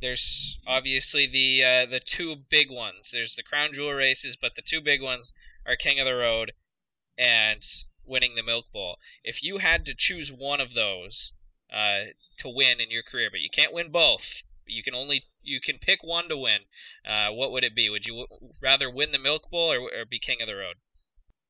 There's 0.00 0.58
obviously 0.66 1.26
the 1.26 1.64
uh, 1.64 1.86
the 1.86 2.00
two 2.00 2.36
big 2.50 2.70
ones. 2.70 3.10
There's 3.12 3.34
the 3.34 3.42
Crown 3.42 3.70
Jewel 3.74 3.92
races, 3.92 4.36
but 4.40 4.52
the 4.54 4.62
two 4.62 4.80
big 4.80 5.02
ones 5.02 5.32
are 5.66 5.76
King 5.76 5.98
of 5.98 6.06
the 6.06 6.14
Road 6.14 6.52
and 7.18 7.62
winning 8.06 8.34
the 8.34 8.42
Milk 8.42 8.66
Bowl. 8.72 8.98
If 9.22 9.42
you 9.42 9.58
had 9.58 9.86
to 9.86 9.94
choose 9.96 10.30
one 10.30 10.60
of 10.60 10.74
those 10.74 11.32
uh, 11.72 12.12
to 12.38 12.48
win 12.48 12.80
in 12.80 12.90
your 12.90 13.02
career, 13.02 13.30
but 13.30 13.40
you 13.40 13.48
can't 13.50 13.72
win 13.72 13.90
both, 13.90 14.42
you 14.66 14.82
can 14.82 14.94
only 14.94 15.24
you 15.44 15.60
can 15.60 15.78
pick 15.78 16.02
one 16.02 16.28
to 16.28 16.36
win. 16.36 16.60
Uh, 17.08 17.32
what 17.32 17.52
would 17.52 17.64
it 17.64 17.74
be? 17.74 17.88
Would 17.88 18.06
you 18.06 18.26
w- 18.28 18.52
rather 18.62 18.90
win 18.90 19.12
the 19.12 19.18
Milk 19.18 19.50
Bowl 19.50 19.72
or, 19.72 19.78
or, 19.78 20.04
be 20.08 20.18
King 20.18 20.38
of 20.40 20.48
the 20.48 20.56
Road? 20.56 20.76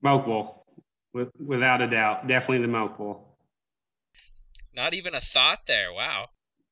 Milk 0.03 0.27
Bowl, 0.27 0.67
with, 1.13 1.31
without 1.39 1.81
a 1.81 1.87
doubt, 1.87 2.27
definitely 2.27 2.59
the 2.59 2.73
Milk 2.73 2.99
Bowl. 2.99 3.39
Not 4.75 4.95
even 4.95 5.15
a 5.15 5.21
thought 5.21 5.61
there. 5.67 5.93
Wow. 5.93 6.27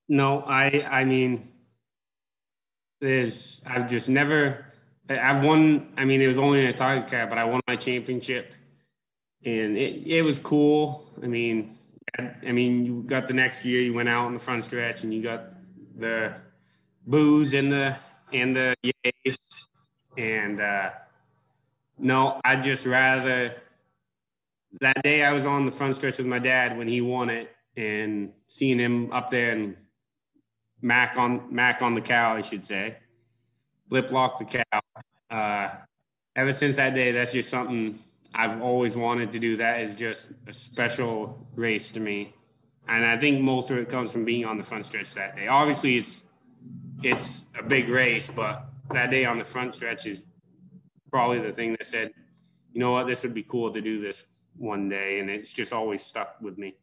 No, 0.09 0.43
I 0.43 0.86
I 0.90 1.05
mean, 1.05 1.49
there's 3.01 3.62
I've 3.66 3.89
just 3.89 4.09
never 4.09 4.66
I've 5.09 5.44
won. 5.44 5.93
I 5.97 6.05
mean, 6.05 6.20
it 6.20 6.27
was 6.27 6.39
only 6.39 6.62
in 6.62 6.66
a 6.66 6.73
Tiger 6.73 7.07
car, 7.09 7.27
but 7.27 7.39
I 7.39 7.44
won 7.44 7.61
my 7.66 7.77
championship, 7.77 8.55
and 9.44 9.77
it, 9.77 10.07
it 10.07 10.23
was 10.23 10.39
cool. 10.39 11.09
I 11.23 11.27
mean, 11.27 11.77
I 12.19 12.53
mean, 12.53 12.85
you 12.85 13.03
got 13.03 13.27
the 13.27 13.35
next 13.35 13.65
year. 13.65 13.81
You 13.81 13.94
went 13.94 14.09
out 14.09 14.28
in 14.28 14.35
the 14.35 14.39
front 14.39 14.65
stretch, 14.65 15.03
and 15.03 15.12
you 15.12 15.23
got 15.23 15.44
the 15.97 16.35
booze 17.06 17.54
and 17.54 17.72
the 17.72 17.96
and 18.32 18.56
the 18.56 18.76
yays. 18.84 19.38
And 20.16 20.60
uh, 20.60 20.90
no, 21.98 22.40
I'd 22.44 22.62
just 22.62 22.86
rather 22.86 23.54
that 24.80 25.02
day 25.02 25.22
I 25.22 25.32
was 25.32 25.46
on 25.46 25.64
the 25.64 25.70
front 25.70 25.96
stretch 25.96 26.18
with 26.18 26.26
my 26.26 26.38
dad 26.38 26.76
when 26.76 26.88
he 26.88 27.00
won 27.00 27.30
it, 27.30 27.50
and 27.76 28.32
seeing 28.46 28.78
him 28.78 29.12
up 29.12 29.30
there 29.30 29.52
and 29.52 29.76
Mac 30.80 31.18
on 31.18 31.54
Mac 31.54 31.82
on 31.82 31.94
the 31.94 32.00
cow, 32.00 32.34
I 32.34 32.40
should 32.40 32.64
say 32.64 32.96
lip 33.90 34.10
lock 34.10 34.38
the 34.38 34.44
cow. 34.44 34.80
Uh, 35.30 35.68
ever 36.34 36.52
since 36.52 36.76
that 36.76 36.94
day, 36.94 37.12
that's 37.12 37.32
just 37.32 37.48
something 37.50 37.98
I've 38.34 38.60
always 38.60 38.96
wanted 38.96 39.32
to 39.32 39.38
do. 39.38 39.56
That 39.58 39.80
is 39.82 39.96
just 39.96 40.32
a 40.46 40.52
special 40.52 41.46
race 41.54 41.90
to 41.92 42.00
me, 42.00 42.34
and 42.88 43.04
I 43.04 43.18
think 43.18 43.40
most 43.40 43.70
of 43.70 43.78
it 43.78 43.88
comes 43.88 44.12
from 44.12 44.24
being 44.24 44.44
on 44.44 44.56
the 44.56 44.64
front 44.64 44.86
stretch 44.86 45.14
that 45.14 45.36
day. 45.36 45.46
Obviously, 45.46 45.96
it's 45.96 46.24
it's 47.04 47.46
a 47.58 47.62
big 47.62 47.88
race, 47.88 48.30
but 48.30 48.66
that 48.90 49.10
day 49.10 49.24
on 49.24 49.38
the 49.38 49.44
front 49.44 49.74
stretch 49.74 50.06
is 50.06 50.26
probably 51.10 51.40
the 51.40 51.52
thing 51.52 51.72
that 51.72 51.86
said, 51.86 52.12
you 52.72 52.80
know 52.80 52.92
what, 52.92 53.06
this 53.06 53.22
would 53.22 53.34
be 53.34 53.42
cool 53.42 53.70
to 53.72 53.80
do 53.80 54.00
this 54.00 54.26
one 54.56 54.88
day, 54.88 55.18
and 55.18 55.30
it's 55.30 55.52
just 55.52 55.72
always 55.72 56.02
stuck 56.02 56.36
with 56.40 56.58
me. 56.58 56.74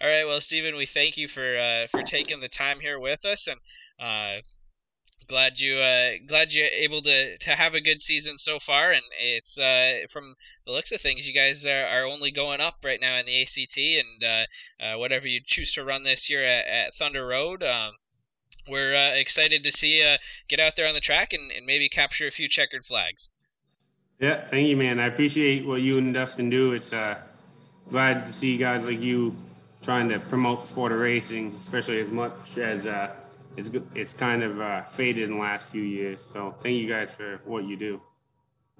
All 0.00 0.08
right, 0.08 0.24
well, 0.24 0.40
Stephen, 0.40 0.76
we 0.76 0.86
thank 0.86 1.16
you 1.16 1.28
for 1.28 1.56
uh, 1.56 1.86
for 1.88 2.02
taking 2.02 2.40
the 2.40 2.48
time 2.48 2.80
here 2.80 2.98
with 2.98 3.24
us, 3.24 3.46
and 3.46 3.60
uh, 4.00 4.42
glad 5.28 5.60
you 5.60 5.76
uh, 5.76 6.12
glad 6.26 6.52
you're 6.52 6.66
able 6.66 7.02
to, 7.02 7.38
to 7.38 7.50
have 7.50 7.74
a 7.74 7.80
good 7.80 8.02
season 8.02 8.38
so 8.38 8.58
far, 8.58 8.92
and 8.92 9.02
it's 9.20 9.58
uh, 9.58 10.06
from 10.10 10.34
the 10.66 10.72
looks 10.72 10.92
of 10.92 11.00
things, 11.00 11.26
you 11.26 11.34
guys 11.34 11.64
are, 11.66 11.86
are 11.86 12.04
only 12.04 12.30
going 12.30 12.60
up 12.60 12.76
right 12.82 13.00
now 13.00 13.16
in 13.16 13.26
the 13.26 13.42
ACT, 13.42 13.76
and 13.78 14.24
uh, 14.24 14.84
uh, 14.84 14.98
whatever 14.98 15.28
you 15.28 15.40
choose 15.46 15.72
to 15.74 15.84
run 15.84 16.02
this 16.02 16.28
year 16.28 16.44
at, 16.44 16.66
at 16.66 16.94
Thunder 16.94 17.26
Road. 17.26 17.62
Um, 17.62 17.92
we're 18.68 18.94
uh, 18.94 19.14
excited 19.14 19.64
to 19.64 19.72
see 19.72 19.98
you 19.98 20.16
get 20.48 20.60
out 20.60 20.76
there 20.76 20.86
on 20.86 20.94
the 20.94 21.00
track 21.00 21.32
and, 21.32 21.50
and 21.50 21.66
maybe 21.66 21.88
capture 21.88 22.26
a 22.26 22.30
few 22.30 22.48
checkered 22.48 22.86
flags. 22.86 23.30
Yeah, 24.20 24.46
thank 24.46 24.68
you, 24.68 24.76
man. 24.76 25.00
I 25.00 25.06
appreciate 25.06 25.66
what 25.66 25.82
you 25.82 25.98
and 25.98 26.14
Dustin 26.14 26.48
do. 26.48 26.72
It's 26.74 26.92
uh, 26.92 27.18
glad 27.90 28.26
to 28.26 28.32
see 28.32 28.56
guys 28.56 28.86
like 28.86 29.00
you 29.00 29.34
trying 29.82 30.08
to 30.10 30.20
promote 30.20 30.60
the 30.60 30.66
sport 30.68 30.92
of 30.92 30.98
racing, 30.98 31.54
especially 31.56 31.98
as 31.98 32.10
much 32.10 32.56
as 32.58 32.86
uh, 32.86 33.10
it's 33.56 33.70
it's 33.94 34.14
kind 34.14 34.42
of 34.42 34.60
uh, 34.60 34.82
faded 34.84 35.24
in 35.24 35.36
the 35.36 35.42
last 35.42 35.68
few 35.68 35.82
years. 35.82 36.22
So 36.22 36.54
thank 36.60 36.76
you 36.76 36.88
guys 36.88 37.14
for 37.14 37.40
what 37.44 37.64
you 37.64 37.76
do. 37.76 38.00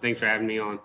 Thanks 0.01 0.21
for 0.21 0.27
having 0.27 0.47
me 0.47 0.59
on. 0.59 0.79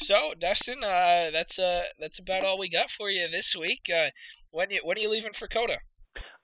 So, 0.00 0.34
Dustin, 0.38 0.82
uh, 0.84 1.30
that's 1.32 1.58
uh, 1.58 1.84
that's 1.98 2.18
about 2.18 2.44
all 2.44 2.58
we 2.58 2.68
got 2.68 2.90
for 2.90 3.10
you 3.10 3.28
this 3.28 3.54
week. 3.56 3.90
Uh, 3.94 4.10
when 4.50 4.70
you 4.70 4.80
when 4.84 4.96
are 4.96 5.00
you 5.00 5.10
leaving 5.10 5.32
for 5.32 5.48
COTA? 5.48 5.78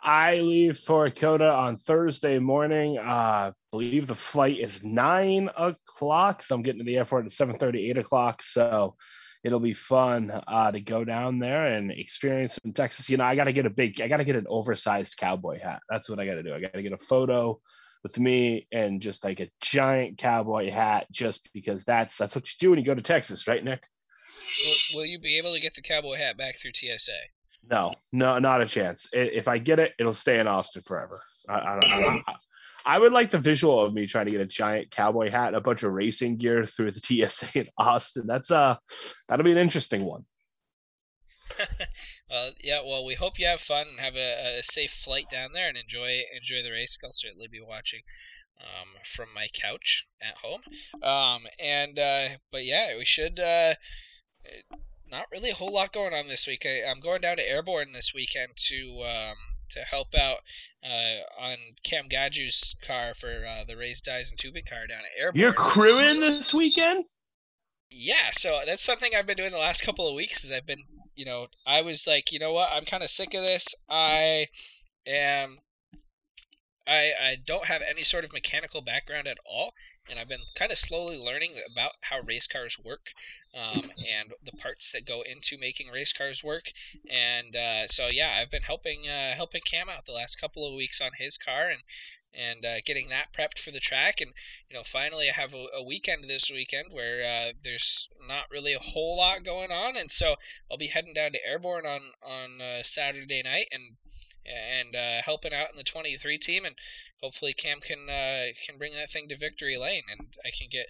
I 0.01 0.41
leave 0.41 0.79
for 0.79 1.11
COTA 1.11 1.51
on 1.51 1.77
Thursday 1.77 2.39
morning. 2.39 2.99
Uh, 2.99 3.53
believe 3.71 4.07
the 4.07 4.15
flight 4.15 4.59
is 4.59 4.85
nine 4.85 5.49
o'clock, 5.57 6.43
so 6.43 6.55
I'm 6.55 6.63
getting 6.63 6.81
to 6.81 6.85
the 6.85 6.97
airport 6.97 7.27
at 7.27 7.33
7 7.33 7.57
30, 7.57 7.91
8 7.91 7.99
o'clock. 7.99 8.43
So 8.43 8.97
it'll 9.45 9.61
be 9.61 9.73
fun 9.73 10.33
uh, 10.49 10.73
to 10.73 10.81
go 10.81 11.05
down 11.05 11.39
there 11.39 11.67
and 11.67 11.91
experience 11.91 12.59
some 12.63 12.73
Texas. 12.73 13.11
You 13.11 13.19
know, 13.19 13.25
I 13.25 13.37
got 13.37 13.45
to 13.45 13.53
get 13.53 13.67
a 13.67 13.71
big, 13.71 14.01
I 14.01 14.09
got 14.09 14.19
to 14.19 14.25
get 14.25 14.37
an 14.37 14.47
oversized 14.49 15.17
cowboy 15.19 15.59
hat. 15.59 15.81
That's 15.89 16.09
what 16.09 16.19
I 16.19 16.27
got 16.27 16.35
to 16.35 16.43
do. 16.43 16.55
I 16.55 16.61
got 16.61 16.73
to 16.73 16.83
get 16.83 16.93
a 16.93 16.99
photo 16.99 17.61
with 18.03 18.19
me 18.19 18.67
and 18.73 19.01
just 19.01 19.25
like 19.25 19.41
a 19.41 19.49
giant 19.61 20.17
cowboy 20.17 20.71
hat, 20.71 21.07
just 21.11 21.53
because 21.53 21.85
that's 21.85 22.17
that's 22.17 22.35
what 22.35 22.49
you 22.49 22.57
do 22.59 22.71
when 22.71 22.79
you 22.79 22.85
go 22.85 22.95
to 22.95 23.03
Texas, 23.03 23.47
right, 23.47 23.63
Nick? 23.63 23.83
will, 24.65 25.01
will 25.01 25.07
you 25.07 25.19
be 25.19 25.39
able 25.39 25.53
to 25.53 25.61
get 25.61 25.75
the 25.75 25.83
cowboy 25.83 26.17
hat 26.17 26.37
back 26.37 26.59
through 26.59 26.73
TSA? 26.75 27.13
No, 27.69 27.95
no, 28.13 28.39
not 28.39 28.63
a 28.63 28.67
chance. 28.67 29.09
If 29.13 29.49
I 29.49 29.59
get 29.59 29.79
it, 29.79 29.93
it'll 29.99 30.15
stay 30.15 30.41
in 30.41 30.49
Austin 30.49 30.83
forever. 30.83 31.21
I, 31.49 31.55
I, 31.55 31.81
don't- 31.81 32.25
I, 32.85 32.99
would 32.99 33.13
like 33.13 33.31
the 33.31 33.39
visual 33.39 33.85
of 33.85 33.93
me 33.93 34.07
trying 34.07 34.27
to 34.27 34.33
get 34.33 34.41
a 34.41 34.47
giant 34.47 34.91
cowboy 34.91 35.31
hat 35.31 35.49
and 35.49 35.57
a 35.57 35.61
bunch 35.61 35.83
of 35.83 35.93
racing 35.93 36.37
gear 36.37 36.65
through 36.65 36.91
the 36.93 37.01
TSA 37.29 37.61
in 37.61 37.67
Austin. 37.79 38.27
That's 38.27 38.51
uh, 38.51 38.77
that'll 39.29 39.45
be 39.45 39.53
an 39.53 39.59
interesting 39.59 40.05
one. 40.05 40.25
well, 42.31 42.53
yeah. 42.63 42.81
Well, 42.85 43.05
we 43.05 43.15
hope 43.15 43.39
you 43.39 43.47
have 43.47 43.61
fun 43.61 43.87
and 43.89 44.01
have 44.01 44.15
a, 44.17 44.59
a 44.59 44.63
safe 44.63 44.93
flight 45.05 45.27
down 45.31 45.51
there 45.53 45.69
and 45.69 45.77
enjoy 45.77 46.23
enjoy 46.35 46.63
the 46.63 46.71
race. 46.71 46.97
I'll 47.05 47.13
certainly 47.13 47.49
be 47.49 47.61
watching 47.61 48.01
um, 48.61 48.89
from 49.15 49.29
my 49.35 49.49
couch 49.55 50.05
at 50.23 50.35
home. 50.37 50.63
Um, 51.03 51.43
and 51.59 51.99
uh, 51.99 52.29
but 52.53 52.65
yeah, 52.65 52.97
we 52.97 53.05
should. 53.05 53.39
Uh, 53.39 53.75
not 55.11 55.27
really 55.33 55.51
a 55.51 55.55
whole 55.55 55.73
lot 55.73 55.93
going 55.93 56.15
on 56.15 56.29
this 56.29 56.47
week. 56.47 56.65
I, 56.65 56.89
I'm 56.89 57.01
going 57.01 57.21
down 57.21 57.37
to 57.37 57.49
Airborne 57.49 57.93
this 57.93 58.13
weekend 58.15 58.53
to 58.69 59.03
um, 59.03 59.37
to 59.73 59.81
help 59.81 60.15
out 60.15 60.39
uh, 60.85 61.43
on 61.43 61.57
Cam 61.83 62.09
Gadju's 62.09 62.75
car 62.87 63.15
for 63.15 63.45
uh, 63.47 63.65
the 63.67 63.77
raised 63.77 64.05
dies 64.05 64.31
and 64.31 64.39
tubing 64.39 64.65
car 64.69 64.87
down 64.87 65.01
at 65.01 65.21
Airborne. 65.21 65.41
You're 65.41 65.53
crewing 65.53 66.21
this 66.21 66.55
weekend? 66.55 67.05
Yeah, 67.91 68.31
so 68.33 68.61
that's 68.65 68.85
something 68.85 69.11
I've 69.15 69.27
been 69.27 69.37
doing 69.37 69.51
the 69.53 69.59
last 69.59 69.83
couple 69.83 70.09
of 70.09 70.15
weeks. 70.15 70.45
Is 70.45 70.53
I've 70.53 70.67
been, 70.67 70.85
you 71.17 71.25
know, 71.25 71.49
I 71.67 71.83
was 71.83 72.07
like, 72.07 72.33
you 72.33 72.39
know 72.39 72.53
what, 72.53 72.71
I'm 72.73 72.85
kind 72.85 73.03
of 73.03 73.11
sick 73.11 73.35
of 73.35 73.43
this. 73.43 73.67
I 73.89 74.47
am, 75.07 75.59
I 76.91 77.13
I 77.21 77.37
don't 77.47 77.67
have 77.67 77.83
any 77.83 78.03
sort 78.03 78.25
of 78.25 78.33
mechanical 78.33 78.81
background 78.81 79.29
at 79.29 79.39
all, 79.47 79.75
and 80.11 80.19
I've 80.19 80.29
been 80.29 80.43
kind 80.57 80.73
of 80.73 80.79
slowly 80.79 81.17
learning 81.17 81.55
about 81.71 81.93
how 82.01 82.19
race 82.21 82.49
cars 82.49 82.77
work, 82.85 83.13
um, 83.55 83.93
and 84.13 84.33
the 84.45 84.53
parts 84.59 84.91
that 84.93 85.07
go 85.07 85.23
into 85.23 85.57
making 85.57 85.89
race 85.89 86.13
cars 86.13 86.43
work. 86.43 86.73
And 87.09 87.55
uh, 87.55 87.87
so 87.87 88.09
yeah, 88.09 88.33
I've 88.41 88.51
been 88.51 88.63
helping 88.63 89.09
uh, 89.09 89.35
helping 89.37 89.63
Cam 89.65 89.89
out 89.89 90.07
the 90.07 90.13
last 90.13 90.41
couple 90.41 90.67
of 90.67 90.75
weeks 90.75 91.01
on 91.01 91.13
his 91.17 91.39
car 91.39 91.69
and 91.69 91.83
and 92.35 92.65
uh, 92.65 92.81
getting 92.85 93.09
that 93.11 93.33
prepped 93.33 93.61
for 93.61 93.71
the 93.71 93.81
track. 93.81 94.21
And 94.21 94.33
you 94.69 94.77
know, 94.77 94.83
finally, 94.85 95.29
I 95.31 95.33
have 95.33 95.55
a, 95.55 95.67
a 95.75 95.83
weekend 95.85 96.29
this 96.29 96.51
weekend 96.51 96.93
where 96.93 97.25
uh, 97.25 97.53
there's 97.63 98.09
not 98.27 98.51
really 98.51 98.73
a 98.73 98.81
whole 98.81 99.17
lot 99.17 99.45
going 99.45 99.71
on, 99.71 99.97
and 99.97 100.11
so 100.11 100.35
I'll 100.69 100.77
be 100.77 100.89
heading 100.89 101.15
down 101.15 101.33
to 101.33 101.47
Airborne 101.47 101.87
on 101.87 102.01
on 102.23 102.61
uh, 102.61 102.83
Saturday 102.83 103.43
night 103.45 103.69
and 103.71 103.97
and 104.51 104.95
uh, 104.97 105.23
helping 105.25 105.53
out 105.55 105.71
in 105.71 105.77
the 105.77 105.85
23 105.85 106.39
team, 106.39 106.65
and 106.65 106.75
hopefully 107.23 107.55
Cam 107.55 107.81
can 107.81 108.09
uh, 108.09 108.47
can 108.67 108.79
bring 108.79 108.95
that 108.95 109.11
thing 109.11 109.29
to 109.29 109.37
victory 109.39 109.77
lane, 109.77 110.03
and 110.11 110.27
I 110.45 110.51
can 110.57 110.69
get 110.71 110.87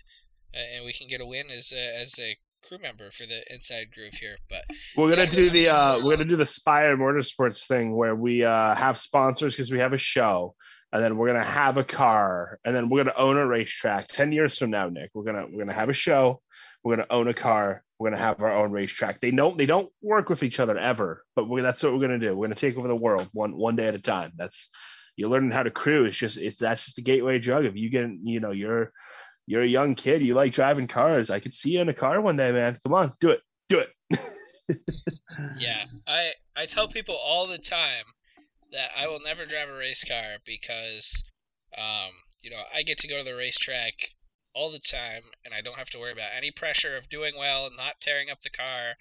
uh, 0.55 0.77
and 0.77 0.85
we 0.85 0.93
can 0.93 1.09
get 1.09 1.21
a 1.21 1.27
win 1.27 1.51
as 1.51 1.73
a, 1.73 2.03
as 2.03 2.13
a 2.19 2.35
crew 2.67 2.79
member 2.83 3.11
for 3.13 3.25
the 3.27 3.41
inside 3.53 3.87
groove 3.95 4.15
here. 4.15 4.37
But 4.49 4.63
We're 4.97 5.09
gonna 5.11 5.25
Yeah. 5.25 5.31
do 5.31 5.51
the 5.51 5.69
uh, 5.69 5.99
we're 6.05 6.17
gonna 6.17 6.29
do 6.29 6.37
the 6.37 6.47
Spire 6.47 6.97
Motorsports 6.97 7.67
thing 7.67 7.95
where 7.97 8.15
we 8.15 8.45
uh, 8.45 8.75
have 8.75 8.99
sponsors 8.99 9.55
because 9.55 9.71
we 9.71 9.79
have 9.79 9.93
a 9.93 9.99
show, 9.99 10.55
and 10.93 11.03
then 11.03 11.17
we're 11.17 11.29
gonna 11.29 11.45
have 11.45 11.77
a 11.77 11.85
car, 11.85 12.59
and 12.65 12.75
then 12.75 12.89
we're 12.89 13.05
gonna 13.05 13.17
own 13.17 13.37
a 13.37 13.47
racetrack. 13.47 14.07
Ten 14.09 14.33
years 14.33 14.59
from 14.59 14.71
now, 14.71 14.89
Nick, 14.89 15.11
we're 15.15 15.25
gonna 15.25 15.47
we're 15.51 15.61
gonna 15.65 15.73
have 15.73 15.89
a 15.89 15.93
show, 15.95 16.43
we're 16.83 16.97
gonna 16.97 17.07
own 17.11 17.29
a 17.29 17.35
car, 17.35 17.83
we're 17.99 18.11
gonna 18.11 18.23
have 18.23 18.43
our 18.43 18.57
own 18.57 18.73
racetrack. 18.73 19.21
They 19.21 19.31
don't 19.31 19.59
they 19.59 19.67
don't 19.67 19.91
work 20.03 20.29
with 20.29 20.43
each 20.43 20.61
other 20.61 20.79
ever, 20.79 21.25
but 21.37 21.47
that's 21.63 21.83
what 21.83 21.93
we're 21.93 22.01
gonna 22.01 22.19
do. 22.19 22.37
We're 22.37 22.47
gonna 22.47 22.55
take 22.55 22.77
over 22.77 22.89
the 22.89 22.97
world 22.97 23.29
one 23.33 23.57
one 23.57 23.77
day 23.77 23.89
at 23.89 23.95
a 23.95 24.01
time. 24.01 24.33
That's 24.37 24.71
you're 25.17 25.29
learning 25.29 25.51
how 25.51 25.63
to 25.63 25.71
crew. 25.71 26.05
It's 26.05 26.17
just 26.17 26.39
it's 26.39 26.57
that's 26.57 26.87
just 26.87 26.99
a 26.99 27.03
gateway 27.03 27.39
drug. 27.39 27.65
If 27.65 27.77
you 27.77 27.91
get 27.91 28.09
you 28.23 28.41
know 28.41 28.53
you're 28.53 28.93
you're 29.47 29.63
a 29.63 29.69
young 29.69 29.95
kid, 29.95 30.23
you 30.23 30.35
like 30.35 30.53
driving 30.53 30.87
cars. 30.87 31.31
I 31.31 31.41
could 31.41 31.53
see 31.53 31.73
you 31.73 31.81
in 31.81 31.89
a 31.89 31.95
car 31.95 32.21
one 32.21 32.37
day, 32.37 32.53
man. 32.53 32.79
Come 32.83 32.95
on, 32.95 33.13
do 33.21 33.31
it, 33.31 33.41
do 33.69 33.81
it. 33.81 33.91
yeah, 35.59 35.85
I 36.07 36.31
I 36.57 36.67
tell 36.67 36.89
people 36.89 37.17
all 37.17 37.47
the 37.47 37.59
time 37.59 38.05
that 38.73 38.91
I 38.97 39.09
will 39.09 39.21
never 39.21 39.47
drive 39.47 39.69
a 39.69 39.77
race 39.77 40.05
car 40.05 40.37
because 40.47 41.25
um, 41.77 42.13
you 42.43 42.51
know 42.51 42.63
I 42.75 42.83
get 42.83 42.99
to 42.99 43.09
go 43.09 43.19
to 43.19 43.25
the 43.25 43.35
racetrack 43.35 43.93
all 44.55 44.71
the 44.71 44.81
time 44.81 45.23
and 45.45 45.55
I 45.55 45.61
don't 45.61 45.79
have 45.79 45.91
to 45.91 45.99
worry 45.99 46.13
about 46.13 46.31
any 46.37 46.51
pressure 46.51 46.97
of 46.97 47.09
doing 47.09 47.35
well 47.39 47.69
not 47.75 48.01
tearing 48.01 48.31
up 48.31 48.43
the 48.43 48.51
car. 48.51 48.95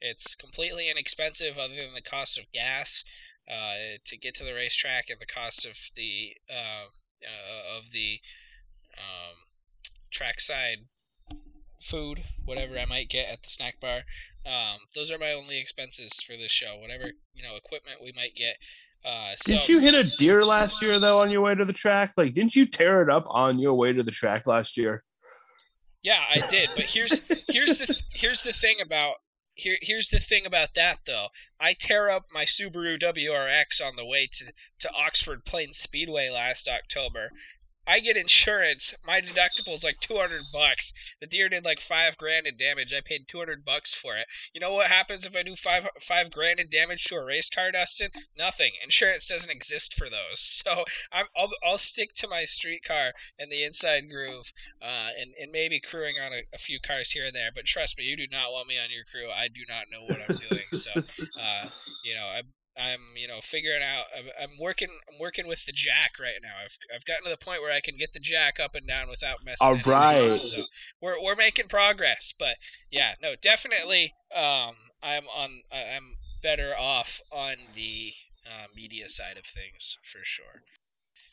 It's 0.00 0.34
completely 0.34 0.90
inexpensive 0.90 1.58
other 1.58 1.74
than 1.74 1.94
the 1.94 2.02
cost 2.02 2.38
of 2.38 2.44
gas 2.52 3.04
uh, 3.48 3.98
to 4.04 4.16
get 4.16 4.34
to 4.36 4.44
the 4.44 4.54
racetrack 4.54 5.06
and 5.08 5.20
the 5.20 5.26
cost 5.26 5.64
of 5.64 5.76
the 5.94 6.36
uh, 6.50 6.86
uh, 7.22 7.78
of 7.78 7.84
the 7.92 8.20
um, 8.98 9.36
trackside 10.10 10.78
food, 11.82 12.22
whatever 12.44 12.78
I 12.78 12.84
might 12.84 13.08
get 13.08 13.28
at 13.28 13.42
the 13.42 13.50
snack 13.50 13.80
bar. 13.80 14.02
Um, 14.44 14.78
those 14.94 15.10
are 15.10 15.18
my 15.18 15.32
only 15.32 15.58
expenses 15.58 16.12
for 16.26 16.36
this 16.36 16.52
show. 16.52 16.76
Whatever 16.80 17.12
you 17.34 17.42
know, 17.42 17.56
equipment 17.56 18.02
we 18.02 18.12
might 18.12 18.34
get. 18.34 18.56
Uh, 19.06 19.34
so, 19.36 19.52
Didn't 19.52 19.68
you 19.68 19.78
hit 19.78 19.94
a 19.94 20.16
deer 20.16 20.42
last 20.42 20.82
year 20.82 20.98
though 20.98 21.20
on 21.20 21.30
your 21.30 21.40
way 21.40 21.54
to 21.54 21.64
the 21.64 21.72
track? 21.72 22.12
Like, 22.16 22.32
didn't 22.32 22.56
you 22.56 22.66
tear 22.66 23.02
it 23.02 23.10
up 23.10 23.24
on 23.28 23.58
your 23.58 23.74
way 23.74 23.92
to 23.92 24.02
the 24.02 24.10
track 24.10 24.48
last 24.48 24.76
year? 24.76 25.04
Yeah, 26.02 26.22
I 26.28 26.40
did. 26.50 26.68
But 26.74 26.84
here's 26.84 27.46
here's 27.48 27.78
the 27.78 28.00
here's 28.10 28.42
the 28.42 28.52
thing 28.52 28.76
about 28.84 29.14
here 29.54 29.76
here's 29.80 30.08
the 30.08 30.18
thing 30.18 30.44
about 30.44 30.70
that 30.74 30.98
though. 31.06 31.28
I 31.60 31.74
tear 31.74 32.10
up 32.10 32.26
my 32.32 32.44
Subaru 32.44 33.00
WRX 33.00 33.80
on 33.84 33.94
the 33.96 34.04
way 34.04 34.28
to 34.32 34.46
to 34.80 34.90
Oxford 34.92 35.44
Plains 35.44 35.78
Speedway 35.78 36.28
last 36.28 36.68
October. 36.68 37.30
I 37.86 38.00
get 38.00 38.16
insurance. 38.16 38.94
My 39.04 39.20
deductible 39.20 39.74
is 39.74 39.84
like 39.84 40.00
200 40.00 40.42
bucks. 40.52 40.92
The 41.20 41.26
deer 41.26 41.48
did 41.48 41.64
like 41.64 41.80
five 41.80 42.16
grand 42.16 42.46
in 42.46 42.56
damage. 42.56 42.92
I 42.92 43.00
paid 43.00 43.28
200 43.28 43.64
bucks 43.64 43.94
for 43.94 44.16
it. 44.16 44.26
You 44.52 44.60
know 44.60 44.74
what 44.74 44.88
happens 44.88 45.24
if 45.24 45.36
I 45.36 45.42
do 45.42 45.54
five 45.54 45.84
five 46.02 46.32
grand 46.32 46.58
in 46.58 46.68
damage 46.68 47.04
to 47.04 47.16
a 47.16 47.24
race 47.24 47.48
car, 47.48 47.70
Dustin? 47.70 48.10
Nothing. 48.36 48.72
Insurance 48.82 49.26
doesn't 49.26 49.50
exist 49.50 49.94
for 49.94 50.08
those. 50.10 50.54
So 50.66 50.84
I'm, 51.12 51.26
I'll 51.36 51.50
I'll 51.64 51.78
stick 51.78 52.12
to 52.16 52.28
my 52.28 52.44
street 52.44 52.82
car 52.82 53.12
and 53.38 53.50
the 53.52 53.62
inside 53.62 54.10
groove, 54.10 54.46
uh, 54.82 55.10
and 55.20 55.32
and 55.40 55.52
maybe 55.52 55.80
crewing 55.80 56.14
on 56.24 56.32
a, 56.32 56.42
a 56.52 56.58
few 56.58 56.80
cars 56.80 57.10
here 57.10 57.26
and 57.26 57.36
there. 57.36 57.50
But 57.54 57.66
trust 57.66 57.96
me, 57.96 58.04
you 58.04 58.16
do 58.16 58.26
not 58.32 58.50
want 58.50 58.66
me 58.66 58.76
on 58.78 58.90
your 58.90 59.04
crew. 59.04 59.30
I 59.30 59.46
do 59.46 59.60
not 59.68 59.86
know 59.92 60.02
what 60.02 60.18
I'm 60.28 60.36
doing. 60.36 60.64
So 60.72 60.90
uh, 61.40 61.68
you 62.04 62.14
know, 62.14 62.26
I'm 62.26 62.46
I'm 62.78 63.00
you 63.16 63.26
know 63.26 63.40
figuring 63.42 63.82
out. 63.82 64.04
I'm, 64.16 64.26
I'm 64.40 64.58
working. 64.60 64.88
I'm 65.08 65.18
working 65.18 65.46
with 65.46 65.64
the 65.66 65.72
jack 65.72 66.12
right 66.20 66.40
now. 66.42 66.54
I've 66.62 66.76
I've 66.94 67.04
gotten 67.04 67.24
to 67.24 67.30
the 67.30 67.44
point 67.44 67.62
where 67.62 67.72
I 67.72 67.80
can 67.80 67.96
get 67.96 68.12
the 68.12 68.20
jack 68.20 68.60
up 68.60 68.74
and 68.74 68.86
down 68.86 69.08
without 69.08 69.38
messing. 69.44 69.66
All 69.66 69.74
right. 69.86 70.32
up. 70.32 70.40
So 70.40 70.64
we're 71.00 71.22
we're 71.22 71.36
making 71.36 71.68
progress. 71.68 72.34
But 72.38 72.56
yeah, 72.90 73.14
no, 73.22 73.34
definitely. 73.40 74.12
Um, 74.34 74.76
I'm 75.02 75.24
on. 75.34 75.62
I'm 75.72 76.16
better 76.42 76.72
off 76.78 77.20
on 77.32 77.56
the 77.74 78.12
uh, 78.46 78.66
media 78.74 79.08
side 79.08 79.38
of 79.38 79.44
things 79.44 79.96
for 80.12 80.20
sure. 80.22 80.62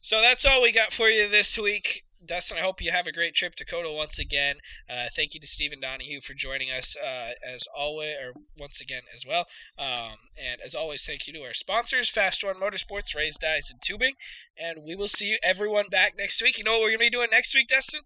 So 0.03 0.19
that's 0.21 0.45
all 0.45 0.61
we 0.61 0.71
got 0.73 0.91
for 0.93 1.09
you 1.09 1.29
this 1.29 1.57
week. 1.57 2.03
Dustin, 2.27 2.57
I 2.57 2.61
hope 2.61 2.81
you 2.81 2.91
have 2.91 3.07
a 3.07 3.11
great 3.11 3.35
trip 3.35 3.55
to 3.55 3.65
COTA 3.65 3.91
once 3.91 4.19
again. 4.19 4.55
Uh, 4.89 5.07
thank 5.15 5.33
you 5.33 5.39
to 5.39 5.47
Stephen 5.47 5.79
Donahue 5.81 6.21
for 6.21 6.33
joining 6.33 6.71
us 6.71 6.95
uh, 6.95 7.31
as 7.53 7.63
always, 7.77 8.15
or 8.21 8.33
once 8.57 8.79
again 8.81 9.01
as 9.15 9.23
well. 9.27 9.45
Um, 9.79 10.15
and 10.37 10.61
as 10.65 10.75
always, 10.75 11.03
thank 11.05 11.25
you 11.27 11.33
to 11.33 11.39
our 11.41 11.53
sponsors, 11.53 12.09
Fast 12.09 12.43
One 12.43 12.55
Motorsports, 12.55 13.15
Raised 13.15 13.39
Dies, 13.41 13.69
and 13.71 13.81
Tubing. 13.81 14.13
And 14.57 14.83
we 14.85 14.95
will 14.95 15.07
see 15.07 15.25
you 15.25 15.37
everyone 15.41 15.85
back 15.89 16.13
next 16.17 16.41
week. 16.41 16.57
You 16.57 16.63
know 16.65 16.71
what 16.73 16.81
we're 16.81 16.89
going 16.91 16.99
to 16.99 17.05
be 17.05 17.09
doing 17.09 17.29
next 17.31 17.55
week, 17.55 17.67
Dustin? 17.69 18.01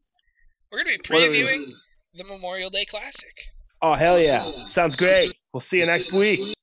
We're 0.72 0.84
going 0.84 0.98
to 0.98 1.04
be 1.04 1.14
What 1.14 1.24
are 1.24 1.30
we- 1.30 1.42
previewing 1.42 1.74
the 2.16 2.24
Memorial 2.24 2.70
Day 2.70 2.86
Classic. 2.86 3.36
Oh 3.82 3.94
hell 3.94 4.20
yeah! 4.20 4.66
Sounds 4.66 4.96
great. 4.96 5.36
We'll 5.54 5.60
see 5.62 5.80
you 5.80 5.86
next 5.86 6.12
week. 6.12 6.56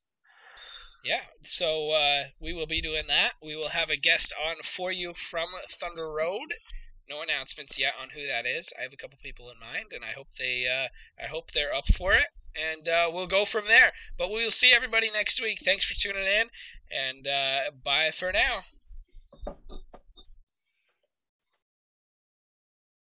Yeah, 1.05 1.21
so 1.47 1.91
uh, 1.91 2.25
we 2.41 2.53
will 2.53 2.67
be 2.67 2.81
doing 2.81 3.05
that. 3.09 3.33
We 3.43 3.57
will 3.57 3.69
have 3.69 3.91
a 3.91 3.97
guest 3.97 4.33
on 4.49 4.57
for 4.77 4.93
you 4.93 5.15
from 5.31 5.49
Thunder 5.71 6.11
Road. 6.11 6.55
No 7.09 7.21
announcements 7.21 7.79
yet 7.79 7.95
on 8.01 8.09
who 8.11 8.27
that 8.27 8.47
is. 8.47 8.73
I 8.79 8.83
have 8.83 8.93
a 8.93 8.97
couple 8.97 9.19
people 9.23 9.51
in 9.51 9.59
mind, 9.61 9.93
and 9.93 10.05
I 10.05 10.13
hope 10.13 10.29
they, 10.39 10.67
uh, 10.67 10.89
I 11.23 11.27
hope 11.29 11.53
they're 11.53 11.75
up 11.75 11.87
for 11.97 12.15
it, 12.15 12.27
and 12.57 12.89
uh, 12.89 13.11
we'll 13.13 13.27
go 13.27 13.45
from 13.45 13.67
there. 13.67 13.93
But 14.17 14.31
we 14.31 14.43
will 14.43 14.51
see 14.51 14.73
everybody 14.75 15.11
next 15.11 15.41
week. 15.43 15.61
Thanks 15.65 15.85
for 15.85 15.95
tuning 15.95 16.27
in, 16.27 16.49
and 16.91 17.27
uh, 17.27 17.71
bye 17.85 18.13
for 18.13 18.33
now. 18.33 18.65